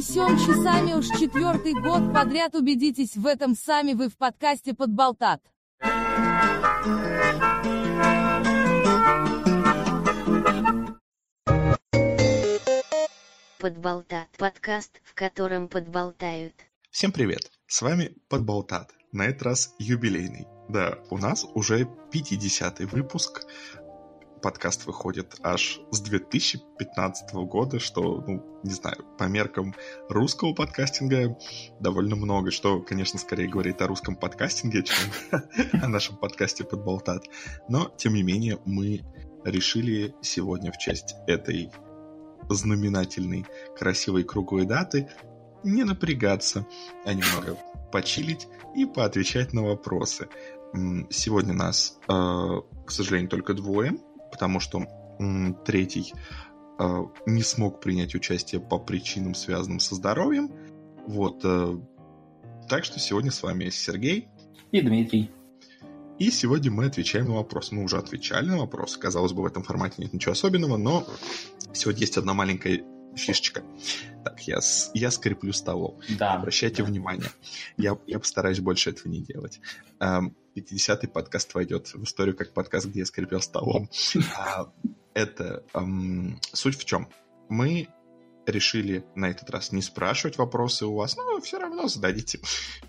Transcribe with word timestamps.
несем 0.00 0.38
часами 0.38 0.94
уж 0.94 1.08
четвертый 1.08 1.74
год 1.74 2.14
подряд. 2.14 2.54
Убедитесь 2.54 3.16
в 3.16 3.26
этом 3.26 3.54
сами 3.54 3.92
вы 3.92 4.08
в 4.08 4.16
подкасте 4.16 4.72
«Подболтат». 4.72 5.42
Подболтат. 13.58 14.28
Подкаст, 14.38 15.02
в 15.04 15.12
котором 15.12 15.68
подболтают. 15.68 16.54
Всем 16.90 17.12
привет! 17.12 17.50
С 17.66 17.82
вами 17.82 18.14
Подболтат. 18.30 18.90
На 19.12 19.26
этот 19.26 19.42
раз 19.42 19.74
юбилейный. 19.78 20.46
Да, 20.70 20.98
у 21.10 21.18
нас 21.18 21.44
уже 21.54 21.86
50-й 22.10 22.86
выпуск 22.86 23.42
подкаст 24.40 24.86
выходит 24.86 25.36
аж 25.42 25.80
с 25.90 26.00
2015 26.00 27.34
года, 27.34 27.78
что, 27.78 28.22
ну, 28.26 28.44
не 28.62 28.72
знаю, 28.72 29.04
по 29.18 29.24
меркам 29.24 29.74
русского 30.08 30.54
подкастинга 30.54 31.36
довольно 31.78 32.16
много, 32.16 32.50
что, 32.50 32.80
конечно, 32.80 33.18
скорее 33.18 33.48
говорит 33.48 33.80
о 33.82 33.86
русском 33.86 34.16
подкастинге, 34.16 34.82
чем 34.82 35.40
о 35.82 35.88
нашем 35.88 36.16
подкасте 36.16 36.64
«Подболтат». 36.64 37.24
Но, 37.68 37.92
тем 37.96 38.14
не 38.14 38.22
менее, 38.22 38.58
мы 38.64 39.02
решили 39.44 40.14
сегодня 40.22 40.72
в 40.72 40.78
честь 40.78 41.16
этой 41.26 41.70
знаменательной, 42.48 43.46
красивой 43.78 44.24
круглой 44.24 44.66
даты 44.66 45.08
не 45.62 45.84
напрягаться, 45.84 46.66
а 47.04 47.12
немного 47.12 47.58
почилить 47.92 48.48
и 48.74 48.86
поотвечать 48.86 49.52
на 49.52 49.62
вопросы. 49.62 50.28
Сегодня 51.10 51.52
нас, 51.52 51.98
э, 52.08 52.12
к 52.86 52.90
сожалению, 52.90 53.28
только 53.28 53.54
двое 53.54 53.94
потому 54.40 54.58
что 54.58 54.86
третий 55.66 56.14
э, 56.78 57.04
не 57.26 57.42
смог 57.42 57.78
принять 57.78 58.14
участие 58.14 58.58
по 58.58 58.78
причинам, 58.78 59.34
связанным 59.34 59.80
со 59.80 59.94
здоровьем. 59.94 60.50
Вот. 61.06 61.42
Э, 61.44 61.78
так 62.66 62.86
что 62.86 62.98
сегодня 62.98 63.30
с 63.30 63.42
вами 63.42 63.68
Сергей. 63.68 64.28
И 64.72 64.80
Дмитрий. 64.80 65.30
И 66.18 66.30
сегодня 66.30 66.70
мы 66.70 66.86
отвечаем 66.86 67.26
на 67.26 67.34
вопрос. 67.34 67.70
Мы 67.70 67.84
уже 67.84 67.98
отвечали 67.98 68.46
на 68.46 68.56
вопрос. 68.56 68.96
Казалось 68.96 69.32
бы, 69.32 69.42
в 69.42 69.46
этом 69.46 69.62
формате 69.62 69.96
нет 69.98 70.14
ничего 70.14 70.32
особенного, 70.32 70.78
но 70.78 71.06
сегодня 71.74 72.00
есть 72.00 72.16
одна 72.16 72.32
маленькая 72.32 72.82
фишечка. 73.14 73.62
Так, 74.24 74.40
я, 74.48 74.60
я 74.94 75.10
скреплю 75.10 75.52
столом. 75.52 75.98
Да. 76.18 76.32
Обращайте 76.32 76.82
да. 76.82 76.88
внимание. 76.88 77.28
Я, 77.76 77.98
я 78.06 78.18
постараюсь 78.18 78.60
больше 78.60 78.88
этого 78.88 79.08
не 79.12 79.20
делать. 79.20 79.60
Эм, 79.98 80.34
50-й 80.56 81.08
подкаст 81.08 81.54
войдет 81.54 81.94
в 81.94 82.04
историю 82.04 82.36
как 82.36 82.52
подкаст, 82.52 82.86
где 82.86 83.00
я 83.00 83.06
скрипел 83.06 83.40
столом. 83.40 83.88
А, 84.36 84.72
это 85.14 85.64
суть 86.52 86.78
в 86.78 86.84
чем? 86.84 87.08
Мы 87.48 87.88
решили 88.46 89.04
на 89.14 89.30
этот 89.30 89.50
раз 89.50 89.72
не 89.72 89.82
спрашивать 89.82 90.38
вопросы 90.38 90.86
у 90.86 90.94
вас, 90.94 91.16
но 91.16 91.40
все 91.40 91.58
равно 91.58 91.88
зададите 91.88 92.40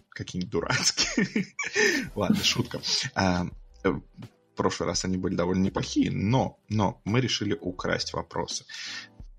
какие-нибудь 0.10 0.52
дурацкие. 0.52 1.48
Ладно, 2.16 2.44
шутка. 2.44 2.82
А, 3.16 3.46
э, 3.84 3.90
в 3.90 4.56
прошлый 4.56 4.88
раз 4.88 5.06
они 5.06 5.18
были 5.18 5.36
довольно 5.36 5.64
неплохие, 5.64 6.12
но, 6.12 6.60
но 6.70 7.02
мы 7.06 7.22
решили 7.22 7.58
украсть 7.60 8.14
вопросы. 8.14 8.66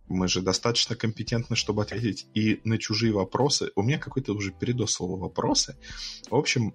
Мы 0.08 0.28
же 0.28 0.42
достаточно 0.42 0.94
компетентны, 0.94 1.56
чтобы 1.56 1.82
ответить 1.82 2.26
и 2.34 2.60
на 2.64 2.78
чужие 2.78 3.12
вопросы. 3.12 3.70
У 3.76 3.82
меня 3.82 3.98
какой-то 3.98 4.34
уже 4.34 4.52
передос 4.52 4.92
слова 4.92 5.18
вопросы. 5.18 5.76
В 6.28 6.34
общем, 6.34 6.74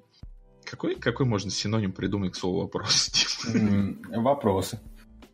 какой, 0.70 0.96
какой 0.96 1.26
можно 1.26 1.50
синоним 1.50 1.94
придумать 1.94 2.34
к 2.34 2.36
слову 2.36 2.62
вопрос? 2.62 3.12
Вопросы. 4.10 4.80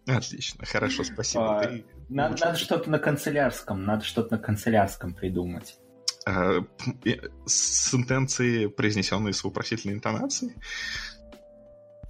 Отлично, 0.05 0.65
хорошо, 0.65 1.03
спасибо. 1.03 1.59
А, 1.59 1.63
Ты 1.63 1.85
надо, 2.09 2.45
надо 2.45 2.57
что-то 2.57 2.89
на 2.89 2.99
канцелярском, 2.99 3.85
надо 3.85 4.03
что-то 4.03 4.35
на 4.35 4.41
канцелярском 4.41 5.13
придумать. 5.13 5.77
А, 6.25 6.59
сентенции, 7.45 8.67
произнесенные 8.67 9.33
с 9.33 9.43
вопросительной 9.43 9.95
интонацией? 9.95 10.53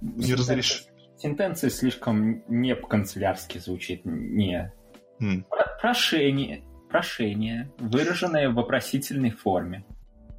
Не 0.00 0.34
разрешишь? 0.34 0.86
Сентенции 1.16 1.68
слишком 1.68 2.42
не 2.48 2.74
по-канцелярски 2.74 3.58
звучит, 3.58 4.02
не. 4.04 4.72
Хм. 5.20 5.46
Прошение, 5.80 6.64
прошение, 6.90 7.72
выраженное 7.78 8.50
в 8.50 8.54
вопросительной 8.54 9.30
форме. 9.30 9.84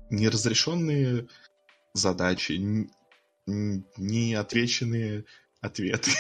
Неразрешенные 0.10 1.28
задачи, 1.96 2.90
неотвеченные 3.48 5.26
ответы. 5.62 6.12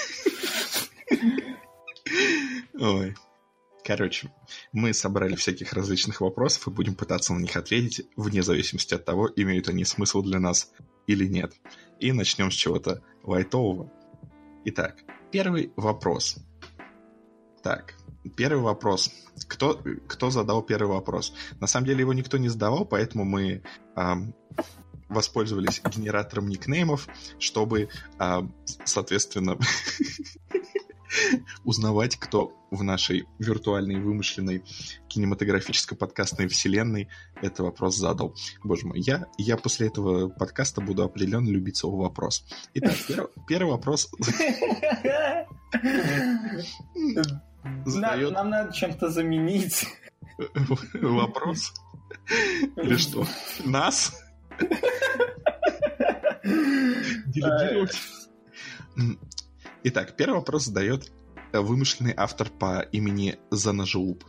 Ой. 2.79 3.15
Короче, 3.83 4.31
мы 4.73 4.93
собрали 4.93 5.35
всяких 5.35 5.73
различных 5.73 6.19
вопросов 6.21 6.67
и 6.67 6.71
будем 6.71 6.95
пытаться 6.95 7.35
на 7.35 7.39
них 7.39 7.55
ответить, 7.55 8.07
вне 8.15 8.41
зависимости 8.41 8.95
от 8.95 9.05
того, 9.05 9.29
имеют 9.35 9.69
они 9.69 9.85
смысл 9.85 10.23
для 10.23 10.39
нас 10.39 10.71
или 11.05 11.27
нет. 11.27 11.53
И 11.99 12.11
начнем 12.11 12.49
с 12.49 12.55
чего-то 12.55 13.03
лайтового. 13.21 13.91
Итак, 14.65 14.95
первый 15.31 15.71
вопрос. 15.75 16.37
Так, 17.61 17.93
первый 18.35 18.63
вопрос. 18.63 19.11
Кто, 19.47 19.79
кто 20.07 20.31
задал 20.31 20.63
первый 20.63 20.87
вопрос? 20.87 21.33
На 21.59 21.67
самом 21.67 21.85
деле 21.85 21.99
его 21.99 22.13
никто 22.13 22.39
не 22.39 22.49
задавал, 22.49 22.85
поэтому 22.85 23.23
мы 23.23 23.61
эм, 23.95 24.33
воспользовались 25.09 25.81
генератором 25.95 26.47
никнеймов, 26.47 27.07
чтобы, 27.39 27.89
а, 28.17 28.47
соответственно, 28.83 29.57
узнавать, 31.63 32.15
кто 32.17 32.53
в 32.71 32.83
нашей 32.83 33.25
виртуальной 33.39 33.99
вымышленной 33.99 34.63
кинематографической 35.07 35.97
подкастной 35.97 36.47
вселенной 36.47 37.07
этот 37.41 37.59
вопрос 37.59 37.97
задал. 37.97 38.35
Боже 38.63 38.87
мой, 38.87 38.99
я, 38.99 39.27
я 39.37 39.57
после 39.57 39.87
этого 39.87 40.29
подкаста 40.29 40.81
буду 40.81 41.03
определенно 41.03 41.49
любить 41.49 41.77
свой 41.77 41.95
вопрос. 41.95 42.45
Итак, 42.73 42.95
пер, 43.07 43.29
первый 43.47 43.71
вопрос... 43.71 44.09
Задает... 47.85 48.31
Нам 48.33 48.49
надо 48.49 48.73
чем-то 48.73 49.09
заменить. 49.09 49.87
Вопрос? 50.93 51.73
Или 52.75 52.97
что? 52.97 53.25
Нас? 53.63 54.13
Итак, 59.83 60.15
первый 60.15 60.35
вопрос 60.35 60.65
задает 60.65 61.11
вымышленный 61.53 62.13
автор 62.15 62.49
по 62.49 62.81
имени 62.91 63.37
Занажиуп. 63.51 64.23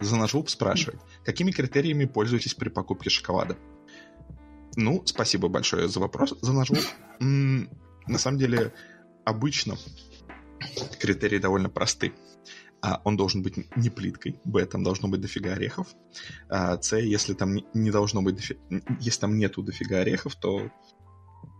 Занажиуп 0.00 0.50
спрашивает, 0.50 1.00
какими 1.24 1.50
критериями 1.50 2.06
пользуетесь 2.06 2.54
при 2.54 2.68
покупке 2.68 3.08
шоколада? 3.08 3.56
Ну, 4.74 5.02
спасибо 5.06 5.48
большое 5.48 5.88
за 5.88 6.00
вопрос, 6.00 6.34
Занажиуп. 6.42 6.84
На 7.20 8.18
самом 8.18 8.38
деле, 8.38 8.72
обычно 9.24 9.76
критерии 11.00 11.38
довольно 11.38 11.68
просты. 11.68 12.12
А, 12.86 13.00
он 13.02 13.16
должен 13.16 13.42
быть 13.42 13.56
не 13.76 13.90
плиткой, 13.90 14.38
б, 14.44 14.64
там 14.64 14.84
должно 14.84 15.08
быть 15.08 15.20
дофига 15.20 15.54
орехов, 15.54 15.88
а, 16.48 16.80
с, 16.80 16.96
если 16.96 17.34
там 17.34 17.56
не 17.74 17.90
должно 17.90 18.22
быть 18.22 18.36
дофига, 18.36 18.60
если 19.00 19.22
там 19.22 19.36
нету 19.36 19.64
дофига 19.64 19.98
орехов, 19.98 20.36
то 20.36 20.70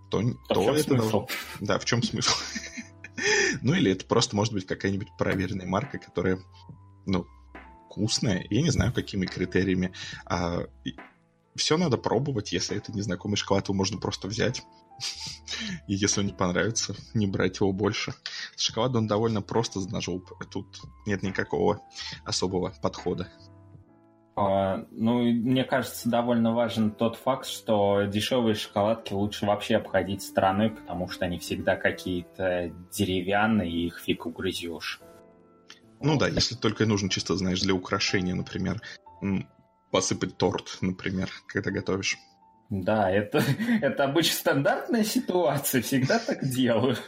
то, 0.09 0.21
а 0.49 0.55
то 0.55 0.73
это 0.73 0.85
смысл? 0.85 0.95
должно... 0.95 1.29
Да, 1.59 1.79
в 1.81 1.85
чем 1.85 2.01
смысл? 2.05 2.31
ну 3.63 3.75
или 3.75 3.91
это 3.91 4.07
просто 4.07 4.37
может 4.37 4.53
быть 4.53 4.67
какая-нибудь 4.67 5.09
проверенная 5.19 5.67
марка, 5.67 5.99
которая, 5.99 6.39
ну, 7.07 7.27
вкусная. 7.87 8.47
Я 8.49 8.63
не 8.63 8.71
знаю, 8.71 8.93
какими 8.93 9.27
критериями. 9.27 9.93
А, 10.27 10.61
все 11.57 11.77
надо 11.77 11.97
пробовать. 11.97 12.53
Если 12.53 12.77
это 12.77 12.93
незнакомый 12.93 13.37
шоколад, 13.37 13.67
его 13.67 13.75
можно 13.75 13.99
просто 13.99 14.29
взять. 14.29 14.63
И 15.87 15.95
если 15.95 16.21
он 16.21 16.27
не 16.27 16.33
понравится, 16.33 16.95
не 17.15 17.27
брать 17.27 17.61
его 17.61 17.73
больше. 17.73 18.15
С 18.57 18.63
шоколадом 18.63 19.03
он 19.03 19.07
довольно 19.07 19.43
просто 19.43 19.81
ножом. 19.91 20.25
Тут 20.51 20.67
нет 21.07 21.23
никакого 21.23 21.81
особого 22.25 22.75
подхода. 22.83 23.29
А, 24.39 24.85
ну, 24.91 25.23
мне 25.23 25.65
кажется, 25.65 26.11
довольно 26.11 26.55
важен 26.55 26.91
тот 26.91 27.17
факт, 27.17 27.47
что 27.47 28.03
дешевые 28.03 28.55
шоколадки 28.55 29.15
лучше 29.15 29.47
вообще 29.47 29.77
обходить 29.77 30.23
стороной, 30.23 30.71
потому 30.71 31.09
что 31.09 31.25
они 31.25 31.39
всегда 31.39 31.77
какие-то 31.77 32.71
деревянные, 32.93 33.71
и 33.71 33.87
их 33.87 33.99
фиг 33.99 34.27
угрызешь. 34.27 35.01
Ну 36.01 36.19
да, 36.19 36.29
если 36.29 36.55
только 36.55 36.85
нужно 36.85 37.09
чисто, 37.09 37.35
знаешь, 37.37 37.63
для 37.63 37.73
украшения, 37.73 38.35
например, 38.35 38.83
посыпать 39.91 40.37
торт, 40.37 40.77
например, 40.83 41.31
когда 41.47 41.71
готовишь. 41.71 42.19
Да, 42.71 43.11
это, 43.11 43.43
это 43.83 44.05
обычно 44.05 44.35
стандартная 44.35 45.05
ситуация, 45.05 45.83
всегда 45.83 46.19
так 46.19 46.49
делаю. 46.49 46.97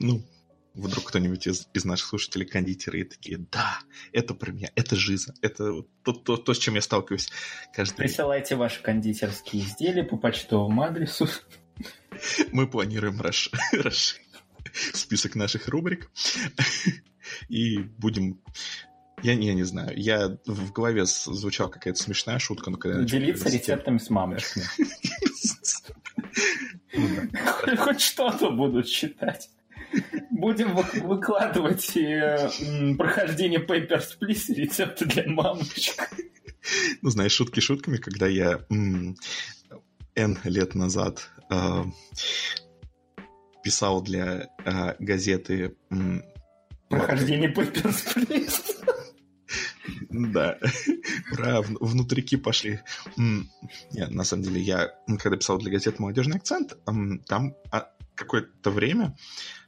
Ну, 0.00 0.20
вдруг 0.74 1.04
кто-нибудь 1.04 1.46
из, 1.46 1.68
из 1.72 1.84
наших 1.84 2.08
слушателей 2.08 2.46
кондитеры 2.46 3.00
и 3.00 3.04
такие, 3.04 3.38
да, 3.38 3.78
это 4.12 4.34
про 4.34 4.50
меня, 4.50 4.70
это 4.74 4.96
жиза, 4.96 5.34
это 5.40 5.82
то, 6.02 6.12
то, 6.12 6.36
то, 6.36 6.52
с 6.52 6.58
чем 6.58 6.74
я 6.74 6.80
сталкиваюсь 6.80 7.30
каждый. 7.72 7.98
Присылайте 7.98 8.56
ваши 8.56 8.82
кондитерские 8.82 9.62
изделия 9.62 10.02
по 10.02 10.16
почтовому 10.16 10.82
адресу. 10.82 11.28
Мы 12.52 12.66
планируем 12.68 13.20
расширить 13.20 14.26
список 14.92 15.34
наших 15.34 15.68
рубрик 15.68 16.10
и 17.48 17.78
будем 17.78 18.40
Я, 19.22 19.32
я 19.34 19.54
не 19.54 19.62
знаю. 19.62 19.96
Я 19.96 20.36
в 20.46 20.72
голове 20.72 21.04
звучала 21.06 21.68
какая-то 21.68 22.02
смешная 22.02 22.38
шутка, 22.38 22.70
но 22.70 22.76
когда 22.76 23.02
Делиться 23.02 23.48
рецептами 23.48 23.98
с 23.98 24.10
мамочками. 24.10 24.66
Хоть 27.76 28.00
что-то 28.00 28.50
будут 28.50 28.86
читать. 28.86 29.48
Будем 30.30 30.74
вы- 30.74 31.00
выкладывать 31.02 31.96
э, 31.96 32.50
прохождение 32.96 33.60
Papers, 33.60 34.16
Please 34.20 34.52
рецепты 34.54 35.04
для 35.04 35.28
мамочек. 35.28 36.10
Ну, 37.02 37.10
знаешь, 37.10 37.32
шутки 37.32 37.60
шутками, 37.60 37.98
когда 37.98 38.26
я 38.26 38.60
N 38.70 40.38
лет 40.44 40.74
назад 40.74 41.28
э, 41.50 41.84
писал 43.62 44.02
для 44.02 44.48
э, 44.64 44.94
газеты 44.98 45.76
Прохождение 46.88 47.52
Papers, 47.52 48.14
Please. 48.14 48.84
Да, 50.10 50.58
вн- 51.60 51.78
внутрики 51.80 52.36
пошли. 52.36 52.80
Нет, 53.16 54.10
на 54.10 54.24
самом 54.24 54.44
деле, 54.44 54.60
я, 54.60 54.94
когда 55.18 55.36
писал 55.36 55.58
для 55.58 55.70
газеты 55.70 56.00
«Молодежный 56.00 56.36
акцент», 56.36 56.76
там 56.84 57.54
а, 57.70 57.88
какое-то 58.14 58.70
время, 58.70 59.16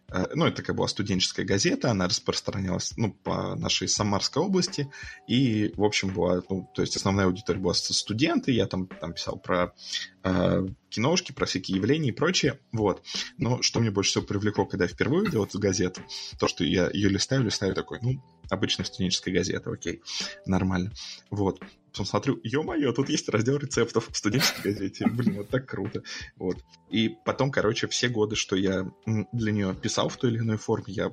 э, 0.08 0.26
ну, 0.34 0.46
это 0.46 0.62
как 0.62 0.76
была 0.76 0.88
студенческая 0.88 1.44
газета, 1.44 1.90
она 1.90 2.06
распространялась, 2.06 2.92
ну, 2.96 3.12
по 3.12 3.54
нашей 3.56 3.88
Самарской 3.88 4.42
области, 4.42 4.90
и, 5.26 5.72
в 5.76 5.84
общем, 5.84 6.12
была, 6.12 6.42
ну, 6.48 6.70
то 6.74 6.82
есть 6.82 6.96
основная 6.96 7.26
аудитория 7.26 7.60
была 7.60 7.74
студенты, 7.74 8.52
я 8.52 8.66
там, 8.66 8.86
там 8.86 9.14
писал 9.14 9.38
про 9.38 9.74
э, 10.22 10.66
киношки, 10.88 11.32
про 11.32 11.46
всякие 11.46 11.76
явления 11.78 12.10
и 12.10 12.12
прочее, 12.12 12.60
вот. 12.72 13.02
Но 13.38 13.62
что 13.62 13.80
мне 13.80 13.90
больше 13.90 14.10
всего 14.10 14.24
привлекло, 14.24 14.66
когда 14.66 14.84
я 14.84 14.88
впервые 14.88 15.22
увидел 15.22 15.44
эту 15.44 15.58
газету, 15.58 16.02
то, 16.38 16.48
что 16.48 16.64
я 16.64 16.90
ее 16.90 17.08
листаю, 17.08 17.44
листаю 17.44 17.74
такой, 17.74 17.98
ну, 18.02 18.22
обычная 18.54 18.84
студенческая 18.86 19.32
газета, 19.32 19.70
окей, 19.70 20.02
нормально. 20.46 20.92
Вот. 21.30 21.60
Потом 21.92 22.06
смотрю, 22.06 22.40
ё-моё, 22.42 22.92
тут 22.92 23.08
есть 23.08 23.28
раздел 23.28 23.56
рецептов 23.56 24.08
в 24.10 24.16
студенческой 24.16 24.72
газете. 24.72 25.06
Блин, 25.06 25.36
вот 25.36 25.48
так 25.48 25.66
круто. 25.66 26.02
Вот. 26.36 26.58
И 26.90 27.16
потом, 27.24 27.52
короче, 27.52 27.86
все 27.86 28.08
годы, 28.08 28.34
что 28.34 28.56
я 28.56 28.90
для 29.32 29.52
нее 29.52 29.74
писал 29.74 30.08
в 30.08 30.16
той 30.16 30.30
или 30.30 30.38
иной 30.38 30.56
форме, 30.56 30.86
я 30.88 31.12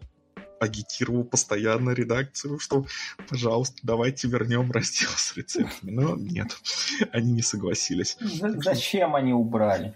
агитировал 0.60 1.24
постоянно 1.24 1.92
редакцию, 1.92 2.60
что, 2.60 2.86
пожалуйста, 3.30 3.78
давайте 3.84 4.28
вернем 4.28 4.72
раздел 4.72 5.10
с 5.16 5.36
рецептами. 5.36 5.92
Но 5.92 6.16
нет, 6.16 6.58
они 7.12 7.32
не 7.32 7.42
согласились. 7.42 8.18
За- 8.20 8.60
Зачем 8.62 9.16
они 9.16 9.34
убрали? 9.34 9.96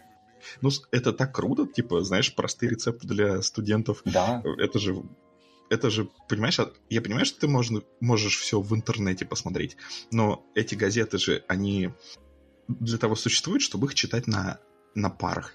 Ну, 0.62 0.70
это 0.92 1.14
так 1.14 1.34
круто, 1.34 1.66
типа, 1.66 2.04
знаешь, 2.04 2.34
простые 2.36 2.70
рецепты 2.70 3.08
для 3.08 3.42
студентов. 3.42 4.02
Да. 4.06 4.44
Это 4.60 4.78
же 4.78 5.04
это 5.70 5.90
же, 5.90 6.10
понимаешь, 6.30 6.60
я 6.90 7.02
понимаю, 7.02 7.26
что 7.26 7.40
ты 7.42 7.48
можно, 7.48 7.82
можешь 8.00 8.38
все 8.38 8.60
в 8.60 8.76
интернете 8.76 9.26
посмотреть, 9.26 9.78
но 10.12 10.46
эти 10.56 10.76
газеты 10.76 11.18
же, 11.18 11.44
они 11.48 11.92
для 12.68 12.98
того 12.98 13.16
существуют, 13.16 13.62
чтобы 13.62 13.88
их 13.88 13.96
читать 13.96 14.28
на, 14.28 14.60
на 14.96 15.10
парах. 15.10 15.54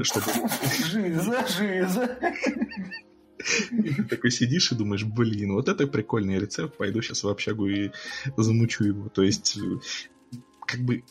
Чтобы 0.00 0.26
Жиза, 0.90 1.46
жиза. 1.46 2.18
такой 4.08 4.30
сидишь 4.30 4.72
и 4.72 4.74
думаешь, 4.74 5.04
блин, 5.04 5.54
вот 5.54 5.68
это 5.68 5.86
прикольный 5.86 6.38
рецепт, 6.38 6.76
пойду 6.76 7.02
сейчас 7.02 7.22
в 7.22 7.28
общагу 7.28 7.68
и 7.68 7.90
замучу 8.36 8.84
его. 8.84 9.08
То 9.08 9.22
есть, 9.22 9.58
э, 9.58 10.38
как 10.66 10.80
бы, 10.80 11.04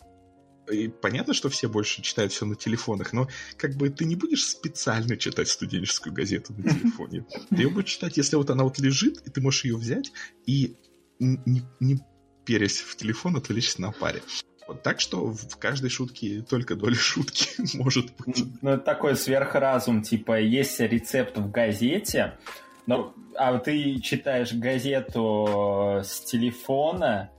и 0.72 0.88
понятно, 0.88 1.34
что 1.34 1.50
все 1.50 1.68
больше 1.68 2.02
читают 2.02 2.32
все 2.32 2.46
на 2.46 2.56
телефонах, 2.56 3.14
но 3.14 3.28
как 3.58 3.76
бы 3.76 3.90
ты 3.90 4.06
не 4.06 4.16
будешь 4.16 4.46
специально 4.46 5.18
читать 5.18 5.48
студенческую 5.48 6.14
газету 6.14 6.54
на 6.54 6.70
телефоне. 6.70 7.26
Ты 7.50 7.56
ее 7.56 7.70
будешь 7.70 7.90
читать, 7.90 8.18
если 8.18 8.36
вот 8.36 8.50
она 8.50 8.64
вот 8.64 8.80
лежит, 8.80 9.22
и 9.26 9.30
ты 9.30 9.42
можешь 9.42 9.66
ее 9.66 9.78
взять 9.78 10.12
и 10.46 10.76
не, 11.20 11.64
не 11.80 12.00
перясь 12.46 12.80
в 12.80 12.96
телефон, 12.96 13.36
отвлечься 13.36 13.82
на 13.82 13.92
паре. 13.92 14.22
Вот 14.68 14.84
так 14.84 15.00
что 15.00 15.32
в 15.32 15.58
каждой 15.58 15.90
шутке 15.90 16.42
только 16.48 16.76
доля 16.76 16.96
шутки 16.96 17.50
может 17.78 18.12
быть. 18.18 18.44
Ну, 18.62 18.72
это 18.72 18.84
такой 18.84 19.16
сверхразум, 19.16 20.04
типа, 20.04 20.40
есть 20.40 20.80
рецепт 20.80 21.38
в 21.38 21.50
газете, 21.50 22.38
но, 22.86 23.14
а 23.36 23.58
ты 23.58 24.00
читаешь 24.00 24.54
газету 24.54 26.02
с 26.04 26.22
телефона, 26.22 27.32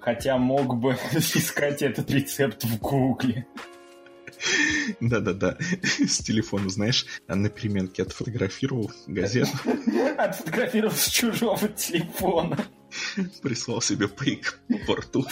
хотя 0.00 0.38
мог 0.38 0.76
бы 0.78 0.92
искать 1.12 1.82
этот 1.82 2.10
рецепт 2.10 2.64
в 2.64 2.78
Гугле. 2.78 3.46
Да-да-да, 5.00 5.58
с 5.82 6.18
телефона, 6.18 6.70
знаешь, 6.70 7.04
на 7.28 7.50
переменке 7.50 8.02
отфотографировал 8.02 8.90
газету, 9.06 9.50
Отфотографировал 10.16 10.94
с 10.94 11.08
чужого 11.08 11.68
телефона. 11.68 12.56
прислал 13.42 13.82
себе 13.82 14.08
пейк 14.08 14.58
по 14.68 14.78
порту. 14.86 15.26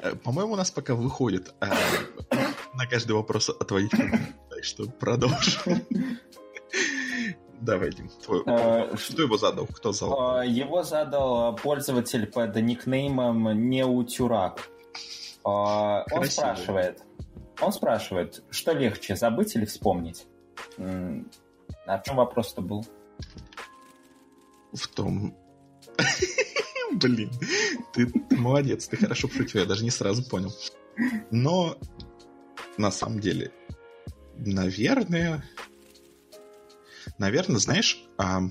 Э, 0.00 0.14
По-моему, 0.22 0.52
у 0.52 0.56
нас 0.56 0.70
пока 0.70 0.94
выходит 0.94 1.54
э, 1.60 1.66
на 2.74 2.86
каждый 2.86 3.12
вопрос 3.12 3.48
отводить. 3.48 3.90
Так 3.92 4.62
что 4.64 4.84
продолжим. 4.90 5.82
Давай, 7.60 7.90
Дим, 7.90 8.08
твой- 8.24 8.42
Кто 8.42 9.22
его 9.22 9.36
задал? 9.36 9.66
Кто 9.66 9.92
задал? 9.92 10.40
Э, 10.40 10.46
Его 10.46 10.82
задал 10.82 11.54
пользователь 11.56 12.26
под 12.26 12.56
никнеймом 12.56 13.68
Неутюрак. 13.68 14.70
Э, 15.44 15.48
Он 15.48 16.04
Красиво. 16.06 16.30
спрашивает, 16.30 17.02
он 17.60 17.72
спрашивает, 17.72 18.42
что 18.50 18.72
легче, 18.72 19.16
забыть 19.16 19.54
или 19.56 19.64
вспомнить? 19.66 20.26
А 20.78 21.98
в 21.98 22.02
чем 22.04 22.16
вопрос-то 22.16 22.62
был? 22.62 22.86
В 24.72 24.86
том... 24.88 25.34
Блин, 26.92 27.30
ты, 27.92 28.06
ты 28.06 28.36
молодец, 28.36 28.88
ты 28.88 28.96
хорошо 28.96 29.28
пошутил, 29.28 29.60
я 29.60 29.66
даже 29.66 29.84
не 29.84 29.90
сразу 29.90 30.28
понял. 30.28 30.52
Но 31.30 31.76
на 32.78 32.90
самом 32.90 33.20
деле, 33.20 33.52
наверное, 34.36 35.44
наверное, 37.18 37.58
знаешь, 37.58 38.04
а, 38.18 38.42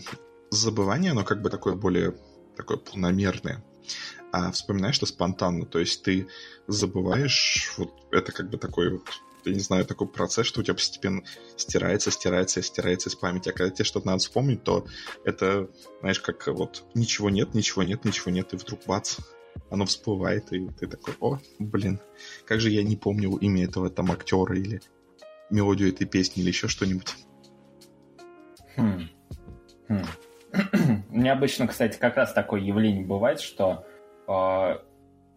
забывание, 0.52 1.12
оно 1.12 1.24
как 1.24 1.42
бы 1.42 1.50
такое 1.50 1.76
более 1.76 2.16
такое 2.56 2.78
планомерное. 2.78 3.64
А 4.32 4.52
вспоминаешь 4.52 4.96
что 4.96 5.06
спонтанно, 5.06 5.66
то 5.66 5.80
есть 5.80 6.04
ты 6.04 6.28
забываешь, 6.68 7.74
вот 7.78 7.92
это 8.12 8.32
как 8.32 8.50
бы 8.50 8.58
такой 8.58 8.92
вот 8.92 9.04
я 9.46 9.54
не 9.54 9.60
знаю, 9.60 9.86
такой 9.86 10.08
процесс, 10.08 10.46
что 10.46 10.60
у 10.60 10.64
тебя 10.64 10.74
постепенно 10.74 11.24
стирается, 11.56 12.12
стирается, 12.12 12.62
стирается 12.62 13.10
из 13.10 13.16
памяти. 13.16 13.50
А 13.50 13.54
когда 13.54 13.70
тебе 13.74 13.86
что-то 13.86 14.08
надо 14.08 14.20
вспомнить, 14.20 14.64
то 14.64 14.86
это, 15.24 15.70
знаешь, 16.02 16.20
как 16.20 16.48
вот 16.48 16.84
ничего 16.94 17.30
нет, 17.30 17.54
ничего 17.54 17.84
нет, 17.84 18.06
ничего 18.06 18.32
нет, 18.32 18.54
и 18.54 18.58
вдруг 18.58 18.82
бац, 18.86 19.18
оно 19.70 19.86
всплывает, 19.86 20.52
и 20.52 20.68
ты 20.68 20.88
такой, 20.88 21.16
о, 21.20 21.40
блин, 21.58 22.00
как 22.46 22.60
же 22.60 22.70
я 22.70 22.84
не 22.84 22.98
помнил 22.98 23.38
имя 23.38 23.64
этого 23.64 23.90
там 23.90 24.12
актера 24.12 24.56
или 24.58 24.82
мелодию 25.50 25.90
этой 25.90 26.06
песни 26.06 26.42
или 26.42 26.50
еще 26.50 26.68
что-нибудь. 26.68 27.16
Хм. 28.80 29.10
Хм. 29.88 31.04
У 31.10 31.18
меня 31.18 31.34
обычно, 31.34 31.68
кстати, 31.68 31.98
как 31.98 32.18
раз 32.18 32.34
такое 32.34 32.62
явление 32.62 33.06
бывает, 33.06 33.40
что 33.40 33.86
э, 34.28 34.78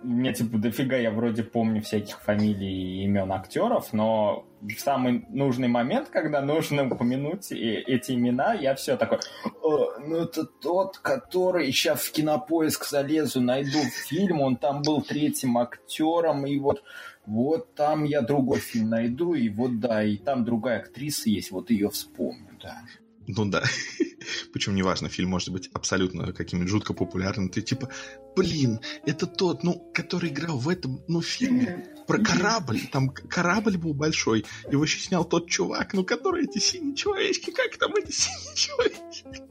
меня 0.02 0.32
типа 0.32 0.58
дофига 0.58 0.96
я 0.96 1.10
вроде 1.10 1.42
помню 1.42 1.82
всяких 1.82 2.20
фамилий 2.20 3.00
и 3.00 3.04
имен 3.04 3.32
актеров, 3.32 3.92
но 3.92 4.46
в 4.60 4.72
самый 4.78 5.24
нужный 5.28 5.68
момент, 5.68 6.08
когда 6.08 6.40
нужно 6.40 6.86
упомянуть 6.86 7.52
э- 7.52 7.82
эти 7.82 8.12
имена, 8.12 8.54
я 8.54 8.74
все 8.74 8.96
такой, 8.96 9.18
«О, 9.62 9.98
ну 9.98 10.16
это 10.16 10.44
тот, 10.44 10.98
который 10.98 11.70
сейчас 11.72 12.00
в 12.00 12.12
кинопоиск 12.12 12.86
залезу, 12.88 13.40
найду 13.40 13.78
фильм, 14.08 14.40
он 14.40 14.56
там 14.56 14.82
был 14.82 15.02
третьим 15.02 15.58
актером, 15.58 16.46
и 16.46 16.58
вот 16.58 16.82
вот 17.24 17.74
там 17.76 18.02
я 18.04 18.20
другой 18.20 18.58
фильм 18.58 18.90
найду, 18.90 19.34
и 19.34 19.48
вот 19.48 19.78
да, 19.78 20.02
и 20.02 20.16
там 20.16 20.44
другая 20.44 20.80
актриса 20.80 21.30
есть, 21.30 21.52
вот 21.52 21.70
ее 21.70 21.88
вспомню, 21.88 22.58
да. 22.60 22.78
Ну 23.26 23.44
да. 23.46 23.62
Причем 24.52 24.74
неважно, 24.74 25.08
фильм 25.08 25.30
может 25.30 25.50
быть 25.50 25.70
абсолютно 25.72 26.32
каким-нибудь 26.32 26.70
жутко 26.70 26.94
популярным. 26.94 27.48
Ты 27.48 27.62
типа, 27.62 27.88
блин, 28.36 28.80
это 29.06 29.26
тот, 29.26 29.62
ну, 29.64 29.90
который 29.94 30.30
играл 30.30 30.58
в 30.58 30.68
этом, 30.68 31.02
ну, 31.08 31.22
фильме 31.22 31.86
про 32.06 32.18
корабль. 32.18 32.80
Там 32.90 33.10
корабль 33.10 33.78
был 33.78 33.94
большой. 33.94 34.44
Его 34.70 34.84
еще 34.84 34.98
снял 34.98 35.24
тот 35.24 35.48
чувак, 35.48 35.94
ну, 35.94 36.04
который 36.04 36.44
эти 36.44 36.58
синие 36.58 36.94
человечки. 36.94 37.50
Как 37.50 37.76
там 37.78 37.94
эти 37.96 38.10
синие 38.12 38.54
человечки? 38.56 39.42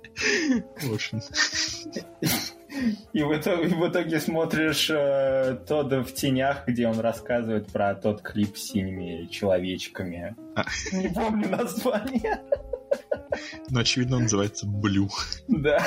В 0.85 0.93
общем, 0.93 1.21
И 3.13 3.21
в 3.21 3.37
итоге, 3.37 3.67
в 3.67 3.89
итоге 3.89 4.19
смотришь 4.19 4.89
э, 4.89 5.57
Тодда 5.67 6.03
в 6.03 6.13
тенях, 6.13 6.65
где 6.67 6.87
он 6.87 6.99
рассказывает 6.99 7.67
про 7.67 7.95
тот 7.95 8.21
клип 8.21 8.57
с 8.57 8.71
синими 8.71 9.25
человечками. 9.25 10.35
А. 10.55 10.63
Не 10.93 11.09
помню 11.09 11.49
название. 11.49 12.39
Ну, 13.69 13.79
очевидно, 13.79 14.17
он 14.17 14.23
называется 14.23 14.65
Блю. 14.65 15.09
Да. 15.47 15.85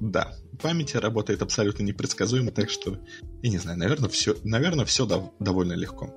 Да, 0.00 0.34
память 0.60 0.94
работает 0.94 1.42
абсолютно 1.42 1.82
непредсказуемо, 1.82 2.50
так 2.50 2.70
что, 2.70 2.98
я 3.42 3.50
не 3.50 3.58
знаю, 3.58 3.78
наверное, 3.78 4.08
все, 4.08 4.36
наверное, 4.44 4.84
все 4.84 5.06
довольно 5.38 5.72
легко. 5.72 6.16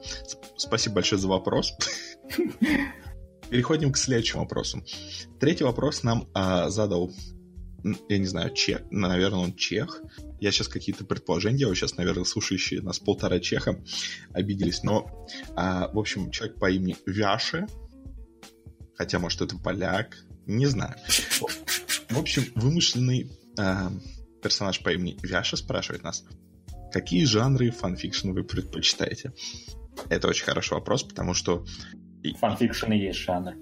Спасибо 0.55 0.95
большое 0.95 1.21
за 1.21 1.27
вопрос. 1.27 1.73
Переходим 3.49 3.91
к 3.91 3.97
следующему 3.97 4.43
вопросу. 4.43 4.83
Третий 5.39 5.63
вопрос 5.63 6.03
нам 6.03 6.29
а, 6.33 6.69
задал, 6.69 7.11
я 8.07 8.17
не 8.17 8.25
знаю, 8.25 8.53
чех, 8.53 8.81
наверное, 8.91 9.39
он 9.39 9.55
чех. 9.55 10.01
Я 10.39 10.51
сейчас 10.51 10.67
какие-то 10.67 11.03
предположения 11.03 11.57
делаю, 11.57 11.75
сейчас, 11.75 11.97
наверное, 11.97 12.23
слушающие 12.23 12.81
нас 12.81 12.99
полтора 12.99 13.39
чеха 13.39 13.83
обиделись, 14.31 14.83
но, 14.83 15.27
а, 15.55 15.89
в 15.91 15.99
общем, 15.99 16.31
человек 16.31 16.59
по 16.59 16.71
имени 16.71 16.95
Вяше, 17.05 17.67
хотя, 19.01 19.17
может, 19.17 19.41
это 19.41 19.57
поляк, 19.57 20.15
не 20.45 20.67
знаю. 20.67 20.95
В 22.11 22.19
общем, 22.19 22.43
вымышленный 22.53 23.31
а, 23.57 23.91
персонаж 24.43 24.79
по 24.83 24.93
имени 24.93 25.17
Вяша 25.23 25.57
спрашивает 25.57 26.03
нас, 26.03 26.23
какие 26.93 27.25
жанры 27.25 27.71
фанфикшн 27.71 28.29
вы 28.29 28.43
предпочитаете? 28.43 29.33
Это 30.09 30.27
очень 30.27 30.45
хороший 30.45 30.73
вопрос, 30.75 31.01
потому 31.01 31.33
что... 31.33 31.65
Фанфикшн 32.39 32.91
и 32.91 32.99
есть 32.99 33.17
жанр. 33.21 33.53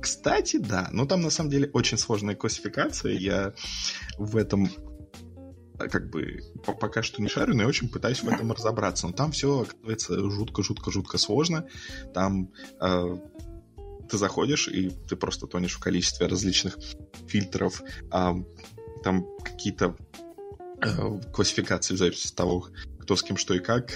Кстати, 0.00 0.56
да. 0.56 0.88
Но 0.90 1.06
там 1.06 1.20
на 1.20 1.30
самом 1.30 1.50
деле 1.50 1.70
очень 1.72 1.98
сложная 1.98 2.34
классификация. 2.34 3.12
Я 3.12 3.52
в 4.18 4.36
этом 4.36 4.68
как 5.78 6.10
бы 6.10 6.40
пока 6.64 7.02
что 7.02 7.22
не 7.22 7.28
шарю, 7.28 7.54
но 7.54 7.62
я 7.62 7.68
очень 7.68 7.88
пытаюсь 7.88 8.22
в 8.22 8.28
этом 8.28 8.52
разобраться. 8.52 9.06
Но 9.06 9.12
там 9.12 9.32
все 9.32 9.62
оказывается 9.62 10.18
жутко-жутко-жутко 10.30 11.18
сложно. 11.18 11.66
Там 12.14 12.52
э, 12.80 13.16
ты 14.08 14.18
заходишь, 14.18 14.68
и 14.68 14.90
ты 15.08 15.16
просто 15.16 15.46
тонешь 15.46 15.74
в 15.74 15.80
количестве 15.80 16.26
различных 16.26 16.78
фильтров. 17.26 17.82
Э, 18.12 18.34
там 19.02 19.26
какие-то 19.42 19.96
э, 20.80 21.20
классификации 21.32 21.94
в 21.94 21.98
зависимости 21.98 22.32
от 22.32 22.36
того, 22.36 22.68
кто 23.00 23.16
с 23.16 23.22
кем 23.22 23.36
что 23.36 23.54
и 23.54 23.58
как, 23.58 23.92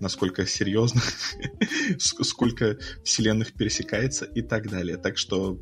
насколько 0.00 0.46
серьезно, 0.46 1.02
сколько 1.98 2.78
вселенных 3.04 3.52
пересекается 3.52 4.24
и 4.24 4.42
так 4.42 4.70
далее. 4.70 4.96
Так 4.96 5.18
что... 5.18 5.58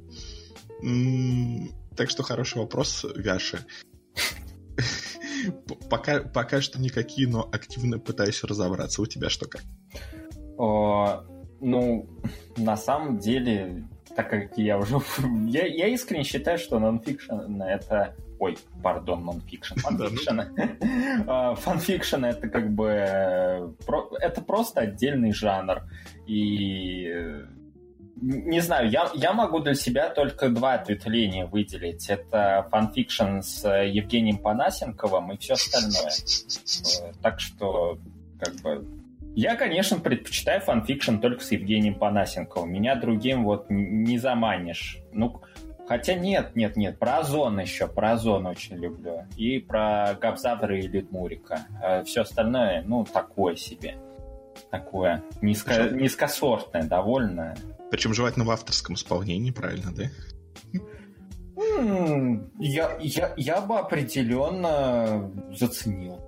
Так 1.97 2.11
что 2.11 2.25
хороший 2.25 2.59
вопрос, 2.59 3.07
Вяша. 3.15 3.65
Пока, 5.91 6.21
пока 6.21 6.61
что 6.61 6.81
никакие, 6.81 7.29
но 7.29 7.49
активно 7.53 7.99
пытаюсь 7.99 8.43
разобраться. 8.45 9.03
У 9.03 9.07
тебя 9.07 9.29
что 9.29 9.47
как? 9.47 9.63
О, 10.57 11.25
ну, 11.61 12.09
на 12.57 12.77
самом 12.77 13.19
деле, 13.19 13.87
так 14.17 14.31
как 14.31 14.59
я 14.59 14.79
уже... 14.79 14.99
я, 15.47 15.67
я 15.67 15.89
искренне 15.89 16.25
считаю, 16.25 16.59
что 16.59 16.79
нонфикшн— 16.79 17.63
это 17.63 18.15
Ой, 18.39 18.59
пардон, 18.83 19.25
нонфикшн. 19.25 19.75
Фанфикшн. 19.79 20.41
А, 21.27 21.55
фанфикшн 21.55 22.25
это 22.25 22.49
как 22.49 22.75
бы... 22.75 23.75
Это 24.21 24.43
просто 24.47 24.81
отдельный 24.81 25.33
жанр. 25.33 25.83
И 26.27 27.11
не 28.25 28.61
знаю, 28.61 28.89
я, 28.89 29.11
я 29.15 29.33
могу 29.33 29.61
для 29.61 29.75
себя 29.75 30.09
только 30.09 30.49
два 30.49 30.75
ответвления 30.75 31.47
выделить. 31.47 32.09
Это 32.09 32.67
фанфикшн 32.71 33.41
с 33.41 33.69
Евгением 33.69 34.39
Понасенковым 34.39 35.33
и 35.33 35.37
все 35.37 35.55
остальное. 35.55 36.11
Э, 37.03 37.13
так 37.23 37.41
что, 37.41 37.99
как 38.41 38.55
бы, 38.63 38.87
я, 39.35 39.57
конечно, 39.57 39.99
предпочитаю 39.99 40.61
фанфикшн 40.61 41.17
только 41.19 41.45
с 41.45 41.51
Евгением 41.53 41.97
Понасенковым. 41.97 42.73
Меня 42.73 42.95
другим 42.95 43.45
вот 43.45 43.67
не 43.69 44.19
заманишь. 44.19 44.99
Ну, 45.13 45.43
Хотя 45.87 46.15
нет, 46.15 46.57
нет, 46.57 46.77
нет, 46.77 46.99
про 46.99 47.19
Озон 47.19 47.61
еще, 47.61 47.87
про 47.87 48.13
Озон 48.13 48.47
очень 48.47 48.77
люблю. 48.77 49.27
И 49.37 49.59
про 49.59 50.17
Габзавра 50.19 50.79
и 50.79 50.87
Литмурика. 50.87 51.67
А 51.83 52.03
все 52.05 52.23
остальное, 52.23 52.83
ну, 52.87 53.05
такое 53.05 53.55
себе. 53.57 53.97
Такое 54.71 55.23
низко, 55.43 55.91
низкосортное, 55.91 56.85
довольно. 56.85 57.55
Причем 57.95 58.13
желательно 58.13 58.45
в 58.45 58.51
авторском 58.51 58.97
исполнении, 58.97 59.53
правильно, 59.53 59.95
да? 59.95 60.11
Я, 62.59 62.99
я, 63.01 63.35
я 63.37 63.61
бы 63.61 63.79
определенно 63.79 65.31
заценил. 65.57 66.21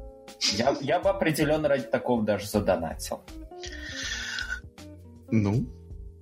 Я, 0.52 0.76
я 0.80 1.00
бы 1.00 1.11
определенно 1.11 1.66
ради 1.66 1.82
такого 1.82 2.23
даже 2.23 2.46
задонатил. 2.46 3.20
Ну, 5.32 5.66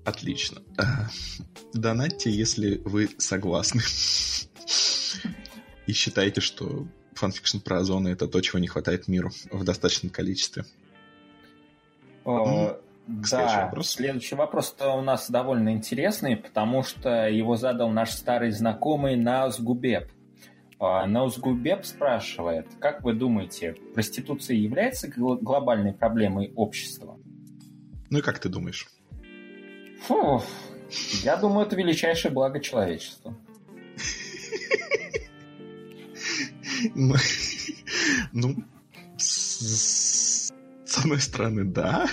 Отлично. 0.06 0.62
Донатьте, 1.74 2.30
если 2.30 2.80
вы 2.86 3.10
согласны. 3.18 3.82
И 5.86 5.92
считаете, 5.92 6.40
что 6.40 6.88
фанфикшн 7.12 7.58
про 7.58 7.80
озоны 7.80 8.08
это 8.08 8.28
то, 8.28 8.40
чего 8.40 8.58
не 8.58 8.66
хватает 8.66 9.08
миру 9.08 9.30
в 9.50 9.62
достаточном 9.62 10.08
количестве. 10.08 10.64
О, 12.24 12.78
да, 13.06 13.26
следующий 13.26 13.60
вопрос. 13.60 13.90
Следующий 13.90 14.34
вопрос 14.34 14.76
у 14.80 15.00
нас 15.02 15.30
довольно 15.30 15.72
интересный, 15.72 16.36
потому 16.36 16.82
что 16.82 17.28
его 17.28 17.56
задал 17.56 17.90
наш 17.90 18.10
старый 18.10 18.50
знакомый 18.50 19.16
Наузгубеб. 19.16 20.10
Наузгубеб 20.80 21.84
спрашивает, 21.84 22.66
как 22.80 23.02
вы 23.02 23.14
думаете, 23.14 23.74
проституция 23.94 24.56
является 24.56 25.08
глобальной 25.08 25.92
проблемой 25.92 26.52
общества? 26.56 27.18
Ну 28.10 28.18
и 28.18 28.22
как 28.22 28.38
ты 28.38 28.48
думаешь? 28.48 28.88
Фу, 30.02 30.42
я 31.22 31.36
думаю, 31.36 31.66
это 31.66 31.76
величайшее 31.76 32.32
благо 32.32 32.60
человечества. 32.60 33.36
Ну, 36.94 37.14
ну 38.32 38.56
с 39.16 40.52
одной 40.98 41.20
стороны, 41.20 41.64
да. 41.64 42.06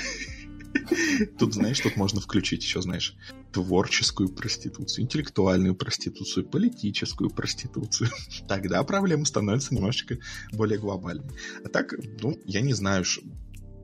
Тут, 1.40 1.54
знаешь, 1.54 1.80
тут 1.80 1.96
можно 1.96 2.22
включить 2.22 2.64
еще, 2.64 2.82
знаешь, 2.82 3.16
творческую 3.52 4.30
проституцию, 4.30 5.04
интеллектуальную 5.04 5.76
проституцию, 5.76 6.46
политическую 6.48 7.30
проституцию. 7.30 8.10
Тогда 8.48 8.84
проблема 8.84 9.26
становится 9.26 9.74
немножечко 9.74 10.18
более 10.52 10.80
глобальной. 10.80 11.32
А 11.64 11.70
так, 11.70 11.94
ну, 12.22 12.40
я 12.46 12.62
не 12.62 12.74
знаю, 12.74 13.06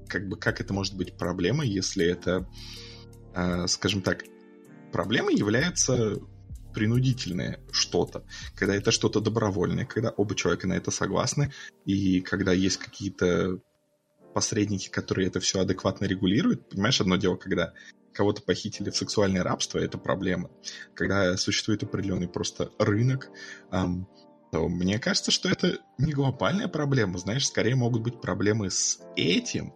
как 0.07 0.27
бы, 0.27 0.37
как 0.37 0.61
это 0.61 0.73
может 0.73 0.95
быть 0.95 1.17
проблемой, 1.17 1.69
если 1.69 2.05
это 2.05 2.47
а, 3.37 3.67
скажем 3.67 4.01
так, 4.01 4.23
проблемой 4.91 5.35
является 5.35 6.19
принудительное 6.73 7.59
что-то, 7.71 8.25
когда 8.55 8.75
это 8.75 8.89
что-то 8.89 9.19
добровольное, 9.19 9.85
когда 9.85 10.09
оба 10.09 10.33
человека 10.33 10.67
на 10.67 10.73
это 10.73 10.89
согласны, 10.89 11.53
и 11.85 12.21
когда 12.21 12.51
есть 12.51 12.77
какие-то 12.77 13.59
посредники, 14.37 14.87
которые 14.89 15.29
это 15.29 15.39
все 15.39 15.61
адекватно 15.61 16.05
регулируют. 16.05 16.69
Понимаешь, 16.69 17.01
одно 17.01 17.15
дело, 17.15 17.37
когда 17.37 17.73
кого-то 18.13 18.43
похитили 18.43 18.91
в 18.91 18.95
сексуальное 18.95 19.41
рабство, 19.41 19.79
это 19.79 19.97
проблема. 19.97 20.51
Когда 20.93 21.35
существует 21.37 21.81
определенный 21.81 22.27
просто 22.27 22.69
рынок, 22.77 23.31
эм, 23.71 24.07
то 24.51 24.69
мне 24.69 24.99
кажется, 24.99 25.31
что 25.31 25.49
это 25.49 25.79
не 25.97 26.13
глобальная 26.13 26.67
проблема. 26.67 27.17
Знаешь, 27.17 27.47
скорее 27.47 27.73
могут 27.73 28.03
быть 28.03 28.21
проблемы 28.21 28.69
с 28.69 28.99
этим. 29.15 29.73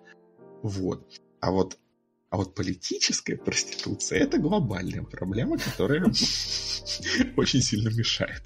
Вот. 0.61 1.09
А 1.39 1.49
вот 1.49 1.79
а 2.29 2.37
вот 2.37 2.53
политическая 2.53 3.37
проституция— 3.37 4.19
это 4.21 4.37
глобальная 4.37 5.01
проблема, 5.01 5.57
которая 5.57 6.03
очень 7.35 7.61
сильно 7.61 7.89
мешает. 7.89 8.43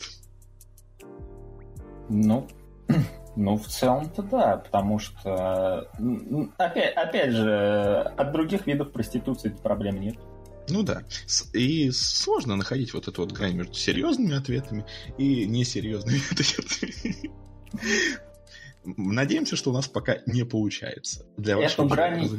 Ну, 2.07 2.47
ну, 3.35 3.57
в 3.57 3.67
целом-то 3.67 4.21
да, 4.23 4.57
потому 4.57 4.99
что, 4.99 5.89
опять, 6.57 6.93
опять 6.95 7.31
же, 7.31 7.99
от 8.17 8.31
других 8.31 8.65
видов 8.67 8.91
проституции 8.91 9.49
проблем 9.49 9.99
нет. 9.99 10.15
Ну 10.69 10.83
да. 10.83 11.03
И 11.53 11.91
сложно 11.91 12.55
находить 12.55 12.93
вот 12.93 13.07
эту 13.07 13.21
вот 13.21 13.31
грань 13.31 13.55
между 13.55 13.73
серьезными 13.73 14.35
ответами 14.35 14.85
и 15.17 15.45
несерьезными 15.45 16.19
ответами. 16.31 17.31
Надеемся, 18.85 19.55
что 19.55 19.71
у 19.71 19.73
нас 19.73 19.87
пока 19.87 20.17
не 20.25 20.43
получается. 20.43 21.25
Для 21.37 21.59
эту 21.59 21.87
грань, 21.87 22.29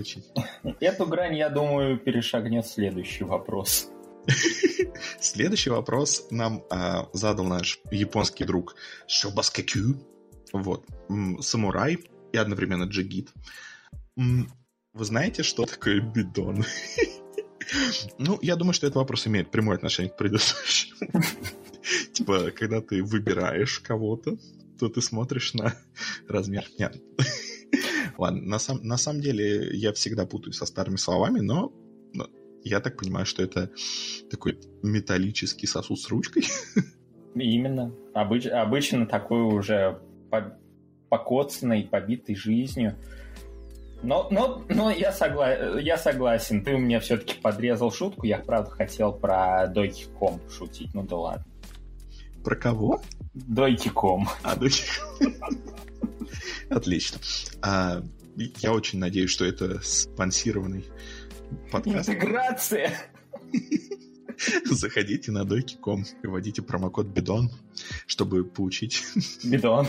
эту 0.81 1.07
грань, 1.07 1.37
я 1.37 1.51
думаю, 1.51 1.99
перешагнет 1.99 2.67
следующий 2.67 3.25
вопрос. 3.25 3.89
Следующий 5.21 5.71
вопрос 5.71 6.27
нам 6.31 6.65
а, 6.69 7.09
задал 7.13 7.45
наш 7.45 7.79
японский 7.91 8.45
друг 8.45 8.75
Шобаскакю. 9.07 9.97
Вот. 10.59 10.87
Самурай 11.41 11.99
и 12.33 12.37
одновременно 12.37 12.85
джигит. 12.85 13.33
Вы 14.17 15.05
знаете, 15.05 15.43
что 15.43 15.65
такое 15.67 16.01
бидон? 16.01 16.65
Ну, 18.19 18.39
я 18.43 18.55
думаю, 18.55 18.75
что 18.75 18.87
этот 18.87 18.95
вопрос 18.95 19.27
имеет 19.27 19.51
прямое 19.51 19.77
отношение 19.77 20.13
к 20.13 20.17
предыдущему. 20.17 21.11
Типа, 22.13 22.53
когда 22.53 22.81
ты 22.81 23.03
выбираешь 23.03 23.81
кого-то, 23.81 24.39
то 24.79 24.89
ты 24.89 25.03
смотришь 25.03 25.53
на 25.55 25.75
размер. 26.29 26.65
Нет. 26.79 27.03
Ладно, 28.19 28.43
на, 28.43 28.59
сам, 28.59 28.79
на 28.83 28.97
самом 28.97 29.21
деле 29.21 29.77
я 29.77 29.93
всегда 29.93 30.27
путаю 30.27 30.53
со 30.53 30.65
старыми 30.65 30.97
словами, 30.97 31.41
но, 31.41 31.73
но 32.15 32.29
я 32.63 32.81
так 32.81 32.97
понимаю, 32.97 33.27
что 33.27 33.43
это 33.43 33.71
такой 34.31 34.59
металлический 34.83 35.67
сосуд 35.67 36.01
с 36.01 36.09
ручкой. 36.09 36.47
Именно. 37.35 37.93
Обыч, 38.15 38.47
обычно 38.47 39.07
такой 39.07 39.43
уже 39.43 40.01
по, 40.31 40.59
покоцанный, 41.09 41.85
побитый 41.85 42.35
жизнью. 42.35 42.97
Но, 44.03 44.29
но, 44.31 44.65
но 44.69 44.91
я, 44.91 45.13
согла... 45.13 45.53
я 45.79 45.97
согласен, 45.97 46.63
ты 46.63 46.75
у 46.75 46.79
меня 46.79 47.01
все-таки 47.01 47.35
подрезал 47.41 47.91
шутку. 47.91 48.27
Я, 48.27 48.39
правда, 48.39 48.71
хотел 48.71 49.13
про 49.13 49.67
Дойки 49.67 50.07
Ком 50.19 50.41
шутить. 50.51 50.95
Ну 50.95 51.03
да 51.03 51.17
ладно. 51.17 51.45
Про 52.45 52.57
кого? 52.57 53.03
Дойки 53.35 53.89
Ком. 53.89 54.29
А, 54.43 54.55
Дойки 54.55 54.85
Отлично. 56.71 57.19
А, 57.63 58.03
я 58.37 58.73
очень 58.73 58.99
надеюсь, 58.99 59.31
что 59.31 59.45
это 59.45 59.81
спонсированный 59.83 60.85
подкаст. 61.73 62.09
Интеграция! 62.09 62.93
Заходите 64.65 65.33
на 65.33 65.45
дойки.ком 65.45 66.05
и 66.23 66.27
вводите 66.27 66.63
промокод 66.63 67.07
Бидон, 67.07 67.51
чтобы 68.07 68.45
получить... 68.45 69.03
Бидон. 69.45 69.87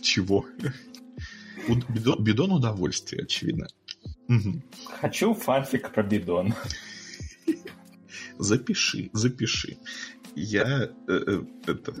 Чего? 0.00 0.46
Бидон, 1.88 2.22
бидон 2.22 2.52
удовольствие, 2.52 3.22
очевидно. 3.22 3.68
Угу. 4.28 4.62
Хочу 5.00 5.34
фанфик 5.34 5.92
про 5.92 6.02
бидон. 6.02 6.54
Запиши, 8.38 9.10
запиши. 9.12 9.78
Я 10.34 10.90
э, 11.08 11.12
э, 11.12 11.44
это, 11.66 11.94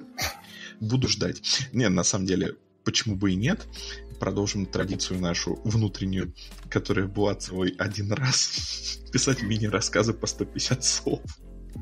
буду 0.80 1.08
ждать. 1.08 1.68
Не, 1.72 1.88
на 1.88 2.02
самом 2.02 2.26
деле, 2.26 2.56
почему 2.84 3.16
бы 3.16 3.32
и 3.32 3.36
нет? 3.36 3.66
Продолжим 4.22 4.66
традицию 4.66 5.18
нашу 5.18 5.58
внутреннюю, 5.64 6.32
которая 6.70 7.08
была 7.08 7.34
свой 7.40 7.74
один 7.76 8.12
раз 8.12 9.00
писать 9.12 9.42
мини-рассказы 9.42 10.12
по 10.12 10.28
150 10.28 10.84
слов. 10.84 11.20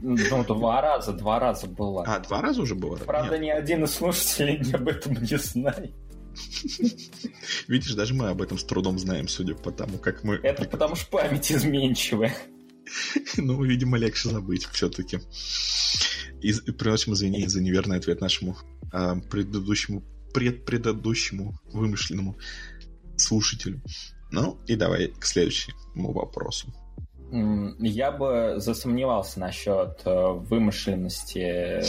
Ну, 0.00 0.16
два 0.44 0.80
раза, 0.80 1.12
два 1.12 1.38
раза 1.38 1.66
было. 1.66 2.02
А, 2.06 2.18
два 2.20 2.40
раза 2.40 2.62
уже 2.62 2.74
было? 2.74 2.96
Правда, 2.96 3.36
Нет. 3.36 3.42
ни 3.42 3.50
один 3.50 3.84
из 3.84 3.90
слушателей 3.90 4.58
об 4.72 4.88
этом 4.88 5.22
не 5.22 5.36
знает. 5.36 5.92
Видишь, 7.68 7.92
даже 7.92 8.14
мы 8.14 8.30
об 8.30 8.40
этом 8.40 8.56
с 8.56 8.64
трудом 8.64 8.98
знаем, 8.98 9.28
судя 9.28 9.54
по 9.54 9.70
тому, 9.70 9.98
как 9.98 10.24
мы... 10.24 10.36
Это 10.36 10.64
потому 10.64 10.94
что 10.94 11.10
память 11.10 11.52
изменчивая. 11.52 12.34
Ну, 13.36 13.62
видимо, 13.62 13.98
легче 13.98 14.30
забыть 14.30 14.64
все-таки. 14.72 15.18
И 16.40 16.52
приносим 16.72 17.12
извинения 17.12 17.50
за 17.50 17.60
неверный 17.60 17.98
ответ 17.98 18.22
нашему 18.22 18.56
э, 18.94 19.16
предыдущему, 19.30 20.02
предпредыдущему 20.32 21.54
вымышленному 21.72 22.36
слушателю. 23.16 23.80
Ну, 24.30 24.58
и 24.66 24.76
давай 24.76 25.08
к 25.08 25.24
следующему 25.24 26.12
вопросу. 26.12 26.72
Я 27.78 28.10
бы 28.10 28.54
засомневался 28.58 29.38
насчет 29.38 30.02
э, 30.04 30.30
вымышленности 30.32 31.80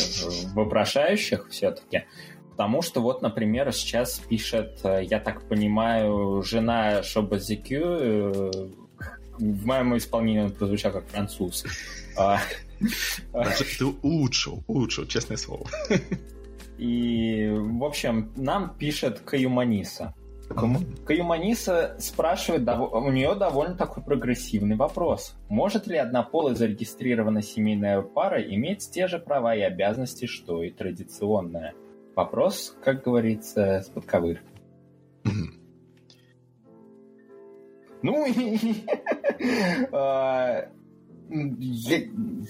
вопрошающих 0.53 1.47
все-таки. 1.49 2.03
Потому 2.51 2.83
что 2.83 3.01
вот, 3.01 3.23
например, 3.23 3.71
сейчас 3.73 4.19
пишет, 4.19 4.79
э, 4.83 5.03
я 5.03 5.19
так 5.19 5.47
понимаю, 5.47 6.43
жена 6.43 7.01
Шобазикю, 7.01 7.81
э, 7.81 8.51
в 9.39 9.65
моем 9.65 9.97
исполнении 9.97 10.41
он 10.41 10.51
прозвучал 10.51 10.91
как 10.91 11.07
француз. 11.07 11.65
А, 12.15 12.39
ты 13.79 13.85
улучшил, 13.85 14.63
улучшил, 14.67 15.07
честное 15.07 15.37
слово. 15.37 15.65
И, 16.81 17.47
в 17.47 17.83
общем, 17.83 18.31
нам 18.35 18.75
пишет 18.75 19.19
Каюманиса. 19.19 20.15
Каюманиса 21.05 21.95
спрашивает, 21.99 22.67
у 22.67 23.11
нее 23.11 23.35
довольно 23.35 23.75
такой 23.75 24.01
прогрессивный 24.01 24.75
вопрос. 24.75 25.35
Может 25.47 25.85
ли 25.85 25.97
однополая 25.97 26.55
зарегистрированная 26.55 27.43
семейная 27.43 28.01
пара 28.01 28.41
иметь 28.41 28.89
те 28.89 29.07
же 29.07 29.19
права 29.19 29.55
и 29.55 29.61
обязанности, 29.61 30.25
что 30.25 30.63
и 30.63 30.71
традиционная? 30.71 31.75
Вопрос, 32.15 32.75
как 32.83 33.03
говорится, 33.03 33.81
с 33.85 33.89
подковыркой. 33.89 34.49
Ну, 38.01 38.25
а, 39.91 40.67
я, 41.31 41.97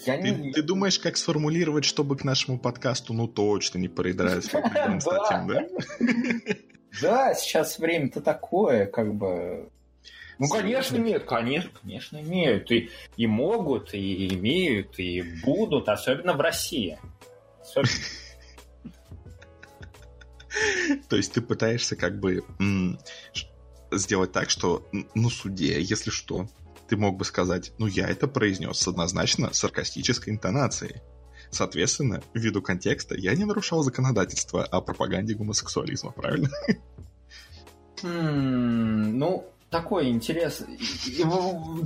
я 0.06 0.18
ты, 0.18 0.30
не... 0.30 0.52
ты 0.52 0.62
думаешь, 0.62 0.98
как 0.98 1.16
сформулировать, 1.16 1.84
чтобы 1.84 2.16
к 2.16 2.24
нашему 2.24 2.58
подкасту 2.58 3.12
ну 3.14 3.28
точно 3.28 3.78
не 3.78 3.88
по 3.88 4.02
статьям, 4.42 5.48
да? 5.48 5.66
Да, 7.00 7.32
сейчас 7.34 7.78
время-то 7.78 8.20
такое, 8.20 8.84
как 8.84 9.14
бы... 9.14 9.70
Ну, 10.38 10.46
конечно, 10.48 10.96
имеют, 10.98 11.24
конечно, 11.24 11.70
конечно, 11.80 12.20
имеют. 12.20 12.70
И, 12.70 12.90
и 13.16 13.26
могут, 13.26 13.94
и 13.94 14.34
имеют, 14.34 14.98
и 14.98 15.22
будут, 15.42 15.88
особенно 15.88 16.34
в 16.34 16.40
России. 16.42 16.98
То 21.08 21.16
есть 21.16 21.32
ты 21.32 21.40
пытаешься 21.40 21.96
как 21.96 22.20
бы 22.20 22.44
сделать 23.90 24.32
так, 24.32 24.50
что 24.50 24.86
на 25.14 25.30
суде, 25.30 25.80
если 25.80 26.10
что, 26.10 26.46
ты 26.92 26.98
мог 26.98 27.16
бы 27.16 27.24
сказать, 27.24 27.72
ну 27.78 27.86
я 27.86 28.06
это 28.06 28.28
произнес 28.28 28.76
с 28.76 28.86
однозначно 28.86 29.54
саркастической 29.54 30.30
интонацией. 30.30 31.00
Соответственно, 31.50 32.22
ввиду 32.34 32.60
контекста, 32.60 33.14
я 33.16 33.34
не 33.34 33.46
нарушал 33.46 33.82
законодательство 33.82 34.62
о 34.62 34.82
пропаганде 34.82 35.32
гомосексуализма, 35.32 36.12
правильно? 36.12 36.50
Hmm, 38.02 39.12
ну, 39.14 39.50
такой 39.70 40.10
интерес. 40.10 40.62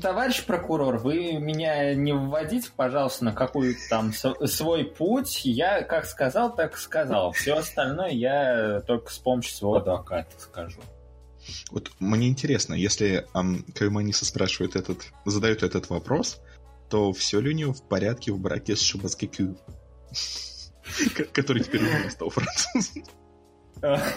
Товарищ 0.02 0.44
прокурор, 0.44 0.96
вы 0.96 1.34
меня 1.34 1.94
не 1.94 2.12
вводите, 2.12 2.70
пожалуйста, 2.74 3.26
на 3.26 3.32
какой-то 3.32 3.78
там 3.88 4.12
свой 4.12 4.86
путь. 4.86 5.42
Я 5.44 5.82
как 5.82 6.06
сказал, 6.06 6.52
так 6.52 6.76
сказал. 6.78 7.30
Все 7.30 7.54
остальное 7.54 8.10
я 8.10 8.80
только 8.88 9.12
с 9.12 9.18
помощью 9.18 9.54
своего 9.54 9.76
адвоката 9.76 10.32
скажу. 10.38 10.80
Вот 11.70 11.92
мне 12.00 12.28
интересно, 12.28 12.74
если 12.74 13.26
эм, 13.34 13.64
Кайманиса 13.74 14.24
спрашивает 14.24 14.76
этот, 14.76 15.12
задает 15.24 15.62
этот 15.62 15.88
вопрос, 15.90 16.40
то 16.90 17.12
все 17.12 17.40
ли 17.40 17.50
у 17.50 17.52
него 17.52 17.72
в 17.72 17.82
порядке 17.82 18.32
в 18.32 18.38
браке 18.38 18.76
с 18.76 18.80
Шубаскикю? 18.80 19.58
Который 21.32 21.62
теперь 21.62 21.82
уже 21.82 22.10
стал 22.10 22.30
французом. 22.30 23.04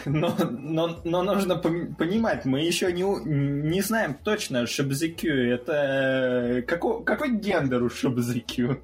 Но, 0.05 0.35
но, 0.49 1.01
но 1.03 1.23
нужно 1.23 1.57
понимать, 1.57 2.45
мы 2.45 2.61
еще 2.61 2.91
не, 2.93 3.03
не 3.03 3.81
знаем 3.81 4.15
точно, 4.23 4.65
Шабзикю 4.65 5.29
это... 5.29 6.63
Какой, 6.65 7.03
какой 7.03 7.35
гендер 7.37 7.83
у 7.83 7.89
Шабзикю? 7.89 8.81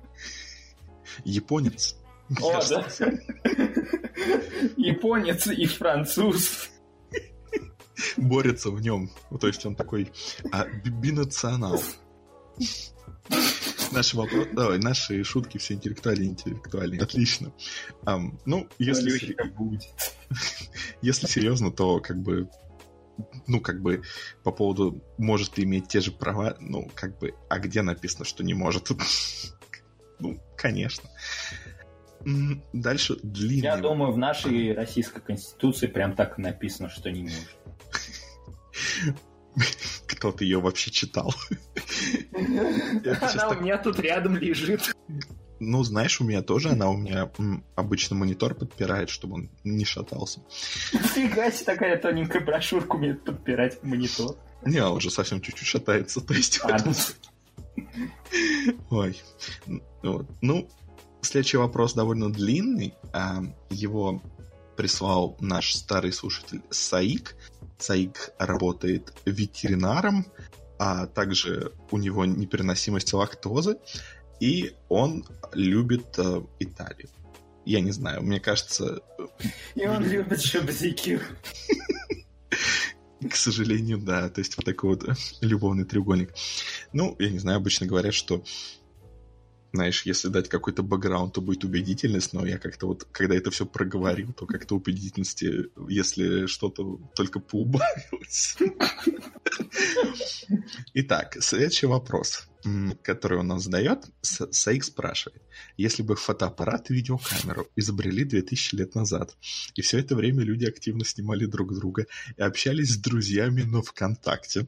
Японец. 1.23 1.95
О, 2.41 2.59
да. 2.69 2.85
Японец 4.75 5.47
и 5.47 5.65
француз. 5.65 6.69
Борется 8.17 8.71
в 8.71 8.81
нем. 8.81 9.09
То 9.39 9.47
есть 9.47 9.65
он 9.65 9.75
такой 9.75 10.11
а, 10.51 10.65
бинационал. 10.65 11.81
Наши 13.91 14.17
вопросы, 14.17 14.49
давай, 14.53 14.79
наши 14.79 15.23
шутки 15.23 15.57
все 15.57 15.75
интеллектуальные, 15.75 16.29
интеллектуальные. 16.29 17.01
Отлично. 17.01 17.53
Um, 18.03 18.39
ну, 18.45 18.67
если... 18.77 19.35
если 21.01 21.27
серьезно, 21.27 21.71
то 21.71 21.99
как 21.99 22.21
бы 22.21 22.49
ну, 23.47 23.61
как 23.61 23.81
бы, 23.81 24.01
по 24.43 24.51
поводу, 24.51 25.01
может 25.17 25.57
ли 25.57 25.63
иметь 25.63 25.87
те 25.87 26.01
же 26.01 26.11
права, 26.11 26.57
ну, 26.59 26.89
как 26.93 27.17
бы, 27.19 27.33
а 27.49 27.59
где 27.59 27.81
написано, 27.81 28.25
что 28.25 28.43
не 28.43 28.53
может? 28.53 28.89
ну, 30.19 30.41
конечно. 30.57 31.09
Дальше 32.73 33.17
длинный... 33.21 33.63
Я 33.63 33.77
думаю, 33.77 34.11
в 34.11 34.17
нашей 34.17 34.73
российской 34.73 35.21
конституции 35.21 35.87
прям 35.87 36.15
так 36.15 36.37
написано, 36.37 36.89
что 36.89 37.11
не 37.11 37.23
может. 37.23 37.57
Кто-то 40.07 40.43
ее 40.43 40.59
вообще 40.59 40.91
читал. 40.91 41.33
Она 43.21 43.49
у 43.49 43.61
меня 43.61 43.77
тут 43.77 43.99
рядом 43.99 44.37
лежит. 44.37 44.95
Ну, 45.59 45.83
знаешь, 45.83 46.19
у 46.19 46.25
меня 46.25 46.41
тоже 46.41 46.71
она 46.71 46.89
у 46.89 46.97
меня 46.97 47.31
обычно 47.75 48.17
монитор 48.17 48.55
подпирает, 48.55 49.09
чтобы 49.09 49.35
он 49.35 49.49
не 49.63 49.85
шатался. 49.85 50.41
Фига 50.91 51.49
себе, 51.49 51.65
такая 51.65 51.97
тоненькая 51.97 52.41
брошюрка 52.43 52.95
умеет 52.95 53.23
подпирать 53.23 53.81
монитор. 53.81 54.35
Не, 54.65 54.83
он 54.83 54.97
уже 54.97 55.09
совсем 55.09 55.39
чуть-чуть 55.39 55.67
шатается, 55.67 56.19
то 56.19 56.33
есть... 56.33 56.59
А, 56.61 56.77
ну... 56.83 56.93
Ой. 58.89 59.21
Вот. 60.03 60.27
Ну, 60.41 60.67
следующий 61.21 61.57
вопрос 61.57 61.93
довольно 61.93 62.31
длинный. 62.31 62.93
Его 63.69 64.21
прислал 64.75 65.37
наш 65.39 65.73
старый 65.73 66.11
слушатель 66.11 66.61
Саик. 66.69 67.35
Саик 67.77 68.31
работает 68.37 69.13
ветеринаром, 69.25 70.25
а 70.77 71.07
также 71.07 71.71
у 71.91 71.97
него 71.97 72.25
непереносимость 72.25 73.13
лактозы, 73.13 73.77
и 74.39 74.73
он 74.89 75.25
любит 75.53 76.17
э, 76.17 76.41
Италию. 76.59 77.09
Я 77.65 77.81
не 77.81 77.91
знаю, 77.91 78.21
мне 78.21 78.39
кажется... 78.39 79.01
И 79.73 79.87
он 79.87 80.03
любит 80.03 80.41
шабзики. 80.41 81.19
К 83.29 83.35
сожалению, 83.35 83.97
да. 83.97 84.29
То 84.29 84.39
есть 84.39 84.55
вот 84.57 84.65
такой 84.65 84.91
вот 84.91 85.17
любовный 85.41 85.85
треугольник. 85.85 86.33
Ну, 86.93 87.15
я 87.17 87.29
не 87.29 87.39
знаю, 87.39 87.57
обычно 87.57 87.87
говорят, 87.87 88.13
что 88.13 88.43
знаешь, 89.75 90.05
если 90.05 90.29
дать 90.29 90.49
какой-то 90.49 90.83
бэкграунд, 90.83 91.33
то 91.33 91.41
будет 91.41 91.63
убедительность, 91.63 92.33
но 92.33 92.45
я 92.45 92.57
как-то 92.57 92.87
вот, 92.87 93.03
когда 93.11 93.35
это 93.35 93.51
все 93.51 93.65
проговорил, 93.65 94.33
то 94.33 94.45
как-то 94.45 94.75
убедительности, 94.75 95.69
если 95.87 96.47
что-то 96.47 96.99
только 97.15 97.39
поубавилось. 97.39 98.57
Итак, 100.93 101.37
следующий 101.41 101.87
вопрос, 101.87 102.47
который 103.01 103.39
он 103.39 103.47
нам 103.47 103.59
задает. 103.59 104.05
Саик 104.21 104.83
спрашивает. 104.83 105.41
Если 105.77 106.03
бы 106.03 106.15
фотоаппарат 106.15 106.89
и 106.89 106.93
видеокамеру 106.93 107.67
изобрели 107.75 108.23
2000 108.23 108.75
лет 108.75 108.95
назад, 108.95 109.35
и 109.75 109.81
все 109.81 109.99
это 109.99 110.15
время 110.15 110.43
люди 110.43 110.65
активно 110.65 111.05
снимали 111.05 111.45
друг 111.45 111.73
друга 111.75 112.05
и 112.37 112.41
общались 112.41 112.93
с 112.93 112.97
друзьями, 112.97 113.61
но 113.61 113.81
ВКонтакте, 113.81 114.67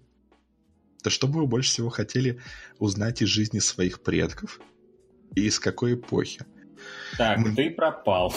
то 1.01 1.09
что 1.09 1.27
бы 1.27 1.41
вы 1.41 1.47
больше 1.47 1.69
всего 1.69 1.89
хотели 1.89 2.41
узнать 2.79 3.21
из 3.21 3.29
жизни 3.29 3.59
своих 3.59 4.01
предков 4.01 4.59
и 5.35 5.45
из 5.47 5.59
какой 5.59 5.95
эпохи? 5.95 6.45
Так, 7.17 7.39
Мы... 7.39 7.55
ты 7.55 7.69
пропал. 7.71 8.33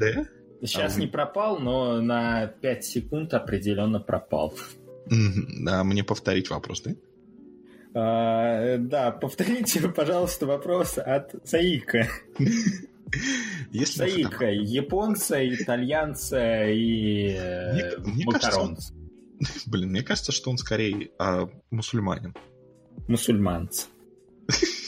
Да? 0.00 0.26
Сейчас 0.60 0.96
а 0.96 1.00
не 1.00 1.06
пропал, 1.06 1.60
но 1.60 2.00
на 2.00 2.48
5 2.48 2.84
секунд 2.84 3.34
определенно 3.34 4.00
пропал. 4.00 4.54
А 5.66 5.84
мне 5.84 6.02
повторить 6.02 6.50
вопрос, 6.50 6.82
да? 6.82 6.94
А, 7.94 8.76
да, 8.78 9.12
повторите, 9.12 9.88
пожалуйста, 9.88 10.46
вопрос 10.46 10.98
от 10.98 11.34
Саика. 11.44 12.08
Если 13.70 13.98
Саика, 13.98 14.50
японца, 14.50 15.48
итальянца 15.48 16.68
и 16.68 17.30
э, 17.30 17.72
мне, 17.72 18.14
мне 18.14 18.24
макаронца. 18.26 18.92
Кажется, 19.38 19.70
блин, 19.70 19.90
мне 19.90 20.02
кажется, 20.02 20.32
что 20.32 20.50
он 20.50 20.58
скорее 20.58 21.10
а, 21.18 21.48
мусульманин. 21.70 22.34
Мусульманц. 23.06 23.86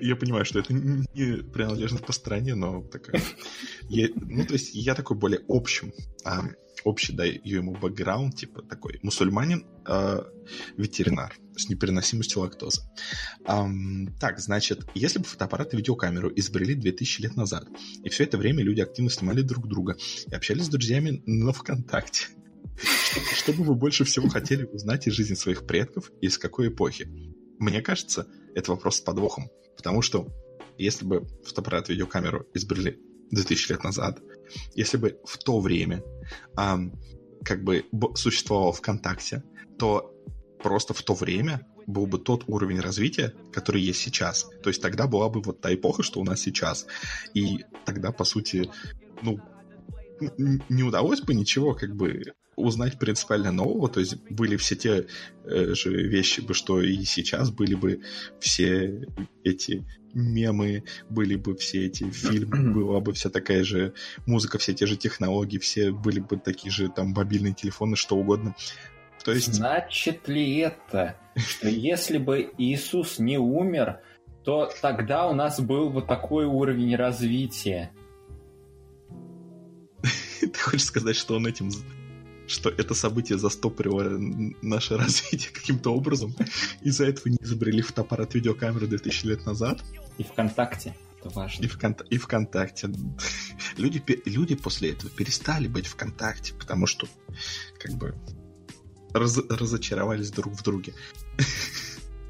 Я 0.00 0.16
понимаю, 0.16 0.44
что 0.44 0.58
это 0.58 0.72
не 0.72 1.42
принадлежность 1.42 2.04
по 2.04 2.12
стране, 2.12 2.54
но 2.54 2.82
такая... 2.82 3.20
Ну, 3.88 4.46
то 4.46 4.52
есть 4.54 4.74
я 4.74 4.94
такой 4.94 5.16
более 5.16 5.40
общим, 5.48 5.92
а, 6.24 6.42
общий 6.84 7.12
даю 7.12 7.40
ему 7.44 7.74
бэкграунд, 7.74 8.36
типа 8.36 8.62
такой 8.62 8.98
мусульманин, 9.02 9.66
а, 9.86 10.26
ветеринар 10.76 11.36
с 11.56 11.68
непереносимостью 11.68 12.40
лактозы. 12.40 12.82
Так, 13.44 14.40
значит, 14.40 14.86
если 14.94 15.20
бы 15.20 15.24
фотоаппарат 15.24 15.72
и 15.72 15.76
видеокамеру 15.76 16.32
изобрели 16.34 16.74
2000 16.74 17.20
лет 17.20 17.36
назад, 17.36 17.68
и 18.02 18.08
все 18.08 18.24
это 18.24 18.38
время 18.38 18.64
люди 18.64 18.80
активно 18.80 19.10
снимали 19.10 19.42
друг 19.42 19.68
друга 19.68 19.96
и 20.26 20.34
общались 20.34 20.64
с 20.64 20.68
друзьями 20.68 21.22
на 21.26 21.52
ВКонтакте, 21.52 22.26
что 23.36 23.52
бы 23.52 23.62
вы 23.64 23.74
больше 23.74 24.04
всего 24.04 24.28
хотели 24.28 24.64
узнать 24.64 25.06
из 25.06 25.12
жизни 25.12 25.34
своих 25.34 25.66
предков 25.66 26.10
и 26.20 26.26
из 26.26 26.38
какой 26.38 26.68
эпохи? 26.68 27.08
Мне 27.58 27.82
кажется, 27.82 28.26
это 28.54 28.72
вопрос 28.72 28.96
с 28.96 29.00
подвохом. 29.00 29.50
Потому 29.76 30.02
что 30.02 30.28
если 30.78 31.04
бы 31.04 31.26
фотоаппарат, 31.44 31.88
видеокамеру 31.88 32.46
изобрели 32.54 32.98
2000 33.30 33.72
лет 33.72 33.84
назад, 33.84 34.20
если 34.74 34.96
бы 34.96 35.18
в 35.24 35.38
то 35.38 35.60
время 35.60 36.02
а, 36.56 36.78
как 37.44 37.62
бы 37.62 37.84
существовал 38.14 38.72
ВКонтакте, 38.72 39.42
то 39.78 40.14
просто 40.62 40.94
в 40.94 41.02
то 41.02 41.14
время 41.14 41.66
был 41.86 42.06
бы 42.06 42.18
тот 42.18 42.44
уровень 42.46 42.80
развития, 42.80 43.34
который 43.52 43.82
есть 43.82 44.00
сейчас. 44.00 44.48
То 44.62 44.70
есть 44.70 44.80
тогда 44.80 45.06
была 45.06 45.28
бы 45.28 45.42
вот 45.42 45.60
та 45.60 45.74
эпоха, 45.74 46.02
что 46.02 46.20
у 46.20 46.24
нас 46.24 46.40
сейчас. 46.40 46.86
И 47.34 47.64
тогда, 47.84 48.12
по 48.12 48.24
сути, 48.24 48.70
ну, 49.22 49.38
не 50.68 50.82
удалось 50.82 51.20
бы 51.20 51.34
ничего 51.34 51.74
как 51.74 51.94
бы 51.94 52.34
узнать 52.56 52.98
принципиально 52.98 53.52
нового, 53.52 53.88
то 53.88 54.00
есть 54.00 54.16
были 54.30 54.56
все 54.56 54.76
те 54.76 55.06
э, 55.44 55.74
же 55.74 55.90
вещи, 55.90 56.40
бы, 56.40 56.54
что 56.54 56.80
и 56.80 57.02
сейчас 57.04 57.50
были 57.50 57.74
бы 57.74 58.00
все 58.38 59.08
эти 59.42 59.84
мемы, 60.12 60.84
были 61.08 61.34
бы 61.34 61.56
все 61.56 61.86
эти 61.86 62.08
фильмы, 62.10 62.72
была 62.74 63.00
бы 63.00 63.12
вся 63.12 63.30
такая 63.30 63.64
же 63.64 63.94
музыка, 64.26 64.58
все 64.58 64.72
те 64.72 64.86
же 64.86 64.96
технологии, 64.96 65.58
все 65.58 65.90
были 65.90 66.20
бы 66.20 66.36
такие 66.36 66.70
же 66.70 66.88
там 66.88 67.08
мобильные 67.08 67.54
телефоны, 67.54 67.96
что 67.96 68.16
угодно. 68.16 68.54
То 69.24 69.32
есть... 69.32 69.54
Значит 69.54 70.28
ли 70.28 70.58
это, 70.58 71.16
что 71.36 71.68
если 71.68 72.18
бы 72.18 72.52
Иисус 72.58 73.18
не 73.18 73.38
умер, 73.38 74.00
то 74.44 74.70
тогда 74.82 75.26
у 75.26 75.34
нас 75.34 75.60
был 75.60 75.90
бы 75.90 76.02
такой 76.02 76.44
уровень 76.44 76.94
развития? 76.94 77.90
Ты 80.54 80.60
хочешь 80.60 80.86
сказать, 80.86 81.16
что 81.16 81.36
он 81.36 81.46
этим 81.46 81.70
что 82.46 82.68
это 82.68 82.94
событие 82.94 83.38
застопорило 83.38 84.18
наше 84.62 84.96
развитие 84.98 85.50
каким-то 85.52 85.94
образом. 85.94 86.34
Из-за 86.82 87.06
этого 87.06 87.28
не 87.28 87.38
изобрели 87.40 87.82
фотоаппарат 87.82 88.34
видеокамеры 88.34 88.86
2000 88.86 89.26
лет 89.26 89.46
назад. 89.46 89.82
И 90.18 90.22
ВКонтакте. 90.22 90.94
Это 91.20 91.30
важно. 91.30 91.64
И, 91.64 91.68
вкон... 91.68 91.96
и 92.10 92.18
ВКонтакте. 92.18 92.90
Люди, 93.78 94.02
люди 94.26 94.54
после 94.54 94.90
этого 94.92 95.10
перестали 95.10 95.68
быть 95.68 95.86
ВКонтакте, 95.86 96.52
потому 96.54 96.86
что 96.86 97.08
как 97.78 97.92
бы 97.92 98.14
раз... 99.14 99.38
разочаровались 99.48 100.30
друг 100.30 100.54
в 100.54 100.62
друге. 100.62 100.94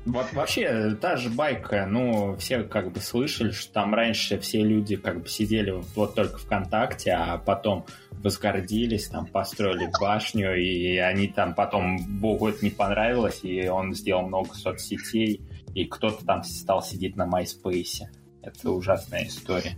Вот 0.06 0.34
вообще, 0.34 0.96
та 1.00 1.16
же 1.16 1.30
байка, 1.30 1.86
ну, 1.86 2.36
все 2.36 2.62
как 2.62 2.92
бы 2.92 3.00
слышали, 3.00 3.52
что 3.52 3.72
там 3.72 3.94
раньше 3.94 4.38
все 4.38 4.62
люди 4.62 4.96
как 4.96 5.22
бы 5.22 5.28
сидели 5.28 5.70
вот 5.94 6.14
только 6.14 6.36
ВКонтакте, 6.36 7.12
а 7.12 7.38
потом 7.38 7.86
возгордились, 8.24 9.08
там 9.08 9.26
построили 9.26 9.90
башню, 10.00 10.56
и 10.56 10.96
они 10.96 11.28
там 11.28 11.54
потом 11.54 11.98
Богу 12.20 12.48
это 12.48 12.64
не 12.64 12.70
понравилось, 12.70 13.40
и 13.42 13.68
он 13.68 13.94
сделал 13.94 14.26
много 14.26 14.54
соцсетей, 14.54 15.42
и 15.74 15.84
кто-то 15.84 16.24
там 16.24 16.42
стал 16.42 16.82
сидеть 16.82 17.16
на 17.16 17.28
MySpace. 17.28 18.06
Это 18.42 18.70
ужасная 18.70 19.26
история. 19.26 19.76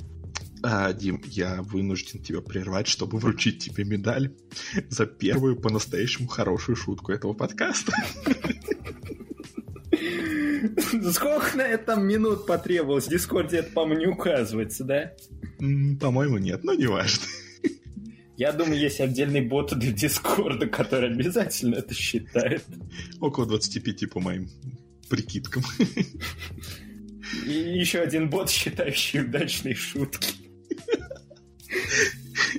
А, 0.63 0.93
Дим, 0.93 1.21
я 1.27 1.61
вынужден 1.63 2.23
тебя 2.23 2.41
прервать, 2.41 2.87
чтобы 2.87 3.19
вручить 3.19 3.65
тебе 3.65 3.85
медаль 3.85 4.33
за 4.89 5.07
первую 5.07 5.57
по-настоящему 5.57 6.29
хорошую 6.29 6.77
шутку 6.77 7.13
этого 7.13 7.33
подкаста. 7.35 7.93
Сколько 11.13 11.57
на 11.57 11.63
этом 11.63 12.07
минут 12.07 12.47
потребовалось? 12.47 13.07
В 13.07 13.11
Дискорде 13.11 13.59
это, 13.59 13.73
по-моему, 13.73 14.01
не 14.01 14.07
указывается, 14.07 14.85
да? 14.85 15.13
По-моему, 16.01 16.39
нет, 16.39 16.63
но 16.65 16.75
не 16.75 16.87
важно. 16.87 17.25
Я 18.37 18.53
думаю, 18.53 18.79
есть 18.79 19.01
отдельный 19.01 19.41
бот 19.41 19.77
для 19.79 19.93
Дискорда, 19.93 20.67
который 20.67 21.11
обязательно 21.11 21.77
это 21.77 21.95
считает. 21.95 22.65
Около 23.21 23.47
25 23.47 24.11
по 24.11 24.21
моим 24.21 24.51
прикидкам. 25.09 25.63
И 27.47 27.51
еще 27.51 28.01
один 28.01 28.29
бот, 28.29 28.51
считающий 28.51 29.23
удачные 29.23 29.75
шутки. 29.75 30.35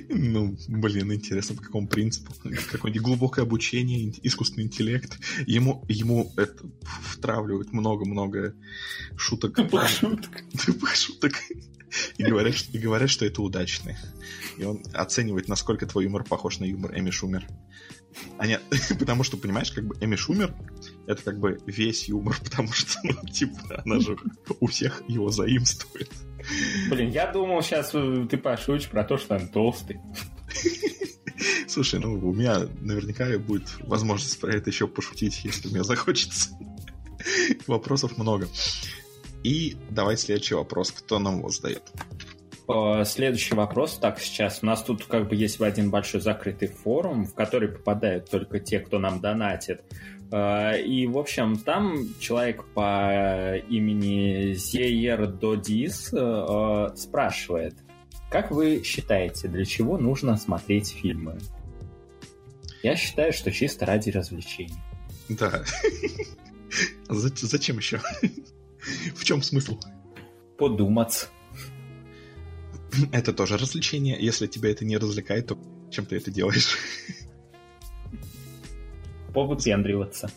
Ну, 0.08 0.56
блин, 0.68 1.12
интересно, 1.12 1.56
по 1.56 1.62
какому 1.62 1.88
принципу. 1.88 2.32
Какое-нибудь 2.70 3.02
глубокое 3.02 3.44
обучение, 3.44 4.12
искусственный 4.22 4.64
интеллект. 4.64 5.18
Ему, 5.46 5.84
ему 5.88 6.32
это 6.36 6.64
втравливают 6.82 7.72
много-много 7.72 8.54
шуток. 9.16 9.56
Тупых 9.56 9.88
шуток. 9.88 10.42
Тупых 10.64 10.94
шуток. 10.94 11.32
И 12.16 12.24
говорят, 12.24 12.54
что, 12.54 12.70
и 12.76 12.78
говорят, 12.78 13.10
что 13.10 13.24
это 13.24 13.42
удачные. 13.42 13.98
И 14.56 14.64
он 14.64 14.82
оценивает, 14.92 15.48
насколько 15.48 15.86
твой 15.86 16.04
юмор 16.04 16.24
похож 16.24 16.58
на 16.58 16.64
юмор 16.64 16.98
Эми 16.98 17.10
Шумер. 17.10 17.46
А 18.38 18.46
нет, 18.46 18.62
потому 18.98 19.24
что, 19.24 19.36
понимаешь, 19.36 19.70
как 19.70 19.86
бы 19.86 19.96
Эми 20.00 20.16
Шумер 20.16 20.54
это 21.06 21.22
как 21.22 21.38
бы 21.38 21.58
весь 21.66 22.08
юмор, 22.08 22.38
потому 22.44 22.72
что, 22.72 22.98
ну, 23.02 23.14
типа, 23.30 23.82
она 23.84 24.00
же 24.00 24.16
у 24.60 24.66
всех 24.66 25.02
его 25.08 25.30
заимствует. 25.30 26.10
Блин, 26.90 27.10
я 27.10 27.30
думал, 27.30 27.62
сейчас 27.62 27.90
э, 27.94 28.26
ты 28.30 28.36
пошутишь 28.36 28.88
про 28.88 29.04
то, 29.04 29.18
что 29.18 29.36
он 29.36 29.48
толстый. 29.48 30.00
Слушай, 31.68 32.00
ну 32.00 32.14
у 32.14 32.34
меня 32.34 32.66
наверняка 32.80 33.38
будет 33.38 33.68
возможность 33.80 34.40
про 34.40 34.54
это 34.54 34.70
еще 34.70 34.88
пошутить, 34.88 35.44
если 35.44 35.68
мне 35.68 35.84
захочется. 35.84 36.50
Вопросов 37.66 38.16
много. 38.18 38.48
И 39.48 39.78
давай 39.88 40.18
следующий 40.18 40.56
вопрос. 40.56 40.92
Кто 40.92 41.18
нам 41.18 41.38
его 41.38 41.48
задает? 41.48 41.82
Следующий 43.08 43.54
вопрос. 43.54 43.96
Так, 43.96 44.20
сейчас 44.20 44.58
у 44.62 44.66
нас 44.66 44.82
тут 44.82 45.06
как 45.06 45.26
бы 45.26 45.36
есть 45.36 45.58
один 45.58 45.88
большой 45.90 46.20
закрытый 46.20 46.68
форум, 46.68 47.24
в 47.24 47.32
который 47.32 47.70
попадают 47.70 48.28
только 48.28 48.60
те, 48.60 48.78
кто 48.78 48.98
нам 48.98 49.22
донатит. 49.22 49.82
Э, 50.30 50.78
и, 50.78 51.06
в 51.06 51.16
общем, 51.16 51.56
там 51.56 52.08
человек 52.20 52.62
по 52.74 53.56
имени 53.70 54.52
Зейер 54.52 55.26
Додис 55.26 56.12
э, 56.12 56.88
спрашивает, 56.94 57.74
как 58.30 58.50
вы 58.50 58.82
считаете, 58.84 59.48
для 59.48 59.64
чего 59.64 59.96
нужно 59.96 60.36
смотреть 60.36 60.90
фильмы? 60.90 61.38
Я 62.82 62.96
считаю, 62.96 63.32
что 63.32 63.50
чисто 63.50 63.86
ради 63.86 64.10
развлечений. 64.10 64.76
Да. 65.30 65.64
Зачем 67.08 67.78
еще? 67.78 68.02
В 69.14 69.24
чем 69.24 69.42
смысл? 69.42 69.78
Подумать. 70.56 71.28
Это 73.12 73.32
тоже 73.32 73.58
развлечение. 73.58 74.16
Если 74.18 74.46
тебя 74.46 74.70
это 74.70 74.84
не 74.84 74.96
развлекает, 74.96 75.46
то 75.46 75.58
чем 75.90 76.06
ты 76.06 76.16
это 76.16 76.30
делаешь? 76.30 76.76
повыпендриваться. 79.32 80.30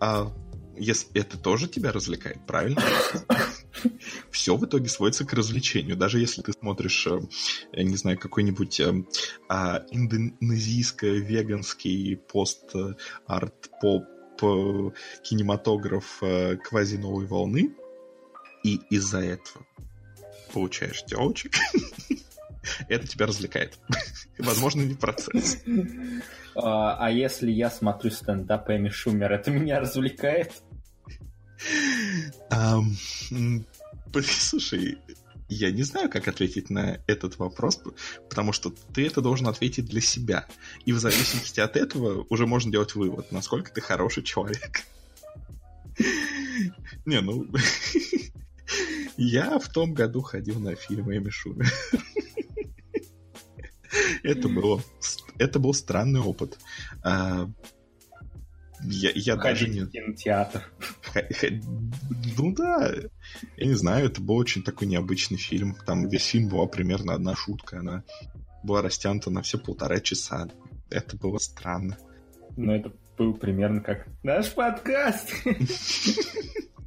А 0.00 0.32
если 0.76 1.20
это 1.20 1.36
тоже 1.36 1.68
тебя 1.68 1.92
развлекает, 1.92 2.46
правильно? 2.46 2.82
все 4.30 4.56
в 4.56 4.64
итоге 4.64 4.88
сводится 4.88 5.26
к 5.26 5.34
развлечению. 5.34 5.96
Даже 5.96 6.18
если 6.18 6.42
ты 6.42 6.52
смотришь, 6.52 7.06
э, 7.06 7.20
я 7.72 7.84
не 7.84 7.94
знаю, 7.96 8.18
какой-нибудь 8.18 8.80
э, 8.80 9.04
а, 9.48 9.84
индонезийско-веганский 9.90 12.16
пост-арт-поп 12.16 14.04
э, 14.42 14.90
кинематограф 15.22 16.22
квази 16.64 16.96
новой 16.96 17.26
волны, 17.26 17.76
и 18.62 18.80
из-за 18.90 19.20
этого 19.20 19.64
получаешь 20.52 21.04
девочек, 21.04 21.54
это 22.88 23.06
тебя 23.06 23.26
развлекает. 23.26 23.78
Возможно, 24.38 24.82
не 24.82 24.94
процесс. 24.94 25.58
А, 26.54 26.96
а 26.98 27.10
если 27.10 27.50
я 27.50 27.70
смотрю 27.70 28.10
стендап 28.10 28.68
Эми 28.70 28.88
Шумер, 28.88 29.32
это 29.32 29.50
меня 29.50 29.80
развлекает? 29.80 30.52
Слушай, 34.22 34.98
я 35.50 35.70
не 35.70 35.82
знаю, 35.82 36.08
как 36.08 36.28
ответить 36.28 36.70
на 36.70 37.00
этот 37.06 37.38
вопрос, 37.38 37.80
потому 38.28 38.52
что 38.52 38.72
ты 38.92 39.06
это 39.06 39.20
должен 39.20 39.48
ответить 39.48 39.86
для 39.86 40.00
себя. 40.00 40.46
И 40.84 40.92
в 40.92 40.98
зависимости 40.98 41.60
от 41.60 41.76
этого 41.76 42.24
уже 42.30 42.46
можно 42.46 42.70
делать 42.70 42.94
вывод, 42.94 43.32
насколько 43.32 43.72
ты 43.72 43.80
хороший 43.80 44.22
человек. 44.22 44.82
Не, 47.04 47.20
ну... 47.20 47.46
Я 49.22 49.58
в 49.58 49.68
том 49.68 49.92
году 49.92 50.22
ходил 50.22 50.58
на 50.60 50.74
фильм 50.74 51.12
Эми 51.14 51.28
Шумер. 51.28 51.70
Это 54.22 54.48
было... 54.48 54.82
Это 55.38 55.58
был 55.58 55.74
странный 55.74 56.20
опыт. 56.20 56.58
А, 57.02 57.46
я, 58.82 59.10
я 59.14 59.36
даже 59.36 59.68
не... 59.68 59.86
кинотеатр. 59.86 60.72
Ну 62.38 62.54
да, 62.54 62.94
я 63.58 63.66
не 63.66 63.74
знаю, 63.74 64.06
это 64.06 64.22
был 64.22 64.36
очень 64.36 64.62
такой 64.62 64.88
необычный 64.88 65.36
фильм. 65.36 65.76
Там 65.84 66.08
весь 66.08 66.24
фильм 66.24 66.48
была 66.48 66.66
примерно 66.66 67.12
одна 67.12 67.36
шутка, 67.36 67.80
она 67.80 68.04
была 68.62 68.80
растянута 68.80 69.30
на 69.30 69.42
все 69.42 69.58
полтора 69.58 70.00
часа. 70.00 70.48
Это 70.88 71.18
было 71.18 71.36
странно. 71.36 71.98
Ну, 72.56 72.72
это 72.72 72.90
был 73.18 73.34
примерно 73.34 73.82
как 73.82 74.06
наш 74.22 74.50
подкаст. 74.54 75.30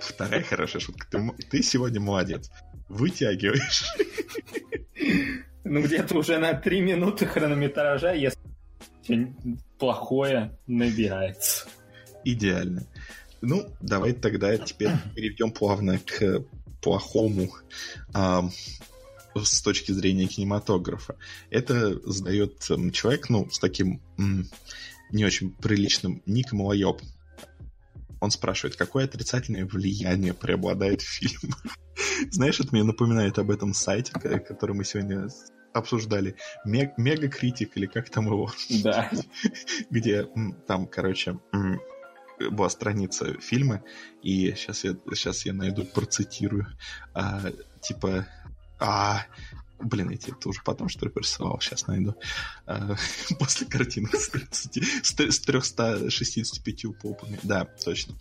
Вторая 0.00 0.42
хорошая 0.42 0.80
шутка. 0.80 1.06
Ты, 1.10 1.32
ты 1.50 1.62
сегодня 1.62 2.00
молодец. 2.00 2.50
Вытягиваешь. 2.88 3.84
Ну, 5.64 5.82
где-то 5.82 6.18
уже 6.18 6.38
на 6.38 6.54
три 6.54 6.80
минуты 6.80 7.26
хронометража, 7.26 8.12
если 8.12 8.40
плохое 9.78 10.58
набирается. 10.66 11.66
Идеально. 12.24 12.86
Ну, 13.40 13.66
давай 13.80 14.12
тогда 14.12 14.56
теперь 14.58 14.90
перейдем 15.14 15.50
плавно 15.50 15.98
к 15.98 16.44
плохому 16.82 17.50
а, 18.12 18.48
с 19.34 19.62
точки 19.62 19.92
зрения 19.92 20.26
кинематографа. 20.26 21.16
Это 21.50 21.98
задает 22.08 22.58
человек, 22.92 23.28
ну, 23.30 23.48
с 23.50 23.58
таким 23.58 24.00
м, 24.18 24.48
не 25.10 25.24
очень 25.24 25.52
приличным 25.52 26.22
ником 26.26 26.62
Лайоп. 26.62 27.02
Он 28.20 28.30
спрашивает, 28.30 28.76
какое 28.76 29.04
отрицательное 29.04 29.66
влияние 29.66 30.34
преобладает 30.34 31.00
в 31.00 31.08
фильмах? 31.08 31.62
Знаешь, 32.30 32.60
это 32.60 32.68
мне 32.72 32.84
напоминает 32.84 33.38
об 33.38 33.50
этом 33.50 33.74
сайте, 33.74 34.12
который 34.12 34.74
мы 34.74 34.84
сегодня 34.84 35.28
обсуждали 35.72 36.36
Мег, 36.64 36.98
Мегакритик 36.98 37.76
или 37.76 37.86
как 37.86 38.10
там 38.10 38.26
его? 38.26 38.50
Да. 38.82 39.10
Где 39.90 40.28
там, 40.66 40.86
короче, 40.86 41.38
была 42.50 42.68
страница 42.70 43.38
фильма, 43.40 43.82
и 44.22 44.52
сейчас 44.54 44.84
я, 44.84 44.96
сейчас 45.14 45.46
я 45.46 45.52
найду, 45.52 45.84
процитирую. 45.84 46.66
А, 47.14 47.40
типа, 47.80 48.26
а, 48.78 49.26
Блин, 49.80 50.10
я 50.10 50.16
тебе 50.16 50.34
это 50.38 50.48
уже 50.48 50.62
потом, 50.62 50.88
что 50.88 51.06
ли, 51.06 51.12
присылал. 51.12 51.60
Сейчас 51.60 51.86
найду. 51.86 52.14
А, 52.66 52.96
после 53.38 53.66
картинок 53.66 54.14
с, 54.14 54.28
30, 54.28 55.04
с 55.04 55.40
365 55.40 56.98
попами. 57.00 57.38
Да, 57.42 57.64
точно. 57.64 58.14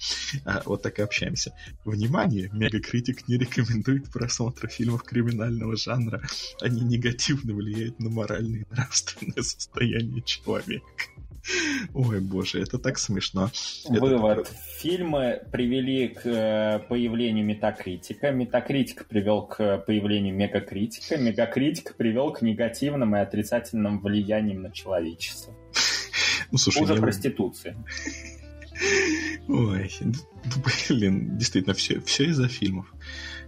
А, 0.46 0.62
вот 0.66 0.82
так 0.84 1.00
и 1.00 1.02
общаемся. 1.02 1.54
Внимание! 1.86 2.50
Мегакритик 2.54 3.28
не 3.28 3.38
рекомендует 3.38 4.12
просмотр 4.12 4.68
фильмов 4.68 5.04
криминального 5.04 5.76
жанра. 5.76 6.22
Они 6.62 6.82
негативно 6.82 7.54
влияют 7.54 8.00
на 8.00 8.10
моральное 8.10 8.62
и 8.62 8.66
нравственное 8.72 9.44
состояние 9.44 10.22
человека. 10.22 10.86
Ой, 11.94 12.20
боже, 12.20 12.62
это 12.62 12.78
так 12.78 13.00
смешно. 13.00 13.50
Вывод. 13.88 14.40
Это... 14.40 14.50
Фильмы 14.80 15.42
привели 15.52 16.08
к 16.10 16.26
э, 16.26 16.80
появлению 16.88 17.46
метакритика, 17.46 18.32
метакритик 18.32 19.06
привел 19.08 19.46
к 19.46 19.80
появлению 19.80 20.36
мегакритика, 20.36 21.18
мегакритик 21.18 21.96
привел 21.96 22.32
к 22.32 22.42
негативным 22.42 23.16
и 23.16 23.20
отрицательным 23.20 24.00
влияниям 24.00 24.62
на 24.62 24.72
человечество. 24.72 25.54
Ну, 26.52 26.58
слушай, 26.58 26.84
Уже 26.84 26.96
не... 26.96 27.00
проституция. 27.02 27.76
Ой, 29.48 29.92
блин, 30.90 31.38
действительно, 31.38 31.74
все, 31.74 32.00
все 32.02 32.26
из-за 32.26 32.48
фильмов. 32.48 32.94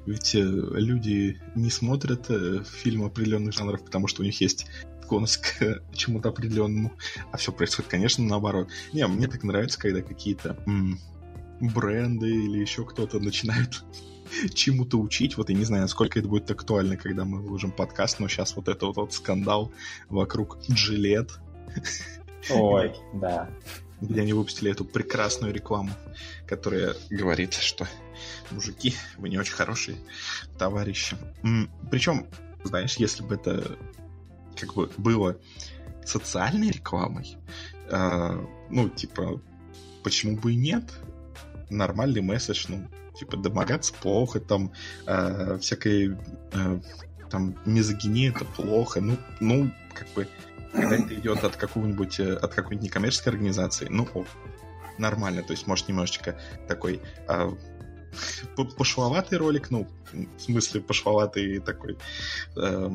Ведь 0.06 0.36
э, 0.36 0.40
люди 0.42 1.40
не 1.56 1.70
смотрят 1.70 2.30
э, 2.30 2.64
фильмы 2.64 3.06
определенных 3.06 3.54
жанров, 3.54 3.86
потому 3.86 4.08
что 4.08 4.24
у 4.24 4.26
них 4.26 4.42
есть 4.42 4.66
склонность 5.12 5.42
к 5.42 5.82
чему-то 5.94 6.30
определенному, 6.30 6.94
а 7.32 7.38
все 7.38 7.52
происходит, 7.52 7.92
конечно, 7.92 8.24
наоборот. 8.24 8.70
Не, 8.94 9.06
мне 9.08 9.28
так 9.28 9.44
нравится, 9.44 9.78
когда 9.78 10.02
какие-то 10.02 10.58
м- 10.66 11.00
бренды 11.60 12.30
или 12.30 12.60
еще 12.60 12.86
кто-то 12.86 13.20
начинают 13.20 13.84
чему-то 14.54 14.98
учить. 14.98 15.36
Вот 15.36 15.50
я 15.50 15.56
не 15.56 15.66
знаю, 15.66 15.82
насколько 15.82 16.18
это 16.18 16.30
будет 16.30 16.50
актуально, 16.50 16.96
когда 16.96 17.26
мы 17.26 17.42
выложим 17.42 17.74
подкаст, 17.74 18.22
но 18.22 18.30
сейчас 18.30 18.56
вот 18.56 18.70
это 18.70 18.86
вот, 18.86 18.96
вот 18.96 19.14
скандал 19.14 19.74
вокруг 20.08 20.60
джилет. 20.70 21.32
Ой, 22.50 22.94
да. 23.14 23.50
Где 24.00 24.22
они 24.22 24.32
выпустили 24.32 24.72
эту 24.72 24.86
прекрасную 24.86 25.54
рекламу, 25.54 25.92
которая 26.48 26.96
говорит, 27.10 27.54
что 27.54 27.86
мужики, 28.50 28.96
вы 29.18 29.28
не 29.28 29.38
очень 29.38 29.54
хорошие 29.54 29.98
товарищи. 30.58 31.18
Причем, 31.92 32.28
знаешь, 32.64 32.96
если 32.96 33.24
бы 33.24 33.36
это 33.36 33.78
как 34.56 34.74
бы 34.74 34.90
было 34.98 35.38
социальной 36.06 36.72
рекламой, 36.72 37.38
э, 37.90 38.46
ну, 38.70 38.90
типа, 38.90 39.42
почему 40.04 40.38
бы 40.38 40.54
и 40.54 40.56
нет? 40.56 40.84
Нормальный 41.70 42.22
месседж, 42.22 42.66
ну, 42.70 42.88
типа, 43.18 43.38
домогаться 43.38 43.94
плохо, 43.94 44.40
там, 44.40 44.72
э, 45.06 45.58
всякой, 45.60 46.18
э, 46.54 46.80
там, 47.30 47.56
мизогиния 47.66 48.32
это 48.32 48.46
плохо, 48.46 49.02
ну, 49.02 49.18
ну, 49.40 49.72
как 49.94 50.08
бы, 50.16 50.28
когда 50.74 50.96
это 50.96 51.14
идет 51.14 51.44
от 51.44 51.56
какого-нибудь, 51.56 52.20
э, 52.20 52.34
от 52.34 52.54
какой-нибудь 52.54 52.86
некоммерческой 52.86 53.34
организации, 53.34 53.88
ну, 53.90 54.08
о, 54.14 54.26
нормально, 54.98 55.44
то 55.44 55.52
есть, 55.52 55.68
может, 55.68 55.88
немножечко 55.88 56.40
такой 56.68 57.02
э, 57.28 57.52
пошловатый 58.78 59.38
ролик, 59.38 59.72
ну, 59.72 59.88
в 60.14 60.42
смысле 60.42 60.82
пошловатый 60.82 61.60
такой... 61.60 61.98
Э, 62.58 62.90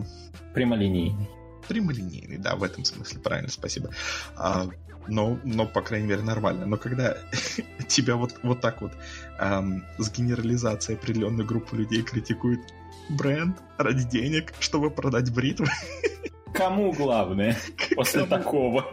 Прямолинейный 0.55 1.29
прямолинейный, 1.69 2.39
да, 2.39 2.57
в 2.57 2.63
этом 2.63 2.85
смысле, 2.85 3.21
правильно, 3.21 3.51
спасибо. 3.51 3.91
А, 4.37 4.69
но, 5.09 5.39
но, 5.45 5.67
по 5.67 5.83
крайней 5.83 6.07
мере, 6.07 6.23
нормально. 6.23 6.67
Но 6.67 6.77
когда 6.77 7.17
тебя 7.89 8.17
вот, 8.17 8.35
вот 8.43 8.61
так 8.61 8.81
вот 8.83 8.93
эм, 9.39 9.85
с 9.99 10.11
генерализацией 10.11 10.99
определенной 10.99 11.45
группы 11.45 11.77
людей 11.77 12.03
критикуют 12.03 12.61
бренд 13.09 13.57
ради 13.79 14.05
денег, 14.05 14.53
чтобы 14.61 14.91
продать 14.91 15.33
бритвы. 15.33 15.69
Кому 16.53 16.93
главное 16.93 17.57
после 17.95 18.25
кому? 18.25 18.43
такого? 18.43 18.87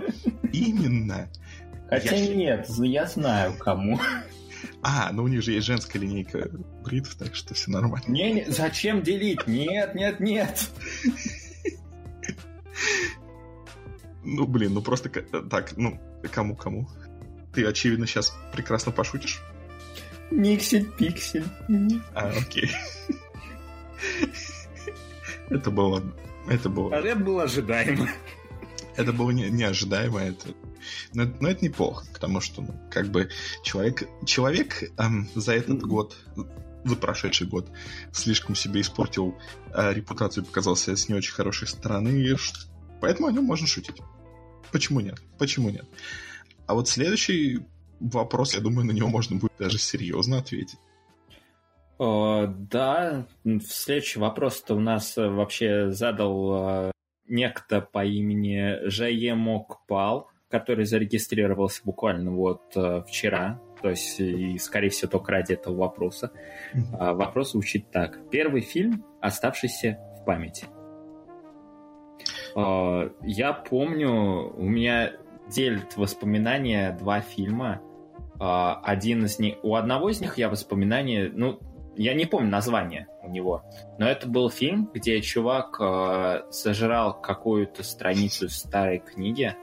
Именно. 0.51 1.29
Хотя 1.89 2.15
я... 2.15 2.35
нет, 2.35 2.67
я 2.79 3.05
знаю 3.05 3.53
кому. 3.57 3.99
А, 4.81 5.11
ну 5.13 5.23
у 5.23 5.27
них 5.27 5.41
же 5.43 5.53
есть 5.53 5.65
женская 5.65 5.99
линейка 5.99 6.49
бритв, 6.83 7.15
так 7.15 7.35
что 7.35 7.53
все 7.53 7.71
нормально. 7.71 8.05
Не, 8.07 8.33
не, 8.33 8.45
зачем 8.51 9.01
делить? 9.01 9.47
Нет, 9.47 9.95
нет, 9.95 10.19
нет. 10.19 10.69
Ну, 14.23 14.47
блин, 14.47 14.73
ну 14.73 14.81
просто 14.81 15.09
так, 15.09 15.75
ну, 15.77 15.99
кому-кому? 16.31 16.89
Ты, 17.53 17.65
очевидно, 17.65 18.07
сейчас 18.07 18.35
прекрасно 18.53 18.91
пошутишь. 18.91 19.41
Никсель-пиксель. 20.31 21.45
А, 22.13 22.29
окей. 22.29 22.71
Это 25.49 25.69
было... 25.69 26.03
Это 26.49 26.69
было... 26.69 26.95
А 26.95 26.99
это 26.99 27.19
было 27.19 27.43
ожидаемо. 27.43 28.09
Это 28.95 29.13
было 29.13 29.31
не, 29.31 29.49
неожидаемо. 29.49 30.19
Это... 30.19 30.49
Но, 31.13 31.25
но 31.39 31.49
это 31.49 31.63
неплохо, 31.63 32.05
потому 32.13 32.41
что, 32.41 32.61
ну, 32.61 32.75
как 32.89 33.07
бы, 33.07 33.29
человек, 33.63 34.03
человек 34.25 34.91
эм, 34.97 35.29
за 35.35 35.53
этот 35.53 35.81
год 35.81 36.15
за 36.83 36.95
прошедший 36.95 37.47
год 37.47 37.69
слишком 38.11 38.55
себе 38.55 38.81
испортил 38.81 39.37
э, 39.73 39.93
репутацию 39.93 40.45
показался 40.45 40.95
с 40.95 41.07
не 41.07 41.15
очень 41.15 41.33
хорошей 41.33 41.67
стороны, 41.67 42.09
Поэтому 43.03 43.27
о 43.27 43.33
нем 43.33 43.43
можно 43.43 43.67
шутить. 43.67 44.01
Почему 44.71 45.01
нет? 45.01 45.15
Почему 45.37 45.69
нет? 45.69 45.83
А 46.67 46.73
вот 46.73 46.87
следующий 46.87 47.59
вопрос, 47.99 48.55
я 48.55 48.61
думаю, 48.61 48.87
на 48.87 48.93
него 48.93 49.09
можно 49.09 49.35
будет 49.35 49.51
даже 49.59 49.77
серьезно 49.77 50.37
ответить. 50.37 50.79
О, 51.97 52.45
да, 52.47 53.27
следующий 53.61 54.19
вопрос-то 54.19 54.75
у 54.75 54.79
нас 54.79 55.17
э, 55.17 55.27
вообще 55.27 55.91
задал 55.91 56.87
э, 56.87 56.91
некто 57.27 57.81
по 57.81 58.05
имени 58.05 58.87
Жае 58.87 59.35
Мокпал, 59.35 60.29
который 60.49 60.85
зарегистрировался 60.85 61.81
буквально 61.83 62.31
вот 62.31 62.61
э, 62.77 63.03
вчера, 63.05 63.59
то 63.81 63.89
есть, 63.89 64.21
и, 64.21 64.57
скорее 64.59 64.87
всего, 64.91 65.11
только 65.11 65.33
ради 65.33 65.51
этого 65.51 65.75
вопроса. 65.75 66.31
А, 66.97 67.13
вопрос 67.13 67.51
звучит 67.51 67.91
так. 67.91 68.29
Первый 68.31 68.61
фильм, 68.61 69.03
оставшийся 69.19 69.99
в 70.21 70.25
памяти. 70.25 70.67
А, 72.55 73.09
я 73.21 73.53
помню, 73.53 74.53
у 74.55 74.63
меня 74.63 75.13
делят 75.47 75.97
воспоминания 75.97 76.95
два 76.99 77.21
фильма. 77.21 77.81
А, 78.39 78.79
один 78.83 79.25
из 79.25 79.39
них... 79.39 79.55
У 79.63 79.75
одного 79.75 80.09
из 80.09 80.21
них 80.21 80.37
я 80.37 80.49
воспоминания... 80.49 81.31
Ну, 81.33 81.59
я 81.95 82.13
не 82.13 82.25
помню 82.25 82.49
название 82.49 83.07
у 83.21 83.29
него, 83.29 83.63
но 83.99 84.07
это 84.07 84.27
был 84.27 84.49
фильм, 84.49 84.89
где 84.93 85.21
чувак 85.21 85.77
э, 85.79 86.41
сожрал 86.49 87.13
какую-то 87.21 87.83
страницу 87.83 88.49
старой 88.49 88.97
книги, 88.97 89.55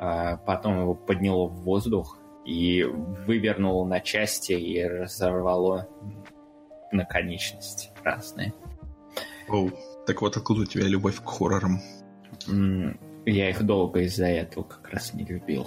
э, 0.00 0.36
потом 0.46 0.80
его 0.80 0.94
подняло 0.94 1.46
в 1.46 1.62
воздух 1.62 2.18
и 2.46 2.82
вывернуло 2.84 3.84
на 3.84 4.00
части 4.00 4.52
и 4.52 4.82
разорвало 4.82 5.88
на 6.90 7.04
конечности 7.04 7.90
разные. 8.02 8.54
Оу, 9.48 9.70
так 10.06 10.22
вот 10.22 10.36
откуда 10.36 10.62
у 10.62 10.66
тебя 10.66 10.84
любовь 10.84 11.20
к 11.20 11.26
хоррорам? 11.26 11.80
Я 13.26 13.50
их 13.50 13.62
долго 13.64 14.00
из-за 14.02 14.26
этого 14.26 14.64
как 14.64 14.90
раз 14.90 15.14
не 15.14 15.24
любил. 15.24 15.66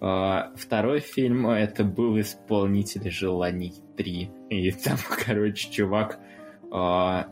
А, 0.00 0.52
второй 0.56 1.00
фильм 1.00 1.46
это 1.48 1.82
был 1.82 2.20
«Исполнитель 2.20 3.10
желаний 3.10 3.72
3». 3.96 4.48
И 4.50 4.70
там, 4.72 4.98
короче, 5.24 5.70
чувак 5.70 6.18
а, 6.70 7.28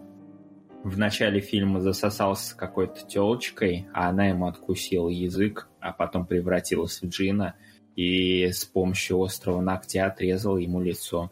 в 0.83 0.98
начале 0.98 1.40
фильма 1.40 1.81
засосался 1.81 2.57
какой-то 2.57 3.07
телочкой, 3.07 3.87
а 3.92 4.09
она 4.09 4.26
ему 4.28 4.46
откусила 4.46 5.09
язык, 5.09 5.68
а 5.81 5.92
потом 5.92 6.26
превратилась 6.26 7.02
в 7.02 7.09
джина 7.09 7.57
и 7.94 8.46
с 8.46 8.64
помощью 8.64 9.20
острого 9.20 9.61
ногтя 9.61 10.07
отрезала 10.07 10.57
ему 10.57 10.81
лицо. 10.81 11.31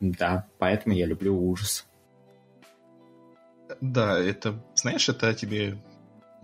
Да, 0.00 0.46
поэтому 0.58 0.94
я 0.94 1.06
люблю 1.06 1.36
ужас. 1.36 1.86
Да, 3.80 4.18
это, 4.18 4.62
знаешь, 4.74 5.08
это 5.08 5.32
тебе 5.34 5.78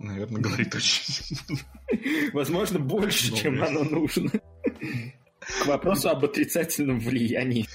наверное, 0.01 0.41
говорит 0.41 0.73
очень... 0.75 1.37
Возможно, 2.33 2.79
больше, 2.79 3.33
чем 3.35 3.61
оно 3.63 3.83
нужно. 3.83 4.29
К 4.29 5.65
вопросу 5.65 6.09
об 6.09 6.23
отрицательном 6.25 6.99
влиянии. 6.99 7.67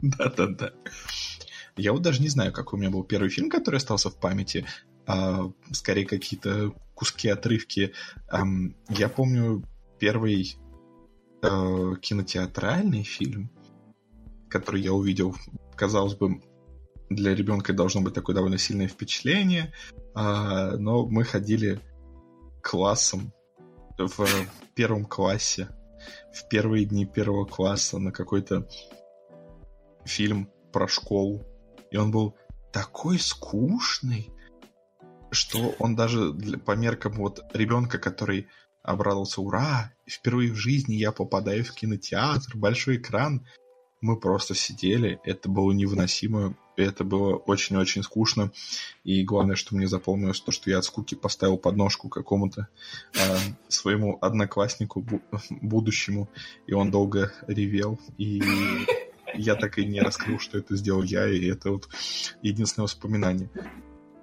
Да-да-да. 0.00 0.72
Я 1.76 1.92
вот 1.92 2.02
даже 2.02 2.22
не 2.22 2.28
знаю, 2.28 2.52
какой 2.52 2.78
у 2.78 2.80
меня 2.80 2.90
был 2.90 3.04
первый 3.04 3.30
фильм, 3.30 3.50
который 3.50 3.76
остался 3.76 4.10
в 4.10 4.18
памяти. 4.18 4.66
А, 5.06 5.50
скорее, 5.72 6.06
какие-то 6.06 6.72
куски, 6.94 7.28
отрывки. 7.28 7.92
Я 8.88 9.08
помню 9.08 9.64
первый 9.98 10.56
а, 11.42 11.96
кинотеатральный 11.96 13.02
фильм, 13.02 13.50
который 14.48 14.82
я 14.82 14.92
увидел. 14.92 15.36
Казалось 15.76 16.14
бы, 16.14 16.40
для 17.10 17.34
ребенка 17.34 17.72
должно 17.72 18.00
быть 18.00 18.14
такое 18.14 18.34
довольно 18.34 18.56
сильное 18.56 18.88
впечатление. 18.88 19.72
А, 20.14 20.76
но 20.76 21.06
мы 21.06 21.24
ходили 21.24 21.80
классом 22.62 23.32
в 23.98 24.26
первом 24.74 25.04
классе, 25.04 25.68
в 26.32 26.48
первые 26.48 26.86
дни 26.86 27.04
первого 27.04 27.44
класса 27.44 27.98
на 27.98 28.12
какой-то 28.12 28.66
фильм 30.04 30.48
про 30.72 30.88
школу. 30.88 31.44
И 31.90 31.96
он 31.96 32.10
был 32.12 32.36
такой 32.72 33.18
скучный, 33.18 34.30
что 35.30 35.74
он 35.80 35.96
даже 35.96 36.32
для, 36.32 36.58
по 36.58 36.76
меркам 36.76 37.14
вот 37.14 37.44
ребенка, 37.52 37.98
который 37.98 38.48
обрадовался, 38.82 39.42
ура, 39.42 39.92
впервые 40.08 40.52
в 40.52 40.56
жизни 40.56 40.94
я 40.94 41.12
попадаю 41.12 41.64
в 41.64 41.72
кинотеатр, 41.72 42.56
большой 42.56 42.96
экран, 42.96 43.46
мы 44.00 44.18
просто 44.18 44.54
сидели, 44.54 45.20
это 45.24 45.50
было 45.50 45.72
невыносимо, 45.72 46.56
это 46.84 47.04
было 47.04 47.36
очень-очень 47.36 48.02
скучно, 48.02 48.52
и 49.04 49.22
главное, 49.22 49.56
что 49.56 49.74
мне 49.74 49.86
запомнилось, 49.86 50.40
то, 50.40 50.52
что 50.52 50.70
я 50.70 50.78
от 50.78 50.84
скуки 50.84 51.14
поставил 51.14 51.56
подножку 51.58 52.08
какому-то 52.08 52.68
э, 53.14 53.18
своему 53.68 54.18
однокласснику 54.20 55.00
бу- 55.00 55.22
будущему, 55.50 56.28
и 56.66 56.72
он 56.72 56.90
долго 56.90 57.32
ревел, 57.46 57.98
и 58.18 58.42
я 59.34 59.54
так 59.54 59.78
и 59.78 59.84
не 59.84 60.00
раскрыл, 60.00 60.38
что 60.38 60.58
это 60.58 60.76
сделал 60.76 61.02
я, 61.02 61.28
и 61.28 61.46
это 61.46 61.70
вот 61.70 61.88
единственное 62.42 62.84
воспоминание. 62.84 63.50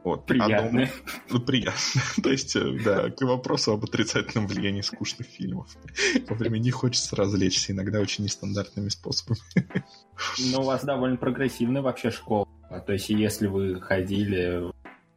Вот. 0.08 0.26
Приятно. 0.26 0.84
А 0.84 1.10
ну, 1.30 1.40
приятно. 1.42 2.02
То 2.24 2.30
есть, 2.30 2.56
э, 2.56 2.80
да, 2.82 3.10
к 3.10 3.22
вопросу 3.24 3.74
об 3.74 3.84
отрицательном 3.84 4.48
влиянии 4.48 4.80
скучных 4.80 5.28
фильмов. 5.28 5.76
Во 6.30 6.36
время 6.36 6.60
них 6.60 6.76
хочется 6.76 7.18
развлечься, 7.18 7.74
иногда 7.74 8.00
очень 8.00 8.24
нестандартными 8.24 8.88
способами. 8.88 9.40
Ну, 10.40 10.62
у 10.62 10.64
вас 10.64 10.84
довольно 10.84 11.18
прогрессивная 11.18 11.84
вообще 11.84 12.10
школа. 12.10 12.48
То 12.88 12.94
есть, 12.94 13.10
если 13.10 13.46
вы 13.46 13.80
ходили 13.80 14.72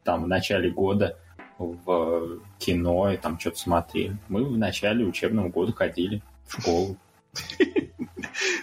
там 0.05 0.24
в 0.24 0.29
начале 0.29 0.70
года 0.70 1.16
в 1.59 2.40
кино 2.59 3.12
и 3.12 3.16
там 3.16 3.38
что-то 3.38 3.59
смотрели, 3.59 4.18
мы 4.29 4.44
в 4.44 4.59
начале 4.59 5.07
учебного 5.07 5.48
года 5.48 5.72
ходили 5.72 6.20
в 6.46 6.61
школу. 6.61 6.96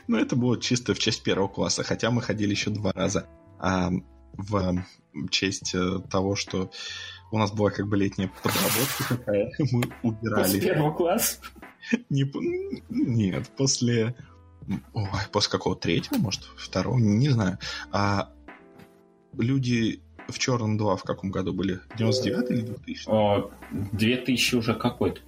Ну, 0.07 0.17
это 0.17 0.35
было 0.35 0.59
чисто 0.61 0.93
в 0.93 0.99
честь 0.99 1.23
первого 1.23 1.49
класса, 1.49 1.83
хотя 1.83 2.09
мы 2.11 2.21
ходили 2.21 2.51
еще 2.51 2.69
два 2.69 2.93
раза. 2.93 3.27
В 4.37 4.83
честь 5.29 5.73
э, 5.73 5.99
того, 6.09 6.35
что 6.35 6.71
у 7.31 7.37
нас 7.37 7.51
была 7.51 7.71
как 7.71 7.87
бы 7.87 7.97
летняя 7.97 8.31
подработка 8.43 9.03
такая, 9.09 9.51
мы 9.71 9.83
убирали. 10.03 10.43
После 10.43 10.61
первого 10.61 10.93
класса? 10.93 11.39
Не, 12.09 12.31
нет, 12.89 13.49
после... 13.57 14.15
Ой, 14.93 15.07
после 15.31 15.51
какого? 15.51 15.75
Третьего, 15.75 16.17
может? 16.17 16.43
Второго? 16.57 16.97
Не 16.97 17.29
знаю. 17.29 17.57
А 17.91 18.31
люди 19.37 20.01
в 20.27 20.39
Черном 20.39 20.77
2 20.77 20.97
в 20.97 21.03
каком 21.03 21.31
году 21.31 21.53
были? 21.53 21.79
99 21.97 22.51
или 22.51 22.61
2000? 22.61 23.09
О, 23.09 23.51
2000 23.71 24.55
уже 24.55 24.73
какой-то. 24.75 25.21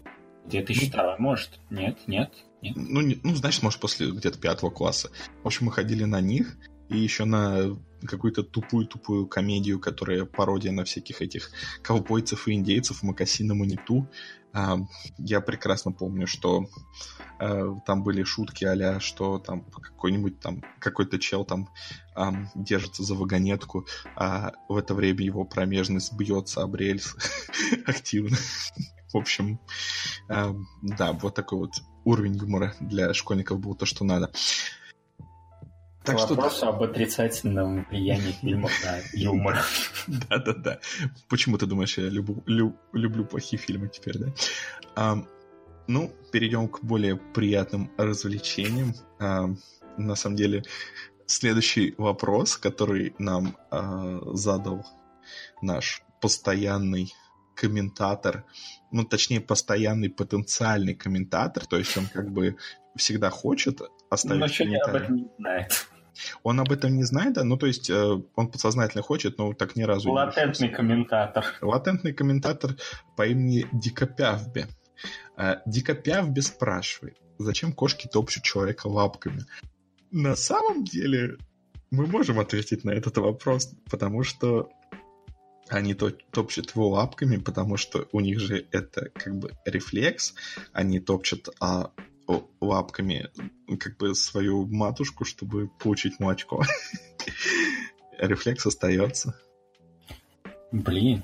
2002, 0.46 1.18
может? 1.20 1.60
Нет, 1.70 2.00
нет, 2.08 2.34
нет. 2.62 2.76
Ну, 2.76 3.02
не, 3.02 3.20
ну, 3.24 3.36
значит, 3.36 3.64
может, 3.64 3.80
после 3.80 4.12
где-то 4.12 4.40
пятого 4.40 4.72
класса. 4.72 5.10
В 5.44 5.48
общем, 5.48 5.68
мы 5.68 5.72
ходили 5.72 6.04
на 6.04 6.22
них, 6.22 6.58
и 6.90 6.98
еще 6.98 7.26
на 7.26 7.78
какую-то 8.06 8.44
тупую-тупую 8.44 9.28
комедию, 9.28 9.80
которая 9.80 10.26
пародия 10.26 10.72
на 10.72 10.84
всяких 10.84 11.22
этих 11.22 11.52
ковбойцев 11.82 12.48
и 12.48 12.54
индейцев 12.54 13.04
Макасина 13.04 13.56
Маниту. 13.56 14.08
А, 14.52 14.78
я 15.18 15.42
прекрасно 15.42 15.92
помню, 15.92 16.26
что 16.26 16.68
а, 17.40 17.76
там 17.86 18.04
были 18.04 18.24
шутки 18.24 18.66
а 18.66 19.00
что 19.00 19.40
там 19.40 19.62
какой-нибудь 19.64 20.40
там 20.40 20.64
какой-то 20.80 21.20
чел 21.20 21.46
там 21.46 21.70
держится 22.56 23.04
за 23.04 23.16
вагонетку, 23.16 23.88
а 24.16 24.52
в 24.68 24.76
это 24.76 24.94
время 24.94 25.24
его 25.24 25.46
промежность 25.46 26.14
бьется 26.14 26.62
об 26.62 26.76
рельс 26.76 27.16
активно. 27.86 28.38
В 29.14 29.18
общем, 29.18 29.60
да, 30.28 31.14
вот 31.14 31.34
такой 31.34 31.60
вот 31.60 31.72
уровень 32.04 32.36
юмора 32.36 32.76
для 32.80 33.14
школьников 33.14 33.60
был 33.60 33.76
то, 33.76 33.86
что 33.86 34.04
надо. 34.04 34.32
Так 36.04 36.18
Вопрос 36.18 36.58
что... 36.58 36.70
об 36.70 36.82
отрицательном 36.82 37.86
влиянии 37.90 38.32
фильмов 38.32 38.72
на 38.84 39.00
юмор. 39.14 39.58
Да-да-да. 40.08 40.80
Почему 41.28 41.58
ты 41.58 41.66
думаешь, 41.66 41.98
я 41.98 42.10
люблю, 42.10 42.76
люблю 42.94 43.26
плохие 43.26 43.62
фильмы 43.62 43.90
теперь, 43.90 44.18
да? 44.18 45.24
Ну, 45.88 46.12
перейдем 46.32 46.68
к 46.68 46.84
более 46.84 47.18
приятным 47.18 47.92
развлечениям. 47.98 48.94
На 49.20 50.16
самом 50.16 50.36
деле, 50.38 50.64
следующий 51.26 51.96
вопрос, 51.98 52.58
который 52.58 53.14
нам 53.20 53.58
а, 53.70 54.20
задал 54.34 54.86
наш 55.62 56.04
постоянный 56.22 57.14
комментатор, 57.56 58.46
ну, 58.92 59.04
точнее, 59.04 59.42
постоянный 59.42 60.10
потенциальный 60.10 60.96
комментатор, 60.96 61.66
то 61.66 61.78
есть 61.78 61.98
он 61.98 62.08
как 62.08 62.32
бы 62.32 62.56
всегда 62.96 63.30
хочет 63.30 63.82
оставить 64.10 64.42
Но 64.42 64.48
комментарий. 64.48 64.98
об 64.98 65.04
этом 65.04 65.16
не 65.16 65.30
знает. 65.38 65.88
Он 66.44 66.60
об 66.60 66.72
этом 66.72 66.96
не 66.96 67.04
знает, 67.04 67.34
да? 67.34 67.44
Ну, 67.44 67.58
то 67.58 67.68
есть 67.68 67.90
э, 67.90 68.22
он 68.36 68.48
подсознательно 68.52 69.04
хочет, 69.04 69.38
но 69.38 69.54
так 69.54 69.76
ни 69.76 69.84
разу 69.84 70.12
Латентный 70.12 70.68
не 70.68 70.74
комментатор. 70.74 71.46
Латентный 71.62 72.14
комментатор 72.14 72.76
по 73.16 73.26
имени 73.26 73.68
Дикопявбе. 73.72 74.68
Э, 75.38 75.58
Дикопявбе 75.66 76.42
спрашивает, 76.42 77.18
зачем 77.38 77.74
кошки 77.74 78.08
топчут 78.08 78.44
человека 78.44 78.88
лапками? 78.88 79.46
На 80.12 80.36
самом 80.36 80.84
деле 80.84 81.38
мы 81.92 82.08
можем 82.08 82.40
ответить 82.40 82.84
на 82.84 82.92
этот 82.92 83.18
вопрос, 83.18 83.72
потому 83.90 84.24
что 84.24 84.70
они 85.70 85.94
топчут 85.94 86.72
его 86.76 86.90
лапками, 86.90 87.38
потому 87.38 87.78
что 87.78 88.08
у 88.12 88.20
них 88.20 88.40
же 88.40 88.66
это 88.72 89.10
как 89.10 89.38
бы 89.38 89.52
рефлекс, 89.66 90.34
они 90.74 91.00
топчут 91.00 91.50
а, 91.60 91.92
лапками 92.62 93.30
как 93.80 93.98
бы 93.98 94.16
свою 94.16 94.66
матушку, 94.66 95.26
чтобы 95.26 95.70
получить 95.80 96.20
молочко. 96.20 96.64
Рефлекс 98.18 98.66
остается. 98.66 99.40
Блин, 100.72 101.24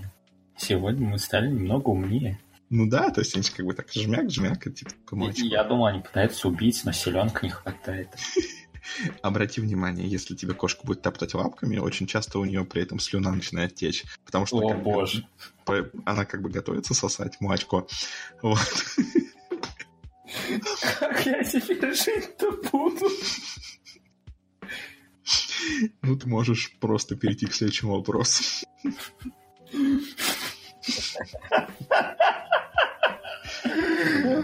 сегодня 0.58 1.08
мы 1.10 1.20
стали 1.20 1.48
немного 1.50 1.90
умнее. 1.90 2.40
Ну 2.70 2.88
да, 2.88 3.12
то 3.12 3.22
есть 3.22 3.36
они 3.36 3.44
как 3.44 3.66
бы 3.66 3.74
так 3.74 3.88
жмяк-жмяк, 3.94 4.68
и 4.68 4.72
типа 4.72 4.92
молочко. 5.12 5.46
Я 5.46 5.64
думал, 5.64 5.86
они 5.86 6.02
пытаются 6.02 6.48
убить, 6.48 6.82
но 6.84 6.92
селенка 6.92 7.46
не 7.46 7.52
хватает. 7.52 8.10
Обрати 9.22 9.62
внимание, 9.62 10.08
если 10.08 10.36
тебе 10.36 10.54
кошка 10.54 10.86
будет 10.86 11.02
топтать 11.02 11.34
лапками, 11.34 11.78
очень 11.78 12.08
часто 12.08 12.40
у 12.40 12.46
нее 12.46 12.66
при 12.66 12.82
этом 12.82 13.00
слюна 13.00 13.32
начинает 13.32 13.76
течь. 13.76 14.04
Потому 14.26 14.46
что 14.46 14.58
О, 14.58 14.70
как 14.70 14.78
бы, 14.78 14.84
боже. 14.84 15.28
по- 15.66 15.90
она 16.06 16.26
как 16.26 16.42
бы 16.42 16.50
готовится 16.50 16.94
сосать 16.94 17.40
молочко. 17.40 17.88
Вот. 18.42 18.60
Как 21.00 21.26
я 21.26 21.44
теперь 21.44 21.94
жить-то 21.94 22.52
буду? 22.72 23.08
Ну, 26.02 26.18
ты 26.18 26.28
можешь 26.28 26.74
просто 26.80 27.16
перейти 27.16 27.46
к 27.48 27.54
следующему 27.54 27.96
вопросу. 27.98 28.44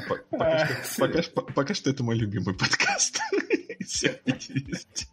По- 0.07 0.37
Пока 0.37 0.65
что, 0.67 0.99
пока 0.99 1.21
что- 1.21 1.41
пока 1.41 1.73
что 1.73 1.89
это 1.89 2.03
мой 2.03 2.15
любимый 2.17 2.55
подкаст. 2.55 3.19
из 3.79 3.87
всех 3.87 4.21
50. 4.23 5.07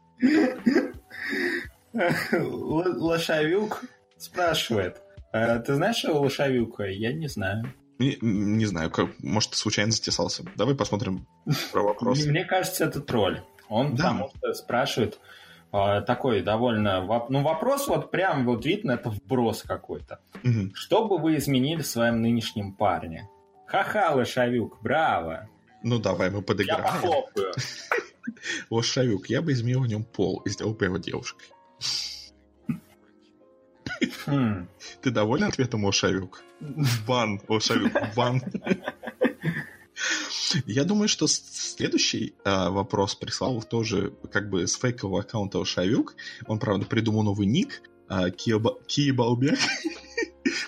Л- 2.32 3.04
Лошавюк 3.04 3.82
спрашивает. 4.16 5.00
«А 5.32 5.58
Ты 5.58 5.74
знаешь, 5.74 5.96
что 5.96 6.20
Лошавюка? 6.20 6.84
Я 6.84 7.12
не 7.12 7.28
знаю. 7.28 7.72
Не, 7.98 8.16
не 8.20 8.64
знаю, 8.66 8.90
как, 8.90 9.10
может, 9.20 9.54
случайно 9.54 9.90
затесался. 9.92 10.44
Давай 10.56 10.74
посмотрим 10.74 11.26
про 11.72 11.82
вопрос. 11.82 12.24
Мне 12.26 12.44
кажется, 12.44 12.84
это 12.84 13.00
тролль. 13.00 13.42
Он 13.68 13.94
Да. 13.96 14.04
потому 14.04 14.30
что 14.36 14.52
спрашивает 14.54 15.18
а, 15.72 16.00
такой 16.00 16.40
довольно... 16.42 17.00
Ну, 17.28 17.42
вопрос 17.42 17.88
вот 17.88 18.10
прям 18.10 18.46
вот 18.46 18.64
видно, 18.64 18.92
это 18.92 19.10
вброс 19.10 19.62
какой-то. 19.62 20.20
Мгм. 20.42 20.72
Что 20.74 21.06
бы 21.06 21.18
вы 21.18 21.36
изменили 21.36 21.82
в 21.82 21.86
своем 21.86 22.22
нынешнем 22.22 22.72
парне? 22.72 23.28
Ха-ха, 23.66 24.14
Лошавюк, 24.14 24.80
браво. 24.80 25.48
Ну, 25.82 25.98
давай 25.98 26.30
мы 26.30 26.36
Я 26.38 26.42
подыграем. 26.42 26.82
похлопаю. 26.84 27.52
Лошавюк, 28.70 29.26
я 29.28 29.42
бы 29.42 29.52
изменил 29.52 29.82
в 29.82 29.86
нем 29.86 30.04
пол 30.04 30.40
и 30.46 30.50
сделал 30.50 30.74
бы 30.74 30.86
его 30.86 30.96
девушкой. 30.98 31.48
Хм. 34.26 34.68
Ты 35.02 35.10
доволен 35.10 35.44
ответом, 35.48 35.84
Лошавюк? 35.84 36.42
Ван, 37.06 37.40
Лошавюк, 37.48 37.92
ван. 38.14 38.42
Я 40.66 40.84
думаю, 40.84 41.08
что 41.08 41.26
следующий 41.26 42.34
а, 42.44 42.70
вопрос 42.70 43.14
прислал 43.14 43.62
тоже 43.62 44.14
как 44.32 44.48
бы 44.48 44.66
с 44.66 44.76
фейкового 44.76 45.20
аккаунта 45.20 45.58
Лошавюк. 45.58 46.14
Он, 46.46 46.58
правда, 46.58 46.86
придумал 46.86 47.22
новый 47.24 47.46
ник. 47.46 47.82
а, 48.08 48.30
Киеба- 48.30 48.78
Киебалбек. 48.86 49.58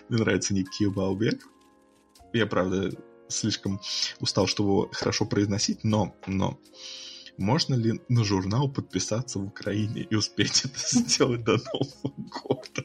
Мне 0.09 0.18
нравится 0.18 0.53
ник 0.53 0.68
Киебалбек. 0.70 1.47
Я, 2.33 2.47
правда, 2.47 2.91
слишком 3.28 3.81
устал, 4.18 4.47
чтобы 4.47 4.68
его 4.70 4.91
хорошо 4.93 5.24
произносить, 5.24 5.83
но, 5.85 6.14
но 6.26 6.59
можно 7.39 7.74
ли 7.74 8.01
на 8.09 8.24
журнал 8.24 8.68
подписаться 8.70 9.39
в 9.39 9.47
Украине 9.47 10.03
и 10.03 10.14
успеть 10.14 10.64
это 10.64 10.78
сделать 10.78 11.43
до 11.45 11.53
Нового 11.53 12.14
года? 12.45 12.85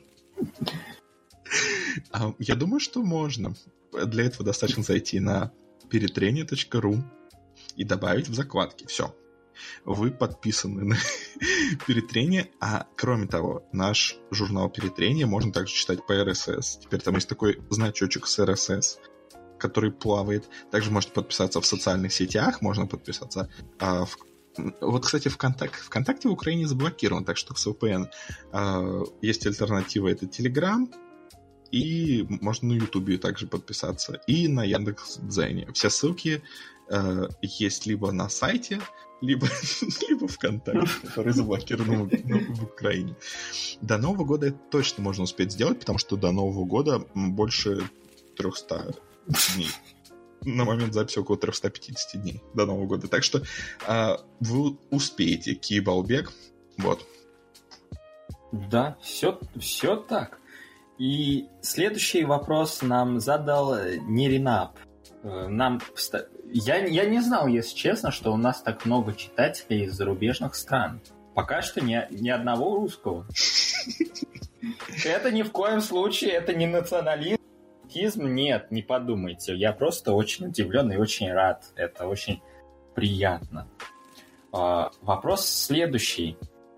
А, 2.12 2.34
Я 2.40 2.56
думаю, 2.56 2.80
что 2.80 3.04
можно. 3.04 3.56
Для 3.92 4.26
этого 4.26 4.46
достаточно 4.46 4.84
зайти 4.84 5.20
на 5.20 5.52
перетрение.ру 5.90 7.04
и 7.76 7.84
добавить 7.84 8.28
в 8.28 8.34
закладки. 8.34 8.86
Все. 8.88 9.16
Вы 9.86 10.12
подписаны 10.12 10.84
на 10.84 10.98
перетрение, 11.88 12.50
а 12.60 12.88
кроме 12.98 13.28
того, 13.28 13.66
наш 13.72 14.18
журнал 14.32 14.70
перетрение 14.70 15.26
можно 15.26 15.52
также 15.54 15.74
читать 15.74 16.06
по 16.06 16.14
RSS. 16.14 16.82
Теперь 16.82 17.02
там 17.02 17.16
есть 17.16 17.30
такой 17.30 17.62
значочек 17.70 18.28
с 18.28 18.40
RSS, 18.40 18.98
который 19.58 19.92
плавает. 19.92 20.50
Также 20.72 20.92
можете 20.92 21.14
подписаться 21.14 21.62
в 21.62 21.66
социальных 21.66 22.12
сетях, 22.12 22.62
можно 22.62 22.86
подписаться 22.86 23.50
а, 23.80 24.06
в 24.06 24.18
вот, 24.82 25.06
кстати, 25.06 25.28
ВКонтакте, 25.28 25.84
ВКонтакте 25.84 26.30
в 26.30 26.32
Украине 26.32 26.68
заблокирован, 26.68 27.26
так 27.26 27.38
что 27.38 27.56
с 27.56 27.68
VPN 27.68 28.08
а, 28.52 29.04
есть 29.22 29.46
альтернатива, 29.46 30.08
это 30.08 30.26
Telegram, 30.26 30.88
и 31.72 32.26
можно 32.30 32.70
на 32.70 32.74
Ютубе 32.74 33.18
также 33.18 33.48
подписаться, 33.48 34.22
и 34.28 34.48
на 34.48 34.64
Яндекс.Дзене. 34.64 35.68
Все 35.74 35.90
ссылки 35.90 36.42
э, 36.90 37.28
есть 37.42 37.86
либо 37.86 38.12
на 38.12 38.30
сайте, 38.30 38.80
либо, 39.22 39.48
либо 40.10 40.28
ВКонтакте, 40.28 41.08
который 41.08 41.34
заблокирован 41.34 42.08
в, 42.08 42.26
ну, 42.26 42.40
в 42.54 42.64
Украине. 42.64 43.16
До 43.82 43.98
Нового 43.98 44.24
года 44.24 44.48
это 44.48 44.58
точно 44.72 45.04
можно 45.04 45.24
успеть 45.24 45.52
сделать, 45.52 45.80
потому 45.80 45.98
что 45.98 46.16
до 46.16 46.32
Нового 46.32 46.66
года 46.66 47.06
больше 47.14 47.90
300 48.38 48.96
дней. 49.56 49.70
На 50.44 50.66
момент 50.66 50.94
записи 50.94 51.20
около 51.20 51.38
350 51.38 52.22
дней 52.22 52.42
до 52.54 52.66
Нового 52.66 52.86
года. 52.86 53.08
Так 53.08 53.24
что 53.24 53.42
а, 53.88 54.20
вы 54.40 54.78
успеете, 54.92 55.56
Киебалбек. 55.56 56.32
Вот. 56.78 57.06
Да, 58.52 58.98
все, 59.02 59.40
все 59.60 59.96
так. 59.96 60.40
И 60.98 61.48
следующий 61.62 62.24
вопрос 62.24 62.82
нам 62.82 63.20
задал 63.20 63.76
э, 63.76 63.98
Неринап. 63.98 64.78
Э, 65.24 65.48
Нам, 65.48 65.82
я, 66.54 66.86
я 66.86 67.06
не 67.06 67.20
знал, 67.20 67.48
если 67.48 67.76
честно, 67.76 68.12
что 68.12 68.32
у 68.32 68.38
нас 68.38 68.62
так 68.62 68.86
много 68.86 69.14
читателей 69.14 69.86
из 69.86 69.94
зарубежных 69.94 70.56
стран. 70.56 71.02
Пока 71.34 71.62
что 71.62 71.82
ни, 71.82 72.08
ни 72.12 72.30
одного 72.30 72.76
русского. 72.76 73.26
Это 75.04 75.32
ни 75.32 75.44
в 75.44 75.52
коем 75.52 75.82
случае, 75.82 76.32
это 76.32 76.56
не 76.56 76.66
национализм, 76.66 77.40
нет, 77.96 78.72
не 78.72 78.82
подумайте. 78.82 79.56
Я 79.56 79.72
просто 79.72 80.14
очень 80.14 80.48
удивлен 80.48 80.92
и 80.92 80.98
очень 80.98 81.32
рад. 81.32 81.64
Это 81.76 82.08
очень 82.08 82.42
приятно. 82.94 83.68
А, 84.52 84.92
Вопрос 85.02 85.48
следующий. 85.48 86.38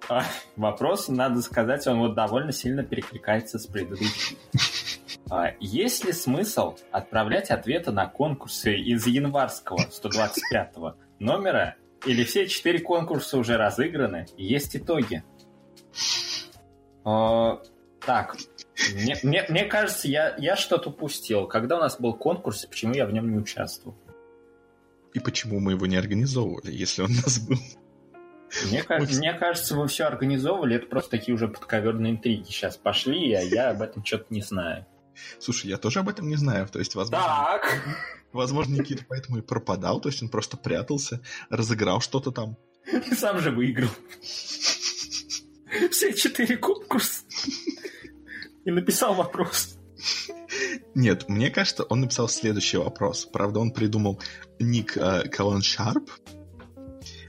А, 0.10 0.24
Вопрос, 0.56 1.08
надо 1.08 1.42
сказать, 1.42 1.86
он 1.88 2.00
вот 2.00 2.16
довольно 2.16 2.52
сильно 2.52 2.84
перекликается 2.84 3.60
с 3.60 3.68
предыдущим. 3.68 4.38
А, 5.30 5.54
Есть 5.60 6.06
ли 6.06 6.14
смысл 6.14 6.78
отправлять 6.92 7.50
ответы 7.50 7.92
на 7.92 8.08
конкурсы 8.08 8.76
из 8.76 9.06
январского 9.06 9.80
125 9.80 10.76
номера, 11.20 11.76
или 12.06 12.24
все 12.24 12.48
четыре 12.48 12.80
конкурса 12.80 13.38
уже 13.38 13.58
разыграны 13.58 14.28
есть 14.38 14.76
итоги? 14.76 15.24
Так, 17.04 18.36
мне, 18.94 19.18
мне, 19.24 19.46
мне 19.50 19.66
кажется, 19.66 20.08
я, 20.08 20.36
я 20.38 20.56
что-то 20.56 20.90
упустил. 20.90 21.48
Когда 21.48 21.78
у 21.78 21.80
нас 21.80 22.00
был 22.00 22.14
конкурс, 22.14 22.66
почему 22.66 22.94
я 22.94 23.06
в 23.06 23.14
нем 23.14 23.32
не 23.32 23.38
участвовал? 23.38 23.98
И 25.14 25.20
почему 25.20 25.60
мы 25.60 25.72
его 25.72 25.86
не 25.88 25.96
организовывали, 25.96 26.72
если 26.72 27.02
он 27.02 27.12
у 27.12 27.16
нас 27.16 27.40
был? 27.40 27.58
Мне, 28.70 28.84
мне 28.88 29.34
кажется, 29.34 29.76
вы 29.76 29.88
все 29.88 30.06
организовывали, 30.06 30.78
это 30.78 30.88
просто 30.88 31.12
такие 31.12 31.36
уже 31.36 31.48
подковерные 31.48 32.14
интриги 32.14 32.46
сейчас 32.46 32.78
пошли, 32.78 33.34
а 33.34 33.42
я 33.42 33.72
об 33.72 33.82
этом 33.82 34.06
что-то 34.06 34.26
не 34.30 34.42
знаю. 34.42 34.86
Слушай, 35.40 35.68
я 35.72 35.78
тоже 35.78 36.00
об 36.00 36.10
этом 36.10 36.30
не 36.30 36.36
знаю. 36.36 36.68
То 36.68 36.80
есть, 36.80 36.96
возможно, 36.96 37.28
Так. 37.28 37.84
возможно 38.32 38.76
Никита 38.76 39.04
поэтому 39.08 39.40
и 39.40 39.42
пропадал. 39.42 40.00
То 40.00 40.10
есть 40.10 40.22
он 40.22 40.30
просто 40.30 40.56
прятался, 40.58 41.22
разыграл 41.50 42.00
что-то 42.02 42.32
там. 42.32 42.58
И 42.86 43.16
сам 43.16 43.40
же 43.40 43.52
выиграл. 43.52 43.90
Все 45.92 46.14
четыре 46.14 46.58
конкурса. 46.58 47.24
И 48.68 48.72
написал 48.72 49.16
вопрос. 49.16 49.78
Нет, 50.94 51.30
мне 51.30 51.50
кажется, 51.50 51.84
он 51.84 52.02
написал 52.02 52.28
следующий 52.28 52.76
вопрос. 52.76 53.26
Правда, 53.26 53.62
он 53.62 53.72
придумал 53.72 54.20
ник 54.60 54.98
э, 54.98 55.30
Колон 55.30 55.62
Шарп. 55.62 56.12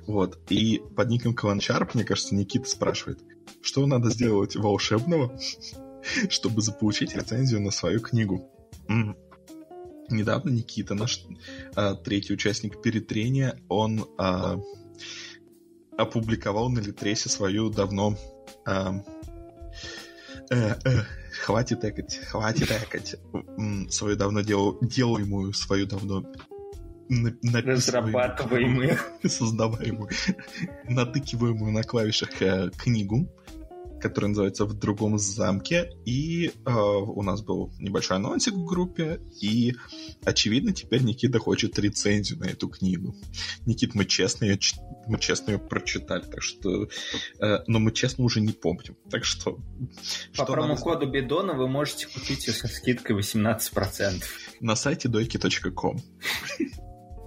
Вот. 0.09 0.41
И 0.49 0.83
под 0.97 1.11
ником 1.11 1.35
Колон 1.35 1.61
Шарп, 1.61 1.95
мне 1.95 2.03
кажется, 2.03 2.35
Никита 2.35 2.69
спрашивает, 2.69 3.21
что 3.63 3.87
надо 3.87 4.11
сделать 4.11 4.57
волшебного, 4.57 5.39
чтобы 6.29 6.61
заполучить 6.61 7.15
рецензию 7.15 7.61
на 7.61 7.71
свою 7.71 8.01
книгу. 8.01 8.51
М. 8.89 9.17
Недавно 10.11 10.51
Никита, 10.51 10.95
наш 10.95 11.25
э, 11.77 11.95
третий 12.03 12.33
участник 12.33 12.83
перетрения, 12.83 13.61
он 13.69 14.09
э, 14.19 14.57
опубликовал 15.97 16.69
на 16.69 16.81
Литресе 16.81 17.29
свою 17.29 17.71
давно... 17.71 18.19
э, 18.67 18.91
э, 20.51 20.75
э, 20.85 21.05
хватит 21.49 21.83
экать, 21.83 22.21
хватит 22.27 22.71
экать. 22.71 23.17
Свою 23.91 24.17
давно 24.17 24.43
дел, 24.43 24.79
делаемую, 24.83 25.55
свою 25.55 25.87
давно 25.87 26.23
на- 27.09 27.63
Разрабатываемые. 27.63 28.99
создаваемую, 29.27 30.11
натыкиваемую 30.85 31.73
на 31.73 31.83
клавишах 31.85 32.43
э, 32.43 32.69
книгу. 32.77 33.31
Который 34.01 34.31
называется 34.31 34.65
«В 34.65 34.75
другом 34.75 35.19
замке», 35.19 35.93
и 36.05 36.49
э, 36.49 36.71
у 36.71 37.23
нас 37.23 37.43
был 37.43 37.73
небольшой 37.79 38.17
анонсик 38.17 38.55
в 38.55 38.65
группе, 38.65 39.21
и, 39.41 39.75
очевидно, 40.25 40.73
теперь 40.73 41.03
Никита 41.03 41.39
хочет 41.39 41.79
рецензию 41.79 42.39
на 42.39 42.45
эту 42.45 42.69
книгу. 42.69 43.15
Никит, 43.67 43.95
мы 43.95 44.05
честно 44.05 44.45
ее, 44.45 44.59
мы 45.07 45.19
честно 45.19 45.53
ее 45.53 45.59
прочитали, 45.59 46.23
так 46.23 46.43
что... 46.43 46.89
Э, 47.41 47.59
но 47.67 47.79
мы 47.79 47.93
честно 47.93 48.25
уже 48.25 48.41
не 48.41 48.53
помним, 48.53 48.97
так 49.11 49.25
что... 49.25 49.57
По 50.37 50.45
что 50.45 50.47
промокоду 50.47 51.07
надо... 51.07 51.13
Бедона 51.13 51.55
вы 51.55 51.69
можете 51.69 52.07
купить 52.07 52.47
ее 52.47 52.53
со 52.53 52.69
скидкой 52.69 53.17
18%. 53.17 54.23
На 54.61 54.77
сайте 54.77 55.09
дойки.ком. 55.09 56.01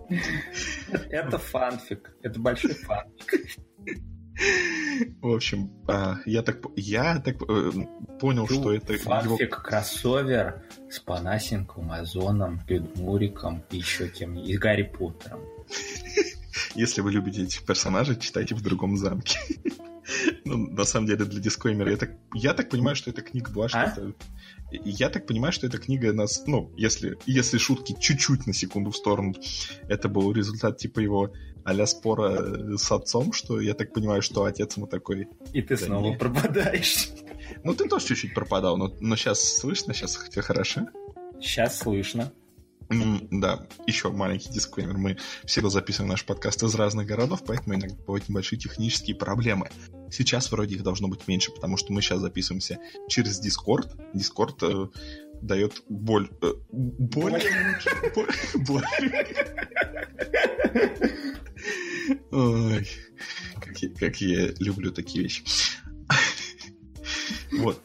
Это 1.10 1.38
фанфик. 1.38 2.16
Это 2.22 2.40
большой 2.40 2.74
фанфик. 2.74 3.58
В 5.22 5.34
общем, 5.34 5.72
а, 5.88 6.18
я 6.26 6.42
так, 6.42 6.58
я 6.76 7.20
так 7.20 7.42
э, 7.48 7.72
понял, 8.20 8.48
Ду, 8.48 8.54
что 8.54 8.74
это... 8.74 8.98
Фанфик, 8.98 9.52
его... 9.52 9.62
кроссовер 9.62 10.64
с 10.90 11.00
Панасенко, 11.00 11.82
Озоном, 11.90 12.62
Людмуриком 12.68 13.64
и 13.72 13.78
еще 13.78 14.10
кем 14.10 14.36
и 14.36 14.58
Гарри 14.58 14.84
Поттером. 14.84 15.42
Если 16.76 17.02
вы 17.02 17.12
любите 17.12 17.44
этих 17.44 17.66
персонажей, 17.66 18.18
читайте 18.18 18.56
в 18.56 18.62
другом 18.62 18.98
замке. 18.98 19.40
ну, 20.46 20.58
на 20.58 20.86
самом 20.86 21.08
деле, 21.08 21.26
для 21.26 21.40
дискоймера, 21.40 21.92
я 21.92 21.98
так, 21.98 22.12
я 22.34 22.54
так 22.54 22.70
понимаю, 22.70 22.96
что 22.96 23.10
это 23.10 23.22
книга 23.22 23.52
была, 23.52 23.68
а? 23.74 23.86
это... 23.86 24.14
Я 24.72 25.10
так 25.10 25.28
понимаю, 25.28 25.52
что 25.52 25.68
эта 25.68 25.78
книга 25.78 26.14
нас, 26.14 26.44
ну, 26.48 26.72
если, 26.78 27.18
если 27.26 27.58
шутки 27.58 27.96
чуть-чуть 28.00 28.48
на 28.48 28.54
секунду 28.54 28.92
в 28.92 28.96
сторону, 28.96 29.36
это 29.90 30.08
был 30.08 30.32
результат 30.32 30.78
типа 30.78 31.00
его 31.00 31.34
а 31.64 31.86
спора 31.86 32.32
э, 32.32 32.78
с 32.78 32.92
отцом, 32.92 33.34
что 33.34 33.60
я 33.60 33.74
так 33.74 33.94
понимаю, 33.94 34.22
что 34.22 34.44
отец 34.44 34.78
ему 34.78 34.88
такой... 34.88 35.28
И 35.54 35.62
ты 35.62 35.78
да 35.78 35.86
снова 35.86 36.10
не... 36.10 36.18
пропадаешь. 36.18 37.10
Ну, 37.64 37.74
ты 37.74 37.88
тоже 37.88 38.08
чуть-чуть 38.08 38.34
пропадал, 38.34 38.78
но, 38.78 38.94
но 39.00 39.16
сейчас 39.16 39.42
слышно, 39.42 39.94
сейчас 39.94 40.16
хотя 40.16 40.42
хорошо? 40.42 40.88
Сейчас 41.40 41.80
слышно. 41.80 42.32
Да, 43.32 43.66
еще 43.88 44.12
маленький 44.12 44.50
дисклеймер. 44.50 44.98
Мы 44.98 45.18
всегда 45.46 45.70
записываем 45.70 46.10
наш 46.10 46.26
подкаст 46.26 46.62
из 46.64 46.76
разных 46.76 47.08
городов, 47.08 47.42
поэтому 47.46 47.76
иногда 47.76 47.96
бывают 47.96 48.28
небольшие 48.28 48.60
технические 48.60 49.16
проблемы. 49.16 49.70
Сейчас 50.10 50.52
вроде 50.52 50.76
их 50.76 50.84
должно 50.84 51.08
быть 51.08 51.26
меньше, 51.28 51.52
потому 51.52 51.78
что 51.78 51.94
мы 51.94 52.02
сейчас 52.02 52.20
записываемся 52.20 52.80
через 53.08 53.42
Discord. 53.42 53.90
Discord 54.14 54.58
э, 54.62 54.88
дает 55.42 55.84
боль... 55.90 56.30
Э, 56.42 56.54
боль? 56.72 57.42
Боль. 58.56 58.84
Ой, 62.32 62.88
как 63.60 63.82
я, 63.82 63.90
как 63.90 64.22
я 64.22 64.54
люблю 64.60 64.92
такие 64.92 65.24
вещи. 65.24 65.44
Вот. 67.52 67.82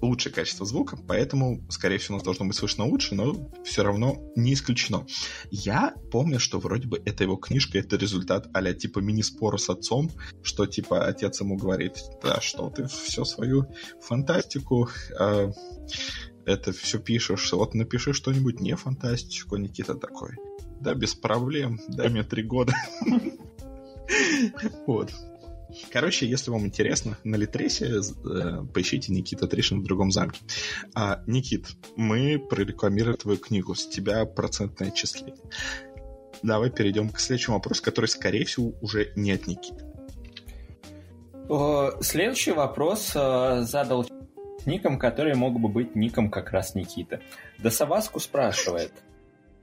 Лучшее 0.00 0.32
качество 0.32 0.66
звука, 0.66 0.96
поэтому, 0.96 1.64
скорее 1.70 1.98
всего, 1.98 2.14
у 2.14 2.16
нас 2.16 2.24
должно 2.24 2.46
быть 2.46 2.56
слышно 2.56 2.84
лучше, 2.84 3.14
но 3.14 3.50
все 3.64 3.82
равно 3.82 4.18
не 4.34 4.54
исключено. 4.54 5.06
Я 5.50 5.94
помню, 6.10 6.40
что 6.40 6.58
вроде 6.58 6.88
бы 6.88 7.00
эта 7.04 7.24
его 7.24 7.36
книжка, 7.36 7.78
это 7.78 7.96
результат 7.96 8.48
а 8.52 8.72
типа 8.72 8.98
мини-спора 8.98 9.56
с 9.56 9.70
отцом, 9.70 10.10
что 10.42 10.66
типа 10.66 11.06
отец 11.06 11.40
ему 11.40 11.56
говорит, 11.56 11.96
да 12.22 12.40
что 12.40 12.70
ты 12.70 12.86
все 12.86 13.24
свою 13.24 13.66
фантастику 14.00 14.88
э, 15.18 15.52
это 16.46 16.72
все 16.72 16.98
пишешь, 16.98 17.52
вот 17.52 17.74
напиши 17.74 18.12
что-нибудь 18.12 18.60
не 18.60 18.76
фантастику, 18.76 19.56
Никита 19.56 19.94
такой. 19.94 20.36
Да, 20.80 20.94
без 20.94 21.14
проблем, 21.14 21.80
дай 21.88 22.08
мне 22.08 22.22
три 22.22 22.42
года. 22.42 22.74
Вот. 24.86 25.10
Короче, 25.90 26.28
если 26.28 26.50
вам 26.50 26.66
интересно, 26.66 27.16
на 27.24 27.36
Литресе 27.36 27.86
э, 27.86 28.64
поищите 28.72 29.12
Никита 29.12 29.48
Тришин 29.48 29.80
в 29.80 29.84
другом 29.84 30.12
замке. 30.12 30.40
А, 30.94 31.22
Никит, 31.26 31.68
мы 31.96 32.38
прорекламировали 32.38 33.16
твою 33.16 33.38
книгу, 33.38 33.74
с 33.74 33.88
тебя 33.88 34.24
процентное 34.26 34.88
отчисление. 34.88 35.42
Давай 36.42 36.70
перейдем 36.70 37.08
к 37.08 37.18
следующему 37.18 37.56
вопросу, 37.56 37.82
который, 37.82 38.06
скорее 38.06 38.44
всего, 38.44 38.74
уже 38.82 39.12
не 39.16 39.32
от 39.32 39.46
Никиты. 39.46 39.84
Следующий 42.00 42.52
вопрос 42.52 43.12
э, 43.14 43.64
ником, 44.66 44.98
который 44.98 45.34
мог 45.34 45.58
бы 45.58 45.68
быть 45.68 45.94
ником 45.94 46.30
как 46.30 46.50
раз 46.50 46.74
Никита. 46.74 47.20
Досаваску 47.58 48.20
спрашивает. 48.20 48.92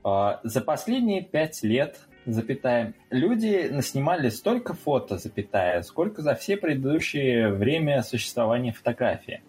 «А, 0.04 0.40
за 0.42 0.60
последние 0.60 1.22
пять 1.22 1.62
лет, 1.62 2.00
запятая, 2.26 2.94
люди 3.10 3.68
наснимали 3.70 4.28
столько 4.28 4.74
фото, 4.74 5.18
запятая, 5.18 5.82
сколько 5.82 6.22
за 6.22 6.34
все 6.34 6.56
предыдущее 6.56 7.52
время 7.52 8.02
существования 8.02 8.72
фотографии. 8.72 9.42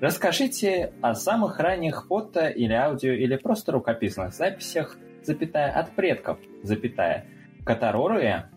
Расскажите 0.00 0.92
о 1.00 1.14
самых 1.14 1.58
ранних 1.58 2.06
фото 2.06 2.48
или 2.48 2.72
аудио 2.72 3.12
или 3.12 3.36
просто 3.36 3.72
рукописных 3.72 4.34
записях, 4.34 4.98
запятая, 5.22 5.72
от 5.72 5.94
предков, 5.94 6.38
запятая, 6.62 7.26
которые 7.64 8.50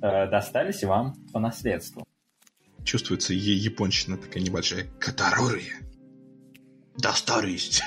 э, 0.00 0.30
достались 0.30 0.82
вам 0.84 1.14
по 1.32 1.40
наследству. 1.40 2.04
Чувствуется 2.84 3.34
японщина 3.34 4.16
такая 4.16 4.42
небольшая. 4.42 4.86
Которые 6.96 7.02
достались. 7.02 7.82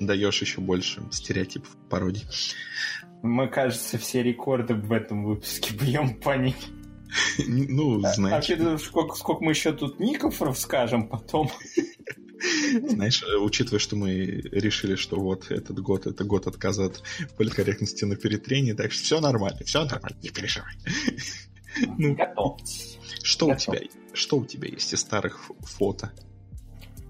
Даешь 0.00 0.40
еще 0.40 0.60
больше 0.60 1.02
стереотипов 1.10 1.76
пародий. 1.88 2.24
Мы, 3.22 3.48
кажется, 3.48 3.98
все 3.98 4.22
рекорды 4.22 4.74
в 4.74 4.90
этом 4.92 5.24
выпуске 5.24 5.74
бьем 5.74 6.14
по 6.20 6.36
ним. 6.36 6.54
Ну, 7.46 8.00
знаете. 8.00 8.56
А, 8.56 8.74
а 8.74 8.78
сколько, 8.78 9.14
сколько 9.14 9.44
мы 9.44 9.52
еще 9.52 9.72
тут 9.72 10.00
ников 10.00 10.40
расскажем 10.42 11.08
потом? 11.08 11.50
Знаешь, 12.88 13.22
учитывая, 13.40 13.78
что 13.78 13.96
мы 13.96 14.14
решили, 14.16 14.96
что 14.96 15.20
вот 15.20 15.50
этот 15.50 15.78
год 15.78 16.06
это 16.06 16.24
год 16.24 16.46
отказа 16.46 16.86
от 16.86 17.02
политкорректности 17.36 18.04
на 18.04 18.16
перетрении, 18.16 18.72
так 18.72 18.90
что 18.90 19.04
все 19.04 19.20
нормально, 19.20 19.60
все 19.64 19.84
нормально, 19.84 20.18
не 20.22 20.30
переживай. 20.30 20.74
Ну, 21.98 22.14
Готовьтесь. 22.16 22.98
Что 23.22 23.46
у 23.46 23.54
тебя, 23.54 23.80
что 24.14 24.38
у 24.38 24.44
тебя 24.44 24.68
есть 24.68 24.92
из 24.92 25.00
старых 25.00 25.50
фото? 25.60 26.12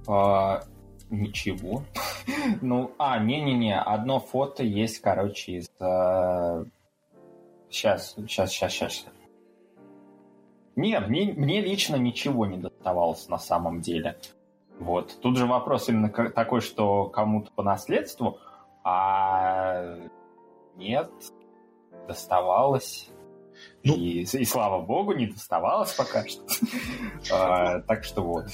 А, 0.07 0.63
ничего. 1.11 1.83
ну, 2.61 2.93
а, 2.99 3.19
не-не-не, 3.19 3.79
одно 3.79 4.21
фото 4.21 4.63
есть, 4.63 5.01
короче, 5.01 5.53
из... 5.53 5.71
А... 5.81 6.65
Сейчас, 7.71 8.15
сейчас, 8.15 8.51
сейчас, 8.51 8.73
сейчас. 8.73 9.07
Не, 10.77 10.99
мне, 11.01 11.33
мне 11.33 11.61
лично 11.61 11.97
ничего 11.97 12.47
не 12.47 12.59
доставалось 12.59 13.29
на 13.29 13.39
самом 13.39 13.81
деле. 13.81 14.19
Вот. 14.79 15.19
Тут 15.21 15.37
же 15.37 15.47
вопрос 15.47 15.89
именно 15.89 16.11
такой, 16.31 16.61
что 16.61 17.07
кому-то 17.07 17.51
по 17.53 17.63
наследству, 17.63 18.39
а 18.85 19.99
нет, 20.77 21.11
доставалось. 22.09 23.11
Ну, 23.85 23.95
и, 23.95 24.23
и 24.23 24.45
слава 24.45 24.81
богу, 24.83 25.13
не 25.13 25.27
доставалось 25.27 25.93
пока 25.93 26.27
что. 26.27 26.43
а, 27.33 27.81
так 27.81 28.05
что 28.05 28.23
вот 28.23 28.47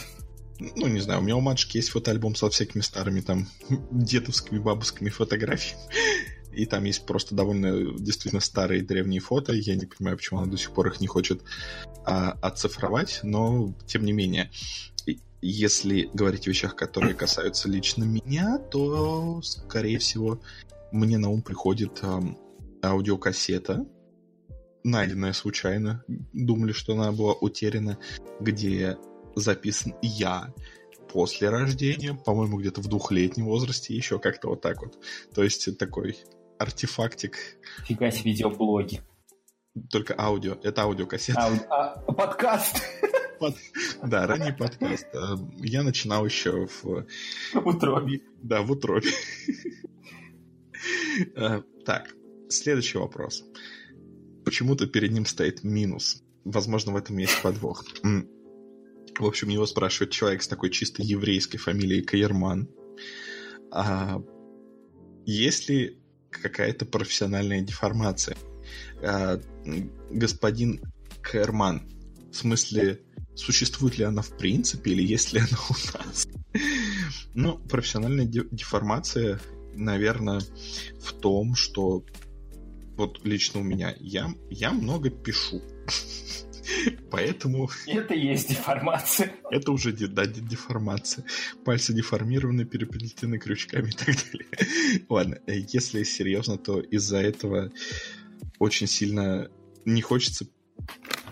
ну, 0.59 0.87
не 0.89 1.01
знаю, 1.01 1.21
у 1.21 1.23
меня 1.23 1.37
у 1.37 1.41
матушки 1.41 1.77
есть 1.77 1.91
фотоальбом 1.91 2.35
со 2.35 2.51
всякими 2.51 2.83
старыми 2.83 3.21
там 3.21 3.49
дедовскими, 3.91 4.59
бабушками 4.59 5.09
фотографиями. 5.09 5.83
И 6.53 6.67
там 6.67 6.85
есть 6.85 7.07
просто 7.07 7.35
довольно 7.35 7.97
действительно 7.99 8.41
старые 8.41 8.83
древние 8.83 9.21
фото. 9.21 9.53
Я 9.53 9.77
не 9.77 9.87
понимаю, 9.87 10.17
почему 10.17 10.41
она 10.41 10.51
до 10.51 10.57
сих 10.57 10.73
пор 10.73 10.89
их 10.89 11.01
не 11.01 11.07
хочет 11.07 11.43
а, 12.05 12.33
оцифровать, 12.43 13.21
но 13.23 13.75
тем 13.87 14.05
не 14.05 14.13
менее. 14.13 14.51
Если 15.41 16.11
говорить 16.13 16.49
о 16.49 16.51
вещах, 16.51 16.75
которые 16.75 17.15
касаются 17.15 17.69
лично 17.69 18.03
меня, 18.03 18.59
то, 18.59 19.41
скорее 19.43 19.99
всего, 19.99 20.41
мне 20.91 21.17
на 21.19 21.29
ум 21.29 21.43
приходит 21.43 22.01
а, 22.03 22.21
аудиокассета, 22.83 23.87
найденная 24.83 25.33
случайно. 25.33 26.03
Думали, 26.33 26.73
что 26.73 26.95
она 26.95 27.13
была 27.13 27.35
утеряна, 27.35 27.99
где 28.41 28.97
записан 29.41 29.95
я 30.03 30.53
после 31.13 31.49
рождения, 31.49 32.15
по-моему, 32.15 32.59
где-то 32.59 32.81
в 32.81 32.89
двухлетнем 32.89 33.47
возрасте, 33.47 33.95
еще 33.95 34.19
как-то 34.19 34.49
вот 34.49 34.61
так 34.61 34.83
вот. 34.83 34.99
То 35.35 35.43
есть 35.43 35.79
такой 35.79 36.19
артефактик. 36.59 37.37
Фига 37.87 38.11
себе 38.11 38.33
видеоблоги. 38.33 39.01
Только 39.91 40.15
аудио. 40.19 40.57
Это 40.63 40.83
аудиокассета. 40.83 41.41
Ау... 41.41 41.53
А, 41.71 42.13
подкаст. 42.13 42.83
Под... 43.41 43.55
Да, 44.03 44.27
ранний 44.27 44.53
подкаст. 44.53 45.07
А, 45.15 45.37
я 45.59 45.83
начинал 45.83 46.25
еще 46.25 46.67
в... 46.67 47.07
В 47.55 47.67
утробе. 47.67 48.23
Да, 48.43 48.63
в 48.63 48.71
утробе. 48.71 49.11
А, 51.35 51.63
так, 51.85 52.15
следующий 52.49 52.99
вопрос. 52.99 53.43
Почему-то 54.45 54.87
перед 54.87 55.11
ним 55.11 55.27
стоит 55.27 55.65
минус. 55.65 56.23
Возможно, 56.45 56.93
в 56.93 56.97
этом 56.97 57.19
есть 57.19 57.43
подвох. 57.43 57.85
В 59.19 59.27
общем, 59.27 59.49
его 59.49 59.67
спрашивает 59.67 60.13
человек 60.13 60.43
с 60.43 60.49
такой 60.49 60.71
чисто 60.71 61.03
еврейской 61.03 61.59
фамилией 61.59 62.03
Каерман. 62.03 62.69
А, 63.71 64.23
есть 65.27 65.69
ли 65.69 65.99
какая-то 66.31 66.87
профессиональная 66.87 67.61
деформация? 67.61 68.37
А, 69.03 69.41
господин 70.11 70.81
Каерман, 71.21 71.83
в 72.31 72.37
смысле 72.37 73.01
существует 73.35 73.99
ли 73.99 74.05
она 74.05 74.23
в 74.23 74.37
принципе 74.37 74.93
или 74.93 75.03
есть 75.03 75.33
ли 75.33 75.41
она 75.41 75.59
у 75.69 75.99
нас. 75.99 76.29
Ну, 77.35 77.59
профессиональная 77.59 78.27
деформация, 78.27 79.41
наверное, 79.75 80.41
в 81.01 81.13
том, 81.13 81.55
что 81.55 82.05
вот 82.97 83.25
лично 83.25 83.61
у 83.61 83.63
меня 83.63 83.95
я, 84.01 84.35
я 84.51 84.73
много 84.73 85.11
пишу. 85.11 85.63
Поэтому... 87.11 87.71
Это 87.87 88.15
и 88.15 88.27
есть 88.27 88.49
деформация. 88.49 89.33
Это 89.51 89.73
уже 89.73 89.93
да, 89.93 90.27
деформация. 90.27 91.25
Пальцы 91.65 91.93
деформированы, 91.93 92.65
переплетены 92.65 93.39
крючками 93.39 93.89
и 93.89 93.93
так 93.93 94.07
далее. 94.07 95.05
Ладно, 95.09 95.39
э, 95.47 95.59
если 95.69 96.03
серьезно, 96.03 96.59
то 96.59 96.81
из-за 96.81 97.19
этого 97.19 97.71
очень 98.59 98.87
сильно 98.87 99.51
не 99.85 100.03
хочется 100.03 100.47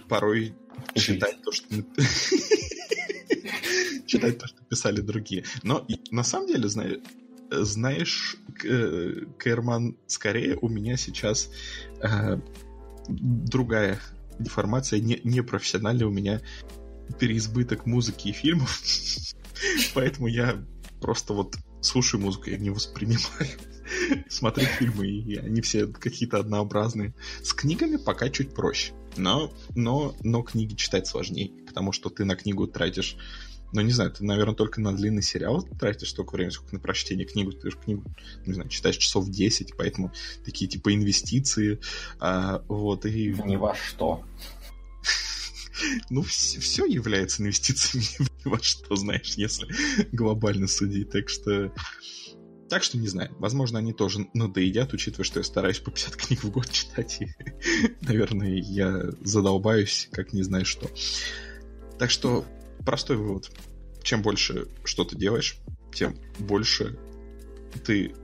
порой 0.08 0.54
читать 0.94 1.42
то, 1.42 1.52
что 1.52 1.66
читать 4.06 4.38
то, 4.38 4.46
что 4.46 4.62
писали 4.64 5.00
другие. 5.00 5.44
Но 5.62 5.86
на 6.10 6.22
самом 6.22 6.46
деле, 6.46 6.68
знаешь, 6.68 7.00
знаешь, 7.50 8.36
Кэрман, 8.58 9.96
скорее 10.06 10.58
у 10.60 10.68
меня 10.68 10.96
сейчас 10.96 11.50
э, 12.00 12.38
другая 13.08 14.00
деформация, 14.38 15.00
не, 15.00 15.20
не 15.24 15.42
профессиональная, 15.42 16.06
у 16.06 16.10
меня 16.10 16.40
переизбыток 17.18 17.86
музыки 17.86 18.28
и 18.28 18.32
фильмов, 18.32 18.82
поэтому 19.94 20.26
я 20.26 20.64
просто 21.00 21.32
вот 21.32 21.56
слушаю 21.80 22.20
музыку, 22.20 22.50
я 22.50 22.58
не 22.58 22.70
воспринимаю. 22.70 23.48
Смотрю 24.28 24.66
фильмы, 24.66 25.06
и 25.06 25.36
они 25.36 25.60
все 25.60 25.86
какие-то 25.86 26.38
однообразные. 26.38 27.14
С 27.42 27.52
книгами 27.52 27.96
пока 27.96 28.28
чуть 28.28 28.54
проще. 28.54 28.92
Но, 29.16 29.52
но, 29.74 30.14
но 30.22 30.42
книги 30.42 30.74
читать 30.74 31.06
сложнее, 31.06 31.50
потому 31.66 31.92
что 31.92 32.10
ты 32.10 32.24
на 32.24 32.36
книгу 32.36 32.66
тратишь 32.66 33.16
ну, 33.72 33.80
не 33.80 33.92
знаю, 33.92 34.10
ты, 34.10 34.24
наверное, 34.24 34.54
только 34.54 34.80
на 34.80 34.94
длинный 34.94 35.22
сериал 35.22 35.62
тратишь 35.78 36.10
столько 36.10 36.34
времени, 36.34 36.52
сколько 36.52 36.74
на 36.74 36.80
прочтение 36.80 37.26
книгу. 37.26 37.52
Ты 37.52 37.70
же 37.70 37.76
книгу, 37.76 38.04
не 38.46 38.54
знаю, 38.54 38.68
читаешь 38.68 38.96
часов 38.96 39.28
10, 39.28 39.76
поэтому 39.76 40.12
такие 40.44 40.68
типа 40.68 40.94
инвестиции. 40.94 41.80
А, 42.18 42.62
вот, 42.68 43.06
и... 43.06 43.34
Ни 43.44 43.56
во 43.56 43.74
что. 43.74 44.24
Ну, 46.08 46.22
все, 46.22 46.58
все 46.58 46.86
является 46.86 47.42
инвестициями 47.42 48.06
во 48.44 48.58
что, 48.62 48.96
знаешь, 48.96 49.34
если 49.36 49.68
глобально 50.10 50.68
судить. 50.68 51.10
Так 51.10 51.28
что... 51.28 51.70
Так 52.70 52.82
что 52.82 52.96
не 52.96 53.08
знаю. 53.08 53.30
Возможно, 53.38 53.78
они 53.78 53.92
тоже 53.92 54.26
надоедят, 54.32 54.94
учитывая, 54.94 55.24
что 55.24 55.40
я 55.40 55.44
стараюсь 55.44 55.78
по 55.78 55.90
50 55.90 56.16
книг 56.16 56.44
в 56.44 56.50
год 56.50 56.70
читать. 56.70 57.18
И, 57.20 57.28
наверное, 58.00 58.54
я 58.54 59.02
задолбаюсь, 59.20 60.08
как 60.12 60.32
не 60.32 60.42
знаю 60.42 60.64
что. 60.64 60.90
Так 61.98 62.10
что 62.10 62.46
простой 62.86 63.16
вывод. 63.16 63.50
Чем 64.02 64.22
больше 64.22 64.68
что 64.84 65.04
ты 65.04 65.16
делаешь, 65.16 65.58
тем 65.92 66.16
больше 66.38 66.98
ты 67.84 68.14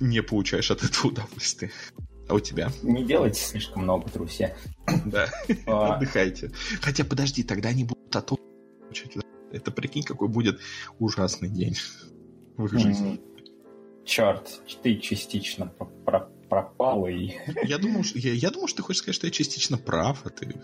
не 0.00 0.22
получаешь 0.22 0.70
от 0.70 0.82
этого 0.82 1.08
удовольствия. 1.12 1.70
А 2.28 2.34
у 2.34 2.40
тебя? 2.40 2.70
Не 2.82 3.04
делайте 3.04 3.40
слишком 3.40 3.84
много, 3.84 4.10
друзья. 4.10 4.54
Да, 5.06 5.30
а. 5.66 5.94
отдыхайте. 5.94 6.50
Хотя 6.82 7.04
подожди, 7.04 7.42
тогда 7.42 7.70
они 7.70 7.84
будут 7.84 8.14
от 8.14 8.32
Это 9.50 9.70
прикинь, 9.70 10.02
какой 10.02 10.28
будет 10.28 10.60
ужасный 10.98 11.48
день 11.48 11.76
в 12.56 12.66
их 12.66 12.72
жизни. 12.72 13.20
Черт, 14.04 14.60
ты 14.82 14.96
частично 14.96 15.72
пропал 16.48 17.06
и... 17.06 17.32
Я 17.64 17.78
думал, 17.78 18.02
я, 18.14 18.32
я 18.32 18.50
думал, 18.50 18.68
что 18.68 18.78
ты 18.78 18.82
хочешь 18.82 19.02
сказать, 19.02 19.14
что 19.14 19.26
я 19.26 19.30
частично 19.30 19.78
прав, 19.78 20.20
а 20.24 20.30
ты... 20.30 20.54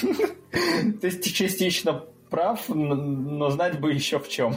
То 1.00 1.06
есть 1.06 1.22
ты 1.22 1.30
частично 1.30 2.04
прав, 2.30 2.68
но 2.68 3.50
знать 3.50 3.80
бы 3.80 3.92
еще 3.92 4.18
в 4.18 4.28
чем. 4.28 4.56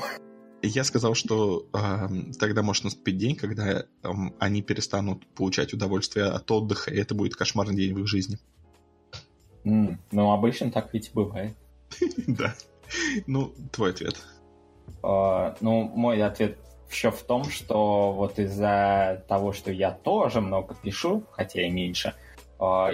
Я 0.62 0.84
сказал, 0.84 1.14
что 1.14 1.68
э, 1.74 2.08
тогда 2.38 2.64
может 2.64 2.84
наступить 2.84 3.18
день, 3.18 3.36
когда 3.36 3.80
э, 3.80 3.84
они 4.40 4.62
перестанут 4.62 5.26
получать 5.28 5.74
удовольствие 5.74 6.26
от 6.26 6.52
отдыха, 6.52 6.92
и 6.92 6.98
это 6.98 7.16
будет 7.16 7.36
кошмарный 7.36 7.76
день 7.76 7.94
в 7.94 8.00
их 8.00 8.08
жизни. 8.08 8.38
Mm, 9.64 9.98
ну, 10.12 10.32
обычно 10.32 10.72
так 10.72 10.94
ведь 10.94 11.12
бывает. 11.14 11.56
Да. 12.28 12.54
Ну, 13.28 13.54
твой 13.72 13.92
ответ. 13.92 14.16
Uh, 15.04 15.56
ну, 15.62 15.84
мой 15.84 16.22
ответ 16.24 16.58
еще 16.92 17.12
в 17.12 17.22
том, 17.22 17.44
что 17.46 18.12
вот 18.14 18.40
из-за 18.40 19.24
того, 19.28 19.54
что 19.54 19.72
я 19.72 19.92
тоже 19.92 20.42
много 20.42 20.76
пишу, 20.76 21.24
хотя 21.32 21.62
и 21.62 21.70
меньше, 21.70 22.10
а, 22.10 22.29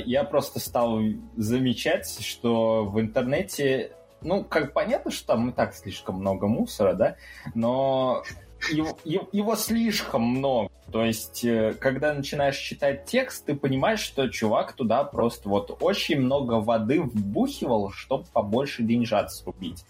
я 0.06 0.24
просто 0.24 0.60
стал 0.60 1.00
замечать, 1.36 2.20
что 2.24 2.86
в 2.86 3.00
интернете, 3.00 3.94
ну, 4.22 4.44
как 4.44 4.74
понятно, 4.74 5.12
что 5.12 5.28
там 5.28 5.50
и 5.50 5.54
так 5.54 5.74
слишком 5.74 6.16
много 6.16 6.48
мусора, 6.48 6.94
да, 6.94 7.16
но 7.56 8.24
его, 8.72 8.98
его 9.04 9.56
слишком 9.56 10.24
много. 10.24 10.70
То 10.92 11.04
есть, 11.04 11.44
э, 11.44 11.74
когда 11.80 12.14
начинаешь 12.14 12.58
читать 12.58 13.06
текст, 13.06 13.46
ты 13.46 13.56
понимаешь, 13.56 14.00
что 14.00 14.30
чувак 14.30 14.74
туда 14.74 15.04
просто 15.04 15.50
вот 15.50 15.76
очень 15.82 16.20
много 16.20 16.54
воды 16.54 17.02
вбухивал, 17.02 17.92
чтобы 17.92 18.26
побольше 18.32 18.84
деньжат 18.84 19.32
срубить. 19.32 19.84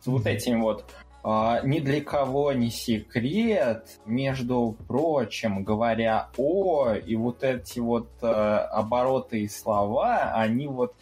С 0.00 0.06
вот 0.06 0.26
этим 0.26 0.62
вот 0.62 0.84
а, 0.84 1.07
ни 1.24 1.80
для 1.80 2.00
кого 2.00 2.52
не 2.52 2.70
секрет, 2.70 3.98
между 4.06 4.76
прочим, 4.86 5.64
говоря 5.64 6.30
о, 6.36 6.92
и 6.94 7.16
вот 7.16 7.42
эти 7.42 7.80
вот 7.80 8.08
э, 8.22 8.26
обороты 8.26 9.40
и 9.40 9.48
слова, 9.48 10.32
они 10.34 10.68
вот, 10.68 10.94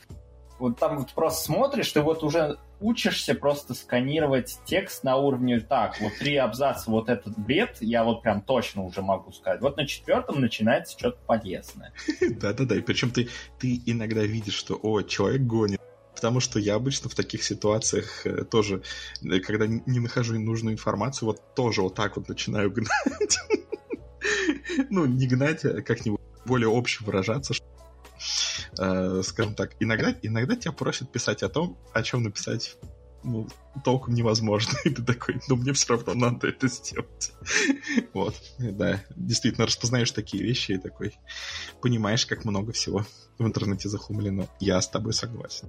вот 0.58 0.78
там 0.78 0.98
вот 0.98 1.12
просто 1.12 1.44
смотришь, 1.44 1.92
ты 1.92 2.00
вот 2.00 2.24
уже 2.24 2.58
учишься 2.80 3.34
просто 3.34 3.74
сканировать 3.74 4.58
текст 4.64 5.02
на 5.04 5.16
уровне 5.16 5.60
так, 5.60 6.00
вот 6.00 6.12
три 6.18 6.36
абзаца, 6.36 6.90
вот 6.90 7.08
этот 7.08 7.38
бред, 7.38 7.78
я 7.80 8.04
вот 8.04 8.22
прям 8.22 8.42
точно 8.42 8.82
уже 8.84 9.02
могу 9.02 9.32
сказать. 9.32 9.60
Вот 9.60 9.76
на 9.76 9.86
четвертом 9.86 10.40
начинается 10.40 10.98
что-то 10.98 11.18
полезное. 11.26 11.92
Да-да-да, 12.20 12.76
и 12.76 12.80
причем 12.80 13.10
ты, 13.10 13.28
ты 13.58 13.80
иногда 13.86 14.22
видишь, 14.22 14.54
что, 14.54 14.78
о, 14.82 15.02
человек 15.02 15.42
гонит, 15.42 15.80
Потому 16.16 16.40
что 16.40 16.58
я 16.58 16.74
обычно 16.74 17.10
в 17.10 17.14
таких 17.14 17.44
ситуациях 17.44 18.26
э, 18.26 18.44
тоже, 18.44 18.82
э, 19.22 19.38
когда 19.40 19.66
не 19.66 20.00
нахожу 20.00 20.38
нужную 20.40 20.74
информацию, 20.74 21.26
вот 21.26 21.54
тоже 21.54 21.82
вот 21.82 21.94
так 21.94 22.16
вот 22.16 22.28
начинаю 22.28 22.70
гнать. 22.72 23.38
Ну, 24.90 25.04
не 25.04 25.26
гнать, 25.26 25.64
а 25.64 25.82
как-нибудь 25.82 26.20
более 26.46 26.68
обще 26.68 27.04
выражаться. 27.04 27.54
Э, 28.78 29.20
скажем 29.22 29.54
так, 29.54 29.76
иногда, 29.78 30.14
иногда 30.22 30.56
тебя 30.56 30.72
просят 30.72 31.12
писать 31.12 31.42
о 31.42 31.50
том, 31.50 31.78
о 31.92 32.02
чем 32.02 32.22
написать 32.22 32.78
ну, 33.22 33.48
толком 33.84 34.14
невозможно. 34.14 34.72
И 34.84 34.90
ты 34.90 35.02
такой, 35.02 35.40
но 35.48 35.56
мне 35.56 35.72
все 35.72 35.94
равно 35.94 36.14
надо 36.14 36.48
это 36.48 36.68
сделать. 36.68 37.32
вот, 38.14 38.34
да, 38.58 39.04
действительно, 39.14 39.66
распознаешь 39.66 40.12
такие 40.12 40.42
вещи 40.42 40.72
и 40.72 40.78
такой 40.78 41.14
понимаешь, 41.82 42.24
как 42.24 42.44
много 42.44 42.72
всего 42.72 43.04
в 43.38 43.46
интернете 43.46 43.88
захумлено. 43.88 44.48
Я 44.60 44.80
с 44.80 44.88
тобой 44.88 45.12
согласен. 45.12 45.68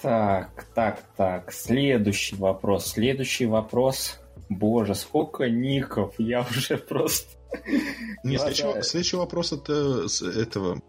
Так, 0.00 0.66
так, 0.74 1.02
так. 1.16 1.52
Следующий 1.52 2.36
вопрос. 2.36 2.86
Следующий 2.86 3.46
вопрос. 3.46 4.18
Боже, 4.48 4.94
сколько 4.94 5.48
ников. 5.48 6.14
Я 6.18 6.40
уже 6.42 6.76
просто... 6.76 7.28
Не, 8.24 8.38
следующий, 8.38 8.82
следующий 8.82 9.16
вопрос 9.16 9.52
от 9.52 9.68
э, 9.68 10.06
этого, 10.40 10.80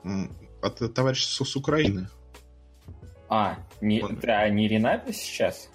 от 0.62 0.94
товарища 0.94 1.28
с, 1.46 1.56
Украины. 1.56 2.08
А, 3.30 3.58
не, 3.82 4.02
Он... 4.02 4.20
а 4.24 4.50
не 4.50 4.68
Ренапи 4.68 5.12
сейчас? 5.12 5.70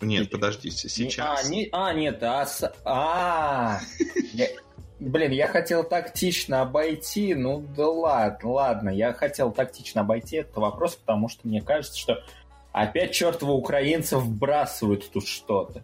Нет, 0.00 0.30
подождите, 0.30 0.88
сейчас. 0.88 1.48
Не, 1.48 1.68
а, 1.72 1.92
не, 1.92 2.08
а, 2.12 2.12
нет, 2.12 2.22
а... 2.22 2.46
А 2.84 3.80
Блин, 5.00 5.32
я 5.32 5.48
хотел 5.48 5.82
тактично 5.82 6.60
обойти, 6.60 7.34
ну 7.34 7.64
да 7.76 7.88
ладно, 7.88 8.50
ладно, 8.50 8.90
я 8.90 9.12
хотел 9.12 9.50
тактично 9.50 10.02
обойти 10.02 10.36
этот 10.36 10.56
вопрос, 10.58 10.94
потому 10.96 11.28
что 11.28 11.48
мне 11.48 11.62
кажется, 11.62 11.98
что 11.98 12.22
Опять 12.72 13.12
чертова 13.12 13.50
украинцев 13.52 14.22
вбрасывают 14.22 15.10
тут 15.10 15.26
что-то. 15.26 15.82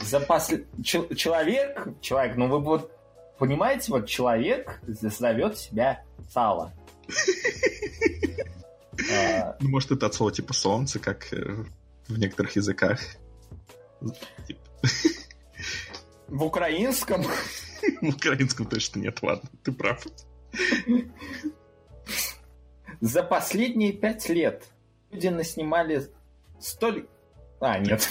За 0.00 0.20
посл... 0.20 0.56
Человек, 0.82 1.88
человек, 2.00 2.36
ну 2.36 2.48
вы 2.48 2.60
вот 2.60 2.92
понимаете, 3.38 3.90
вот 3.92 4.06
человек 4.06 4.80
зовет 4.86 5.58
себя 5.58 6.02
Сало. 6.32 6.72
А. 9.12 9.56
Ну, 9.60 9.68
может, 9.68 9.92
это 9.92 10.06
от 10.06 10.14
слова 10.14 10.32
типа 10.32 10.54
солнце, 10.54 10.98
как 10.98 11.32
э, 11.32 11.64
в 12.08 12.18
некоторых 12.18 12.56
языках. 12.56 13.00
В 16.28 16.44
украинском? 16.44 17.22
В 18.02 18.08
украинском 18.08 18.66
точно 18.66 19.00
нет, 19.00 19.22
ладно, 19.22 19.48
ты 19.62 19.72
прав. 19.72 20.04
За 23.00 23.22
последние 23.22 23.92
пять 23.92 24.28
лет 24.28 24.66
люди 25.10 25.28
наснимали 25.28 26.02
столь... 26.58 27.06
А, 27.60 27.78
нет. 27.78 28.08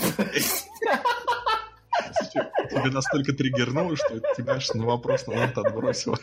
Тебе 2.69 2.91
настолько 2.91 3.33
триггернуло, 3.33 3.95
что 3.95 4.19
тебя 4.35 4.53
аж 4.53 4.73
на 4.73 4.85
вопрос 4.85 5.27
на 5.27 5.35
лад 5.39 5.57
отбросило. 5.57 6.17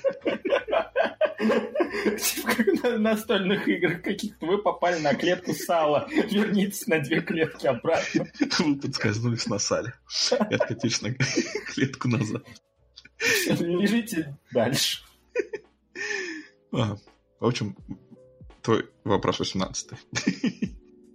Типа 2.02 2.88
на 2.88 2.98
настольных 2.98 3.68
играх 3.68 4.02
каких-то. 4.02 4.46
Вы 4.46 4.58
попали 4.58 5.00
на 5.00 5.14
клетку 5.14 5.54
сала. 5.54 6.08
Вернитесь 6.10 6.86
на 6.86 7.00
две 7.00 7.20
клетки 7.20 7.66
обратно. 7.66 8.26
Вы 8.58 8.76
подскользнулись 8.76 9.46
на 9.46 9.58
сале 9.58 9.94
и 10.50 10.54
откатились 10.54 11.02
на 11.02 11.14
клетку 11.14 12.08
назад. 12.08 12.44
Лежите 13.46 14.36
дальше. 14.52 15.02
Ага. 16.72 16.98
В 17.38 17.46
общем, 17.46 17.76
твой 18.62 18.88
вопрос 19.04 19.40
18 19.40 19.90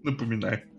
Напоминаю. 0.03 0.76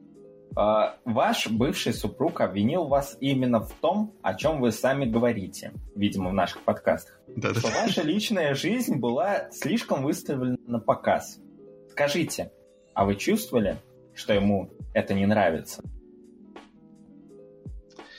А, 0.56 0.98
Ваш 1.04 1.48
бывший 1.48 1.92
супруг 1.92 2.40
обвинил 2.40 2.86
вас 2.86 3.16
именно 3.20 3.60
в 3.60 3.72
том, 3.74 4.14
о 4.22 4.34
чем 4.34 4.60
вы 4.60 4.72
сами 4.72 5.04
говорите, 5.04 5.72
видимо, 5.94 6.30
в 6.30 6.34
наших 6.34 6.62
подкастах. 6.62 7.20
Да, 7.36 7.52
да. 7.52 7.60
Что 7.60 7.68
ваша 7.68 8.02
личная 8.02 8.54
жизнь 8.54 8.96
была 8.96 9.50
слишком 9.52 10.02
выставлена 10.02 10.56
на 10.66 10.80
показ. 10.80 11.38
Скажите, 11.90 12.50
а 12.94 13.04
вы 13.04 13.14
чувствовали, 13.16 13.78
что 14.14 14.32
ему 14.32 14.70
это 14.94 15.14
не 15.14 15.26
нравится? 15.26 15.82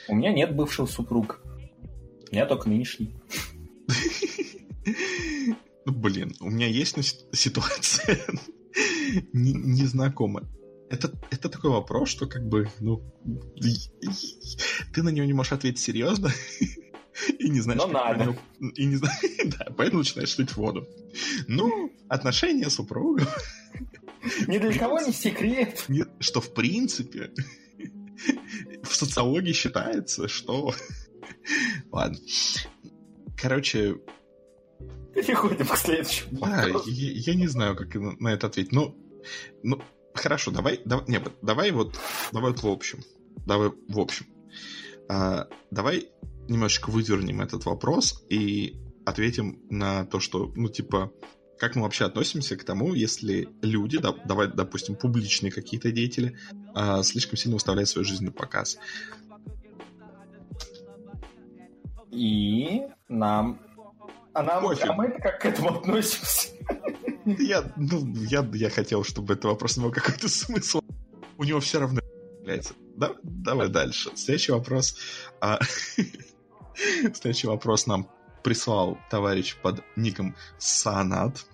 У 0.07 0.15
меня 0.15 0.32
нет 0.32 0.55
бывшего 0.55 0.86
супруга. 0.86 1.38
У 2.32 2.34
меня 2.36 2.45
только 2.45 2.69
нынешний. 2.69 3.15
Ну, 5.86 5.93
блин, 5.93 6.34
у 6.39 6.49
меня 6.49 6.67
есть 6.67 7.01
си- 7.03 7.25
ситуация 7.32 8.17
не- 9.34 9.53
незнакомая. 9.53 10.45
Это, 10.90 11.12
это 11.32 11.50
такой 11.50 11.70
вопрос, 11.72 12.10
что 12.10 12.26
как 12.28 12.48
бы, 12.48 12.68
ну, 12.80 13.04
ты 14.94 15.04
на 15.04 15.10
него 15.10 15.26
не 15.26 15.34
можешь 15.34 15.52
ответить 15.54 15.80
серьезно, 15.80 16.32
и 17.40 17.50
не 17.50 17.60
знаешь, 17.62 17.82
Но 17.82 17.88
надо. 17.88 18.24
него- 18.26 18.72
и 18.76 18.86
не 18.86 18.96
знаешь, 18.96 19.20
да, 19.58 19.68
поэтому 19.78 20.00
начинаешь 20.00 20.38
лить 20.38 20.56
воду. 20.56 20.88
Ну, 21.48 21.92
отношения 22.08 22.70
супругов, 22.70 23.28
Ни 24.48 24.58
для 24.58 24.74
кого 24.78 25.00
не 25.00 25.14
секрет. 25.14 25.86
что 26.20 26.42
в 26.42 26.54
принципе 26.54 27.32
в 28.84 28.96
социологии 28.96 29.54
считается, 29.54 30.28
что... 30.28 30.74
Ладно. 31.92 32.18
Короче, 33.38 33.96
Переходим 35.14 35.68
к 35.68 35.78
следующему. 35.78 36.40
Да, 36.40 36.66
я, 36.68 37.12
я 37.12 37.36
не 37.36 37.48
знаю, 37.48 37.76
как 37.76 37.94
на 37.96 38.30
это 38.30 38.48
ответить. 38.48 38.72
Ну, 38.72 38.96
ну 39.64 39.82
хорошо, 40.20 40.51
давай, 40.51 40.82
давай, 40.86 41.05
не, 41.07 41.20
давай 41.41 41.72
вот, 41.72 41.97
давай 42.32 42.51
вот 42.51 42.63
в 42.63 42.67
общем, 42.67 42.99
давай 43.45 43.72
в 43.88 43.99
общем. 43.99 44.28
А, 45.09 45.47
давай 45.72 46.09
немножечко 46.47 46.89
выдернем 46.89 47.41
этот 47.41 47.65
вопрос 47.65 48.24
и 48.30 48.76
ответим 49.05 49.59
на 49.70 50.05
то, 50.05 50.20
что, 50.20 50.51
ну, 50.55 50.70
типа, 50.70 51.11
как 51.57 51.76
мы 51.76 51.84
вообще 51.84 52.05
относимся 52.05 52.55
к 52.55 52.63
тому, 52.63 52.93
если 52.93 53.49
люди, 53.61 53.97
да- 53.99 54.15
давай, 54.26 54.47
допустим, 54.47 54.95
публичные 54.95 55.51
какие-то 55.51 55.91
деятели, 55.91 56.38
а, 56.74 57.03
слишком 57.03 57.38
сильно 57.38 57.55
выставляют 57.55 57.89
свою 57.89 58.05
жизнь 58.05 58.26
на 58.26 58.32
показ. 58.32 58.78
И 62.11 62.82
нам... 63.07 63.59
А, 64.34 64.43
нам, 64.43 64.63
Пофиг. 64.63 64.89
а 64.89 64.93
мы 64.93 65.09
как 65.09 65.41
к 65.41 65.45
этому 65.45 65.76
относимся? 65.76 66.49
Я, 67.38 67.71
ну, 67.75 68.13
я, 68.15 68.47
я 68.53 68.69
хотел, 68.69 69.03
чтобы 69.03 69.34
этот 69.34 69.45
вопрос 69.45 69.77
имел 69.77 69.91
какой-то 69.91 70.27
смысл. 70.30 70.82
У 71.38 71.43
него 71.43 71.59
все 71.59 71.80
равно 71.80 72.01
является. 72.39 72.73
Да, 72.95 73.13
давай 73.23 73.69
дальше. 73.69 74.11
Следующий 74.15 74.51
вопрос. 74.51 74.97
а, 75.41 75.59
Следующий 77.13 77.47
вопрос 77.47 77.88
нам 77.88 78.09
прислал 78.43 78.97
товарищ 79.09 79.55
под 79.61 79.84
ником 79.95 80.36
Санат, 80.57 81.45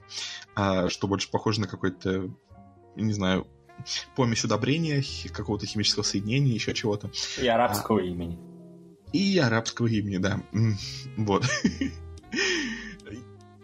а, 0.55 0.89
что 0.89 1.07
больше 1.07 1.30
похоже 1.30 1.61
на 1.61 1.67
какой-то, 1.67 2.30
не 2.95 3.13
знаю, 3.13 3.47
помесь 4.15 4.43
удобрения, 4.43 5.03
какого-то 5.32 5.65
химического 5.65 6.03
соединения, 6.03 6.53
еще 6.53 6.73
чего-то. 6.73 7.11
И 7.41 7.47
арабского 7.47 7.99
имени. 7.99 8.39
И 9.13 9.38
арабского 9.38 9.88
имени, 9.88 10.17
да. 10.17 10.41
Вот. 11.17 11.45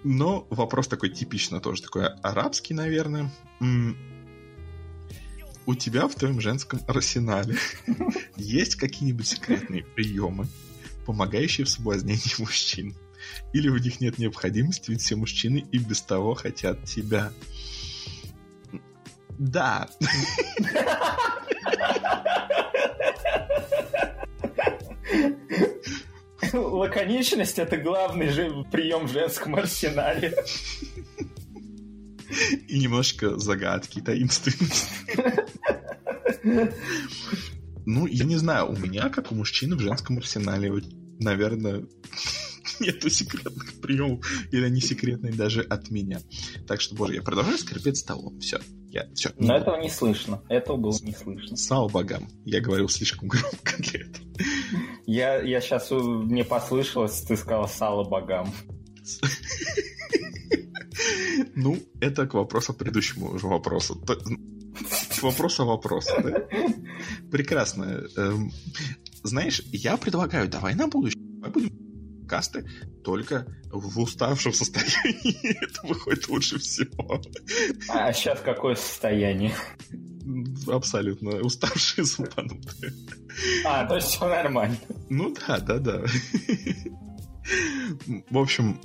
Но 0.03 0.47
вопрос 0.49 0.87
такой 0.87 1.09
типично 1.09 1.59
тоже 1.59 1.83
такой 1.83 2.07
арабский, 2.21 2.73
наверное. 2.73 3.31
У 5.67 5.75
тебя 5.75 6.07
в 6.07 6.15
твоем 6.15 6.41
женском 6.41 6.79
арсенале 6.87 7.55
есть 8.35 8.75
какие-нибудь 8.75 9.27
секретные 9.27 9.83
приемы, 9.83 10.47
помогающие 11.05 11.65
в 11.65 11.69
соблазнении 11.69 12.39
мужчин? 12.39 12.95
Или 13.53 13.69
в 13.69 13.79
них 13.79 14.01
нет 14.01 14.17
необходимости, 14.17 14.89
ведь 14.89 15.01
все 15.01 15.15
мужчины 15.15 15.65
и 15.71 15.77
без 15.77 16.01
того 16.01 16.33
хотят 16.33 16.83
тебя? 16.85 17.31
Да. 19.37 19.87
Лаконичность— 26.53 27.59
это 27.59 27.77
главный 27.77 28.29
же 28.29 28.65
прием 28.71 29.07
в 29.07 29.11
женском 29.11 29.55
арсенале. 29.55 30.33
И 32.67 32.79
немножко 32.79 33.37
загадки, 33.37 34.01
таинственности. 34.01 34.87
Ну, 37.85 38.05
я 38.05 38.25
не 38.25 38.37
знаю, 38.37 38.69
у 38.69 38.75
меня, 38.75 39.09
как 39.09 39.31
у 39.31 39.35
мужчины 39.35 39.75
в 39.75 39.79
женском 39.79 40.17
арсенале, 40.17 40.71
наверное, 41.19 41.85
нету 42.79 43.09
секретных 43.09 43.81
приемов, 43.81 44.25
или 44.51 44.63
они 44.63 44.81
секретные 44.81 45.33
даже 45.33 45.61
от 45.61 45.89
меня. 45.89 46.21
Так 46.67 46.79
что, 46.79 46.95
боже, 46.95 47.15
я 47.15 47.21
продолжаю 47.21 47.57
скрипеть 47.57 47.97
столом. 47.97 48.39
Все, 48.39 48.59
я, 48.91 49.07
все. 49.13 49.31
Но 49.37 49.55
этого 49.55 49.79
не 49.81 49.89
слышно. 49.89 50.43
Этого 50.49 50.75
было 50.75 50.97
не 51.01 51.13
слышно. 51.13 51.55
Слава 51.55 51.87
богам, 51.87 52.27
я 52.45 52.59
говорил 52.59 52.89
слишком 52.89 53.29
громко 53.29 53.77
для 53.79 54.01
этого. 54.01 54.25
Я, 55.05 55.41
я 55.41 55.61
сейчас 55.61 55.89
мне 55.91 56.43
послышалось, 56.43 57.21
ты 57.21 57.37
сказал 57.37 57.69
сало 57.69 58.03
богам. 58.03 58.53
Ну, 61.55 61.77
это 61.99 62.27
к 62.27 62.33
вопросу 62.33 62.73
предыдущему 62.73 63.31
уже 63.31 63.47
вопросу. 63.47 63.95
К 63.95 65.23
вопросу 65.23 65.65
вопроса, 65.65 66.21
да? 66.21 66.47
Прекрасно. 67.31 68.03
Эм, 68.17 68.51
Знаешь, 69.23 69.61
я 69.71 69.97
предлагаю, 69.97 70.49
давай 70.49 70.75
на 70.75 70.87
будущее. 70.87 71.21
Давай 71.23 71.51
будем 71.51 71.80
касты 72.31 72.65
только 73.03 73.45
в 73.69 73.99
уставшем 73.99 74.53
состоянии. 74.53 75.63
Это 75.63 75.85
выходит 75.85 76.29
лучше 76.29 76.59
всего. 76.59 77.21
А 77.89 78.13
сейчас 78.13 78.39
какое 78.39 78.75
состояние? 78.75 79.53
Абсолютно 80.67 81.41
уставшие, 81.41 82.05
супанутые. 82.05 82.93
А, 83.65 83.85
то 83.85 83.95
есть 83.95 84.07
все 84.07 84.29
нормально. 84.29 84.77
Ну 85.09 85.35
да, 85.45 85.59
да, 85.59 85.77
да. 85.79 86.03
В 88.29 88.37
общем, 88.37 88.79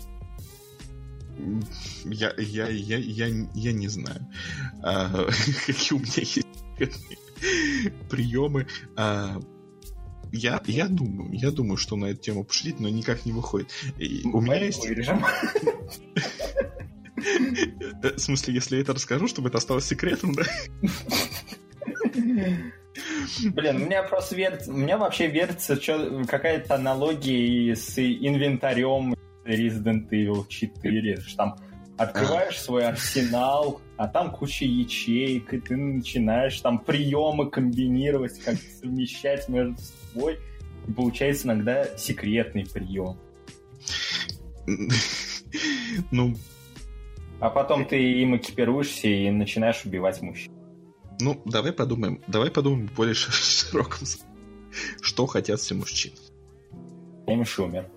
я, 2.04 2.34
я, 2.36 2.66
я, 2.66 2.96
я, 2.96 3.26
я 3.54 3.72
не 3.72 3.86
знаю, 3.88 4.26
а, 4.82 5.08
какие 5.66 5.92
у 5.92 6.02
меня 6.02 6.12
есть 6.16 6.46
приемы. 8.10 8.66
А, 8.96 9.40
я, 10.32 10.60
я 10.66 10.88
думаю, 10.88 11.32
я 11.32 11.50
думаю, 11.50 11.76
что 11.76 11.96
на 11.96 12.06
эту 12.06 12.20
тему 12.20 12.44
пошутить, 12.44 12.80
но 12.80 12.88
никак 12.88 13.26
не 13.26 13.32
выходит. 13.32 13.70
И 13.98 14.22
у 14.24 14.40
меня 14.40 14.64
есть... 14.64 14.84
Э, 14.86 14.94
В 18.02 18.18
смысле, 18.18 18.54
если 18.54 18.76
я 18.76 18.82
это 18.82 18.92
расскажу, 18.92 19.26
чтобы 19.26 19.48
это 19.48 19.58
осталось 19.58 19.86
секретом, 19.86 20.34
да? 20.34 20.44
Блин, 22.14 23.76
у 23.76 23.86
меня 23.86 24.02
просто 24.02 24.36
верится, 24.36 24.70
у 24.72 24.76
меня 24.76 24.96
вообще 24.96 25.26
верится 25.26 25.76
какая-то 26.26 26.76
аналогия 26.76 27.74
с 27.74 27.98
инвентарем 27.98 29.14
Resident 29.44 30.08
Evil 30.10 30.46
4, 30.48 31.20
что 31.20 31.36
там 31.36 31.56
открываешь 31.96 32.60
свой 32.60 32.86
арсенал, 32.86 33.80
а 33.96 34.08
там 34.08 34.30
куча 34.30 34.64
ячеек, 34.64 35.52
и 35.54 35.60
ты 35.60 35.76
начинаешь 35.76 36.60
там 36.60 36.78
приемы 36.78 37.50
комбинировать, 37.50 38.38
как 38.40 38.56
совмещать 38.80 39.48
между 39.48 39.76
собой, 40.16 40.40
и 40.86 40.92
получается 40.92 41.46
иногда 41.46 41.96
секретный 41.96 42.66
прием. 42.66 43.16
Ну, 46.10 46.36
А 47.40 47.50
потом 47.50 47.86
ты 47.86 48.20
им 48.20 48.36
экипируешься 48.36 49.08
и 49.08 49.30
начинаешь 49.30 49.84
убивать 49.84 50.20
мужчин. 50.22 50.52
ну, 51.20 51.40
давай 51.44 51.72
подумаем, 51.72 52.20
давай 52.26 52.50
подумаем 52.50 52.88
в 52.88 52.94
более 52.94 53.14
широком 53.14 54.06
Что 55.00 55.26
хотят 55.26 55.60
все 55.60 55.74
мужчины? 55.74 56.16
Эми 57.26 57.44
Шумер. 57.44 57.88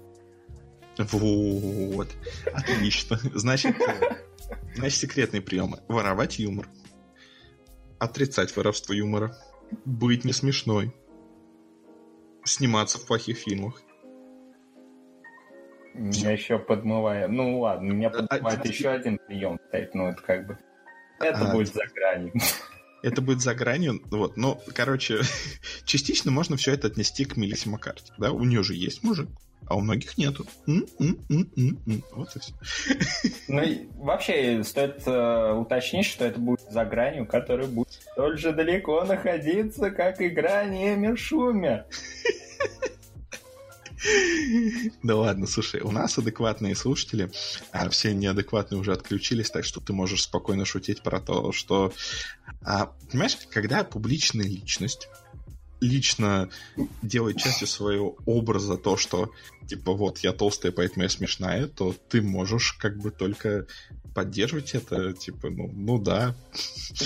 Вот. 0.98 2.10
Отлично. 2.54 3.20
Значит, 3.34 3.76
значит, 4.76 5.00
секретные 5.00 5.42
приемы. 5.42 5.80
Воровать 5.88 6.40
юмор. 6.40 6.68
Отрицать 8.00 8.56
воровство 8.56 8.94
юмора. 8.94 9.38
Быть 9.86 10.26
не 10.26 10.34
смешной. 10.34 10.94
Сниматься 12.44 12.98
в 12.98 13.06
плохих 13.06 13.38
фильмах. 13.38 13.82
Меня 15.94 16.32
еще 16.32 16.60
подмывает. 16.60 17.30
Ну 17.30 17.60
ладно, 17.60 17.92
меня 17.92 18.10
подмывает 18.10 18.60
а, 18.64 18.68
еще 18.68 18.90
один 18.90 19.20
прием, 19.28 19.58
кстати, 19.58 19.90
ну 19.94 20.08
это 20.08 20.22
как 20.22 20.48
бы... 20.48 20.58
Это 21.20 21.50
А, 21.50 21.54
будет 21.54 21.74
за 21.74 21.84
гранью. 21.94 22.34
Это 23.02 23.22
будет 23.22 23.42
за 23.42 23.54
гранью. 23.56 24.02
Вот, 24.06 24.38
ну, 24.38 24.62
короче, 24.74 25.22
частично 25.86 26.32
можно 26.32 26.58
все 26.58 26.74
это 26.74 26.88
отнести 26.88 27.26
к 27.26 27.38
Мелиссе 27.38 27.70
Маккарти. 27.70 28.14
Да, 28.18 28.32
у 28.32 28.44
нее 28.44 28.64
же 28.64 28.76
есть 28.76 29.04
мужик, 29.04 29.30
а 29.70 29.76
у 29.76 29.82
многих 29.82 30.18
нету. 30.18 30.46
М, 30.68 30.86
м, 31.00 31.18
м, 31.30 31.52
м, 31.56 31.80
м. 31.86 32.04
Вот 32.12 32.36
и 32.36 32.40
все. 32.40 32.54
Ну 33.48 33.64
вообще 33.98 34.64
стоит 34.64 35.04
э, 35.06 35.54
уточнить, 35.54 36.08
что 36.08 36.26
это 36.26 36.40
будет 36.40 36.62
за 36.70 36.86
гранью, 36.86 37.26
которая 37.26 37.68
будет 37.68 37.92
столь 37.92 38.38
же 38.38 38.52
далеко 38.52 39.04
находиться, 39.06 39.92
как 39.92 40.22
и 40.22 40.30
грани 40.30 40.94
Эмир 40.94 41.18
Шумер. 41.18 41.86
Да 45.04 45.16
ладно, 45.16 45.46
слушай, 45.46 45.82
у 45.82 45.92
нас 45.92 46.18
адекватные 46.18 46.74
слушатели, 46.76 47.30
а 47.72 47.90
все 47.90 48.14
неадекватные 48.14 48.80
уже 48.80 48.94
отключились, 48.94 49.52
так 49.52 49.66
что 49.66 49.82
ты 49.82 49.94
можешь 49.94 50.24
спокойно 50.24 50.66
шутить 50.66 51.04
про 51.04 51.20
то, 51.20 51.52
что... 51.52 51.92
а, 52.64 52.92
понимаешь, 53.12 53.38
когда 53.52 53.84
публичная 53.84 54.46
личность 54.46 55.10
лично 55.82 56.50
делает 57.02 57.38
частью 57.38 57.68
своего 57.68 58.18
образа 58.26 58.78
то, 58.78 58.98
что 58.98 59.32
типа 59.68 59.94
вот 59.94 60.20
я 60.20 60.34
толстая, 60.34 60.72
поэтому 60.72 61.04
я 61.04 61.10
смешная, 61.10 61.68
то 61.68 61.96
ты 62.10 62.22
можешь 62.22 62.74
как 62.74 62.98
бы 62.98 63.12
только 63.12 63.66
поддерживать 64.16 64.74
это, 64.76 65.14
типа, 65.14 65.50
ну, 65.50 65.70
ну 65.72 66.00
да. 66.00 66.36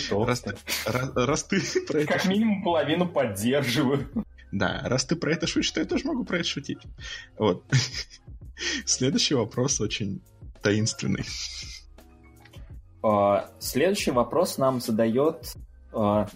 Раз, 0.10 0.42
ты- 0.42 0.56
раз- 0.86 1.12
раз 1.16 1.44
ты 1.44 1.62
про 1.88 2.00
это 2.00 2.14
Как 2.14 2.26
минимум 2.26 2.64
половину 2.64 3.08
поддерживаю. 3.08 4.10
Да, 4.52 4.82
раз 4.86 5.06
ты 5.06 5.16
про 5.16 5.34
это 5.34 5.46
шутишь, 5.48 5.72
то 5.72 5.80
я 5.82 5.86
тоже 5.86 6.06
могу 6.06 6.24
про 6.24 6.38
это 6.40 6.48
шутить. 6.48 6.80
Вот. 7.38 7.64
Следующий 8.86 9.34
вопрос 9.36 9.82
очень 9.82 10.22
таинственный. 10.62 11.26
А, 13.04 13.50
Следующий 13.60 14.12
вопрос 14.12 14.58
нам 14.58 14.80
задает... 14.80 15.54
а, 15.92 16.30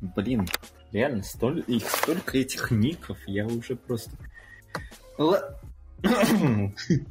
Блин, 0.00 0.46
реально, 0.92 1.22
столь, 1.22 1.64
их 1.66 1.88
столько 1.88 2.38
этих 2.38 2.70
ников, 2.70 3.18
я 3.26 3.46
уже 3.46 3.76
просто... 3.76 4.10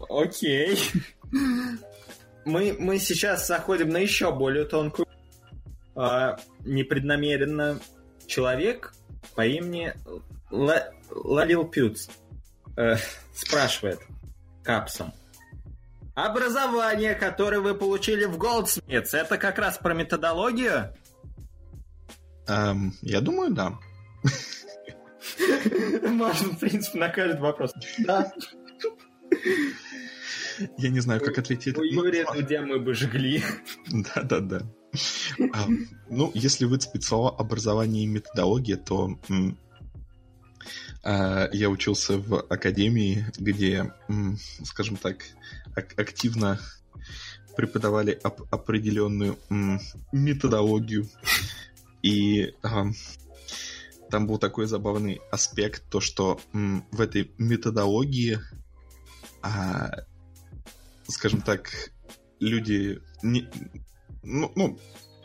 Окей. 0.09 0.79
Мы, 2.45 2.75
мы 2.79 2.99
сейчас 2.99 3.47
заходим 3.47 3.89
на 3.89 3.97
еще 3.97 4.31
более 4.31 4.65
тонкую 4.65 5.07
а, 5.95 6.37
непреднамеренно 6.63 7.79
человек 8.27 8.93
по 9.33 9.45
имени 9.45 9.93
Ла- 10.51 10.91
Лалил 11.09 11.65
Пюц 11.65 12.07
э, 12.77 12.95
спрашивает 13.33 13.99
капсом. 14.63 15.13
Образование, 16.13 17.15
которое 17.15 17.59
вы 17.59 17.75
получили 17.75 18.25
в 18.25 18.37
Goldsmiths, 18.37 19.09
это 19.13 19.37
как 19.37 19.57
раз 19.59 19.77
про 19.77 19.93
методологию? 19.93 20.93
Эм, 22.47 22.93
я 23.01 23.21
думаю, 23.21 23.53
да. 23.53 23.77
Можно, 26.03 26.49
в 26.49 26.59
принципе, 26.59 26.99
на 26.99 27.09
каждый 27.09 27.41
вопрос. 27.41 27.73
Да. 27.99 28.31
Я 30.77 30.89
не 30.89 30.99
знаю, 31.01 31.19
как 31.21 31.37
ответить. 31.37 31.77
У 31.77 31.83
Юрия 31.83 32.25
Дудя 32.31 32.61
мы 32.61 32.79
бы 32.79 32.93
жгли. 32.93 33.43
Да, 33.87 34.21
да, 34.23 34.39
да. 34.39 34.61
А, 35.53 35.65
ну, 36.09 36.31
если 36.33 36.65
выцепить 36.65 37.03
слова 37.03 37.35
образование 37.37 38.03
и 38.05 38.07
методология, 38.07 38.77
то 38.77 39.19
а, 41.03 41.49
я 41.51 41.69
учился 41.69 42.17
в 42.17 42.39
академии, 42.49 43.25
где, 43.37 43.91
скажем 44.63 44.95
так, 44.95 45.17
ак- 45.75 45.99
активно 45.99 46.59
преподавали 47.57 48.19
оп- 48.23 48.47
определенную 48.53 49.37
методологию. 50.13 51.07
И 52.05 52.53
ам, 52.61 52.93
там 54.11 54.27
был 54.27 54.37
такой 54.37 54.67
забавный 54.67 55.21
аспект, 55.31 55.89
то 55.89 55.99
что 55.99 56.39
м, 56.53 56.85
в 56.91 57.01
этой 57.01 57.31
методологии, 57.39 58.37
а, 59.41 59.89
скажем 61.07 61.41
так, 61.41 61.71
люди 62.39 63.01
не, 63.23 63.49
ну, 64.21 64.51
ну, 64.55 64.79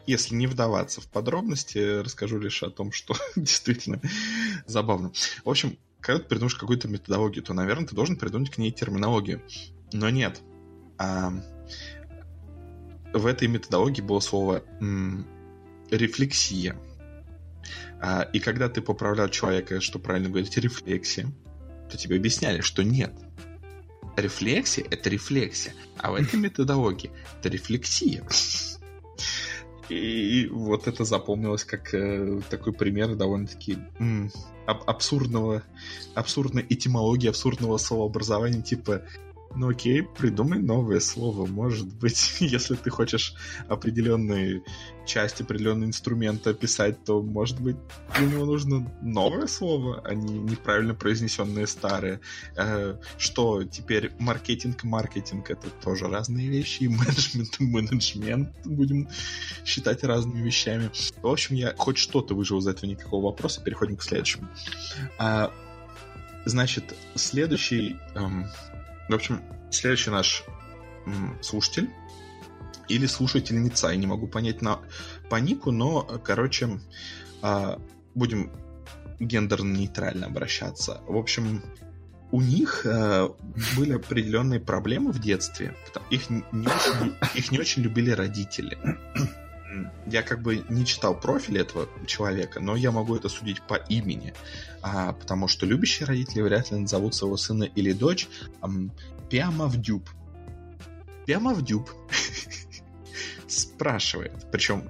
если 0.06 0.34
не 0.34 0.46
вдаваться 0.46 1.02
в 1.02 1.08
подробности, 1.08 2.00
расскажу 2.00 2.38
лишь 2.38 2.62
о 2.62 2.70
том, 2.70 2.92
что 2.92 3.14
действительно 3.36 4.00
забавно. 4.64 5.12
В 5.44 5.50
общем, 5.50 5.76
когда 6.00 6.22
ты 6.22 6.28
придумаешь 6.30 6.54
какую-то 6.54 6.88
методологию, 6.88 7.44
то, 7.44 7.52
наверное, 7.52 7.86
ты 7.86 7.94
должен 7.94 8.16
придумать 8.16 8.48
к 8.48 8.56
ней 8.56 8.70
терминологию. 8.70 9.42
Но 9.92 10.08
нет. 10.08 10.40
А, 10.96 11.30
в 13.12 13.26
этой 13.26 13.48
методологии 13.48 14.00
было 14.00 14.20
слово 14.20 14.64
рефлексия. 15.90 16.76
А, 18.00 18.22
и 18.32 18.40
когда 18.40 18.68
ты 18.68 18.80
поправлял 18.80 19.28
человека, 19.28 19.80
что 19.80 19.98
правильно 19.98 20.28
говорить, 20.28 20.56
рефлексия, 20.56 21.30
то 21.90 21.96
тебе 21.96 22.16
объясняли, 22.16 22.60
что 22.60 22.82
нет. 22.82 23.12
Рефлексия— 24.16 24.84
это 24.90 25.10
рефлексия, 25.10 25.74
а 25.98 26.12
в 26.12 26.14
этой 26.14 26.36
методологии 26.40 27.10
это 27.38 27.48
рефлексия. 27.48 28.24
И 29.88 30.48
вот 30.52 30.86
это 30.86 31.04
запомнилось 31.04 31.64
как 31.64 31.92
э, 31.94 32.40
такой 32.48 32.72
пример 32.72 33.16
довольно-таки 33.16 33.76
м, 33.98 34.30
аб- 34.66 34.88
абсурдного, 34.88 35.64
абсурдной 36.14 36.64
этимологии, 36.68 37.28
абсурдного 37.28 37.76
словообразования, 37.76 38.62
типа 38.62 39.02
ну 39.56 39.68
окей, 39.68 40.02
придумай 40.02 40.60
новое 40.60 41.00
слово. 41.00 41.46
Может 41.46 41.92
быть, 41.94 42.36
если 42.40 42.76
ты 42.76 42.90
хочешь 42.90 43.34
определенные 43.68 44.62
части, 45.06 45.42
определенные 45.42 45.88
инструменты 45.88 46.50
описать, 46.50 47.04
то, 47.04 47.20
может 47.20 47.60
быть, 47.60 47.76
для 48.16 48.26
него 48.26 48.44
нужно 48.44 48.90
новое 49.02 49.48
слово, 49.48 50.02
а 50.04 50.14
не 50.14 50.38
неправильно 50.38 50.94
произнесенное 50.94 51.66
старое. 51.66 52.20
Э, 52.56 52.96
что 53.18 53.64
теперь 53.64 54.12
маркетинг 54.20 54.84
и 54.84 54.86
маркетинг 54.86 55.50
это 55.50 55.68
тоже 55.82 56.06
разные 56.06 56.48
вещи, 56.48 56.84
и 56.84 56.88
менеджмент 56.88 57.56
и 57.58 57.64
менеджмент 57.64 58.50
будем 58.64 59.08
считать 59.64 60.04
разными 60.04 60.42
вещами. 60.42 60.90
В 61.22 61.26
общем, 61.26 61.56
я 61.56 61.74
хоть 61.76 61.98
что-то 61.98 62.34
выжил 62.34 62.58
из 62.58 62.68
этого 62.68 62.88
никакого 62.88 63.26
вопроса, 63.26 63.60
переходим 63.62 63.96
к 63.96 64.02
следующему. 64.02 64.48
А, 65.18 65.52
значит, 66.44 66.94
следующий... 67.16 67.96
эм, 68.14 68.46
в 69.12 69.14
общем, 69.16 69.42
следующий 69.70 70.10
наш 70.10 70.44
слушатель 71.40 71.90
или 72.88 73.06
слушательница, 73.06 73.88
я 73.88 73.96
не 73.96 74.06
могу 74.06 74.26
понять 74.26 74.62
на, 74.62 74.80
по 75.28 75.36
нику, 75.36 75.70
но, 75.70 76.02
короче, 76.24 76.80
а, 77.40 77.80
будем 78.14 78.52
гендерно-нейтрально 79.20 80.26
обращаться. 80.26 81.00
В 81.06 81.16
общем, 81.16 81.62
у 82.32 82.40
них 82.40 82.86
э, 82.86 83.28
были 83.76 83.92
определенные 83.92 84.60
проблемы 84.60 85.12
в 85.12 85.20
детстве. 85.20 85.74
Их 86.10 86.30
не 86.30 86.66
очень, 86.66 87.14
их 87.34 87.52
не 87.52 87.58
очень 87.58 87.82
любили 87.82 88.10
родители. 88.10 88.78
Я 90.06 90.22
как 90.22 90.42
бы 90.42 90.64
не 90.68 90.84
читал 90.84 91.18
профиль 91.18 91.58
этого 91.58 91.88
человека, 92.06 92.60
но 92.60 92.76
я 92.76 92.90
могу 92.90 93.16
это 93.16 93.28
судить 93.28 93.62
по 93.62 93.74
имени. 93.74 94.34
А, 94.82 95.12
потому 95.12 95.48
что 95.48 95.66
любящие 95.66 96.06
родители 96.06 96.42
вряд 96.42 96.70
ли 96.70 96.78
назовут 96.78 97.14
своего 97.14 97.36
сына 97.36 97.64
или 97.64 97.92
дочь 97.92 98.28
ам, 98.60 98.92
прямо 99.28 99.66
в 99.66 99.76
дюб. 99.80 100.08
Прямо 101.26 101.54
в 101.54 101.62
дюб. 101.62 101.90
Спрашивает. 103.46 104.46
Причем 104.50 104.88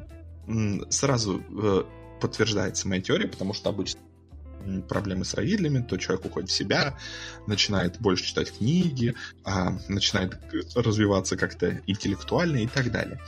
сразу 0.91 1.43
э, 1.63 1.85
подтверждается 2.21 2.89
моя 2.89 3.01
теория, 3.01 3.29
потому 3.29 3.55
что 3.55 3.69
обычно 3.69 4.01
проблемы 4.89 5.25
с 5.25 5.35
родителями, 5.35 5.83
то 5.83 5.97
человек 5.97 6.25
уходит 6.25 6.51
в 6.51 6.53
себя, 6.53 6.97
начинает 7.47 8.01
больше 8.01 8.25
читать 8.25 8.53
книги, 8.57 9.15
а, 9.45 9.79
начинает 9.89 10.39
развиваться 10.75 11.37
как-то 11.37 11.81
интеллектуально 11.87 12.59
и 12.59 12.67
так 12.67 12.91
далее. 12.93 13.21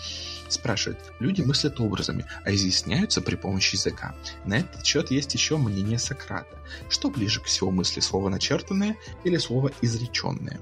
Спрашивает, 0.48 0.98
люди 1.18 1.40
мыслят 1.40 1.80
образами, 1.80 2.26
а 2.44 2.52
изъясняются 2.52 3.22
при 3.22 3.36
помощи 3.36 3.76
языка. 3.76 4.14
На 4.44 4.58
этот 4.58 4.84
счет 4.84 5.10
есть 5.10 5.32
еще 5.34 5.56
мнение 5.56 5.98
Сократа. 5.98 6.58
Что 6.90 7.10
ближе 7.10 7.40
к 7.40 7.44
всего 7.44 7.70
мысли, 7.70 8.00
слово 8.00 8.28
начертанное 8.28 8.96
или 9.24 9.38
слово 9.38 9.72
изреченное? 9.80 10.60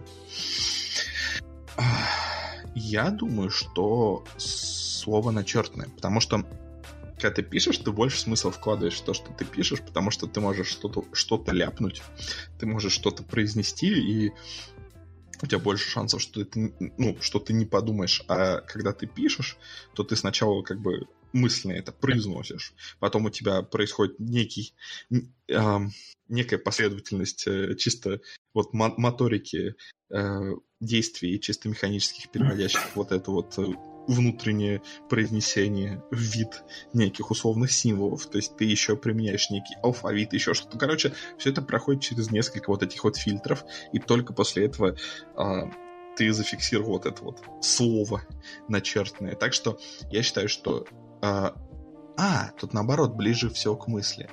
Я 2.74 3.10
думаю, 3.10 3.50
что 3.50 4.24
слово 4.36 5.32
начертанное, 5.32 5.88
потому 5.88 6.20
что 6.20 6.44
когда 7.20 7.34
ты 7.34 7.42
пишешь, 7.42 7.78
ты 7.78 7.90
больше 7.92 8.18
смысла 8.18 8.50
вкладываешь 8.50 8.98
в 8.98 9.04
то, 9.04 9.14
что 9.14 9.32
ты 9.32 9.44
пишешь, 9.44 9.80
потому 9.80 10.10
что 10.10 10.26
ты 10.26 10.40
можешь 10.40 10.68
что-то 10.68 11.04
что 11.12 11.42
ляпнуть, 11.48 12.02
ты 12.58 12.66
можешь 12.66 12.92
что-то 12.92 13.22
произнести, 13.22 13.88
и 13.88 14.32
у 15.42 15.46
тебя 15.46 15.58
больше 15.58 15.88
шансов, 15.88 16.20
что 16.20 16.44
ты, 16.44 16.74
ну, 16.98 17.16
что 17.20 17.38
ты 17.38 17.52
не 17.52 17.64
подумаешь. 17.64 18.22
А 18.28 18.60
когда 18.60 18.92
ты 18.92 19.06
пишешь, 19.06 19.56
то 19.94 20.04
ты 20.04 20.16
сначала 20.16 20.62
как 20.62 20.80
бы 20.80 21.06
мысленно 21.32 21.72
это 21.72 21.92
произносишь. 21.92 22.74
Потом 22.98 23.26
у 23.26 23.30
тебя 23.30 23.62
происходит 23.62 24.18
некий, 24.18 24.74
ам, 25.52 25.92
некая 26.28 26.58
последовательность 26.58 27.46
э, 27.46 27.74
чисто 27.76 28.20
вот 28.52 28.74
мо- 28.74 28.94
моторики 28.96 29.76
э, 30.10 30.54
действий 30.80 31.40
чисто 31.40 31.68
механических, 31.68 32.30
переводящих 32.30 32.94
вот 32.94 33.12
это 33.12 33.30
вот 33.30 33.58
э, 33.58 33.66
внутреннее 34.10 34.82
произнесение 35.08 36.02
в 36.10 36.18
вид 36.18 36.64
неких 36.92 37.30
условных 37.30 37.70
символов. 37.70 38.26
То 38.26 38.38
есть 38.38 38.56
ты 38.56 38.64
еще 38.64 38.96
применяешь 38.96 39.50
некий 39.50 39.76
алфавит, 39.82 40.32
еще 40.32 40.52
что-то. 40.54 40.78
Короче, 40.78 41.12
все 41.38 41.50
это 41.50 41.62
проходит 41.62 42.02
через 42.02 42.30
несколько 42.30 42.70
вот 42.70 42.82
этих 42.82 43.04
вот 43.04 43.16
фильтров, 43.16 43.64
и 43.92 43.98
только 43.98 44.32
после 44.32 44.66
этого 44.66 44.96
а, 45.36 45.70
ты 46.16 46.32
зафиксировал 46.32 46.92
вот 46.92 47.06
это 47.06 47.22
вот 47.22 47.42
слово 47.60 48.22
начертанное. 48.68 49.36
Так 49.36 49.52
что 49.52 49.78
я 50.10 50.22
считаю, 50.22 50.48
что... 50.48 50.86
А, 51.22 51.54
а 52.16 52.50
тут 52.58 52.74
наоборот, 52.74 53.14
ближе 53.14 53.48
всего 53.48 53.76
к 53.76 53.86
мысли. 53.86 54.28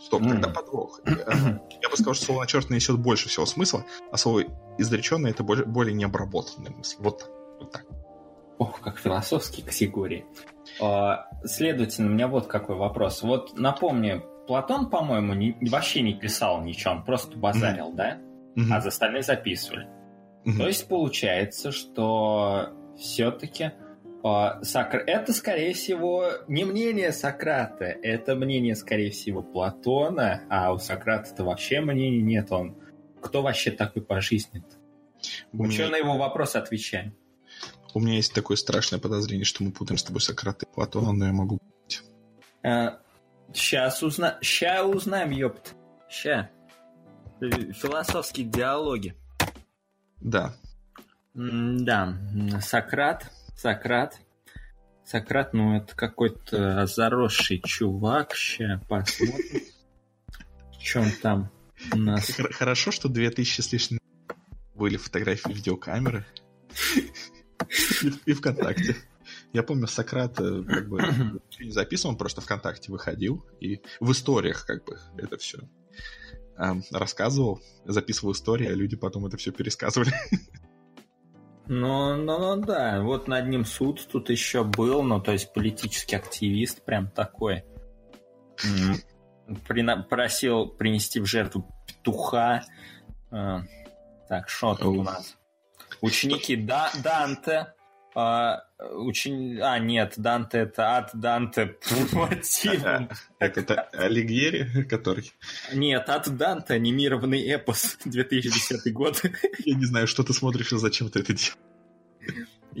Стоп, 0.00 0.22
М. 0.22 0.28
тогда 0.30 0.50
подвох. 0.50 1.00
Э, 1.06 1.58
Я 1.82 1.88
бы 1.88 1.96
сказал, 1.96 2.14
что 2.14 2.26
слово 2.26 2.40
начертанное 2.42 2.76
несет 2.76 2.98
больше 2.98 3.28
всего 3.28 3.46
смысла, 3.46 3.84
а 4.12 4.16
слово 4.16 4.44
изреченное 4.78 5.32
это 5.32 5.42
более, 5.42 5.64
более 5.64 5.94
необработанная 5.94 6.70
мысль. 6.70 6.96
Вот 7.00 7.18
так. 7.18 7.30
Вот 7.58 7.72
так. 7.72 7.84
Ох, 8.58 8.80
как 8.80 8.98
философские 8.98 9.64
категории. 9.66 10.26
А, 10.80 11.26
Следовательно, 11.44 12.08
у 12.08 12.12
меня 12.12 12.28
вот 12.28 12.46
какой 12.46 12.76
вопрос. 12.76 13.22
Вот 13.22 13.56
напомню, 13.58 14.24
Платон, 14.46 14.90
по-моему, 14.90 15.34
не- 15.34 15.56
вообще 15.70 16.00
не 16.02 16.14
писал 16.14 16.62
ничего, 16.62 16.92
он 16.94 17.04
просто 17.04 17.36
базарил, 17.36 17.92
да? 17.92 18.18
Мгм. 18.56 18.72
А 18.72 18.80
за 18.80 18.88
остальные 18.88 19.22
записывали. 19.22 19.86
Мгм. 20.44 20.58
То 20.58 20.66
есть 20.66 20.88
получается, 20.88 21.70
что 21.72 22.70
все-таки 22.98 23.72
это, 24.24 25.32
скорее 25.32 25.74
всего, 25.74 26.24
не 26.48 26.64
мнение 26.64 27.12
Сократа, 27.12 27.84
это 27.84 28.34
мнение, 28.34 28.74
скорее 28.74 29.10
всего, 29.10 29.42
Платона, 29.42 30.42
а 30.50 30.72
у 30.72 30.78
Сократа-то 30.78 31.44
вообще 31.44 31.80
мнения 31.80 32.20
нет. 32.22 32.50
Он 32.50 32.74
кто 33.20 33.42
вообще 33.42 33.70
такой 33.70 34.02
по 34.02 34.20
жизни-то? 34.20 34.76
У 35.52 35.58
Мы 35.58 35.64
меня- 35.68 35.72
что 35.74 35.88
на 35.90 35.96
его 35.96 36.16
вопрос 36.16 36.56
отвечаем? 36.56 37.14
У 37.94 38.00
меня 38.00 38.16
есть 38.16 38.32
такое 38.34 38.56
страшное 38.56 38.98
подозрение, 39.00 39.44
что 39.44 39.62
мы 39.64 39.72
путаем 39.72 39.98
с 39.98 40.02
тобой 40.02 40.20
Сократа 40.20 40.66
и 40.66 40.72
Платона, 40.74 41.12
но 41.12 41.26
я 41.26 41.32
могу... 41.32 41.58
Сейчас 43.54 44.02
узна... 44.02 44.38
Ща 44.42 44.84
узнаем, 44.84 45.30
ёпт. 45.30 45.74
Ща. 46.10 46.50
Э, 47.40 47.48
Философские 47.72 48.46
диалоги. 48.46 49.14
Да. 50.20 50.54
М, 51.34 51.82
Да, 51.84 52.14
Сократ, 52.60 53.30
Сократ, 53.56 54.18
Сократ, 55.04 55.54
ну 55.54 55.76
это 55.78 55.96
какой-то 55.96 56.84
заросший 56.86 57.60
чувак, 57.64 58.34
ща 58.34 58.82
посмотрим. 58.88 59.62
Он 60.96 61.10
там 61.22 61.50
у 61.92 61.96
нас? 61.96 62.30
Хор- 62.36 62.52
Хорошо, 62.52 62.90
что 62.90 63.08
2000 63.08 63.60
с 63.62 63.72
лишним 63.72 64.00
были 64.74 64.96
фотографии 64.96 65.52
видеокамеры. 65.52 66.26
И- 68.26 68.32
ВКонтакте. 68.32 68.96
Я 69.52 69.62
помню, 69.62 69.86
Сократ 69.86 70.40
э, 70.40 70.62
как 70.64 70.88
бы 70.88 71.00
не 71.60 71.70
записывал, 71.70 72.12
он 72.12 72.18
просто 72.18 72.40
ВКонтакте 72.40 72.90
выходил 72.90 73.44
и 73.60 73.82
в 74.00 74.10
историях 74.12 74.64
как 74.66 74.84
бы 74.84 74.98
это 75.16 75.36
все 75.36 75.58
рассказывал, 76.90 77.60
записывал 77.84 78.32
истории, 78.32 78.66
а 78.66 78.72
люди 78.74 78.96
потом 78.96 79.26
это 79.26 79.36
все 79.36 79.52
пересказывали. 79.52 80.10
Ну, 81.70 82.16
ну, 82.16 82.56
ну 82.56 82.64
да, 82.64 83.02
вот 83.02 83.28
над 83.28 83.46
ним 83.48 83.66
суд 83.66 84.08
тут 84.10 84.30
еще 84.30 84.64
был, 84.64 85.02
ну 85.02 85.20
то 85.20 85.32
есть 85.32 85.52
политический 85.52 86.16
активист 86.16 86.82
прям 86.82 87.10
такой. 87.10 87.62
Прина- 89.66 90.02
Просил 90.02 90.66
принести 90.68 91.20
в 91.20 91.26
жертву 91.26 91.70
петуха. 91.86 92.64
А, 93.30 93.62
Так, 94.30 94.48
что 94.48 94.74
тут 94.74 94.86
у 94.96 95.02
нас? 95.02 95.36
Ученики 96.00 96.56
да, 96.56 96.90
Данте. 97.02 97.74
а, 98.14 98.64
учени... 98.94 99.58
а, 99.60 99.78
нет, 99.78 100.14
Данте 100.16 100.58
это 100.58 100.96
от 100.98 101.18
Данте 101.18 101.66
по 101.66 102.16
мотивам. 102.16 103.10
Это 103.38 103.82
Алигьери, 103.92 104.82
который... 104.84 105.32
Нет, 105.72 106.08
от 106.08 106.36
Данте 106.36 106.74
анимированный 106.74 107.42
эпос 107.48 107.98
2010 108.04 108.92
год. 108.92 109.22
Я 109.64 109.74
не 109.74 109.84
знаю, 109.84 110.06
что 110.06 110.22
ты 110.22 110.32
смотришь 110.32 110.72
и 110.72 110.78
зачем 110.78 111.10
ты 111.10 111.20
это 111.20 111.32
делаешь. 111.32 111.56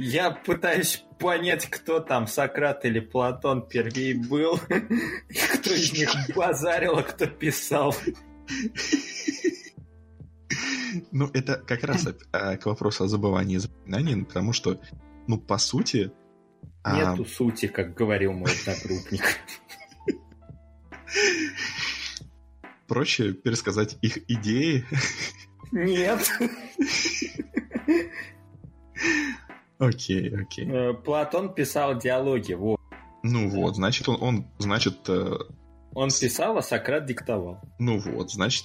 Я 0.00 0.30
пытаюсь 0.30 1.02
понять, 1.18 1.66
кто 1.66 1.98
там, 1.98 2.28
Сократ 2.28 2.84
или 2.84 3.00
Платон 3.00 3.66
первей 3.66 4.14
был, 4.14 4.58
кто 4.68 5.74
из 5.74 5.92
них 5.92 6.10
базарил, 6.36 6.98
а 6.98 7.02
кто 7.02 7.26
писал. 7.26 7.96
Ну, 11.12 11.30
это 11.34 11.56
как 11.56 11.84
раз 11.84 12.08
к 12.32 12.64
вопросу 12.64 13.04
о 13.04 13.08
забывании 13.08 13.56
и 13.56 13.58
запоминании, 13.58 14.24
потому 14.24 14.52
что, 14.52 14.80
ну, 15.26 15.38
по 15.38 15.58
сути... 15.58 16.12
а, 16.82 17.12
Нету 17.12 17.26
сути, 17.26 17.66
как 17.66 17.94
говорил 17.94 18.32
мой 18.32 18.50
одногруппник. 18.66 19.22
проще 22.86 23.34
пересказать 23.34 23.98
их 24.02 24.18
идеи. 24.30 24.84
Нет. 25.70 26.26
Окей, 29.78 30.34
окей. 30.34 30.66
Э, 30.68 30.94
Платон 30.94 31.54
писал 31.54 31.96
диалоги, 31.98 32.54
вот. 32.54 32.80
Ну 33.22 33.48
вот, 33.48 33.76
значит, 33.76 34.08
он, 34.08 34.16
он 34.20 34.46
значит, 34.58 35.08
э, 35.08 35.36
Он 35.94 36.08
писал, 36.08 36.58
а 36.58 36.62
Сократ 36.62 37.06
диктовал. 37.06 37.60
ну 37.78 37.98
вот, 37.98 38.32
значит, 38.32 38.64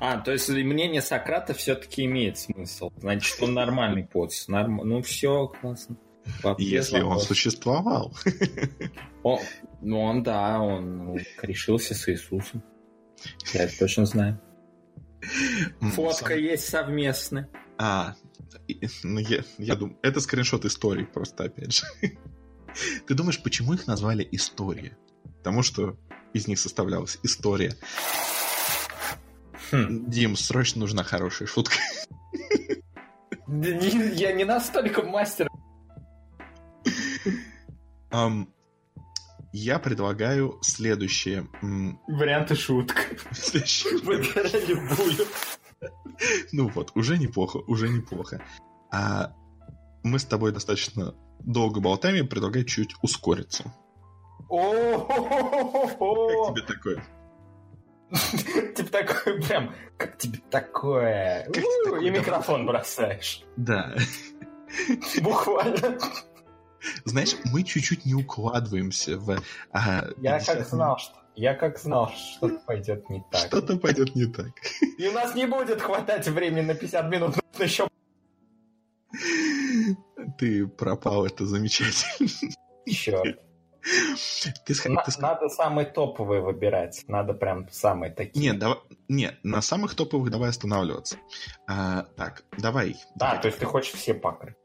А, 0.00 0.18
то 0.18 0.32
есть 0.32 0.48
мнение 0.48 1.02
Сократа 1.02 1.52
все-таки 1.52 2.06
имеет 2.06 2.38
смысл. 2.38 2.90
Значит, 2.96 3.36
он 3.42 3.54
нормальный 3.54 4.04
поц. 4.04 4.48
Норм... 4.48 4.80
Ну 4.82 5.02
все, 5.02 5.46
классно. 5.48 5.96
Вообще 6.42 6.66
если 6.66 7.00
он 7.00 7.08
вопрос. 7.08 7.26
существовал. 7.26 8.16
Он, 9.22 9.40
ну, 9.82 10.00
он, 10.00 10.22
да, 10.22 10.58
он 10.60 11.18
решился 11.42 11.94
с 11.94 12.08
Иисусом. 12.08 12.62
Я 13.52 13.64
это 13.64 13.78
точно 13.78 14.06
знаю. 14.06 14.40
Фотка 15.80 16.34
сам- 16.34 16.38
есть 16.38 16.68
совместная. 16.68 17.50
А, 17.76 18.14
ну 19.02 19.20
я, 19.20 19.44
я 19.58 19.76
думаю, 19.76 19.98
это 20.02 20.20
скриншот 20.20 20.64
истории 20.64 21.04
просто, 21.04 21.44
опять 21.44 21.74
же. 21.74 21.86
Ты 23.06 23.14
думаешь, 23.14 23.42
почему 23.42 23.74
их 23.74 23.86
назвали 23.86 24.26
история? 24.32 24.96
Потому 25.38 25.62
что 25.62 25.98
из 26.32 26.46
них 26.46 26.58
составлялась 26.58 27.18
история. 27.22 27.74
Хм. 29.70 30.10
Дим, 30.10 30.36
срочно 30.36 30.80
нужна 30.80 31.02
хорошая 31.04 31.46
шутка. 31.48 31.74
Я 33.46 34.32
не 34.32 34.44
настолько 34.44 35.02
мастер. 35.02 35.48
Ам, 38.10 38.48
я 39.52 39.78
предлагаю 39.78 40.58
следующее. 40.62 41.48
м, 41.62 42.00
Варианты 42.08 42.54
шуток. 42.56 42.96
Выбирай 44.02 44.66
любую. 44.66 45.26
Ну 46.52 46.68
вот, 46.68 46.92
уже 46.94 47.18
неплохо, 47.18 47.58
уже 47.66 47.88
неплохо. 47.88 48.42
А 48.92 49.32
мы 50.02 50.18
с 50.18 50.24
тобой 50.24 50.52
достаточно 50.52 51.14
долго 51.40 51.80
болтаем, 51.80 52.16
я 52.16 52.24
предлагаю 52.24 52.64
чуть 52.64 52.94
ускориться. 53.02 53.72
Как 54.48 54.58
тебе 55.98 56.62
такое? 56.66 57.04
Типа 58.76 58.90
такое 58.90 59.40
прям, 59.42 59.74
как 59.96 60.18
тебе 60.18 60.40
такое? 60.50 61.48
И 62.00 62.10
микрофон 62.10 62.66
бросаешь. 62.66 63.42
Да. 63.56 63.94
Буквально. 65.22 65.98
Знаешь, 67.04 67.36
мы 67.52 67.62
чуть-чуть 67.62 68.06
не 68.06 68.14
укладываемся 68.14 69.18
в... 69.18 69.38
а, 69.72 70.08
Я 70.18 70.38
50 70.38 70.56
как 70.58 70.66
знал, 70.68 70.98
что 70.98 71.14
я 71.36 71.54
как 71.54 71.78
знал, 71.78 72.08
что 72.10 72.48
что-то 72.48 72.64
пойдет 72.66 73.10
не 73.10 73.22
так. 73.30 73.46
Что-то 73.46 73.76
пойдет 73.76 74.14
не 74.14 74.26
так. 74.26 74.48
И 74.98 75.06
у 75.06 75.12
нас 75.12 75.34
не 75.34 75.46
будет 75.46 75.80
хватать 75.80 76.26
времени 76.28 76.62
на 76.62 76.74
50 76.74 77.10
минут, 77.10 77.36
нужно 77.36 77.64
еще 77.64 77.88
Ты 80.38 80.66
пропал, 80.66 81.26
это 81.26 81.46
замечательно. 81.46 82.28
черт. 82.86 83.38
Ты, 84.66 84.88
На- 84.88 85.02
ты 85.02 85.20
Надо 85.20 85.48
самые 85.48 85.86
топовые 85.86 86.42
выбирать. 86.42 87.04
Надо 87.08 87.32
прям 87.34 87.68
самые 87.70 88.12
такие. 88.12 88.40
Нет, 88.50 88.58
давай, 88.58 88.78
нет, 89.08 89.38
на 89.42 89.62
самых 89.62 89.94
топовых 89.94 90.30
давай 90.30 90.50
останавливаться. 90.50 91.16
А, 91.66 92.04
так, 92.16 92.44
давай. 92.58 92.92
Да, 93.14 93.26
давай. 93.26 93.40
то 93.42 93.46
есть 93.48 93.58
ты 93.58 93.66
хочешь 93.66 93.92
все 93.92 94.14
покрыть. 94.14 94.56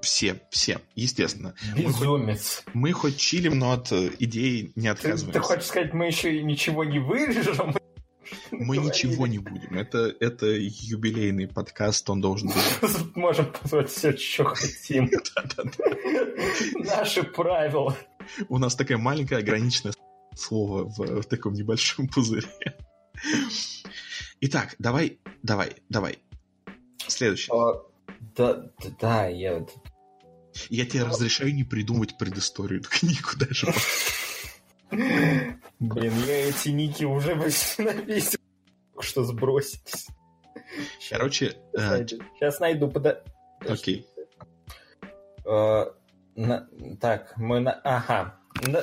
Все, 0.00 0.40
все, 0.50 0.80
естественно. 0.96 1.54
Мы 1.76 1.84
хоть, 1.84 2.00
Безумец. 2.00 2.64
мы 2.74 2.92
хоть 2.92 3.16
чилим, 3.18 3.58
но 3.58 3.72
от 3.72 3.92
э, 3.92 4.10
идеи 4.18 4.72
не 4.74 4.82
Ты, 4.82 4.88
отказываемся. 4.88 5.32
ты 5.32 5.38
хочешь 5.40 5.66
сказать, 5.66 5.92
мы 5.92 6.06
еще 6.06 6.36
и 6.36 6.42
ничего 6.42 6.82
не 6.82 6.98
вырежем? 6.98 7.74
Мы 8.50 8.78
ничего 8.78 9.26
не 9.28 9.38
будем. 9.38 9.78
Это, 9.78 10.12
это 10.20 10.46
юбилейный 10.46 11.46
подкаст, 11.46 12.08
он 12.10 12.20
должен 12.20 12.48
быть. 12.48 13.16
Можем 13.16 13.46
позвать 13.52 13.90
все, 13.90 14.16
что 14.16 14.44
хотим. 14.44 15.08
Наши 16.74 17.22
правила. 17.22 17.96
У 18.48 18.58
нас 18.58 18.74
такое 18.74 18.98
маленькое 18.98 19.40
ограниченное 19.40 19.94
слово 20.34 20.84
в, 20.84 21.22
в 21.22 21.24
таком 21.24 21.54
небольшом 21.54 22.08
пузыре. 22.08 22.48
Итак, 24.40 24.74
давай, 24.78 25.18
давай, 25.42 25.76
давай. 25.88 26.18
Следующий. 27.06 27.50
А, 27.52 27.82
да, 28.36 28.54
да, 28.54 28.90
да, 29.00 29.26
я... 29.26 29.66
Я 30.68 30.84
тебе 30.84 31.04
разрешаю 31.04 31.54
не 31.54 31.64
придумывать 31.64 32.18
предысторию 32.18 32.82
книгу 32.82 33.30
даже. 33.36 33.72
Блин, 34.90 36.14
я 36.26 36.48
эти 36.48 36.70
ники 36.70 37.04
уже 37.04 37.34
бы 37.34 37.44
написал, 37.78 38.40
что 38.98 39.24
сбросить. 39.24 40.08
Короче, 41.08 41.56
э, 41.76 42.06
Сейчас 42.06 42.60
найду, 42.60 42.88
пода... 42.88 43.22
окей. 43.60 44.06
На- 46.46 46.68
Так, 47.00 47.34
мы 47.36 47.60
на... 47.60 47.72
Ага. 47.84 48.34
На- 48.66 48.82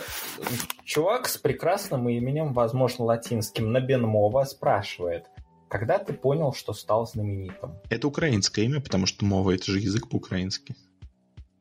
Чувак 0.86 1.28
с 1.28 1.38
прекрасным 1.38 2.08
именем, 2.10 2.54
возможно, 2.54 3.06
латинским, 3.06 3.72
Набенмова 3.72 4.46
спрашивает, 4.46 5.26
когда 5.70 5.98
ты 6.00 6.14
понял, 6.14 6.54
что 6.54 6.74
стал 6.74 7.06
знаменитым? 7.06 7.74
Это 7.90 8.08
украинское 8.08 8.66
имя, 8.66 8.80
потому 8.80 9.06
что 9.06 9.26
мова 9.26 9.52
это 9.52 9.66
же 9.72 9.80
язык 9.80 10.08
по-украински. 10.10 10.76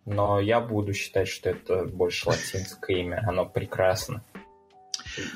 Но 0.04 0.38
я 0.38 0.60
буду 0.60 0.92
считать, 0.94 1.26
что 1.26 1.50
это 1.50 1.84
больше 1.84 2.28
латинское 2.28 2.98
имя. 2.98 3.24
Оно 3.26 3.44
прекрасно. 3.44 4.22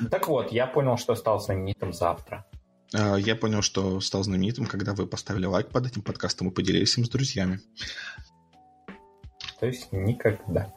Так 0.09 0.27
вот, 0.29 0.51
я 0.53 0.67
понял, 0.67 0.97
что 0.97 1.15
стал 1.15 1.39
знаменитым 1.41 1.91
завтра. 1.91 2.45
А, 2.93 3.15
Я 3.17 3.35
понял, 3.35 3.61
что 3.61 3.99
стал 3.99 4.23
знаменитым, 4.23 4.65
когда 4.65 4.93
вы 4.93 5.07
поставили 5.07 5.45
лайк 5.45 5.69
под 5.69 5.87
этим 5.87 6.01
подкастом 6.01 6.47
и 6.49 6.51
поделились 6.51 6.97
им 6.97 7.03
с 7.05 7.09
друзьями. 7.09 7.59
То 9.61 9.67
есть 9.67 9.89
никогда. 9.91 10.73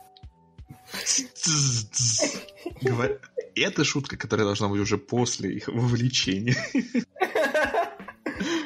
Это 3.57 3.83
шутка, 3.83 4.19
которая 4.19 4.45
должна 4.45 4.69
быть 4.69 4.81
уже 4.81 4.99
после 4.99 5.55
их 5.55 5.69
вовлечения. 5.69 6.55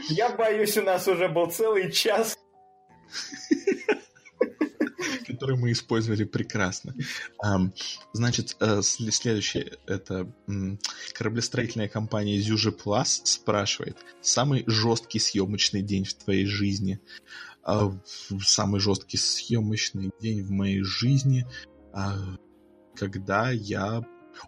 Я 0.08 0.30
боюсь, 0.30 0.76
у 0.76 0.82
нас 0.82 1.06
уже 1.06 1.28
был 1.28 1.50
целый 1.50 1.92
час. 1.92 2.36
который 5.28 5.56
мы 5.56 5.70
использовали 5.70 6.24
прекрасно. 6.24 6.94
Значит, 8.12 8.56
э, 8.58 8.82
следующее. 8.82 9.78
Это 9.86 10.26
кораблестроительная 11.12 11.88
компания 11.88 12.40
Зюже 12.40 12.72
Плас 12.72 13.20
спрашивает. 13.24 13.98
Самый 14.20 14.64
жесткий 14.66 15.20
съемочный 15.20 15.82
день 15.82 16.04
в 16.04 16.14
твоей 16.14 16.46
жизни? 16.46 16.98
А, 17.68 17.92
Самый 18.40 18.80
жесткий 18.80 19.18
съемочный 19.18 20.10
день 20.22 20.42
в 20.42 20.50
моей 20.50 20.82
жизни, 20.82 21.46
а, 21.92 22.16
когда 22.96 23.50
я... 23.50 24.02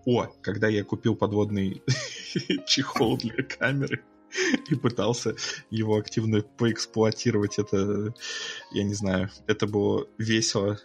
О, 0.07 0.27
когда 0.41 0.69
я 0.69 0.85
купил 0.85 1.15
подводный 1.15 1.83
чехол 2.67 3.19
для 3.19 3.43
камеры 3.43 4.03
и 4.71 4.75
пытался 4.75 5.35
его 5.69 5.97
активно 5.99 6.41
поэксплуатировать. 6.41 7.59
Это, 7.59 8.15
я 8.73 8.85
не 8.85 8.95
знаю, 8.95 9.29
это 9.47 9.67
было 9.67 10.07
весело. 10.17 10.81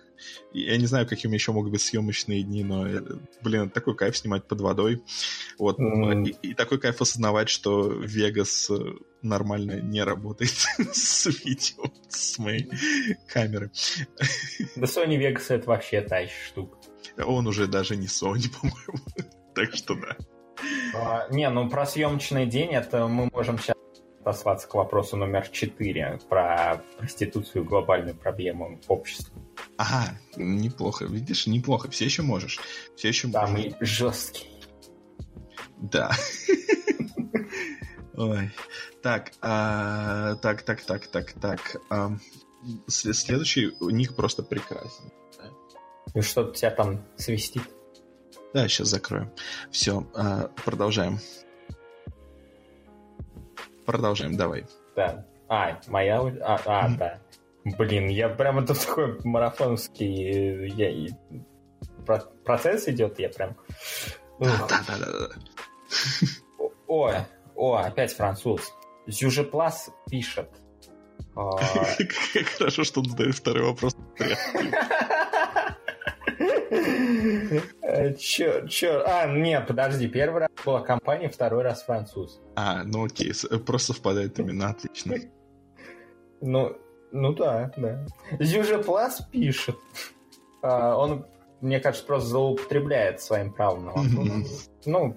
Я 0.53 0.77
не 0.77 0.85
знаю, 0.85 1.07
какими 1.07 1.33
еще 1.33 1.51
могут 1.51 1.71
быть 1.71 1.81
съемочные 1.81 2.43
дни, 2.43 2.63
но, 2.63 2.87
э, 2.87 3.01
блин, 3.41 3.69
такой 3.69 3.95
кайф 3.95 4.17
снимать 4.17 4.47
под 4.47 4.61
водой. 4.61 5.03
Вот. 5.57 5.79
М. 5.79 6.23
И, 6.23 6.29
и 6.49 6.53
такой 6.53 6.79
кайф 6.79 7.01
осознавать, 7.01 7.49
что 7.49 7.91
Вегас 7.91 8.69
э, 8.69 8.75
нормально 9.21 9.81
не 9.81 10.03
работает 10.03 10.51
с 10.93 11.25
видео, 11.25 11.85
с 12.07 12.37
моей 12.39 12.69
камеры. 13.27 13.71
Да 14.75 14.85
Sony 14.85 15.17
Vegas 15.17 15.45
это 15.49 15.67
вообще 15.67 16.01
та 16.01 16.19
еще 16.19 16.45
штука. 16.47 16.77
Он 17.25 17.47
уже 17.47 17.67
даже 17.67 17.95
не 17.95 18.07
Sony, 18.07 18.49
по-моему. 18.61 19.05
Так 19.53 19.73
что 19.73 19.95
да. 19.95 20.17
А, 20.93 21.27
не, 21.29 21.49
ну 21.49 21.69
про 21.69 21.85
съемочный 21.85 22.45
день 22.45 22.71
это 22.71 23.07
мы 23.07 23.29
можем 23.31 23.57
сейчас 23.57 23.75
отослаться 24.25 24.67
к 24.67 24.73
вопросу 24.73 25.17
номер 25.17 25.47
4 25.47 26.19
про 26.27 26.81
проституцию 26.97 27.63
глобальную 27.63 28.15
проблему 28.15 28.79
общества. 28.87 29.39
Ага, 29.77 30.17
неплохо, 30.35 31.05
видишь, 31.05 31.45
неплохо. 31.45 31.89
Все 31.91 32.05
еще 32.05 32.23
можешь. 32.23 32.59
Все 32.95 33.09
еще 33.09 33.27
Да, 33.27 33.45
можешь. 33.45 33.73
жесткий. 33.81 34.47
Да. 35.77 36.11
Ой. 38.15 38.49
Так, 39.03 39.31
а, 39.41 40.35
так, 40.35 40.63
так, 40.63 40.81
так, 40.81 41.07
так, 41.07 41.33
так. 41.33 41.75
сле- 42.87 43.13
Следующий 43.13 43.73
у 43.79 43.89
них 43.91 44.15
просто 44.15 44.41
прекрасен. 44.41 45.11
И 46.15 46.21
что-то 46.21 46.53
тебя 46.57 46.71
там 46.71 47.05
свистит. 47.17 47.63
Да, 48.53 48.67
сейчас 48.69 48.87
закроем. 48.87 49.31
Все, 49.69 50.01
продолжаем. 50.63 51.19
Продолжаем, 53.85 54.35
давай. 54.35 54.65
Да. 54.95 55.25
А, 55.47 55.79
моя... 55.87 56.19
А, 56.19 56.59
а, 56.65 56.89
да. 56.89 57.19
Блин, 57.63 58.07
я 58.09 58.29
прямо 58.29 58.65
тут 58.65 58.79
такой 58.85 59.19
марафонский... 59.23 60.65
э, 60.65 60.67
Я... 60.67 61.15
Процесс 62.43 62.87
идет, 62.87 63.19
я 63.19 63.29
прям... 63.29 63.55
Ух. 64.39 64.67
Да, 64.67 64.81
да, 64.87 64.97
да, 64.99 65.27
да. 65.27 66.67
О, 66.87 67.11
о, 67.55 67.75
опять 67.77 68.13
француз. 68.13 68.73
Зюжеплас 69.07 69.89
пишет. 70.09 70.49
А, 71.35 71.57
хорошо, 72.57 72.83
что 72.83 73.01
он 73.01 73.09
задает 73.09 73.35
второй 73.35 73.63
вопрос. 73.63 73.95
Чё, 78.19 78.67
чё? 78.67 79.03
А, 79.05 79.25
нет, 79.27 79.67
подожди, 79.67 80.07
первый 80.07 80.41
раз 80.41 80.49
была 80.65 80.81
компания, 80.81 81.29
второй 81.29 81.63
раз 81.63 81.83
француз. 81.83 82.41
А, 82.55 82.83
ну 82.83 83.05
окей, 83.05 83.31
просто 83.65 83.93
совпадают 83.93 84.39
имена, 84.39 84.69
отлично. 84.69 85.15
Ну, 86.41 86.77
ну 87.11 87.33
да, 87.33 87.71
да. 87.77 88.05
Зюжеплас 88.39 89.21
пишет. 89.31 89.77
А, 90.61 90.95
он, 90.95 91.25
мне 91.61 91.79
кажется, 91.79 92.05
просто 92.05 92.27
злоупотребляет 92.27 93.21
своим 93.21 93.53
правом. 93.53 93.89
Ну, 94.85 95.15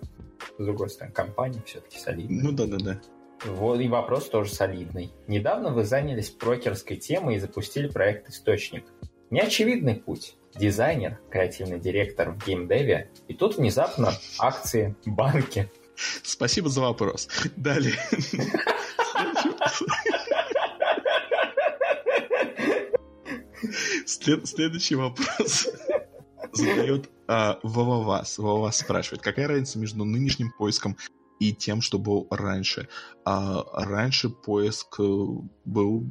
с 0.58 0.64
другой 0.64 0.88
стороны, 0.90 1.12
компания 1.12 1.60
все-таки 1.66 1.98
солидная. 1.98 2.44
Ну 2.44 2.52
да, 2.52 2.66
да, 2.66 2.76
да. 2.78 3.00
Вот, 3.44 3.80
и 3.80 3.88
вопрос 3.88 4.28
тоже 4.28 4.54
солидный. 4.54 5.12
Недавно 5.26 5.70
вы 5.70 5.84
занялись 5.84 6.30
брокерской 6.30 6.96
темой 6.96 7.36
и 7.36 7.38
запустили 7.40 7.88
проект 7.88 8.28
«Источник». 8.30 8.84
Неочевидный 9.30 9.96
путь. 9.96 10.37
Дизайнер, 10.58 11.18
креативный 11.30 11.78
директор 11.78 12.30
в 12.30 12.44
геймдеве, 12.44 13.10
и 13.28 13.34
тут 13.34 13.56
внезапно 13.56 14.12
акции, 14.38 14.96
банки. 15.06 15.70
Спасибо 16.22 16.68
за 16.68 16.80
вопрос. 16.82 17.28
Далее. 17.56 17.94
След- 24.06 24.46
Следующий 24.46 24.94
вопрос 24.94 25.68
задает 26.52 27.10
а, 27.26 27.58
Вовавас. 27.62 28.38
Вовавас 28.38 28.78
спрашивает, 28.78 29.22
какая 29.22 29.48
разница 29.48 29.78
между 29.78 30.04
нынешним 30.04 30.52
поиском 30.56 30.96
и 31.40 31.52
тем, 31.52 31.80
что 31.82 31.98
был 31.98 32.26
раньше? 32.30 32.88
А, 33.24 33.64
раньше 33.72 34.28
поиск 34.28 34.98
э, 35.00 35.02
был 35.64 36.04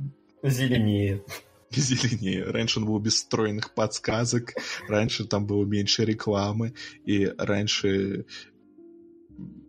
Зеленее. 0.43 1.24
зеленее. 1.72 2.43
Раньше 2.43 2.80
он 2.80 2.86
был 2.86 2.99
без 2.99 3.15
встроенных 3.15 3.74
подсказок, 3.74 4.53
раньше 4.88 5.26
там 5.26 5.45
было 5.45 5.65
меньше 5.65 6.05
рекламы, 6.05 6.74
и 7.05 7.26
раньше 7.38 8.26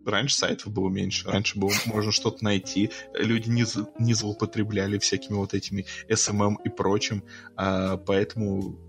раньше 0.05 0.35
сайтов 0.35 0.73
было 0.73 0.89
меньше, 0.89 1.27
раньше 1.27 1.59
было 1.59 1.71
можно 1.85 2.11
что-то 2.11 2.43
найти, 2.43 2.89
люди 3.13 3.49
не, 3.49 3.65
не 3.99 4.13
злоупотребляли 4.13 4.97
всякими 4.97 5.35
вот 5.35 5.53
этими 5.53 5.85
SMM 6.07 6.55
и 6.63 6.69
прочим, 6.69 7.23
а, 7.55 7.97
поэтому 7.97 8.79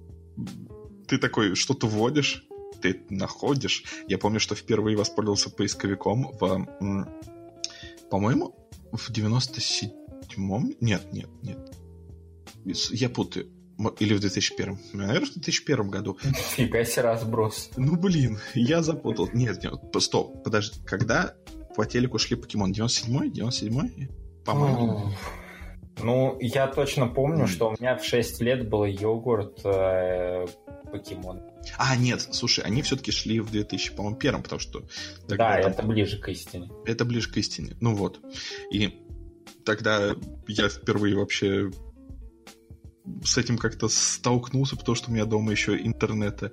ты 1.06 1.18
такой 1.18 1.54
что-то 1.54 1.86
вводишь, 1.86 2.46
ты 2.80 3.02
находишь. 3.10 3.84
Я 4.08 4.16
помню, 4.16 4.40
что 4.40 4.54
впервые 4.54 4.96
воспользовался 4.96 5.50
поисковиком 5.50 6.32
в, 6.40 6.66
по-моему, 8.10 8.56
в 8.92 9.10
97-м? 9.10 10.76
Нет, 10.80 11.12
нет, 11.12 11.28
нет. 11.42 11.79
Я 12.64 13.08
путаю. 13.08 13.46
Или 13.98 14.12
в 14.14 14.20
2001. 14.20 14.78
Наверное, 14.92 15.26
в 15.26 15.32
2001 15.32 15.88
году. 15.88 16.18
Фига 16.56 16.84
себе 16.84 17.02
разброс. 17.02 17.70
Ну, 17.76 17.96
блин, 17.96 18.38
я 18.54 18.82
запутал. 18.82 19.30
Нет, 19.32 19.62
нет, 19.64 19.74
стоп, 20.00 20.42
подожди. 20.44 20.80
Когда 20.84 21.34
по 21.76 21.86
телеку 21.86 22.18
шли 22.18 22.36
покемон? 22.36 22.72
97-й? 22.72 23.30
97-й? 23.30 24.10
По-моему. 24.44 25.12
Ну, 26.02 26.36
я 26.40 26.66
точно 26.66 27.06
помню, 27.06 27.46
что 27.46 27.70
у 27.70 27.72
меня 27.72 27.96
в 27.96 28.04
6 28.04 28.40
лет 28.42 28.68
был 28.68 28.84
йогурт 28.84 29.60
э, 29.64 30.46
покемон. 30.90 31.42
А, 31.78 31.94
нет, 31.96 32.20
слушай, 32.32 32.64
они 32.64 32.80
все-таки 32.82 33.12
шли 33.12 33.40
в 33.40 33.50
2000, 33.50 33.94
по-моему, 33.94 34.16
первом, 34.16 34.42
потому 34.42 34.60
что 34.60 34.82
Да, 35.28 35.36
там- 35.60 35.72
это 35.72 35.82
ближе 35.82 36.18
к 36.18 36.28
истине. 36.28 36.70
это 36.86 37.04
ближе 37.04 37.30
к 37.30 37.36
истине. 37.36 37.76
Ну 37.80 37.94
вот. 37.94 38.18
И 38.72 38.98
тогда 39.64 40.14
я 40.48 40.68
впервые 40.70 41.16
вообще 41.16 41.70
с 43.24 43.38
этим 43.38 43.58
как-то 43.58 43.88
столкнулся, 43.88 44.76
потому 44.76 44.94
что 44.94 45.10
у 45.10 45.14
меня 45.14 45.24
дома 45.24 45.52
еще 45.52 45.76
интернета 45.76 46.52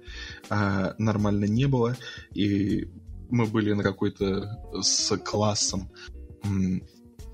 а, 0.50 0.96
нормально 0.98 1.46
не 1.46 1.66
было, 1.66 1.98
и 2.34 2.90
мы 3.30 3.46
были 3.46 3.74
на 3.74 3.84
какой-то 3.84 4.60
с 4.82 5.18
классом 5.18 5.92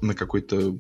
на 0.02 0.14
какой-то, 0.14 0.78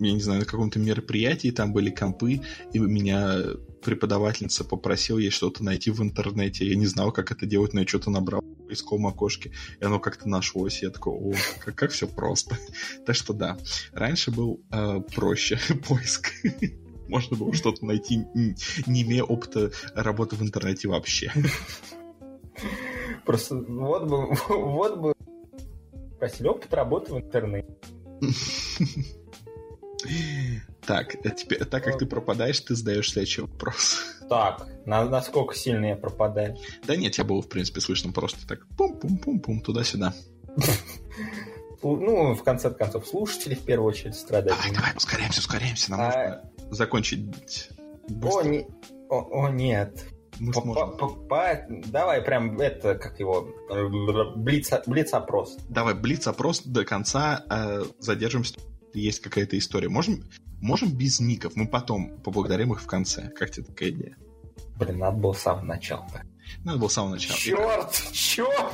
я 0.00 0.12
не 0.12 0.20
знаю, 0.20 0.40
на 0.40 0.46
каком-то 0.46 0.78
мероприятии, 0.78 1.50
там 1.50 1.72
были 1.72 1.90
компы, 1.90 2.42
и 2.72 2.78
меня 2.78 3.42
преподавательница 3.82 4.64
попросила 4.64 5.18
ей 5.18 5.30
что-то 5.30 5.64
найти 5.64 5.90
в 5.90 6.02
интернете. 6.02 6.66
Я 6.66 6.76
не 6.76 6.86
знал, 6.86 7.12
как 7.12 7.30
это 7.30 7.46
делать, 7.46 7.72
но 7.72 7.80
я 7.80 7.86
что-то 7.86 8.10
набрал 8.10 8.42
в 8.42 8.66
поисковом 8.66 9.06
окошке, 9.06 9.52
и 9.80 9.84
оно 9.84 9.98
как-то 10.00 10.28
нашлось. 10.28 10.82
Я 10.82 10.90
такой, 10.90 11.14
о, 11.14 11.32
как, 11.64 11.74
как 11.76 11.90
все 11.92 12.06
просто. 12.06 12.58
так 13.06 13.16
что 13.16 13.32
да, 13.32 13.56
раньше 13.92 14.30
был 14.30 14.60
э, 14.70 15.00
проще 15.14 15.58
поиск. 15.88 16.32
Можно 17.08 17.36
было 17.36 17.52
что-то 17.52 17.84
найти, 17.84 18.26
не 18.86 19.02
имея 19.02 19.22
опыта 19.22 19.70
работы 19.94 20.36
в 20.36 20.42
интернете 20.42 20.88
вообще. 20.88 21.32
Просто 23.24 23.56
вот 23.56 24.04
бы, 24.04 24.34
вот 24.48 24.98
бы 24.98 25.14
просили 26.18 26.48
опыт 26.48 26.72
работы 26.72 27.12
в 27.12 27.18
интернете. 27.18 27.68
Так, 30.86 31.16
а 31.24 31.30
теперь, 31.30 31.64
так 31.64 31.82
как 31.82 31.98
ты 31.98 32.06
пропадаешь, 32.06 32.60
ты 32.60 32.76
задаешь 32.76 33.10
следующий 33.10 33.40
вопрос. 33.40 34.04
Так, 34.28 34.68
на, 34.86 35.04
насколько 35.04 35.54
сильно 35.54 35.86
я 35.86 35.96
пропадаю? 35.96 36.56
Да 36.86 36.94
нет, 36.94 37.16
я 37.18 37.24
был, 37.24 37.42
в 37.42 37.48
принципе, 37.48 37.80
слышно 37.80 38.12
просто 38.12 38.46
так 38.46 38.66
пум-пум-пум-пум, 38.76 39.60
туда-сюда. 39.60 40.14
Ну, 41.82 42.34
в 42.34 42.42
конце 42.42 42.70
концов, 42.70 43.06
слушатели 43.06 43.54
в 43.54 43.64
первую 43.64 43.88
очередь 43.88 44.14
страдают. 44.14 44.58
Давай, 44.58 44.74
давай, 44.74 44.96
ускоряемся, 44.96 45.40
ускоряемся. 45.40 45.90
Нам 45.90 46.00
а... 46.00 46.04
нужно 46.04 46.42
закончить 46.70 47.24
быстро. 47.24 47.76
О, 48.22 48.42
не... 48.42 48.66
о, 49.08 49.44
о 49.44 49.50
нет. 49.50 50.06
Мы 50.38 50.52
сможем. 50.52 50.96
Давай 51.86 52.22
прям 52.22 52.58
это, 52.60 52.94
как 52.94 53.18
его, 53.18 53.48
блиц, 54.36 54.70
блиц-опрос. 54.86 55.56
Давай, 55.68 55.94
блиц-опрос 55.94 56.62
до 56.62 56.84
конца, 56.84 57.44
э, 57.48 57.84
задержимся, 57.98 58.54
есть 58.92 59.20
какая-то 59.20 59.56
история. 59.58 59.88
Можем, 59.88 60.24
можем 60.60 60.94
без 60.94 61.20
ников, 61.20 61.56
мы 61.56 61.66
потом 61.66 62.20
поблагодарим 62.20 62.72
их 62.72 62.82
в 62.82 62.86
конце. 62.86 63.30
Как 63.30 63.50
тебе 63.50 63.66
такая 63.66 63.90
идея? 63.90 64.16
Блин, 64.78 64.98
надо 64.98 65.16
было 65.16 65.32
с 65.32 65.40
самого 65.40 65.64
начала-то. 65.64 66.22
Надо 66.64 66.78
было 66.78 66.88
с 66.88 66.92
самого 66.92 67.12
начала. 67.12 67.38
Черт, 67.38 67.92
черт! 68.12 68.72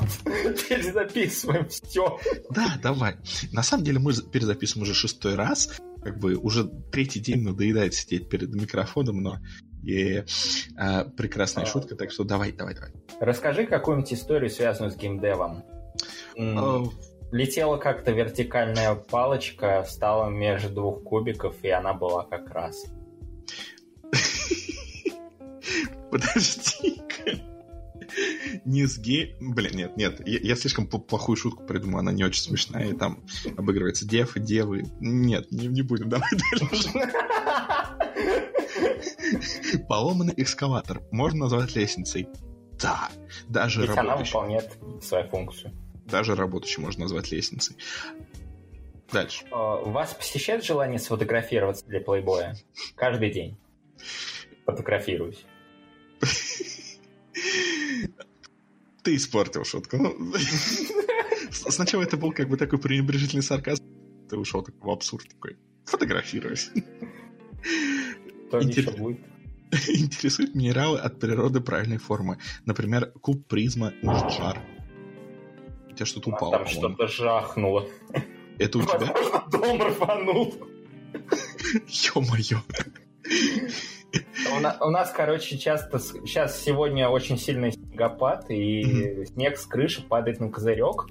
Перезаписываем 0.69 1.69
все. 1.69 2.19
Да, 2.51 2.78
давай. 2.82 3.16
На 3.52 3.62
самом 3.62 3.85
деле 3.85 3.98
мы 4.01 4.12
перезаписываем 4.14 4.82
уже 4.82 4.94
шестой 4.94 5.36
раз. 5.36 5.81
Как 6.03 6.19
бы 6.19 6.35
уже 6.37 6.65
третий 6.91 7.20
день 7.20 7.43
надоедает 7.43 7.95
сидеть 7.95 8.29
перед 8.29 8.55
микрофоном, 8.55 9.23
но 9.23 9.39
и 9.85 10.24
а, 10.77 11.05
прекрасная 11.05 11.65
а. 11.65 11.66
шутка, 11.66 11.97
так 11.97 12.11
что 12.11 12.24
давай, 12.24 12.53
давай, 12.53 12.74
давай. 12.74 12.93
Расскажи 13.20 13.66
какую-нибудь 13.66 14.12
историю, 14.12 14.51
связанную 14.51 14.91
с 14.91 14.97
геймдевом. 14.97 15.65
А... 16.39 16.85
Летела 17.31 17.79
как-то 17.79 18.12
вертикальная 18.12 18.95
палочка, 18.95 19.83
встала 19.85 20.29
между 20.29 20.69
двух 20.69 21.03
кубиков, 21.03 21.57
и 21.62 21.70
она 21.70 21.95
была 21.95 22.24
как 22.24 22.51
раз. 22.51 22.85
Подожди-ка. 26.11 27.52
Не 28.65 28.87
с 28.87 28.99
гей... 28.99 29.35
Блин, 29.41 29.73
нет, 29.75 29.97
нет. 29.97 30.27
Я, 30.27 30.39
я 30.39 30.57
слишком 30.57 30.87
плохую 30.87 31.37
шутку 31.37 31.65
придумал, 31.65 31.99
она 31.99 32.13
не 32.13 32.25
очень 32.25 32.43
смешная. 32.43 32.91
И 32.91 32.93
там 32.93 33.25
обыгрывается 33.57 34.07
дев 34.07 34.37
и 34.37 34.41
девы. 34.41 34.85
Нет, 35.01 35.51
не, 35.51 35.67
не 35.67 35.83
будем, 35.83 36.09
давай 36.09 36.29
дальше. 36.61 36.89
Поломанный 39.89 40.35
экскаватор 40.37 41.03
можно 41.11 41.41
назвать 41.41 41.75
лестницей? 41.75 42.29
Да, 42.81 43.11
даже 43.49 43.83
Ведь 43.83 43.91
работающий. 43.91 44.11
она 44.13 44.17
выполняет 44.25 44.79
свою 45.03 45.29
функцию. 45.29 45.73
Даже 46.07 46.35
работающий 46.35 46.83
можно 46.83 47.03
назвать 47.03 47.31
лестницей. 47.33 47.77
Дальше. 49.13 49.45
А, 49.51 49.77
вас 49.77 50.15
посещает 50.15 50.65
желание 50.65 50.99
сфотографироваться 50.99 51.85
для 51.87 52.01
плейбоя? 52.01 52.57
Каждый 52.95 53.31
день. 53.31 53.59
Фотографируюсь. 54.65 55.45
Ты 59.03 59.16
испортил 59.16 59.65
шутку. 59.65 59.97
Ну, 59.97 60.15
сначала 61.51 62.03
это 62.03 62.16
был 62.16 62.33
как 62.33 62.49
бы 62.49 62.57
такой 62.57 62.79
пренебрежительный 62.79 63.43
сарказм. 63.43 63.85
Ты 64.29 64.37
ушел 64.37 64.66
в 64.81 64.91
абсурд 64.91 65.29
такой. 65.29 65.57
Фотографируюсь. 65.87 66.70
Интерес... 68.53 68.95
Интересуют 69.89 70.55
минералы 70.55 70.99
от 70.99 71.19
природы 71.19 71.61
правильной 71.61 71.99
формы. 71.99 72.39
Например, 72.66 73.11
куб 73.20 73.47
призма 73.49 73.93
жар. 74.03 74.62
У 75.91 75.95
тебя 75.95 76.07
что-то 76.07 76.31
упало. 76.31 76.59
Там 76.59 76.66
что-то 76.66 77.09
жахнуло. 77.09 77.89
Это 78.59 78.79
у 78.79 78.83
тебя? 78.83 79.15
Дом 79.51 79.83
рванул. 79.83 80.55
Ё-моё. 81.89 82.59
У 84.81 84.91
нас, 84.91 85.12
короче, 85.12 85.59
часто... 85.59 85.99
Сейчас 85.99 86.62
сегодня 86.62 87.09
очень 87.09 87.39
сильный 87.39 87.73
снегопад, 87.93 88.51
и 88.51 88.82
mm-hmm. 88.82 89.24
снег 89.27 89.59
с 89.59 89.66
крыши 89.66 90.02
падает 90.02 90.40
на 90.40 90.51
козырек 90.51 91.06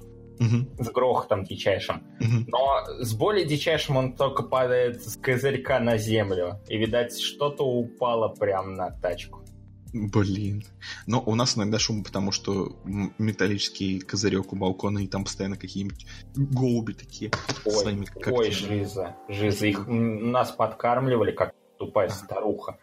с 0.78 0.90
грохотом 0.90 1.44
дичайшим. 1.44 2.02
Но 2.48 2.84
с 2.98 3.14
более 3.14 3.46
дичайшим 3.46 3.96
он 3.96 4.14
только 4.14 4.42
падает 4.42 5.04
с 5.04 5.16
козырька 5.16 5.78
на 5.78 5.98
землю. 5.98 6.60
И, 6.68 6.76
видать, 6.78 7.16
что-то 7.20 7.64
упало 7.64 8.28
прямо 8.28 8.70
на 8.70 8.90
тачку. 8.90 9.44
Блин. 9.92 10.64
Но 11.06 11.22
у 11.24 11.34
нас 11.34 11.56
иногда 11.56 11.78
шум, 11.78 12.02
потому 12.02 12.32
что 12.32 12.76
металлический 13.18 14.00
козырек 14.00 14.52
у 14.52 14.56
балкона, 14.56 15.00
и 15.00 15.06
там 15.06 15.24
постоянно 15.24 15.56
какие-нибудь 15.56 16.06
голуби 16.34 16.94
такие. 16.94 17.30
Ой, 17.64 17.72
своими 17.72 18.06
ой 18.26 18.50
жиза, 18.50 19.14
жиза. 19.28 19.66
Их 19.66 19.86
нас 19.86 20.50
подкармливали, 20.50 21.32
как 21.32 21.54
тупая 21.78 22.08
старуха. 22.08 22.78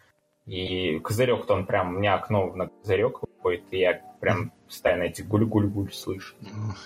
И 0.50 0.98
козырек-то 0.98 1.54
он 1.54 1.64
прям, 1.64 1.94
у 1.94 1.98
меня 2.00 2.16
окно 2.16 2.52
на 2.56 2.66
козырек 2.66 3.22
выходит, 3.22 3.62
и 3.70 3.78
я 3.78 4.02
прям 4.20 4.52
постоянно 4.66 5.04
эти 5.04 5.22
гуль-гуль-гуль 5.22 5.92
слышу. 5.92 6.34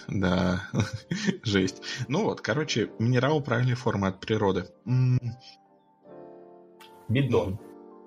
Да, 0.06 0.68
жесть. 1.42 1.80
Ну 2.06 2.24
вот, 2.24 2.42
короче, 2.42 2.90
минерал 2.98 3.42
правильной 3.42 3.74
формы 3.74 4.08
от 4.08 4.20
природы. 4.20 4.66
Бидон. 7.08 7.58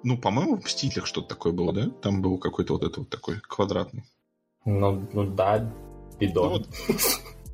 Ну, 0.03 0.19
по-моему, 0.19 0.57
в 0.57 0.63
Мстителях 0.63 1.07
что-то 1.07 1.29
такое 1.29 1.53
было, 1.53 1.73
да? 1.73 1.89
Там 1.89 2.21
был 2.21 2.37
какой-то 2.37 2.73
вот 2.73 2.83
это 2.83 2.99
вот 2.99 3.09
такой 3.09 3.39
квадратный. 3.39 4.03
Ну, 4.63 5.09
ну 5.11 5.25
да, 5.25 5.73
бидон. 6.19 6.43
Ну, 6.43 6.49
вот, 6.59 6.67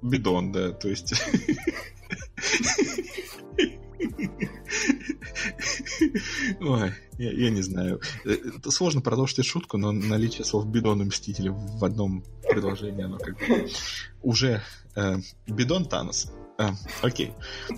бидон, 0.01 0.51
да, 0.51 0.73
то 0.73 0.89
есть... 0.89 1.13
Ой, 6.61 6.91
я, 7.17 7.31
я 7.31 7.49
не 7.49 7.61
знаю. 7.61 8.01
Это 8.25 8.71
сложно 8.71 9.01
продолжить 9.01 9.45
шутку, 9.45 9.77
но 9.77 9.91
наличие 9.91 10.45
слов 10.45 10.65
бидон 10.67 11.01
и 11.01 11.05
мстители 11.05 11.49
в 11.49 11.84
одном 11.84 12.23
предложении, 12.47 13.03
оно 13.03 13.17
как 13.17 13.38
бы 13.38 13.67
уже 14.21 14.61
э, 14.95 15.17
бидон 15.47 15.85
Танос. 15.85 16.31
А, 16.57 16.73
окей. 17.01 17.34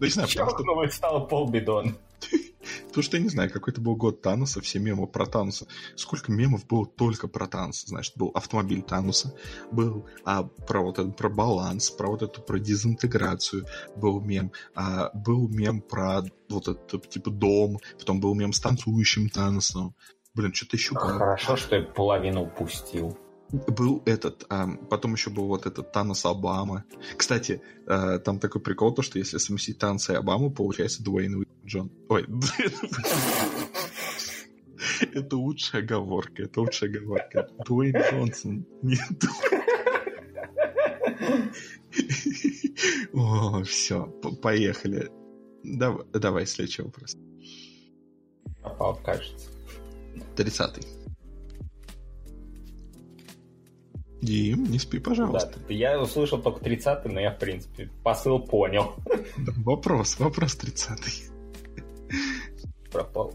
Ну, 0.00 0.06
не 0.06 0.10
знаю, 0.10 0.28
потому 0.28 0.86
что... 0.86 0.96
стало 0.96 1.20
полбидон. 1.20 1.96
Потому 2.88 3.02
что 3.02 3.16
я 3.16 3.22
не 3.22 3.28
знаю, 3.28 3.50
какой-то 3.50 3.80
был 3.80 3.96
год 3.96 4.22
Таноса, 4.22 4.60
все 4.60 4.78
мемы 4.78 5.06
про 5.06 5.26
Таноса. 5.26 5.66
Сколько 5.96 6.32
мемов 6.32 6.66
было 6.66 6.86
только 6.86 7.28
про 7.28 7.46
Таноса? 7.46 7.86
Значит, 7.88 8.16
был 8.16 8.28
автомобиль 8.34 8.82
Таноса, 8.82 9.34
был 9.70 10.06
а, 10.24 10.44
про 10.44 10.80
вот 10.80 10.98
этот, 10.98 11.16
про 11.16 11.28
баланс, 11.28 11.90
про 11.90 12.08
вот 12.08 12.22
эту, 12.22 12.42
про 12.42 12.58
дезинтеграцию 12.58 13.66
был 13.96 14.20
мем, 14.20 14.52
а, 14.74 15.10
был 15.14 15.48
мем 15.48 15.80
про 15.80 16.22
вот 16.48 16.68
этот, 16.68 17.08
типа, 17.08 17.30
дом, 17.30 17.78
потом 17.98 18.20
был 18.20 18.34
мем 18.34 18.52
с 18.52 18.60
танцующим 18.60 19.28
Таносом. 19.28 19.94
Блин, 20.34 20.52
что-то 20.54 20.76
еще. 20.76 20.94
Хорошо, 20.94 21.56
что 21.56 21.76
я 21.76 21.82
половину 21.82 22.42
упустил 22.42 23.18
был 23.52 24.02
этот, 24.04 24.44
а, 24.48 24.68
потом 24.90 25.14
еще 25.14 25.30
был 25.30 25.46
вот 25.46 25.66
этот 25.66 25.92
Танос 25.92 26.24
Обама. 26.26 26.84
Кстати, 27.16 27.62
а, 27.86 28.18
там 28.18 28.38
такой 28.38 28.60
прикол, 28.60 28.94
то, 28.94 29.02
что 29.02 29.18
если 29.18 29.38
совместить 29.38 29.78
Таноса 29.78 30.12
и 30.12 30.16
Обаму, 30.16 30.50
получается 30.50 31.02
Дуэйн 31.02 31.46
Джон. 31.64 31.90
Ой, 32.08 32.26
это 35.14 35.36
лучшая 35.36 35.82
оговорка, 35.82 36.42
это 36.42 36.60
лучшая 36.60 36.90
оговорка. 36.90 37.48
Дуэйн 37.66 37.96
Джонсон. 37.96 38.66
Нет. 38.82 39.00
О, 43.12 43.62
все, 43.64 44.06
поехали. 44.42 45.10
Давай, 45.64 46.04
давай 46.12 46.46
следующий 46.46 46.82
вопрос. 46.82 47.16
Попал, 48.62 48.96
кажется. 49.02 49.50
Тридцатый. 50.36 50.97
Дим, 54.20 54.64
не 54.64 54.78
спи, 54.78 54.98
пожалуйста. 54.98 55.58
Да, 55.68 55.74
я 55.74 56.00
услышал 56.00 56.42
только 56.42 56.60
30 56.60 57.04
но 57.06 57.20
я, 57.20 57.30
в 57.30 57.38
принципе, 57.38 57.90
посыл 58.02 58.40
понял. 58.40 58.94
вопрос, 59.36 60.18
вопрос 60.18 60.56
30 60.56 61.30
Пропал. 62.90 63.34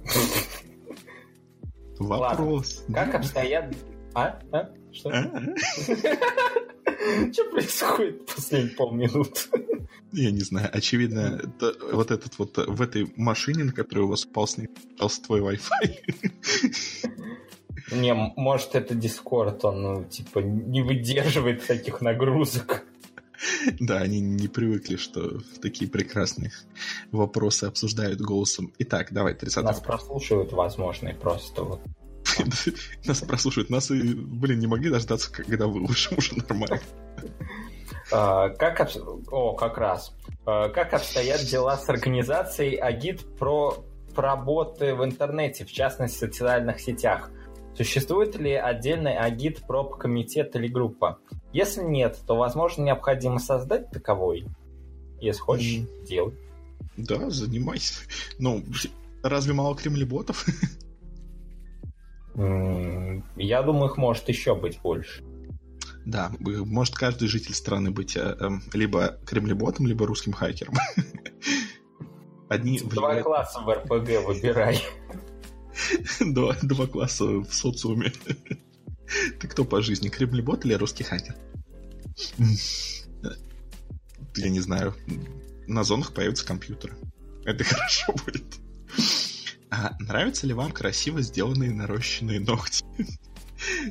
Вопрос. 1.99 2.84
Ладно. 2.88 2.93
Как 2.93 3.15
обстоят... 3.15 3.76
А? 4.15 4.39
А? 4.51 4.69
Что? 4.91 5.10
А? 5.10 5.30
Что 7.31 7.43
происходит 7.51 8.26
последние 8.26 8.76
полминуты? 8.76 9.49
Я 10.11 10.31
не 10.31 10.41
знаю, 10.41 10.69
очевидно, 10.72 11.41
вот 11.91 12.11
этот 12.11 12.38
вот 12.38 12.57
в 12.57 12.81
этой 12.81 13.11
машине, 13.15 13.64
на 13.64 13.72
которой 13.72 14.01
у 14.01 14.07
вас 14.07 14.26
упал, 14.26 14.47
снялся 14.47 15.22
твой 15.23 15.41
Wi-Fi. 15.41 17.11
Не, 17.91 18.14
может, 18.14 18.76
это 18.76 18.95
Дискорд, 18.95 19.65
он, 19.65 19.81
ну, 19.81 20.03
типа, 20.05 20.39
не 20.39 20.81
выдерживает 20.81 21.65
таких 21.65 22.01
нагрузок. 22.01 22.84
Да, 23.80 23.97
они 23.97 24.22
не 24.22 24.47
привыкли, 24.47 24.95
что 24.95 25.39
такие 25.61 25.89
прекрасные 25.89 26.51
вопросы 27.11 27.65
обсуждают 27.65 28.22
голосом. 28.22 28.72
Итак, 28.80 29.11
давай, 29.11 29.34
30 29.34 29.64
Нас 29.64 29.80
прослушивают, 29.81 30.53
возможно, 30.53 31.10
и 31.10 31.14
просто 31.14 31.64
вот. 31.64 31.81
Нас 33.05 33.22
прослушивают. 33.22 33.69
Нас 33.69 33.91
и, 33.91 34.14
блин, 34.14 34.60
не 34.60 34.68
могли 34.68 34.89
дождаться, 34.89 35.31
когда 35.31 35.68
выложим 35.68 36.14
уже 36.18 36.38
нормально. 36.38 36.80
А, 38.11 38.49
как, 38.49 38.89
о, 39.31 39.53
как 39.53 39.77
раз. 39.77 40.15
А, 40.45 40.69
как 40.69 40.93
обстоят 40.93 41.41
дела 41.41 41.77
с 41.77 41.89
организацией 41.89 42.77
Агит 42.77 43.38
про 43.38 43.85
работы 44.15 44.95
в 44.95 45.03
интернете, 45.03 45.65
в 45.65 45.72
частности, 45.72 46.15
в 46.18 46.19
социальных 46.19 46.80
сетях? 46.80 47.31
Существует 47.75 48.35
ли 48.37 48.53
отдельный 48.53 49.17
агит 49.17 49.65
проб 49.65 49.97
комитет 49.97 50.55
или 50.55 50.67
группа? 50.67 51.19
Если 51.51 51.83
нет, 51.83 52.19
то, 52.27 52.35
возможно, 52.35 52.83
необходимо 52.83 53.39
создать 53.39 53.89
таковой. 53.89 54.45
Если 55.19 55.41
хочешь, 55.41 55.79
mm. 55.79 56.05
делай. 56.05 56.37
Да, 56.97 57.29
занимайся. 57.29 58.01
Ну, 58.37 58.63
разве 59.23 59.53
мало 59.53 59.75
кремлеботов? 59.75 60.45
Я 62.35 63.61
думаю, 63.63 63.89
их 63.89 63.97
может 63.97 64.27
еще 64.29 64.55
быть 64.55 64.79
больше. 64.81 65.23
Да, 66.05 66.31
может 66.39 66.95
каждый 66.95 67.27
житель 67.27 67.53
страны 67.53 67.91
быть 67.91 68.17
э, 68.17 68.35
э, 68.37 68.49
либо 68.73 69.19
кремлеботом, 69.25 69.87
либо 69.87 70.05
русским 70.05 70.33
хакером. 70.33 70.73
Одни 72.49 72.79
Два 72.79 73.07
влияют... 73.07 73.23
класса 73.25 73.61
в 73.61 73.69
РПГ 73.69 74.27
выбирай. 74.27 74.81
Два, 76.19 76.55
два 76.61 76.87
класса 76.87 77.25
в 77.25 77.53
социуме. 77.53 78.11
Ты 79.39 79.47
кто 79.47 79.65
по 79.65 79.81
жизни, 79.81 80.09
кремлебот 80.09 80.65
или 80.65 80.73
русский 80.73 81.03
хакер? 81.03 81.35
Я 84.35 84.49
не 84.49 84.59
знаю. 84.59 84.95
На 85.67 85.83
зонах 85.83 86.13
появятся 86.13 86.45
компьютеры. 86.45 86.95
Это 87.45 87.63
хорошо 87.63 88.13
будет. 88.25 88.45
А 89.69 89.95
нравятся 89.99 90.47
ли 90.47 90.53
вам 90.53 90.71
красиво 90.71 91.21
сделанные 91.21 91.71
нарощенные 91.71 92.39
ногти? 92.39 92.83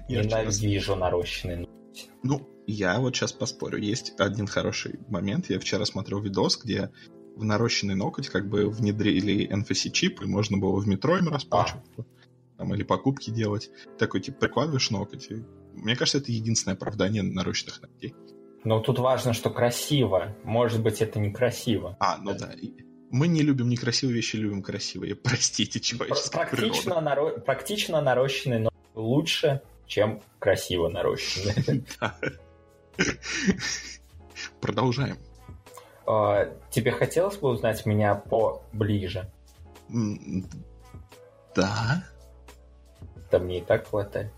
Ненавижу 0.09 0.97
нарощенные 0.97 1.59
ногти. 1.59 1.73
Ну, 2.23 2.49
я 2.67 2.99
вот 3.01 3.17
сейчас 3.17 3.33
поспорю. 3.33 3.79
Есть 3.79 4.15
один 4.19 4.47
хороший 4.47 5.01
момент. 5.09 5.51
Я 5.51 5.59
вчера 5.59 5.85
смотрел 5.85 6.21
видос, 6.21 6.59
где 6.63 6.91
в 7.37 7.45
нарощенный 7.45 7.95
ноготь 7.95 8.29
как 8.29 8.49
бы 8.49 8.69
внедрили 8.69 9.49
NFC-чип, 9.51 10.23
и 10.23 10.27
можно 10.27 10.59
было 10.59 10.79
в 10.81 10.87
метро 10.87 11.17
им 11.19 11.29
расплачиваться. 11.29 11.91
А. 11.99 12.05
Там, 12.59 12.75
или 12.75 12.83
покупки 12.83 13.31
делать. 13.31 13.71
Такой, 13.99 14.21
типа, 14.21 14.41
прикладываешь 14.41 14.91
ноготь. 14.91 15.31
И... 15.31 15.43
Мне 15.75 15.97
кажется, 15.97 16.19
это 16.19 16.31
единственное 16.31 16.77
оправдание 16.77 17.23
нарощенных 17.23 17.81
ногтей. 17.83 18.15
Но 18.65 18.81
тут 18.81 18.99
важно, 18.99 19.33
что 19.33 19.51
красиво. 19.51 20.37
Может 20.45 20.83
быть, 20.83 21.03
это 21.03 21.19
некрасиво. 21.19 21.97
А, 21.99 22.19
ну 22.19 22.35
да. 22.35 22.53
Мы 23.11 23.29
не 23.29 23.43
любим 23.43 23.69
некрасивые 23.69 24.15
вещи, 24.15 24.37
любим 24.37 24.63
красивые. 24.63 25.15
Простите, 25.23 25.81
человеческая 25.81 26.47
практично, 26.47 27.01
наро... 27.01 27.31
практично 27.39 28.01
нарощенный 28.01 28.59
ноготь 28.59 28.73
лучше, 28.95 29.63
чем 29.87 30.23
красиво 30.39 30.89
нарощенный. 30.89 31.85
Продолжаем. 34.61 35.17
А, 36.07 36.49
тебе 36.71 36.91
хотелось 36.91 37.37
бы 37.37 37.49
узнать 37.49 37.87
меня 37.87 38.15
поближе? 38.15 39.31
Да. 41.55 42.05
Да 43.31 43.39
мне 43.39 43.59
и 43.59 43.63
так 43.63 43.89
хватает. 43.89 44.33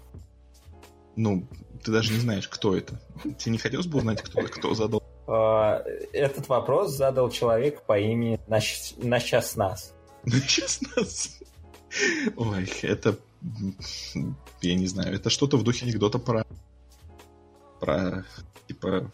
Ну, 1.16 1.46
ты 1.82 1.92
даже 1.92 2.12
не 2.12 2.18
знаешь, 2.18 2.48
кто 2.48 2.76
это. 2.76 3.00
Тебе 3.38 3.52
не 3.52 3.58
хотелось 3.58 3.86
бы 3.86 3.98
узнать, 3.98 4.22
кто, 4.22 4.42
кто 4.42 4.74
задал? 4.74 5.02
А, 5.26 5.82
этот 6.12 6.48
вопрос 6.48 6.92
задал 6.92 7.30
человек 7.30 7.82
по 7.82 7.98
имени 7.98 8.40
на, 8.46 8.60
на 8.98 9.20
час 9.20 9.56
нас. 9.56 9.94
На 10.24 10.40
час 10.40 10.80
нас? 10.96 11.38
Ой, 12.36 12.70
это... 12.82 13.16
Я 14.62 14.74
не 14.74 14.86
знаю, 14.86 15.14
это 15.14 15.28
что-то 15.30 15.56
в 15.56 15.62
духе 15.62 15.86
анекдота 15.86 16.18
про... 16.18 16.44
Про, 17.80 18.24
типа, 18.66 19.10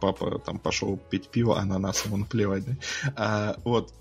папа 0.00 0.38
там 0.38 0.58
пошел 0.58 0.96
пить 0.96 1.28
пиво, 1.28 1.58
а 1.58 1.64
на 1.64 1.78
нас 1.78 2.04
ему 2.04 2.16
наплевать, 2.16 2.64
да? 2.64 2.76
А, 3.16 3.56
вот. 3.64 3.92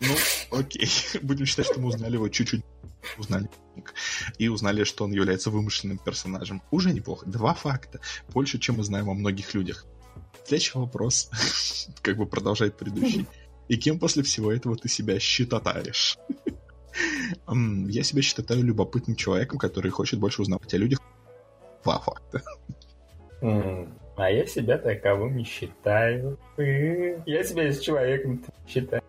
Ну, 0.00 0.14
окей. 0.50 0.88
Будем 1.22 1.46
считать, 1.46 1.66
что 1.66 1.80
мы 1.80 1.88
узнали 1.88 2.14
его 2.14 2.28
чуть-чуть. 2.28 2.64
Узнали. 3.18 3.48
И 4.38 4.48
узнали, 4.48 4.84
что 4.84 5.04
он 5.04 5.12
является 5.12 5.50
вымышленным 5.50 5.98
персонажем. 5.98 6.62
Уже 6.70 6.92
неплохо. 6.92 7.26
Два 7.26 7.54
факта. 7.54 8.00
Больше, 8.32 8.58
чем 8.58 8.76
мы 8.76 8.84
знаем 8.84 9.08
о 9.08 9.14
многих 9.14 9.54
людях. 9.54 9.86
Следующий 10.44 10.78
вопрос. 10.78 11.30
как 12.02 12.16
бы 12.16 12.26
продолжает 12.26 12.76
предыдущий. 12.76 13.26
И 13.68 13.76
кем 13.76 13.98
после 13.98 14.22
всего 14.22 14.52
этого 14.52 14.76
ты 14.76 14.88
себя 14.88 15.18
считаешь? 15.18 16.18
Я 17.48 18.02
себя 18.02 18.22
считаю 18.22 18.62
любопытным 18.62 19.16
человеком, 19.16 19.58
который 19.58 19.90
хочет 19.90 20.18
больше 20.18 20.42
узнавать 20.42 20.72
о 20.74 20.78
людях. 20.78 21.00
Два 21.84 21.98
факта. 22.00 22.42
А 24.16 24.30
я 24.30 24.46
себя 24.46 24.78
таковым 24.78 25.36
не 25.36 25.44
считаю. 25.44 26.38
Я 26.56 27.44
себя 27.44 27.70
с 27.70 27.80
человеком 27.80 28.42
считаю. 28.66 29.02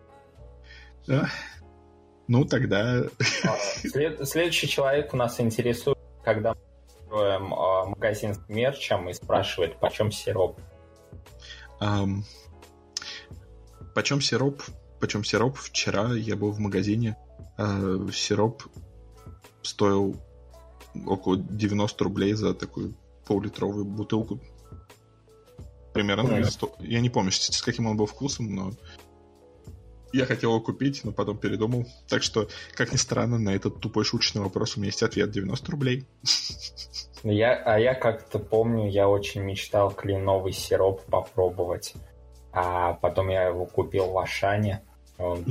Ну, 2.26 2.44
тогда... 2.44 3.04
А, 3.44 3.56
след... 3.56 4.28
Следующий 4.28 4.68
человек 4.68 5.14
у 5.14 5.16
нас 5.16 5.40
интересует, 5.40 5.96
когда 6.22 6.52
мы 6.52 6.60
строим 7.06 7.54
а, 7.54 7.86
магазин 7.86 8.34
с 8.34 8.48
мерчем 8.48 9.08
и 9.08 9.14
спрашивает, 9.14 9.80
почем 9.80 10.12
сироп. 10.12 10.60
Um, 11.80 12.24
почем 13.94 14.20
сироп? 14.20 14.62
Почем 15.00 15.24
сироп? 15.24 15.56
Вчера 15.56 16.12
я 16.12 16.36
был 16.36 16.50
в 16.52 16.58
магазине. 16.58 17.16
Uh, 17.56 18.12
сироп 18.12 18.64
стоил 19.62 20.16
около 21.06 21.38
90 21.38 22.04
рублей 22.04 22.34
за 22.34 22.52
такую 22.52 22.94
пол-литровую 23.24 23.86
бутылку 23.86 24.38
примерно. 25.98 26.28
Mm. 26.28 26.76
Я 26.78 27.00
не 27.00 27.10
помню, 27.10 27.32
с 27.32 27.60
каким 27.60 27.88
он 27.88 27.96
был 27.96 28.06
вкусом, 28.06 28.54
но 28.54 28.72
я 30.12 30.26
хотел 30.26 30.50
его 30.50 30.60
купить, 30.60 31.02
но 31.02 31.10
потом 31.10 31.38
передумал. 31.38 31.86
Так 32.08 32.22
что, 32.22 32.48
как 32.74 32.92
ни 32.92 32.96
странно, 32.96 33.38
на 33.38 33.50
этот 33.50 33.80
тупой 33.80 34.04
шуточный 34.04 34.42
вопрос 34.42 34.76
у 34.76 34.80
меня 34.80 34.88
есть 34.88 35.02
ответ 35.02 35.32
90 35.32 35.72
рублей. 35.72 36.06
Я, 37.24 37.54
а 37.54 37.80
я 37.80 37.94
как-то 37.94 38.38
помню, 38.38 38.88
я 38.88 39.08
очень 39.08 39.42
мечтал 39.42 39.90
кленовый 39.90 40.52
сироп 40.52 41.02
попробовать. 41.06 41.94
А 42.52 42.92
потом 42.92 43.28
я 43.28 43.48
его 43.48 43.66
купил 43.66 44.12
в 44.12 44.18
Ашане. 44.18 44.82
Он, 45.18 45.42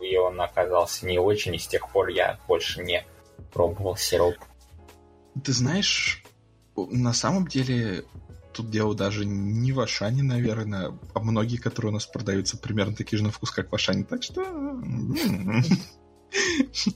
и 0.00 0.16
он 0.16 0.40
оказался 0.40 1.04
не 1.04 1.18
очень, 1.18 1.56
и 1.56 1.58
с 1.58 1.66
тех 1.66 1.90
пор 1.90 2.08
я 2.08 2.38
больше 2.46 2.84
не 2.84 3.04
пробовал 3.52 3.96
сироп. 3.96 4.36
Ты 5.44 5.52
знаешь, 5.52 6.22
на 6.76 7.12
самом 7.12 7.48
деле 7.48 8.04
тут 8.56 8.70
дело 8.70 8.94
даже 8.94 9.26
не 9.26 9.72
в 9.72 9.80
Ашане, 9.80 10.22
наверное, 10.22 10.98
а 11.14 11.20
многие, 11.20 11.58
которые 11.58 11.90
у 11.90 11.94
нас 11.94 12.06
продаются, 12.06 12.56
примерно 12.56 12.96
такие 12.96 13.18
же 13.18 13.24
на 13.24 13.30
вкус, 13.30 13.50
как 13.50 13.70
в 13.70 13.74
Ашане. 13.74 14.04
Так 14.04 14.22
что 14.22 14.40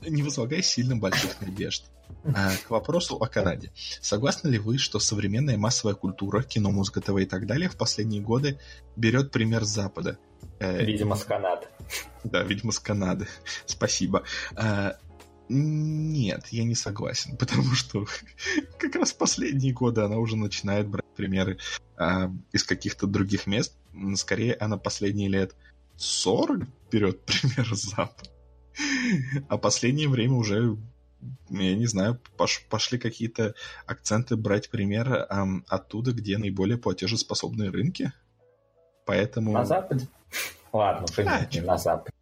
не 0.08 0.22
возлагай 0.22 0.62
сильно 0.62 0.96
больших 0.96 1.40
надежд. 1.42 1.84
А, 2.24 2.52
к 2.66 2.70
вопросу 2.70 3.16
о 3.16 3.26
Канаде. 3.26 3.70
Согласны 4.00 4.48
ли 4.48 4.58
вы, 4.58 4.78
что 4.78 4.98
современная 4.98 5.56
массовая 5.56 5.94
культура, 5.94 6.42
кино, 6.42 6.70
музыка, 6.70 7.00
ТВ 7.00 7.18
и 7.18 7.26
так 7.26 7.46
далее 7.46 7.68
в 7.68 7.76
последние 7.76 8.20
годы 8.20 8.58
берет 8.96 9.30
пример 9.30 9.64
Запада? 9.64 10.18
Э, 10.58 10.84
видимо, 10.84 11.14
с 11.14 11.24
Канады. 11.24 11.68
Да, 12.24 12.42
видимо, 12.42 12.72
с 12.72 12.80
Канады. 12.80 13.28
Спасибо. 13.66 14.24
А, 14.56 14.96
нет, 15.48 16.46
я 16.50 16.64
не 16.64 16.76
согласен, 16.76 17.36
потому 17.38 17.74
что 17.74 18.06
как 18.78 18.94
раз 18.94 19.12
последние 19.12 19.72
годы 19.72 20.02
она 20.02 20.16
уже 20.16 20.36
начинает 20.36 20.88
брать 20.88 21.04
примеры 21.20 21.58
э, 21.98 22.28
из 22.52 22.64
каких-то 22.64 23.06
других 23.06 23.46
мест. 23.46 23.76
Скорее, 24.16 24.54
она 24.54 24.78
последние 24.78 25.28
лет 25.28 25.54
40 25.96 26.62
берет 26.90 27.20
пример 27.24 27.76
с 27.76 27.82
Запада. 27.82 28.30
А 29.48 29.58
последнее 29.58 30.08
время 30.08 30.34
уже, 30.34 30.76
я 31.50 31.76
не 31.76 31.86
знаю, 31.86 32.18
пош 32.38 32.64
пошли 32.70 32.98
какие-то 32.98 33.54
акценты 33.86 34.36
брать 34.36 34.70
примеры 34.70 35.26
э, 35.28 35.44
оттуда, 35.68 36.12
где 36.12 36.38
наиболее 36.38 36.78
платежеспособные 36.78 37.70
рынки. 37.70 38.12
Поэтому... 39.04 39.52
На 39.52 39.64
Западе? 39.64 40.08
Ладно, 40.72 41.06
а, 41.18 41.46
не 41.52 41.60
на 41.60 41.76
Западе. 41.76 42.14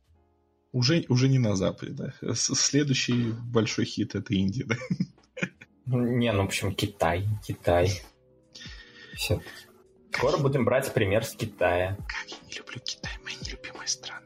Уже, 0.73 1.05
уже 1.09 1.29
не 1.29 1.39
на 1.39 1.55
Западе, 1.55 1.93
да. 1.93 2.35
Следующий 2.35 3.33
большой 3.45 3.85
хит 3.85 4.15
это 4.15 4.35
Индия, 4.35 4.65
да. 4.65 4.77
Не, 5.87 6.33
ну 6.33 6.43
в 6.43 6.47
общем 6.47 6.75
Китай, 6.75 7.27
Китай. 7.47 8.03
Все. 9.19 9.43
Скоро 10.13 10.39
будем 10.39 10.65
брать 10.65 10.95
пример 10.95 11.25
с 11.25 11.35
Китая. 11.35 11.97
Как 12.07 12.31
я 12.31 12.37
не 12.47 12.57
люблю 12.57 12.81
Китай, 12.85 13.13
моя 13.25 13.37
нелюбимая 13.45 13.87
страна. 13.89 14.23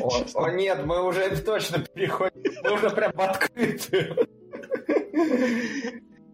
О, 0.00 0.24
о 0.34 0.50
нет, 0.52 0.86
мы 0.86 1.04
уже 1.04 1.36
точно 1.38 1.80
переходим. 1.80 2.40
Уже 2.72 2.90
прям 2.90 3.12
в 3.12 3.20
открытую. 3.20 4.28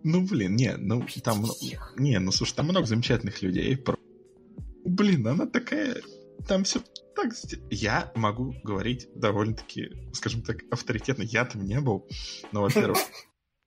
Ну, 0.02 0.26
блин, 0.26 0.54
не, 0.54 0.76
ну, 0.76 1.06
там... 1.22 1.46
Не, 1.96 2.18
ну, 2.18 2.30
слушай, 2.30 2.54
там 2.54 2.66
много 2.66 2.86
замечательных 2.86 3.40
людей. 3.40 3.82
Блин, 4.84 5.26
она 5.26 5.46
такая... 5.46 5.96
Там 6.46 6.64
все 6.64 6.80
так... 7.16 7.32
Я 7.70 8.12
могу 8.14 8.54
говорить 8.62 9.08
довольно-таки, 9.14 9.88
скажем 10.12 10.42
так, 10.42 10.58
авторитетно. 10.70 11.22
Я 11.22 11.46
там 11.46 11.64
не 11.64 11.80
был, 11.80 12.06
но, 12.52 12.60
во-первых... 12.60 12.98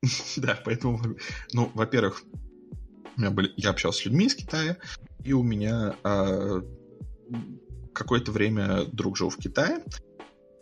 Да, 0.38 0.62
поэтому... 0.64 0.98
могу. 1.00 1.18
Ну, 1.54 1.72
во-первых, 1.74 2.24
у 3.18 3.22
меня 3.22 3.32
были... 3.32 3.52
я 3.58 3.72
общался 3.72 4.02
с 4.02 4.06
людьми 4.06 4.28
из 4.28 4.36
Китая, 4.36 4.78
и 5.24 5.34
у 5.34 5.44
меня 5.44 5.96
а, 6.04 6.62
какое-то 7.94 8.32
время 8.32 8.86
друг 8.86 9.18
жил 9.18 9.30
в 9.30 9.38
Китае, 9.38 9.84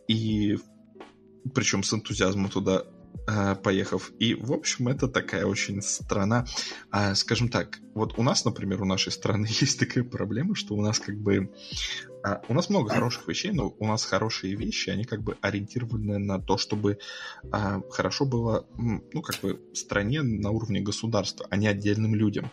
и 0.07 0.57
причем 1.53 1.83
с 1.83 1.93
энтузиазмом 1.93 2.49
туда 2.49 2.85
поехав. 3.63 4.11
И, 4.19 4.35
в 4.35 4.51
общем, 4.51 4.87
это 4.87 5.07
такая 5.07 5.45
очень 5.45 5.81
страна. 5.81 6.45
А, 6.91 7.15
скажем 7.15 7.49
так, 7.49 7.79
вот 7.93 8.17
у 8.17 8.23
нас, 8.23 8.45
например, 8.45 8.81
у 8.81 8.85
нашей 8.85 9.11
страны 9.11 9.47
есть 9.49 9.79
такая 9.79 10.03
проблема, 10.03 10.55
что 10.55 10.75
у 10.75 10.81
нас 10.81 10.99
как 10.99 11.17
бы... 11.17 11.51
а, 12.23 12.41
у 12.47 12.53
нас 12.53 12.69
много 12.69 12.89
хороших 12.89 13.27
вещей, 13.27 13.51
но 13.51 13.73
у 13.79 13.87
нас 13.87 14.05
хорошие 14.05 14.55
вещи, 14.55 14.89
они 14.89 15.05
как 15.05 15.23
бы 15.23 15.37
ориентированы 15.41 16.17
на 16.17 16.39
то, 16.39 16.57
чтобы 16.57 16.99
а, 17.51 17.81
хорошо 17.89 18.25
было, 18.25 18.67
ну, 18.77 19.21
как 19.21 19.39
бы 19.41 19.61
стране 19.73 20.21
на 20.21 20.51
уровне 20.51 20.81
государства, 20.81 21.47
а 21.49 21.55
не 21.57 21.67
отдельным 21.67 22.15
людям. 22.15 22.51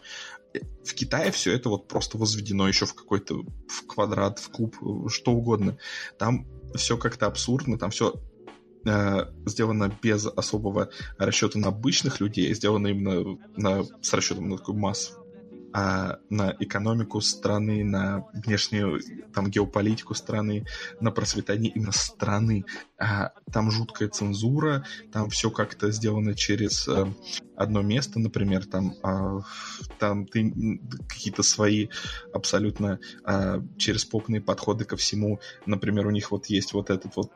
Э, 0.54 0.60
В 0.84 0.94
Китае 0.94 1.30
все 1.32 1.52
это 1.52 1.68
вот 1.68 1.88
просто 1.88 2.18
возведено 2.18 2.68
еще 2.68 2.86
в 2.86 2.94
какой-то 2.94 3.42
в 3.68 3.86
квадрат, 3.86 4.38
в 4.38 4.48
куб, 4.50 4.76
э, 4.82 5.08
что 5.08 5.32
угодно. 5.32 5.78
Там 6.18 6.46
все 6.74 6.96
как-то 6.96 7.26
абсурдно, 7.26 7.78
там 7.78 7.90
все 7.90 8.14
сделано 9.46 9.96
без 10.02 10.26
особого 10.26 10.90
расчета 11.18 11.58
на 11.58 11.68
обычных 11.68 12.20
людей, 12.20 12.52
сделано 12.54 12.88
именно 12.88 13.38
на, 13.56 13.84
с 14.00 14.12
расчетом 14.12 14.48
на 14.48 14.58
такую 14.58 14.78
массу, 14.78 15.21
а 15.72 16.18
на 16.28 16.54
экономику 16.58 17.20
страны, 17.20 17.84
на 17.84 18.24
внешнюю 18.32 19.00
там 19.32 19.50
геополитику 19.50 20.14
страны, 20.14 20.66
на 21.00 21.10
процветание 21.10 21.72
именно 21.72 21.92
страны. 21.92 22.64
А 22.98 23.32
там 23.50 23.70
жуткая 23.70 24.08
цензура, 24.08 24.84
там 25.12 25.28
все 25.30 25.50
как-то 25.50 25.90
сделано 25.90 26.34
через 26.34 26.86
э, 26.88 27.06
одно 27.56 27.82
место, 27.82 28.18
например, 28.18 28.66
там, 28.66 28.94
а, 29.02 29.40
там 29.98 30.26
ты 30.26 30.80
какие-то 31.08 31.42
свои 31.42 31.88
абсолютно 32.32 33.00
а, 33.24 33.62
через 33.78 34.04
попные 34.04 34.40
подходы 34.40 34.84
ко 34.84 34.96
всему. 34.96 35.40
Например, 35.66 36.06
у 36.06 36.10
них 36.10 36.30
вот 36.30 36.46
есть 36.46 36.72
вот 36.72 36.90
этот 36.90 37.16
вот 37.16 37.32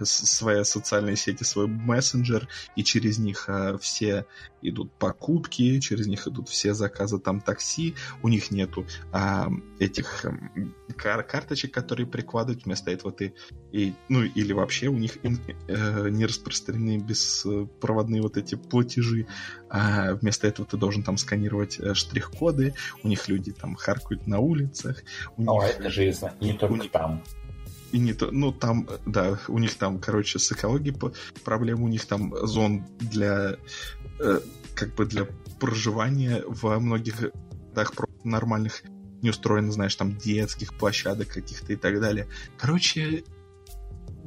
с- 0.00 0.26
своя 0.26 0.64
социальная 0.64 1.16
сеть 1.16 1.40
и 1.40 1.44
свой 1.44 1.66
мессенджер, 1.66 2.48
и 2.74 2.84
через 2.84 3.18
них 3.18 3.48
а, 3.48 3.78
все 3.78 4.26
идут 4.62 4.92
покупки, 4.92 5.80
через 5.80 6.06
них 6.06 6.26
идут 6.26 6.48
все 6.48 6.74
заказы 6.74 7.18
там 7.18 7.40
такси, 7.56 7.94
у 8.22 8.28
них 8.28 8.50
нету 8.50 8.86
а, 9.12 9.48
этих 9.78 10.24
эм, 10.24 10.74
кар- 10.96 11.22
карточек, 11.22 11.72
которые 11.72 12.06
прикладывают, 12.06 12.64
вместо 12.64 12.90
этого 12.90 13.12
ты 13.12 13.34
и, 13.72 13.94
ну, 14.08 14.22
или 14.22 14.52
вообще 14.52 14.88
у 14.88 14.96
них 14.98 15.18
э, 15.22 16.08
не 16.10 16.26
распространены 16.26 16.98
беспроводные 16.98 18.22
вот 18.22 18.36
эти 18.36 18.54
платежи, 18.54 19.26
а 19.70 20.14
вместо 20.14 20.46
этого 20.46 20.66
ты 20.68 20.76
должен 20.76 21.02
там 21.02 21.16
сканировать 21.16 21.78
э, 21.80 21.94
штрих-коды, 21.94 22.74
у 23.02 23.08
них 23.08 23.28
люди 23.28 23.52
там 23.52 23.74
харкают 23.74 24.26
на 24.26 24.38
улицах, 24.38 25.02
у 25.36 25.42
них... 25.42 25.50
О, 25.50 25.62
это 25.62 25.90
жизнь. 25.90 26.26
Не 26.40 26.52
у 26.52 26.58
только 26.58 26.74
них- 26.82 26.90
там. 26.92 27.22
И 27.92 27.98
не 27.98 28.12
то, 28.14 28.30
ну 28.32 28.52
там, 28.52 28.86
э, 28.90 28.98
да, 29.06 29.38
у 29.48 29.58
них 29.58 29.74
там, 29.76 29.98
короче, 29.98 30.38
с 30.38 30.52
экологией 30.52 30.94
проблемы, 31.44 31.84
у 31.84 31.88
них 31.88 32.04
там 32.04 32.34
зон 32.46 32.84
для, 33.00 33.56
э, 34.20 34.40
как 34.74 34.94
бы 34.94 35.06
для 35.06 35.26
проживания 35.60 36.42
во 36.46 36.78
многих 36.80 37.14
городах 37.76 37.92
просто 37.92 38.28
нормальных 38.28 38.82
не 39.22 39.30
устроено, 39.30 39.72
знаешь, 39.72 39.94
там 39.96 40.16
детских 40.16 40.74
площадок 40.74 41.28
каких-то 41.28 41.72
и 41.72 41.76
так 41.76 42.00
далее. 42.00 42.28
Короче, 42.58 43.24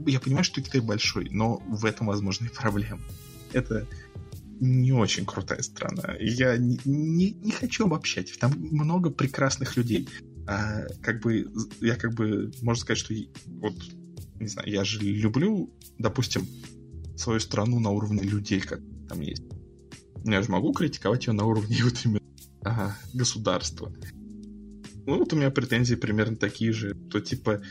я 0.05 0.19
понимаю, 0.19 0.43
что 0.43 0.61
Китай 0.61 0.81
большой, 0.81 1.29
но 1.29 1.57
в 1.67 1.85
этом 1.85 2.07
возможны 2.07 2.49
проблемы. 2.49 3.01
Это 3.53 3.87
не 4.59 4.91
очень 4.91 5.25
крутая 5.25 5.61
страна. 5.61 6.15
Я 6.19 6.57
не, 6.57 6.79
не, 6.85 7.31
не 7.31 7.51
хочу 7.51 7.85
обобщать. 7.85 8.37
Там 8.39 8.53
много 8.57 9.09
прекрасных 9.09 9.77
людей. 9.77 10.09
А, 10.47 10.87
как 11.01 11.21
бы 11.21 11.51
я 11.81 11.95
как 11.95 12.13
бы 12.13 12.51
можно 12.61 12.81
сказать, 12.81 12.97
что 12.97 13.13
вот 13.45 13.75
не 14.39 14.47
знаю, 14.47 14.69
я 14.69 14.83
же 14.83 14.99
люблю, 15.01 15.69
допустим, 15.97 16.47
свою 17.15 17.39
страну 17.39 17.79
на 17.79 17.91
уровне 17.91 18.23
людей, 18.23 18.61
как 18.61 18.79
там 19.07 19.21
есть. 19.21 19.43
Я 20.25 20.41
же 20.41 20.51
могу 20.51 20.73
критиковать 20.73 21.27
ее 21.27 21.33
на 21.33 21.45
уровне 21.45 21.77
вот 21.83 22.01
именно 22.03 22.19
ага, 22.63 22.97
государства. 23.13 23.91
Ну 25.05 25.19
вот 25.19 25.33
у 25.33 25.35
меня 25.35 25.49
претензии 25.49 25.95
примерно 25.95 26.35
такие 26.35 26.71
же, 26.71 26.93
то 26.93 27.19
типа 27.19 27.61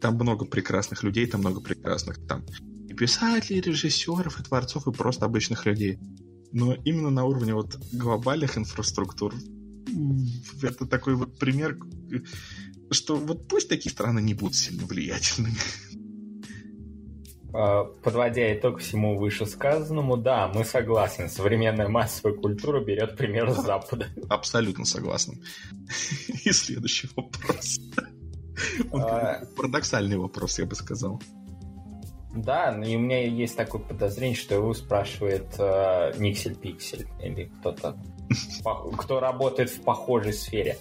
там 0.00 0.14
много 0.14 0.44
прекрасных 0.46 1.02
людей, 1.02 1.26
там 1.26 1.40
много 1.40 1.60
прекрасных 1.60 2.18
там 2.26 2.44
и 2.88 2.94
писателей, 2.94 3.58
и 3.58 3.62
режиссеров, 3.62 4.40
и 4.40 4.42
творцов, 4.42 4.86
и 4.86 4.92
просто 4.92 5.26
обычных 5.26 5.66
людей. 5.66 5.98
Но 6.52 6.74
именно 6.84 7.10
на 7.10 7.24
уровне 7.24 7.54
вот 7.54 7.78
глобальных 7.92 8.56
инфраструктур 8.56 9.34
это 10.62 10.86
такой 10.86 11.14
вот 11.14 11.38
пример, 11.38 11.78
э, 12.10 12.18
что 12.90 13.16
вот 13.16 13.48
пусть 13.48 13.68
такие 13.68 13.90
страны 13.90 14.20
не 14.20 14.34
будут 14.34 14.56
сильно 14.56 14.86
влиятельными. 14.86 15.56
Э, 17.52 17.84
Подводя 18.02 18.54
итог 18.54 18.78
всему 18.80 19.16
вышесказанному, 19.16 20.16
да, 20.16 20.50
мы 20.54 20.64
согласны. 20.64 21.28
Современная 21.28 21.88
массовая 21.88 22.34
культура 22.34 22.80
берет 22.80 23.16
пример 23.16 23.50
с 23.50 23.56
Запада. 23.56 24.06
Абсолютно 24.28 24.84
согласен. 24.84 25.42
И 26.44 26.52
следующий 26.52 27.08
вопрос. 27.16 27.78
А. 28.92 29.44
Парадоксальный 29.56 30.16
вопрос, 30.16 30.58
я 30.58 30.66
бы 30.66 30.74
сказал. 30.74 31.22
Да, 32.34 32.76
и 32.84 32.96
у 32.96 32.98
меня 32.98 33.24
есть 33.24 33.56
такое 33.56 33.80
подозрение, 33.80 34.36
что 34.36 34.56
его 34.56 34.74
спрашивает 34.74 35.46
э, 35.58 36.12
Никсель 36.18 36.56
Пиксель 36.56 37.06
или 37.22 37.44
кто-то, 37.44 37.96
кто 38.98 39.20
работает 39.20 39.70
в 39.70 39.80
похожей 39.82 40.32
сфере. 40.32 40.76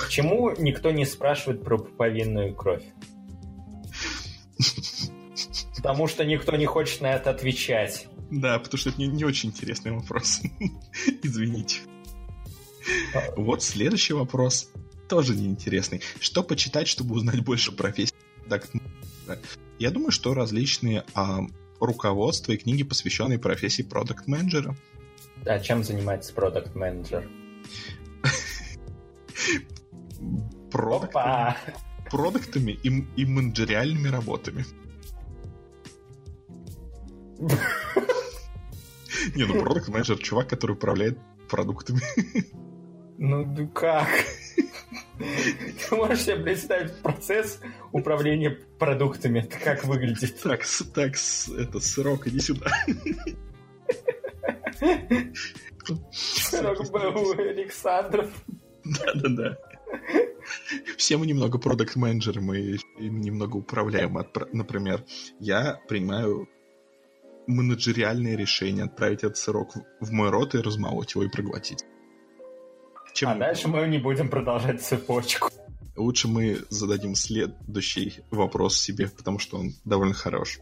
Почему 0.00 0.52
никто 0.56 0.92
не 0.92 1.04
спрашивает 1.04 1.64
про 1.64 1.78
пуповинную 1.78 2.54
кровь? 2.54 2.84
Потому 5.76 6.06
что 6.06 6.24
никто 6.24 6.56
не 6.56 6.66
хочет 6.66 7.00
на 7.00 7.12
это 7.12 7.30
отвечать. 7.30 8.08
Да, 8.30 8.58
потому 8.58 8.78
что 8.78 8.90
это 8.90 8.98
не, 8.98 9.06
не 9.08 9.24
очень 9.24 9.50
интересный 9.50 9.92
вопрос. 9.92 10.40
Извините. 11.22 11.80
Вот 13.36 13.62
следующий 13.62 14.14
вопрос 14.14 14.70
тоже 15.08 15.34
неинтересный. 15.34 16.00
Что 16.20 16.42
почитать, 16.42 16.88
чтобы 16.88 17.14
узнать 17.14 17.40
больше 17.44 17.72
профессии? 17.72 18.14
Я 19.78 19.90
думаю, 19.90 20.10
что 20.10 20.34
различные 20.34 21.04
а, 21.14 21.40
руководства 21.80 22.52
и 22.52 22.56
книги, 22.56 22.82
посвященные 22.82 23.38
профессии 23.38 23.82
продукт-менеджера. 23.82 24.76
А 25.44 25.58
чем 25.60 25.84
занимается 25.84 26.32
продукт 26.32 26.74
менеджер 26.74 27.28
Продукт- 30.70 31.10
Опа! 31.10 31.56
продуктами 32.10 32.72
и, 32.72 33.04
и 33.16 33.24
менеджериальными 33.24 34.08
работами. 34.08 34.64
Не, 39.34 39.44
ну 39.44 39.60
продукт 39.60 39.88
менеджер 39.88 40.18
чувак, 40.18 40.48
который 40.48 40.72
управляет 40.72 41.18
продуктами. 41.48 42.00
Ну 43.18 43.68
как? 43.68 44.08
Ты 45.18 45.96
можешь 45.96 46.24
себе 46.24 46.36
представить 46.36 46.94
процесс 47.02 47.60
управления 47.92 48.50
продуктами? 48.78 49.40
Это 49.40 49.58
как 49.58 49.84
выглядит? 49.84 50.38
Так, 50.42 50.62
так, 50.94 51.14
это 51.14 51.80
сырок, 51.80 52.26
иди 52.26 52.40
сюда. 52.40 52.70
Сырок 56.12 56.90
был 56.90 57.32
Александров. 57.32 58.30
Да-да-да. 58.84 59.56
Все 60.96 61.16
мы 61.16 61.26
немного 61.26 61.58
продукт 61.58 61.96
менеджеры 61.96 62.40
мы 62.40 62.78
немного 62.98 63.56
управляем. 63.56 64.18
Например, 64.52 65.02
я 65.40 65.80
принимаю 65.88 66.48
менеджериальные 67.46 68.36
решения 68.36 68.84
отправить 68.84 69.24
этот 69.24 69.36
сырок 69.36 69.74
в- 70.00 70.10
мой 70.12 70.30
рот 70.30 70.54
и 70.54 70.58
размолоть 70.58 71.14
его 71.14 71.24
и 71.24 71.28
проглотить. 71.28 71.84
Чем 73.14 73.30
А 73.30 73.34
дальше 73.34 73.68
мы 73.68 73.86
не 73.88 73.98
будем 73.98 74.28
продолжать 74.28 74.82
цепочку. 74.82 75.48
Лучше 75.96 76.28
мы 76.28 76.58
зададим 76.68 77.14
следующий 77.14 78.20
вопрос 78.30 78.78
себе, 78.78 79.08
потому 79.08 79.38
что 79.38 79.56
он 79.58 79.72
довольно 79.84 80.12
хорош. 80.14 80.58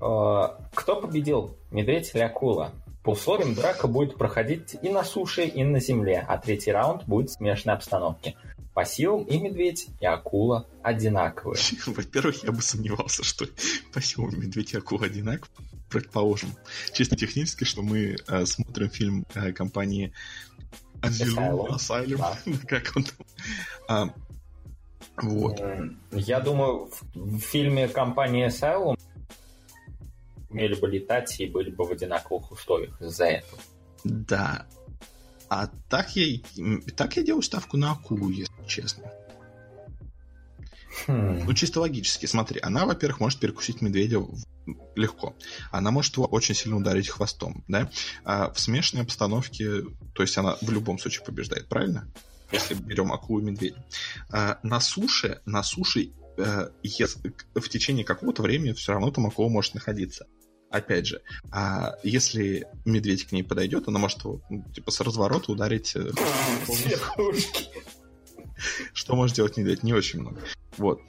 Э, 0.00 0.42
Кто 0.74 1.00
победил? 1.00 1.56
Медведь 1.70 2.10
или 2.14 2.22
акула? 2.22 2.72
По 3.02 3.10
условиям 3.10 3.54
драка 3.54 3.86
будет 3.86 4.16
проходить 4.16 4.76
и 4.82 4.88
на 4.90 5.04
суше, 5.04 5.44
и 5.44 5.62
на 5.64 5.80
земле, 5.80 6.24
а 6.26 6.36
третий 6.38 6.72
раунд 6.72 7.04
будет 7.04 7.30
в 7.30 7.34
смешанной 7.34 7.76
обстановке. 7.76 8.34
По 8.74 8.84
силам 8.84 9.22
и 9.24 9.38
медведь, 9.38 9.88
и 10.00 10.04
акула 10.06 10.66
одинаковые. 10.82 11.58
Во-первых, 11.86 12.42
я 12.44 12.52
бы 12.52 12.60
сомневался, 12.60 13.22
что 13.22 13.46
по 13.94 14.02
силам 14.02 14.38
медведь 14.40 14.74
и 14.74 14.76
акула 14.78 15.06
одинаковые. 15.06 15.68
Предположим, 15.94 16.50
чисто 16.92 17.14
технически, 17.14 17.62
что 17.62 17.82
мы 17.82 18.16
э, 18.26 18.46
смотрим 18.46 18.90
фильм 18.90 19.26
э, 19.34 19.52
компании 19.52 20.12
Asylum, 21.00 21.68
Asylum 21.68 22.18
да. 22.18 22.36
как 22.68 22.92
он 22.96 23.04
там. 23.04 23.26
А, 23.88 24.14
вот. 25.22 25.62
Я 26.10 26.40
думаю, 26.40 26.90
в, 26.90 27.02
в 27.14 27.38
фильме 27.38 27.86
компании 27.86 28.48
Asylum 28.48 28.98
умели 30.50 30.74
бы 30.74 30.88
летать 30.88 31.38
и 31.38 31.46
были 31.46 31.70
бы 31.70 31.84
в 31.84 31.92
одинаковых 31.92 32.50
условиях 32.50 33.00
из-за 33.00 33.26
этого. 33.26 33.62
Да. 34.02 34.66
А 35.48 35.68
так 35.88 36.16
я, 36.16 36.40
так 36.96 37.16
я 37.16 37.22
делаю 37.22 37.42
ставку 37.42 37.76
на 37.76 37.92
акулу, 37.92 38.30
если 38.30 38.66
честно. 38.66 39.12
Хм. 41.06 41.44
Ну, 41.44 41.54
чисто 41.54 41.80
логически, 41.80 42.26
смотри, 42.26 42.60
она, 42.62 42.86
во-первых, 42.86 43.20
может 43.20 43.40
перекусить 43.40 43.80
медведя 43.80 44.20
легко. 44.94 45.34
Она 45.70 45.90
может 45.90 46.14
его 46.14 46.26
очень 46.26 46.54
сильно 46.54 46.76
ударить 46.76 47.08
хвостом, 47.08 47.64
да? 47.68 47.90
А 48.24 48.52
в 48.52 48.60
смешанной 48.60 49.04
обстановке, 49.04 49.82
то 50.14 50.22
есть 50.22 50.36
она 50.38 50.56
в 50.60 50.70
любом 50.70 50.98
случае 50.98 51.24
побеждает, 51.24 51.68
правильно? 51.68 52.08
Если 52.52 52.74
берем 52.74 53.12
акулу 53.12 53.40
и 53.40 53.44
медведя. 53.44 53.84
А 54.30 54.58
на 54.62 54.80
суше, 54.80 55.40
на 55.44 55.62
суше 55.62 56.12
э, 56.36 56.68
в 57.54 57.68
течение 57.68 58.04
какого-то 58.04 58.42
времени 58.42 58.72
все 58.72 58.92
равно 58.92 59.10
там 59.10 59.26
акула 59.26 59.48
может 59.48 59.74
находиться. 59.74 60.26
Опять 60.70 61.06
же, 61.06 61.22
а 61.52 61.94
если 62.02 62.66
медведь 62.84 63.24
к 63.24 63.32
ней 63.32 63.44
подойдет, 63.44 63.86
она 63.86 63.98
может 63.98 64.18
его, 64.24 64.40
ну, 64.50 64.64
типа, 64.74 64.90
с 64.90 65.00
разворота 65.00 65.52
ударить... 65.52 65.94
Э, 65.94 66.10
Что 68.92 69.16
может 69.16 69.36
делать 69.36 69.56
медведь? 69.56 69.82
Не 69.82 69.92
очень 69.92 70.20
много. 70.20 70.40
Вот. 70.76 71.00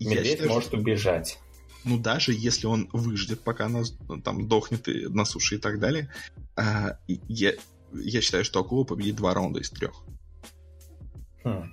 Медведь 0.00 0.26
считаю, 0.26 0.50
может 0.50 0.68
что... 0.68 0.78
убежать. 0.78 1.38
Ну, 1.84 1.98
даже 1.98 2.32
если 2.32 2.66
он 2.66 2.88
выждет, 2.92 3.40
пока 3.40 3.66
она 3.66 3.82
там 4.24 4.46
дохнет 4.46 4.86
и, 4.88 5.08
на 5.08 5.24
суше 5.24 5.56
и 5.56 5.58
так 5.58 5.80
далее, 5.80 6.12
а, 6.56 6.98
я, 7.08 7.54
я 7.92 8.20
считаю, 8.20 8.44
что 8.44 8.60
акула 8.60 8.84
победит 8.84 9.16
два 9.16 9.34
раунда 9.34 9.60
из 9.60 9.70
трех. 9.70 9.92
Хм. 11.44 11.72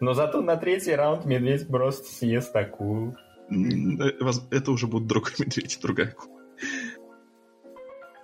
Но 0.00 0.14
зато 0.14 0.40
на 0.40 0.56
третий 0.56 0.94
раунд 0.94 1.26
медведь 1.26 1.68
просто 1.68 2.10
съест 2.10 2.54
акулу. 2.56 3.14
Э, 3.50 4.32
это 4.50 4.70
уже 4.70 4.86
будет 4.86 5.06
другой 5.06 5.32
медведь, 5.38 5.78
другая 5.82 6.14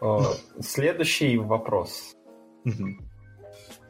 акула. 0.00 0.34
Следующий 0.60 1.36
вопрос. 1.36 2.16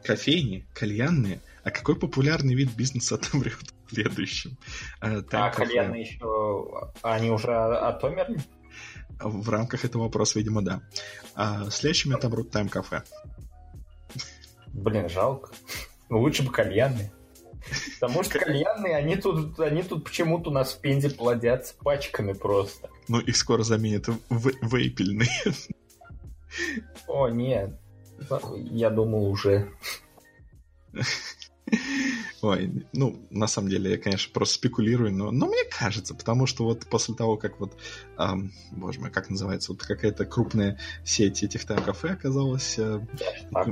Кофейни, 0.03 0.67
кальянные. 0.73 1.41
А 1.63 1.71
какой 1.71 1.95
популярный 1.95 2.55
вид 2.55 2.71
бизнеса 2.75 3.15
отомрет 3.21 3.57
следующим? 3.87 4.57
А, 4.99 5.21
а 5.31 5.49
кальянные 5.49 6.03
еще... 6.03 6.91
Они 7.01 7.29
уже 7.29 7.53
отомерли? 7.53 8.39
В 9.19 9.49
рамках 9.49 9.85
этого 9.85 10.03
вопроса, 10.03 10.39
видимо, 10.39 10.63
да. 10.63 10.81
А 11.35 11.69
следующими 11.69 12.15
отомрут 12.15 12.49
тайм-кафе. 12.51 13.03
Блин, 14.67 15.09
жалко. 15.09 15.51
Лучше 16.09 16.43
бы 16.43 16.51
кальянные. 16.51 17.11
Потому 17.99 18.23
что 18.23 18.39
кальянные, 18.39 18.95
они 18.95 19.15
тут, 19.15 19.59
они 19.59 19.83
тут 19.83 20.05
почему-то 20.05 20.49
у 20.49 20.53
нас 20.53 20.73
в 20.73 20.81
Пензе 20.81 21.11
плодятся 21.11 21.75
пачками 21.75 22.33
просто. 22.33 22.89
Ну, 23.07 23.19
их 23.19 23.37
скоро 23.37 23.61
заменят 23.61 24.07
в 24.07 24.51
вейпельные. 24.63 25.29
О, 27.07 27.29
нет. 27.29 27.79
Я 28.55 28.89
думал 28.89 29.29
уже. 29.29 29.71
Ой, 32.41 32.85
ну, 32.93 33.21
на 33.29 33.47
самом 33.47 33.69
деле, 33.69 33.91
я, 33.91 33.97
конечно, 33.97 34.31
просто 34.33 34.55
спекулирую, 34.55 35.13
но, 35.13 35.31
но 35.31 35.47
мне 35.47 35.63
кажется, 35.69 36.15
потому 36.15 36.47
что 36.47 36.63
вот 36.63 36.85
после 36.87 37.15
того, 37.15 37.37
как 37.37 37.59
вот, 37.59 37.77
эм, 38.17 38.51
боже 38.71 38.99
мой, 38.99 39.11
как 39.11 39.29
называется, 39.29 39.71
вот 39.71 39.83
какая-то 39.83 40.25
крупная 40.25 40.79
сеть 41.03 41.43
этих 41.43 41.65
тайм-кафе 41.65 42.09
оказалась... 42.09 42.79
Э, 42.79 43.05
так. 43.51 43.67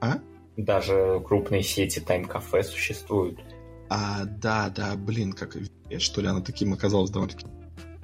А? 0.00 0.18
Даже 0.56 1.20
крупные 1.26 1.62
сети 1.62 2.00
тайм-кафе 2.00 2.62
существуют. 2.62 3.40
А, 3.88 4.24
да, 4.24 4.68
да, 4.68 4.94
блин, 4.96 5.32
как 5.32 5.56
что 5.98 6.20
ли, 6.20 6.26
она 6.26 6.40
таким 6.40 6.72
оказалась 6.72 7.10
довольно-таки, 7.10 7.46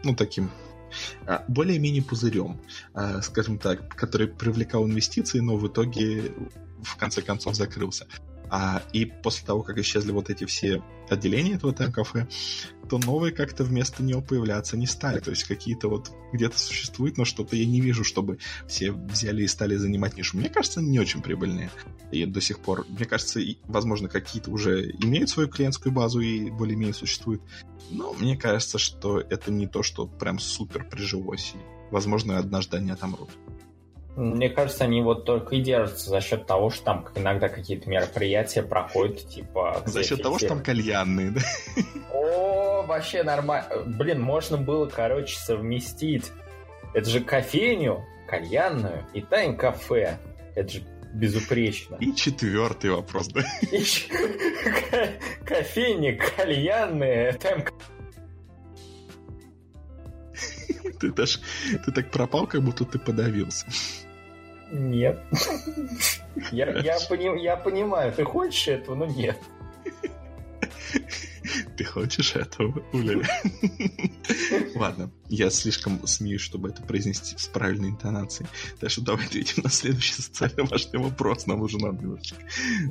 ну, 0.05 0.15
таким 0.15 0.51
а, 1.27 1.44
более-менее 1.48 2.02
пузырем, 2.02 2.60
а, 2.94 3.20
скажем 3.23 3.59
так, 3.59 3.94
который 3.94 4.28
привлекал 4.28 4.86
инвестиции, 4.86 5.40
но 5.40 5.56
в 5.56 5.66
итоге 5.66 6.32
в 6.82 6.97
конце 6.97 7.23
концов 7.23 7.55
закрылся. 7.55 8.06
А, 8.51 8.83
и 8.93 9.05
после 9.05 9.47
того, 9.47 9.62
как 9.62 9.79
исчезли 9.79 10.12
вот 10.12 10.31
эти 10.31 10.45
все 10.45 10.83
отделения 11.09 11.55
этого 11.55 11.73
тайм-кафе, 11.73 12.29
то 12.89 12.99
новые 12.99 13.33
как-то 13.33 13.65
вместо 13.65 14.03
него 14.03 14.20
появляться 14.20 14.77
не 14.77 14.87
стали. 14.87 15.20
То 15.20 15.31
есть 15.31 15.45
какие-то 15.45 15.89
вот 15.89 16.11
где-то 16.33 16.59
существуют, 16.59 17.19
но 17.19 17.25
что-то 17.25 17.57
я 17.57 17.66
не 17.66 17.81
вижу, 17.81 18.05
чтобы 18.05 18.39
все 18.66 18.93
взяли 18.93 19.43
и 19.43 19.49
стали 19.49 19.77
занимать 19.77 20.16
нишу. 20.16 20.37
Мне 20.37 20.49
кажется, 20.49 20.81
они 20.81 20.91
не 20.91 21.01
очень 21.01 21.23
прибыльные. 21.23 21.70
И 22.11 22.25
до 22.25 22.41
сих 22.41 22.61
пор, 22.61 22.87
мне 22.89 23.05
кажется, 23.05 23.41
возможно, 23.65 24.09
какие-то 24.09 24.51
уже 24.51 24.91
имеют 25.03 25.31
свою 25.31 25.49
клиентскую 25.49 25.93
базу 25.93 26.20
и 26.20 26.51
более-менее 26.51 26.95
существуют. 26.95 27.43
Но 27.91 28.12
мне 28.15 28.37
кажется, 28.37 28.79
что 28.79 29.20
это 29.20 29.51
не 29.51 29.66
то, 29.66 29.83
что 29.83 30.07
прям 30.07 30.39
супер 30.39 30.89
прижилось. 30.89 31.53
И, 31.55 31.59
возможно, 31.91 32.39
однажды 32.39 32.79
они 32.79 32.91
отомрут. 32.91 33.31
Мне 34.19 34.51
кажется, 34.51 34.82
они 34.82 35.01
вот 35.01 35.24
только 35.24 35.55
и 35.55 35.61
держатся 35.61 36.11
за 36.11 36.20
счет 36.20 36.45
того, 36.45 36.70
что 36.70 36.86
там 36.86 37.09
иногда 37.15 37.49
какие-то 37.49 37.89
мероприятия 37.89 38.65
проходят, 38.65 39.28
типа... 39.28 39.85
За 39.86 40.03
счет 40.03 40.20
того, 40.20 40.39
что 40.39 40.49
там 40.49 40.61
кальянные, 40.61 41.31
да? 41.31 41.40
О, 42.12 42.82
вообще 42.82 43.23
нормально. 43.23 43.69
Блин, 43.86 44.20
можно 44.20 44.57
было, 44.57 44.86
короче, 44.86 45.39
совместить. 45.39 46.32
Это 46.95 47.09
же 47.09 47.20
кофейню, 47.20 48.05
кальянную 48.27 49.07
и 49.15 49.20
тайм-кафе. 49.20 50.19
Это 50.57 50.69
же 50.69 50.82
безупречно. 51.15 51.95
И 52.01 52.12
четвертый 52.12 52.90
вопрос, 52.90 53.28
да? 53.28 53.43
Кофейня, 55.45 56.19
кальянная, 56.19 57.35
тайм 57.35 57.65
ты, 60.99 61.12
даже, 61.12 61.39
ты 61.85 61.93
так 61.93 62.11
пропал, 62.11 62.49
как 62.49 62.65
будто 62.65 62.85
ты 62.85 62.99
подавился. 62.99 63.66
Нет. 64.70 65.20
Я, 66.53 66.69
я, 66.70 66.99
пони, 67.09 67.43
я 67.43 67.57
понимаю, 67.57 68.12
ты 68.12 68.23
хочешь 68.24 68.69
этого, 68.69 68.95
но 68.95 69.07
нет. 69.07 69.36
Ты 71.77 71.85
хочешь 71.85 72.36
этого, 72.36 72.82
Уля? 72.93 73.23
Ладно, 74.74 75.11
я 75.28 75.51
слишком 75.51 76.07
смеюсь, 76.07 76.40
чтобы 76.40 76.69
это 76.69 76.82
произнести 76.82 77.36
с 77.36 77.47
правильной 77.47 77.90
интонацией. 77.90 78.49
Так 78.81 78.90
что 78.90 79.03
давай 79.03 79.27
ответим 79.27 79.62
на 79.62 79.70
следующий 79.70 80.15
социально 80.15 80.65
важный 80.65 81.01
вопрос. 81.01 81.47
Нам 81.47 81.62
уже 81.62 81.78
надо 81.78 82.03
немножечко. 82.03 82.43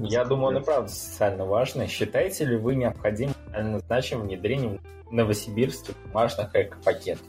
Я 0.01 0.25
думаю, 0.25 0.55
он 0.55 0.61
и 0.61 0.65
правда 0.65 0.89
социально 0.89 1.45
важный. 1.45 1.87
Считаете 1.87 2.45
ли 2.45 2.55
вы 2.55 2.75
необходимым 2.75 3.35
значимым 3.85 4.27
внедрением 4.27 4.79
в 5.05 5.11
Новосибирске 5.11 5.93
бумажных 6.05 6.49
эко-пакетов? 6.53 7.25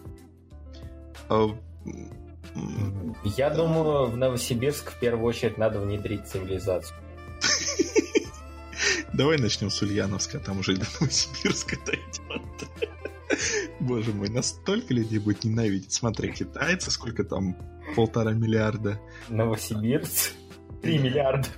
Я 3.24 3.51
думаю, 3.51 4.06
в 4.06 4.16
Новосибирск 4.16 4.93
в 4.93 4.98
первую 4.98 5.26
очередь 5.26 5.59
надо 5.59 5.80
внедрить 5.80 6.26
цивилизацию. 6.26 6.97
Давай 9.12 9.39
начнем 9.39 9.70
с 9.70 9.82
Ульяновска, 9.82 10.39
там 10.39 10.60
уже 10.60 10.76
до 10.76 10.86
Новосибирска 11.01 11.76
дойдет. 11.85 12.68
Боже 13.80 14.12
мой, 14.12 14.28
настолько 14.28 14.94
людей 14.94 15.18
будет 15.18 15.44
ненавидеть. 15.44 15.93
Смотри, 15.93 16.32
китайцы, 16.32 16.90
сколько 16.90 17.24
там? 17.24 17.56
Полтора 17.97 18.32
миллиарда. 18.32 19.01
Новосибирцы? 19.28 20.32
Три 20.82 20.98
миллиарда. 20.98 21.48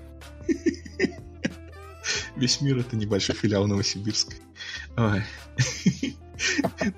Весь 2.37 2.61
мир 2.61 2.79
это 2.79 2.97
небольшой 2.97 3.35
филиал 3.35 3.67
Новосибирска. 3.67 4.35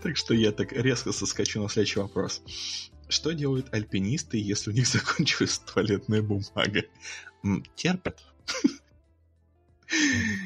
Так 0.03 0.17
что 0.17 0.35
я 0.35 0.53
так 0.53 0.73
резко 0.73 1.13
соскочу 1.13 1.61
на 1.63 1.69
следующий 1.69 1.99
вопрос. 1.99 2.43
Что 3.13 3.33
делают 3.33 3.73
альпинисты, 3.75 4.39
если 4.39 4.71
у 4.71 4.73
них 4.73 4.87
закончилась 4.89 5.59
туалетная 5.59 6.23
бумага? 6.23 6.83
Терпят. 7.75 8.19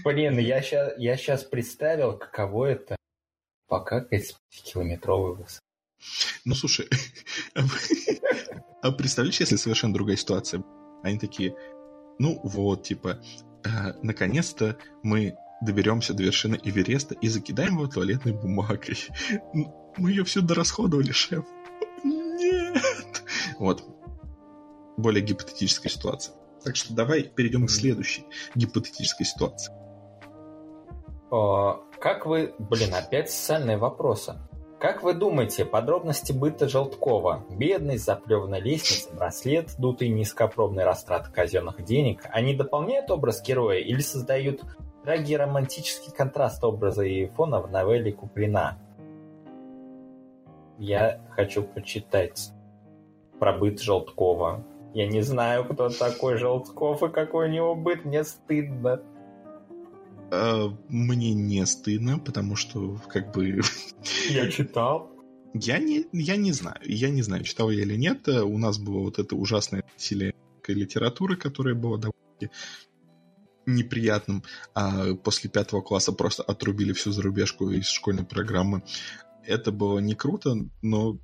Блин, 0.05 0.39
я 0.39 0.61
сейчас, 0.61 0.95
я 0.99 1.17
сейчас 1.17 1.45
представил, 1.45 2.19
каково 2.19 2.67
это 2.67 2.97
покакать 3.69 4.35
с 4.51 4.63
километровой 4.65 5.37
высоты. 5.37 5.61
Ну, 6.45 6.55
слушай, 6.57 6.89
а 8.83 8.91
представляешь, 8.91 9.39
если 9.39 9.57
совершенно 9.57 9.95
другая 9.95 10.17
ситуация? 10.17 10.65
Они 11.05 11.21
такие, 11.21 11.55
ну 12.19 12.41
вот, 12.43 12.83
типа, 12.83 13.23
э, 13.65 13.69
наконец-то 14.03 14.77
мы 15.05 15.37
доберемся 15.63 16.15
до 16.15 16.25
вершины 16.25 16.59
Эвереста 16.65 17.15
и 17.15 17.29
закидаем 17.29 17.75
его 17.75 17.87
туалетной 17.87 18.33
бумагой. 18.33 18.99
Мы 19.97 20.11
ее 20.11 20.25
всю 20.25 20.43
дорасходовали, 20.43 21.13
шеф. 21.13 21.45
Вот. 23.59 23.85
более 24.97 25.23
гипотетическая 25.23 25.91
ситуация. 25.91 26.35
Так 26.65 26.77
что 26.77 26.95
давай 26.95 27.23
перейдем 27.23 27.67
к 27.67 27.71
следующей 27.71 28.27
гипотетической 28.55 29.25
ситуации. 29.25 29.73
О, 31.31 31.81
как 31.99 32.27
вы... 32.27 32.55
Блин, 32.59 32.95
опять 32.95 33.31
социальные 33.31 33.79
вопросы. 33.79 34.35
Как 34.79 35.03
вы 35.03 35.15
думаете, 35.15 35.65
подробности 35.65 36.33
быта 36.33 36.69
Желткова? 36.69 37.47
Бедность, 37.51 38.05
заплеванная 38.05 38.61
лестница, 38.61 39.15
браслет, 39.15 39.75
дутый 39.79 40.09
низкопробный 40.09 40.85
растрат 40.85 41.29
казенных 41.29 41.83
денег, 41.83 42.23
они 42.31 42.55
дополняют 42.55 43.11
образ 43.11 43.43
героя 43.43 43.79
или 43.79 44.01
создают 44.01 44.61
дорогий 45.05 45.37
романтический 45.37 46.13
контраст 46.13 46.63
образа 46.63 47.05
и 47.05 47.27
фона 47.27 47.61
в 47.61 47.71
новелле 47.71 48.13
Куприна? 48.13 48.79
Я 50.79 51.23
хочу 51.31 51.63
почитать 51.63 52.53
про 53.39 53.53
быт 53.53 53.81
Желткова. 53.81 54.65
Я 54.95 55.07
не 55.07 55.23
знаю, 55.23 55.65
кто 55.65 55.89
такой 55.89 56.39
Желтков 56.39 57.03
и 57.03 57.09
какой 57.09 57.49
у 57.49 57.53
него 57.53 57.75
быт, 57.75 58.05
мне 58.05 58.25
стыдно. 58.25 59.03
Э, 60.31 60.69
мне 60.89 61.35
не 61.35 61.65
стыдно, 61.67 62.19
потому 62.19 62.57
что 62.57 62.97
как 63.09 63.33
бы... 63.33 63.61
Я 64.31 64.51
читал. 64.51 65.11
Я 65.55 65.79
не, 65.79 66.07
я 66.13 66.37
не 66.37 66.53
знаю, 66.53 66.81
я 66.83 67.09
не 67.09 67.23
знаю, 67.23 67.45
читал 67.45 67.71
я 67.71 67.83
или 67.83 67.97
нет. 67.97 68.29
Э, 68.29 68.43
у 68.43 68.59
нас 68.59 68.79
было 68.79 69.01
вот 69.01 69.19
это 69.19 69.37
ужасное 69.37 69.85
насилие 69.95 70.35
литературы, 70.67 71.37
которое 71.37 71.75
было 71.75 71.97
довольно 71.97 72.51
неприятным, 73.67 74.43
а 74.75 75.15
после 75.15 75.51
пятого 75.51 75.81
класса 75.81 76.13
просто 76.13 76.43
отрубили 76.43 76.93
всю 76.93 77.13
зарубежку 77.13 77.71
из 77.71 77.87
школьной 77.87 78.25
программы. 78.25 78.83
Это 79.45 79.73
было 79.73 79.99
не 79.99 80.15
круто, 80.15 80.57
но, 80.83 81.19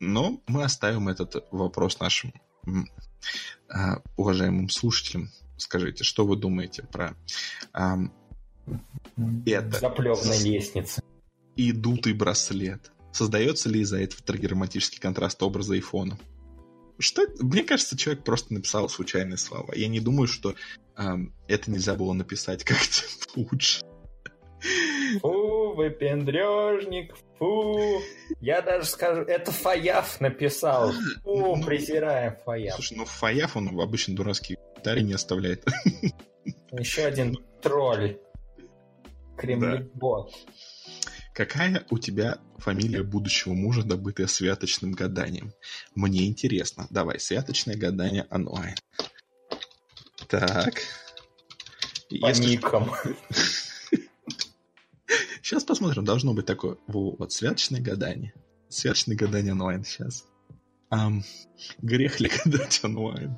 но 0.00 0.42
мы 0.46 0.64
оставим 0.64 1.08
этот 1.08 1.46
вопрос 1.50 2.00
нашим 2.00 2.32
а, 3.68 4.02
уважаемым 4.16 4.68
слушателям 4.68 5.30
скажите, 5.60 6.04
что 6.04 6.26
вы 6.26 6.36
думаете 6.36 6.82
про 6.84 7.16
а, 7.72 7.98
это? 9.46 9.78
Заплевная 9.78 10.38
лестница. 10.42 11.02
И 11.56 11.72
дутый 11.72 12.14
браслет. 12.14 12.92
Создается 13.12 13.68
ли 13.68 13.80
из-за 13.80 14.00
этого 14.00 14.22
трагерматический 14.22 15.00
контраст 15.00 15.42
образа 15.42 15.74
и 15.74 15.80
фона? 15.80 16.18
Что? 16.98 17.26
Мне 17.40 17.64
кажется, 17.64 17.96
человек 17.96 18.24
просто 18.24 18.54
написал 18.54 18.88
случайные 18.88 19.38
слова. 19.38 19.72
Я 19.74 19.88
не 19.88 20.00
думаю, 20.00 20.28
что 20.28 20.54
эм, 20.96 21.34
это 21.48 21.70
нельзя 21.70 21.94
было 21.94 22.12
написать 22.12 22.62
как-то 22.62 23.02
лучше. 23.34 23.82
Выпендрежник, 25.80 27.16
фу. 27.38 28.02
Я 28.42 28.60
даже 28.60 28.84
скажу, 28.84 29.22
это 29.22 29.50
Фаяф 29.50 30.20
написал. 30.20 30.92
Фу, 31.22 31.56
ну, 31.56 31.64
презираем 31.64 32.36
Фаяф. 32.44 32.74
Слушай, 32.74 32.98
ну 32.98 33.06
Фаяф, 33.06 33.56
он 33.56 33.80
обычно 33.80 34.14
дурацкий 34.14 34.56
комментарий 34.56 35.02
не 35.02 35.14
оставляет. 35.14 35.64
Еще 36.72 37.04
один 37.04 37.38
тролль. 37.62 38.18
Кремлебот. 39.38 40.30
Да. 40.32 40.52
Какая 41.32 41.86
у 41.88 41.96
тебя 41.96 42.36
фамилия 42.58 43.02
будущего 43.02 43.54
мужа, 43.54 43.82
добытая 43.82 44.26
святочным 44.26 44.92
гаданием? 44.92 45.54
Мне 45.94 46.26
интересно. 46.26 46.88
Давай, 46.90 47.18
святочное 47.18 47.76
гадание 47.76 48.26
онлайн. 48.30 48.74
Так. 50.28 50.74
По 52.20 52.28
Если... 52.28 52.56
никам. 52.56 52.92
Сейчас 55.42 55.64
посмотрим. 55.64 56.04
Должно 56.04 56.34
быть 56.34 56.46
такое. 56.46 56.76
Вот, 56.86 57.32
святочное 57.32 57.80
гадание. 57.80 58.32
Святочное 58.68 59.16
гадание 59.16 59.52
онлайн 59.52 59.84
сейчас. 59.84 60.26
Um, 60.92 61.22
грех 61.82 62.20
ли 62.20 62.30
гадать 62.44 62.80
онлайн? 62.84 63.36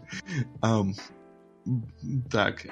Um, 0.61 0.95
так, 2.31 2.67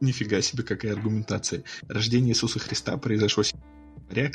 нифига 0.00 0.40
себе, 0.42 0.62
какая 0.62 0.92
аргументация. 0.92 1.64
Рождение 1.88 2.32
Иисуса 2.32 2.58
Христа 2.58 2.96
произошло 2.96 3.42
7 3.42 3.58
января, 4.10 4.30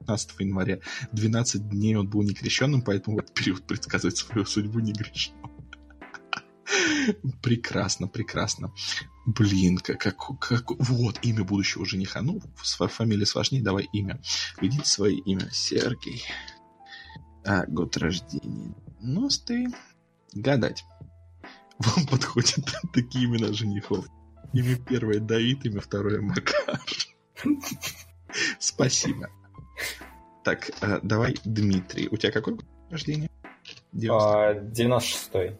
15 0.00 0.40
января. 0.40 0.80
12 1.12 1.68
дней 1.68 1.96
он 1.96 2.08
был 2.08 2.22
некрещенным, 2.22 2.82
поэтому 2.82 3.16
в 3.16 3.20
этот 3.20 3.34
период 3.34 3.66
предсказывать 3.66 4.16
свою 4.16 4.44
судьбу 4.44 4.80
не 4.80 4.92
грешно. 4.92 5.34
Прекрасно, 7.42 8.08
прекрасно. 8.08 8.72
Блин, 9.26 9.78
как, 9.78 10.00
как, 10.00 10.38
как... 10.38 10.70
Вот, 10.78 11.18
имя 11.22 11.44
будущего 11.44 11.86
жениха. 11.86 12.22
Ну, 12.22 12.40
фамилия 12.56 13.26
сложнее, 13.26 13.62
давай 13.62 13.88
имя. 13.92 14.20
Видите 14.60 14.84
свое 14.84 15.16
имя. 15.16 15.48
Сергей. 15.52 16.22
А, 17.44 17.64
год 17.66 17.96
рождения. 17.96 18.74
90 19.00 19.66
Гадать. 20.34 20.84
Вам 21.78 22.06
подходят 22.10 22.64
такие 22.92 23.26
имена 23.26 23.52
женихов. 23.52 24.06
Имя 24.52 24.76
первое 24.76 25.20
Давид, 25.20 25.64
имя 25.64 25.80
второе 25.80 26.20
Макар. 26.20 26.80
Спасибо. 28.58 29.28
Так, 30.44 30.70
э, 30.80 31.00
давай, 31.02 31.36
Дмитрий. 31.44 32.08
У 32.08 32.16
тебя 32.16 32.32
какой 32.32 32.54
год 32.54 32.66
рождения? 32.90 33.30
96-й. 33.92 35.58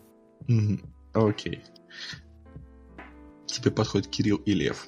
Окей. 1.15 1.62
Тебе 3.47 3.70
подходит 3.70 4.09
Кирилл 4.09 4.36
и 4.39 4.53
Лев. 4.53 4.86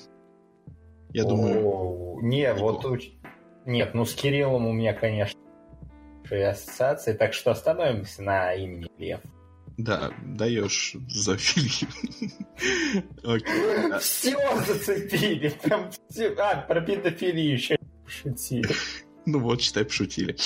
Я 1.13 1.25
думаю... 1.25 2.21
Не, 2.23 2.53
вот... 2.55 2.85
Нет, 3.65 3.95
ну 3.95 4.05
с 4.05 4.15
Кириллом 4.15 4.67
у 4.67 4.73
меня, 4.73 4.93
конечно, 4.93 5.39
ассоциации, 6.31 7.13
так 7.13 7.33
что 7.33 7.53
остановимся 7.53 8.23
на 8.23 8.53
имени 8.55 8.89
Лев. 8.99 9.21
Да, 9.79 10.11
даешь 10.25 10.97
за 11.09 11.37
Филипп. 11.37 11.91
Все 14.01 14.37
зацепили. 14.65 15.51
Прям 15.63 15.91
все. 16.09 16.35
А, 16.39 16.63
про 16.63 16.81
педофилию 16.81 17.53
еще 17.53 17.77
пошутили. 18.05 18.71
Ну 19.27 19.41
вот, 19.41 19.61
считай, 19.61 19.85
пошутили. 19.85 20.37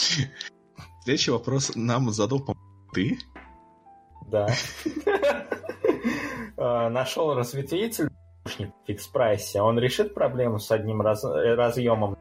Следующий 1.05 1.31
вопрос 1.31 1.73
нам 1.77 2.11
задал, 2.11 2.45
ты? 2.93 3.19
Да. 4.31 4.49
А, 6.61 6.91
Нашел 6.91 7.35
разветвитель 7.35 8.11
в 8.45 8.87
фикс 8.87 9.07
прайсе. 9.07 9.63
Он 9.63 9.79
решит 9.79 10.15
проблему 10.15 10.59
с 10.59 10.71
одним 10.71 11.01
раз... 11.01 11.25
разъемом. 11.25 12.17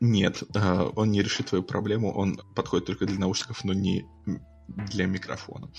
Нет, 0.00 0.42
а, 0.54 0.90
он 0.94 1.10
не 1.10 1.22
решит 1.22 1.46
твою 1.46 1.64
проблему, 1.64 2.12
он 2.12 2.40
подходит 2.54 2.86
только 2.86 3.06
для 3.06 3.18
наушников, 3.18 3.64
но 3.64 3.72
не 3.72 4.06
для 4.68 5.06
микрофона. 5.06 5.70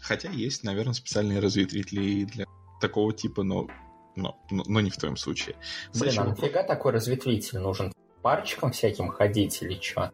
Хотя 0.00 0.30
есть, 0.30 0.62
наверное, 0.62 0.92
специальные 0.92 1.40
разветвители 1.40 2.24
для 2.24 2.44
такого 2.80 3.12
типа, 3.12 3.42
но, 3.42 3.68
но, 4.14 4.38
но, 4.50 4.62
но 4.66 4.80
не 4.80 4.90
в 4.90 4.96
твоем 4.96 5.16
случае. 5.16 5.56
Блин, 5.94 6.10
Зачем? 6.10 6.24
а 6.24 6.26
нафига 6.28 6.62
такой 6.62 6.92
разветвитель 6.92 7.58
нужен? 7.58 7.92
Парчиком 8.22 8.72
всяким 8.72 9.08
ходить 9.08 9.62
или 9.62 9.80
что? 9.80 10.12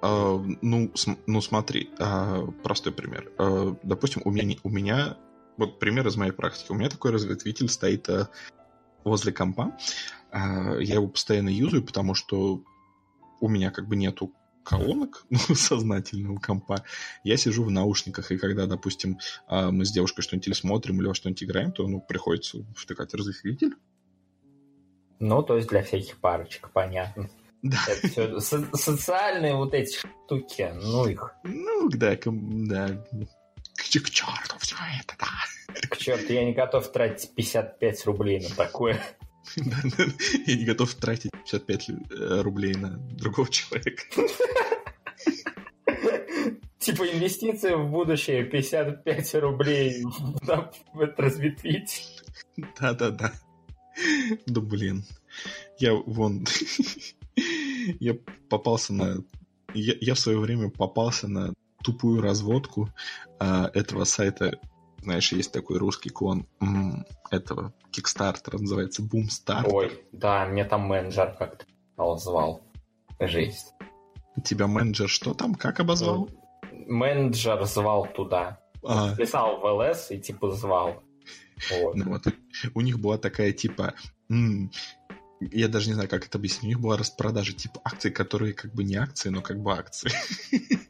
Uh, 0.00 0.58
ну, 0.60 0.90
см- 0.94 1.22
ну, 1.26 1.40
смотри, 1.40 1.90
uh, 1.98 2.52
простой 2.62 2.92
пример. 2.92 3.32
Uh, 3.38 3.78
допустим, 3.82 4.20
у 4.24 4.30
меня, 4.30 4.56
у 4.62 4.68
меня, 4.68 5.16
вот 5.56 5.78
пример 5.78 6.06
из 6.06 6.16
моей 6.16 6.32
практики, 6.32 6.70
у 6.70 6.74
меня 6.74 6.90
такой 6.90 7.10
разветвитель 7.12 7.68
стоит 7.68 8.08
возле 9.04 9.32
компа. 9.32 9.76
Я 10.32 10.94
его 10.94 11.08
постоянно 11.08 11.48
юзаю, 11.48 11.84
потому 11.84 12.14
что 12.14 12.64
у 13.40 13.48
меня 13.48 13.70
как 13.70 13.86
бы 13.86 13.96
нету 13.96 14.32
колонок 14.64 15.26
ну, 15.30 15.38
сознательного 15.38 16.38
компа, 16.38 16.84
я 17.22 17.36
сижу 17.36 17.64
в 17.64 17.70
наушниках, 17.70 18.32
и 18.32 18.38
когда, 18.38 18.66
допустим, 18.66 19.18
а, 19.46 19.70
мы 19.70 19.84
с 19.84 19.92
девушкой 19.92 20.22
что-нибудь 20.22 20.48
или 20.48 20.54
смотрим, 20.54 21.00
или 21.00 21.06
во 21.06 21.14
что-нибудь 21.14 21.44
играем, 21.44 21.72
то 21.72 21.86
ну, 21.86 22.00
приходится 22.00 22.64
втыкать 22.74 23.14
разрешитель. 23.14 23.74
Ну, 25.20 25.42
то 25.42 25.56
есть 25.56 25.68
для 25.68 25.82
всяких 25.82 26.18
парочек, 26.18 26.70
понятно. 26.72 27.30
Да. 27.62 27.78
Это 27.88 28.08
все 28.08 28.40
со- 28.40 28.76
социальные 28.76 29.54
вот 29.54 29.72
эти 29.74 29.96
штуки, 29.96 30.74
ну 30.82 31.06
их. 31.06 31.34
Ну, 31.44 31.88
да, 31.90 32.16
да. 32.24 33.04
К, 34.00 34.02
к 34.02 34.10
черту 34.10 34.56
все 34.58 34.76
это, 35.00 35.14
да. 35.18 35.86
К 35.88 35.96
черту, 35.96 36.32
я 36.32 36.44
не 36.44 36.52
готов 36.52 36.90
тратить 36.90 37.34
55 37.34 38.06
рублей 38.06 38.40
на 38.40 38.54
такое. 38.54 39.00
Я 40.46 40.56
не 40.56 40.64
готов 40.64 40.94
тратить 40.94 41.30
55 41.32 41.88
э, 41.88 42.40
рублей 42.40 42.74
на 42.74 42.96
другого 43.12 43.48
человека. 43.48 44.02
Типа 46.78 47.04
инвестиции 47.04 47.74
в 47.74 47.88
будущее 47.90 48.44
55 48.44 49.34
рублей 49.36 50.04
в 50.92 51.00
этот 51.00 51.20
разветвитель. 51.20 52.02
Да-да-да. 52.78 53.32
Да 54.46 54.60
блин. 54.60 55.04
Я 55.78 55.94
вон... 55.94 56.46
Я 58.00 58.16
попался 58.48 58.92
на... 58.92 59.24
Я, 59.72 59.94
я 60.00 60.14
в 60.14 60.18
свое 60.18 60.38
время 60.38 60.70
попался 60.70 61.28
на 61.28 61.52
тупую 61.84 62.20
разводку 62.20 62.88
а, 63.38 63.70
этого 63.74 64.04
сайта 64.04 64.58
знаешь, 65.04 65.32
есть 65.32 65.52
такой 65.52 65.76
русский 65.76 66.08
клон 66.08 66.46
этого 67.30 67.74
Кикстартера, 67.90 68.56
называется 68.56 69.02
Boomstar. 69.02 69.68
Ой, 69.70 70.02
да, 70.12 70.46
мне 70.46 70.64
там 70.64 70.86
менеджер 70.86 71.36
как-то 71.38 71.66
обозвал. 71.96 72.62
Жесть. 73.20 73.74
Тебя 74.42 74.66
менеджер 74.66 75.10
что 75.10 75.34
там, 75.34 75.54
как 75.54 75.78
обозвал? 75.80 76.30
менеджер 76.86 77.64
звал 77.64 78.06
туда. 78.06 78.60
А, 78.82 79.14
Писал 79.14 79.60
в 79.60 79.64
ЛС 79.64 80.10
и 80.10 80.18
типа 80.18 80.50
звал. 80.50 81.02
Вот. 81.70 81.94
ну 81.94 82.10
вот, 82.10 82.24
у 82.74 82.80
них 82.80 82.98
была 82.98 83.18
такая 83.18 83.52
типа... 83.52 83.94
я 85.40 85.68
даже 85.68 85.88
не 85.88 85.94
знаю, 85.94 86.08
как 86.08 86.26
это 86.26 86.38
объяснить. 86.38 86.64
У 86.64 86.66
них 86.68 86.80
была 86.80 86.96
распродажа 86.96 87.52
типа 87.52 87.80
акций, 87.84 88.10
которые 88.10 88.52
как 88.52 88.72
бы 88.74 88.84
не 88.84 88.96
акции, 88.96 89.28
но 89.28 89.42
как 89.42 89.60
бы 89.60 89.72
акции. 89.72 90.10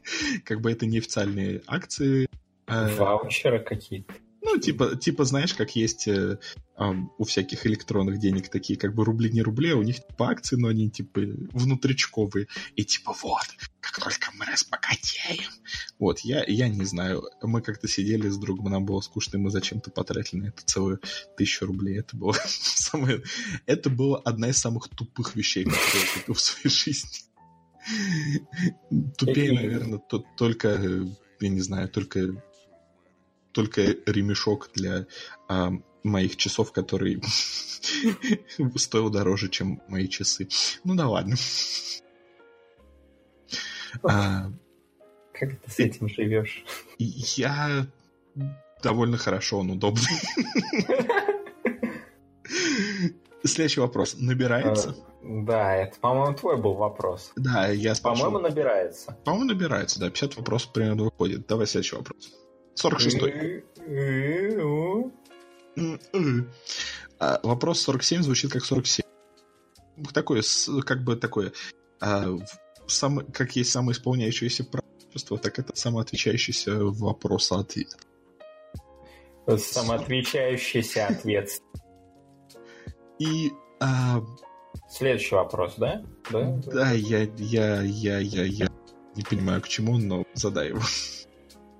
Как 0.45 0.61
бы 0.61 0.71
это 0.71 0.85
не 0.85 0.99
официальные 0.99 1.61
акции. 1.67 2.27
э, 2.67 2.95
Ваучеры 2.95 3.59
какие-то. 3.59 4.13
Ну, 4.45 4.59
типа, 4.59 4.95
типа, 4.95 5.25
знаешь, 5.25 5.55
как 5.55 5.75
есть 5.75 6.07
э, 6.07 6.37
ам, 6.75 7.11
у 7.17 7.23
всяких 7.23 7.65
электронных 7.65 8.19
денег 8.19 8.49
такие, 8.49 8.77
как 8.77 8.93
бы 8.93 9.03
рубли 9.03 9.31
не 9.31 9.41
рубли, 9.41 9.71
а 9.71 9.75
у 9.75 9.81
них 9.81 9.95
типа 10.05 10.29
акции, 10.29 10.55
но 10.55 10.67
они 10.67 10.87
типа 10.91 11.19
внутричковые. 11.51 12.47
И 12.75 12.85
типа 12.85 13.15
вот, 13.23 13.47
как 13.79 13.99
только 13.99 14.31
мы 14.37 14.45
разбогатеем. 14.45 15.49
Вот, 15.97 16.19
я, 16.19 16.45
я 16.47 16.69
не 16.69 16.85
знаю. 16.85 17.23
Мы 17.41 17.63
как-то 17.63 17.87
сидели 17.87 18.29
с 18.29 18.37
другом, 18.37 18.69
нам 18.71 18.85
было 18.85 19.01
скучно, 19.01 19.37
и 19.37 19.39
мы 19.39 19.49
зачем-то 19.49 19.89
потратили 19.89 20.41
на 20.41 20.45
это 20.49 20.63
целую 20.63 21.01
тысячу 21.35 21.65
рублей. 21.65 21.97
Это 21.97 22.15
было 22.15 22.35
самое... 22.45 23.23
Это 23.65 23.89
была 23.89 24.19
одна 24.19 24.49
из 24.49 24.59
самых 24.59 24.89
тупых 24.89 25.35
вещей, 25.35 25.63
которые 25.63 26.03
я 26.05 26.19
купил 26.19 26.35
в 26.35 26.39
своей 26.39 26.69
жизни. 26.69 27.09
Тупее, 29.17 29.53
наверное, 29.53 29.97
то- 29.97 30.23
только, 30.37 30.67
э, 30.67 31.05
я 31.39 31.49
не 31.49 31.61
знаю, 31.61 31.89
только 31.89 32.43
только 33.55 33.95
ремешок 34.05 34.69
для 34.73 35.07
а, 35.47 35.71
моих 36.03 36.35
часов, 36.35 36.73
который 36.73 37.23
стоил 38.75 39.09
дороже, 39.09 39.47
чем 39.47 39.81
мои 39.87 40.09
часы. 40.09 40.49
Ну 40.83 40.95
да 40.95 41.07
ладно. 41.07 41.37
А, 44.03 44.51
Как 45.33 45.57
ты 45.61 45.71
с 45.71 45.79
этим 45.79 46.09
живешь? 46.09 46.65
я 46.99 47.87
довольно 48.83 49.17
хорошо, 49.17 49.59
он 49.59 49.71
удобный. 49.71 50.03
Следующий 53.45 53.79
вопрос. 53.79 54.17
Набирается? 54.19 54.97
Да, 55.23 55.75
это, 55.75 55.97
по-моему, 55.99 56.35
твой 56.35 56.57
был 56.57 56.73
вопрос. 56.73 57.31
Да, 57.37 57.69
я 57.69 57.95
спрашивал. 57.95 58.31
По-моему, 58.31 58.49
набирается. 58.49 59.17
По-моему, 59.23 59.53
набирается, 59.53 59.99
да. 59.99 60.09
50 60.09 60.35
вопросов 60.37 60.73
примерно 60.73 61.03
выходит. 61.05 61.47
Давай 61.47 61.67
следующий 61.67 61.95
вопрос. 61.95 62.33
46-й. 62.81 63.63
М-м-м. 63.77 65.11
М-м. 66.13 66.51
А, 67.19 67.39
Вопрос 67.43 67.81
47 67.81 68.21
звучит 68.23 68.51
как 68.51 68.63
47. 68.65 69.05
Такое, 70.13 70.43
как 70.85 71.03
бы 71.03 71.15
такое, 71.15 71.53
а, 72.01 72.25
сам- 72.87 73.25
как 73.31 73.55
есть 73.55 73.71
самоисполняющееся 73.71 74.65
пророчество, 74.65 75.37
так 75.37 75.57
это 75.59 75.75
самоотвечающийся 75.75 76.75
вопрос-ответ. 76.77 77.95
Самоотвечающийся 79.47 81.07
ответ. 81.07 81.49
И 83.19 83.51
а, 83.79 84.21
Следующий 84.89 85.35
вопрос, 85.35 85.75
да? 85.77 86.03
Да? 86.31 86.59
да, 86.65 86.91
я, 86.91 87.23
я, 87.37 87.81
я, 87.81 88.19
я, 88.19 88.43
я 88.43 88.67
не 89.15 89.23
понимаю, 89.23 89.61
к 89.61 89.67
чему, 89.67 89.97
но 89.97 90.25
задай 90.33 90.69
его. 90.69 90.81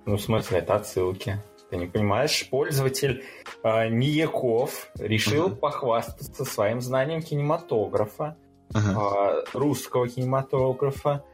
Ну, 0.06 0.16
в 0.16 0.20
смысле, 0.20 0.58
это 0.58 0.76
отсылки. 0.76 1.42
Ты 1.68 1.76
не 1.78 1.86
понимаешь, 1.86 2.48
пользователь 2.48 3.24
э, 3.64 3.88
Нияков 3.88 4.88
решил 4.98 5.46
Ага. 5.46 5.56
похвастаться 5.56 6.44
своим 6.44 6.80
знанием 6.80 7.22
кинематографа, 7.22 8.36
Ага. 8.72 9.42
э, 9.42 9.44
русского 9.52 10.08
кинематографа, 10.08 11.24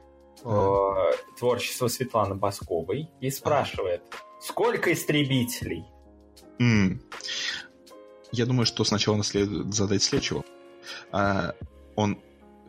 э, 0.43 1.13
творчества 1.39 1.89
Светланы 1.89 2.35
Басковой 2.35 3.11
и 3.21 3.31
спрашивает, 3.31 4.03
сколько 4.41 4.91
истребителей? 4.93 5.85
М. 6.59 7.03
Я 8.31 8.47
думаю, 8.47 8.65
что 8.65 8.85
сначала 8.85 9.17
нам 9.17 9.25
следует 9.25 9.75
задать 9.75 10.03
следующего. 10.03 10.45
А, 11.11 11.55
он 11.95 12.19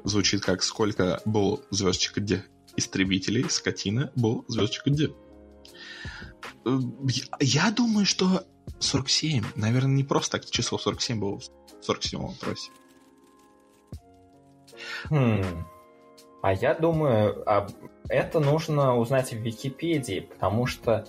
звучит 0.04 0.42
как 0.44 0.62
«Сколько 0.64 1.22
был 1.24 1.64
звездочка 1.70 2.20
Д 2.20 2.44
истребителей, 2.76 3.50
скотина, 3.50 4.12
был 4.16 4.44
звездочка 4.50 4.90
Д». 4.90 5.12
Э, 6.66 6.78
Я 7.40 7.72
думаю, 7.72 8.06
что 8.06 8.44
47. 8.80 9.44
Наверное, 9.56 9.96
не 9.96 10.04
просто 10.04 10.40
так 10.40 10.50
число 10.50 10.78
47 10.78 11.20
было 11.20 11.40
в 11.40 11.44
47 11.82 12.20
вопросе. 12.20 12.72
Хм. 15.10 15.66
А 16.42 16.54
я 16.54 16.74
думаю, 16.74 17.44
а 17.50 17.68
это 18.10 18.40
нужно 18.40 18.98
узнать 18.98 19.32
в 19.32 19.38
Википедии, 19.38 20.20
потому 20.20 20.66
что 20.66 21.06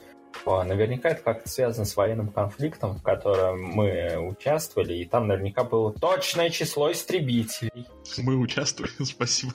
наверняка 0.46 1.10
это 1.10 1.22
как-то 1.22 1.48
связано 1.48 1.84
с 1.84 1.96
военным 1.96 2.28
конфликтом, 2.28 2.98
в 2.98 3.02
котором 3.02 3.62
мы 3.62 4.16
участвовали, 4.18 4.94
и 4.94 5.04
там 5.04 5.26
наверняка 5.26 5.64
было 5.64 5.92
точное 5.92 6.50
число 6.50 6.92
истребителей. 6.92 7.86
Мы 8.18 8.36
участвовали, 8.36 8.92
спасибо. 9.04 9.52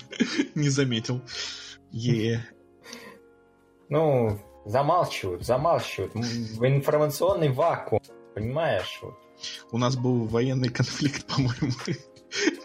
Не 0.56 0.70
заметил. 0.70 1.22
Е. 1.92 2.46
Ну, 3.88 4.40
замалчивают, 4.66 5.46
замалчивают. 5.46 6.16
Информационный 6.16 7.50
вакуум, 7.50 8.02
понимаешь? 8.34 9.00
Вот. 9.02 9.16
У 9.72 9.78
нас 9.78 9.96
был 9.96 10.26
военный 10.26 10.70
конфликт, 10.70 11.26
по-моему, 11.36 11.72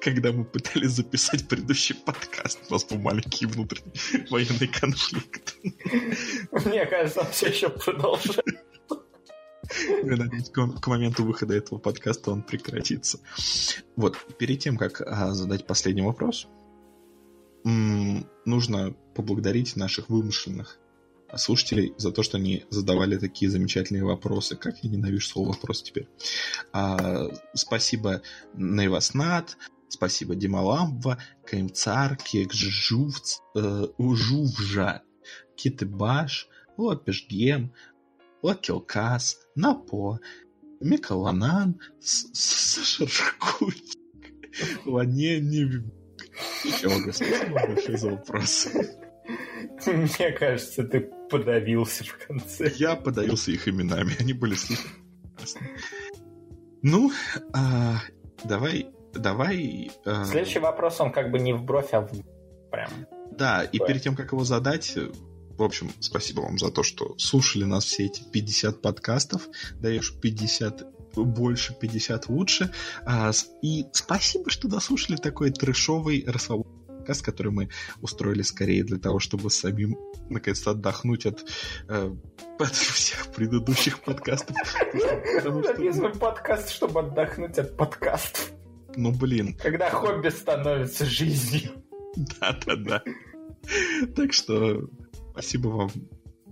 когда 0.01 0.33
мы 0.33 0.45
пытались 0.45 0.91
записать 0.91 1.49
предыдущий 1.49 1.95
подкаст. 1.95 2.61
У 2.69 2.73
нас 2.73 2.85
был 2.85 2.99
маленький 2.99 3.47
внутренний 3.47 3.93
военный 4.31 4.69
конфликт. 4.69 5.57
Мне 6.67 6.87
кажется, 6.87 7.21
он 7.21 7.27
все 7.29 7.49
еще 7.49 7.69
продолжает. 7.69 8.65
Надеюсь, 10.03 10.51
к, 10.51 10.87
моменту 10.87 11.25
выхода 11.25 11.55
этого 11.55 11.79
подкаста 11.79 12.31
он 12.31 12.43
прекратится. 12.43 13.19
Вот, 13.97 14.17
перед 14.39 14.61
тем, 14.61 14.77
как 14.77 15.01
а, 15.01 15.33
задать 15.33 15.67
последний 15.67 16.03
вопрос, 16.03 16.47
нужно 17.65 18.95
поблагодарить 19.15 19.75
наших 19.75 20.11
вымышленных 20.11 20.79
слушателей 21.37 21.95
за 21.99 22.13
то, 22.13 22.23
что 22.23 22.37
они 22.39 22.65
задавали 22.71 23.17
такие 23.17 23.51
замечательные 23.51 24.05
вопросы. 24.05 24.57
Как 24.57 24.79
я 24.83 24.91
ненавижу 24.91 25.27
слово 25.27 25.49
вопрос 25.49 25.83
теперь. 25.83 26.09
А, 26.73 27.29
спасибо 27.55 28.23
Нейваснат, 28.55 29.57
спасибо 29.89 30.35
Дималамба, 30.35 31.19
Каимцар, 31.47 32.17
Кекжувц, 32.17 33.41
э, 33.55 33.87
Ужувжа, 33.99 35.03
Китыбаш, 35.57 36.49
Лопешгем, 36.77 37.73
Лакилкас, 38.43 39.39
Напо, 39.55 40.21
Миколанан, 40.81 41.81
Сашаркуть, 42.01 43.97
Ланени... 44.85 45.85
Йога, 46.83 47.13
спасибо 47.13 47.67
большое 47.67 47.99
за 47.99 48.11
вопросы. 48.11 48.99
Мне 49.87 50.33
кажется, 50.33 50.85
ты 50.85 51.11
подавился 51.31 52.05
в 52.05 52.19
конце. 52.27 52.73
Я 52.77 52.97
подавился 52.97 53.51
их 53.51 53.69
именами, 53.69 54.15
они 54.19 54.33
были 54.33 54.55
слишком. 54.55 54.91
Ну, 56.83 57.13
а, 57.53 57.99
давай, 58.45 58.89
давай... 59.15 59.91
а, 60.05 60.25
Следующий 60.25 60.59
вопрос, 60.59 61.01
он 61.01 61.13
как 61.13 61.31
бы 61.31 61.39
не 61.39 61.53
в 61.53 61.63
бровь, 61.63 61.93
а 61.93 62.01
в 62.01 62.11
прям. 62.71 62.91
Да, 63.31 63.65
и 63.65 63.79
перед 63.79 64.03
тем, 64.03 64.17
как 64.17 64.33
его 64.33 64.45
задать, 64.45 64.97
в 65.57 65.63
общем, 65.63 65.91
спасибо 66.01 66.41
вам 66.41 66.59
за 66.59 66.71
то, 66.71 66.83
что 66.83 67.17
слушали 67.19 67.65
нас 67.65 67.85
все 67.85 68.07
эти 68.07 68.23
50 68.23 68.83
подкастов. 68.83 69.49
Даешь 69.81 70.13
50 70.21 71.15
больше, 71.15 71.75
50 71.75 72.29
лучше. 72.29 72.71
А, 73.07 73.31
и 73.63 73.87
спасибо, 73.93 74.51
что 74.51 74.69
дослушали 74.69 75.17
такой 75.17 75.51
трэшовый 75.51 76.25
расслабленный 76.27 76.74
подкаст, 77.05 77.23
который 77.23 77.53
мы 77.53 77.69
устроили 78.01 78.41
скорее 78.41 78.83
для 78.83 78.99
того, 78.99 79.19
чтобы 79.19 79.51
самим 79.51 79.99
наконец-то 80.31 80.71
отдохнуть 80.71 81.27
от, 81.27 81.45
э, 81.87 82.15
от 82.59 82.75
всех 82.75 83.27
предыдущих 83.27 84.01
подкастов. 84.01 84.57
Записываем 85.43 86.19
подкаст, 86.19 86.71
чтобы 86.71 87.01
отдохнуть 87.01 87.59
от 87.59 87.77
подкастов. 87.77 88.53
ну, 88.97 89.13
блин, 89.13 89.55
Когда 89.59 89.91
хобби 89.91 90.31
становится 90.31 91.05
жизнью. 91.05 91.73
Да-да-да. 92.17 93.03
Так 94.17 94.33
что 94.33 94.89
спасибо 95.33 95.69
вам, 95.69 95.91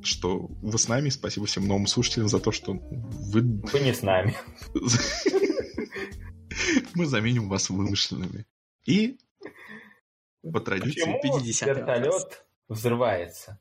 что 0.02 0.50
вы 0.60 0.78
с 0.78 0.86
нами. 0.86 1.08
Спасибо 1.08 1.46
всем 1.46 1.66
новым 1.66 1.86
слушателям 1.86 2.28
за 2.28 2.40
то, 2.40 2.52
что 2.52 2.74
вы... 2.74 3.40
Вы 3.40 3.80
не 3.80 3.94
с 3.94 4.02
нами. 4.02 4.36
Мы 6.94 7.06
заменим 7.06 7.48
вас 7.48 7.70
вымышленными. 7.70 8.44
И 8.84 9.16
по 10.42 10.60
традиции... 10.60 11.00
Почему 11.00 11.20
50-й 11.22 11.66
вертолет 11.66 12.46
взрывается? 12.68 13.60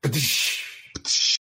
Пдыщ. 0.00 1.38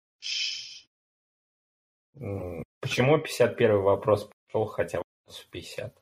М, 2.15 2.63
Почему 2.79 3.17
51 3.19 3.81
вопрос 3.81 4.29
пошел, 4.47 4.65
хотя 4.65 5.01
вопросов 5.25 5.47
50? 5.49 6.01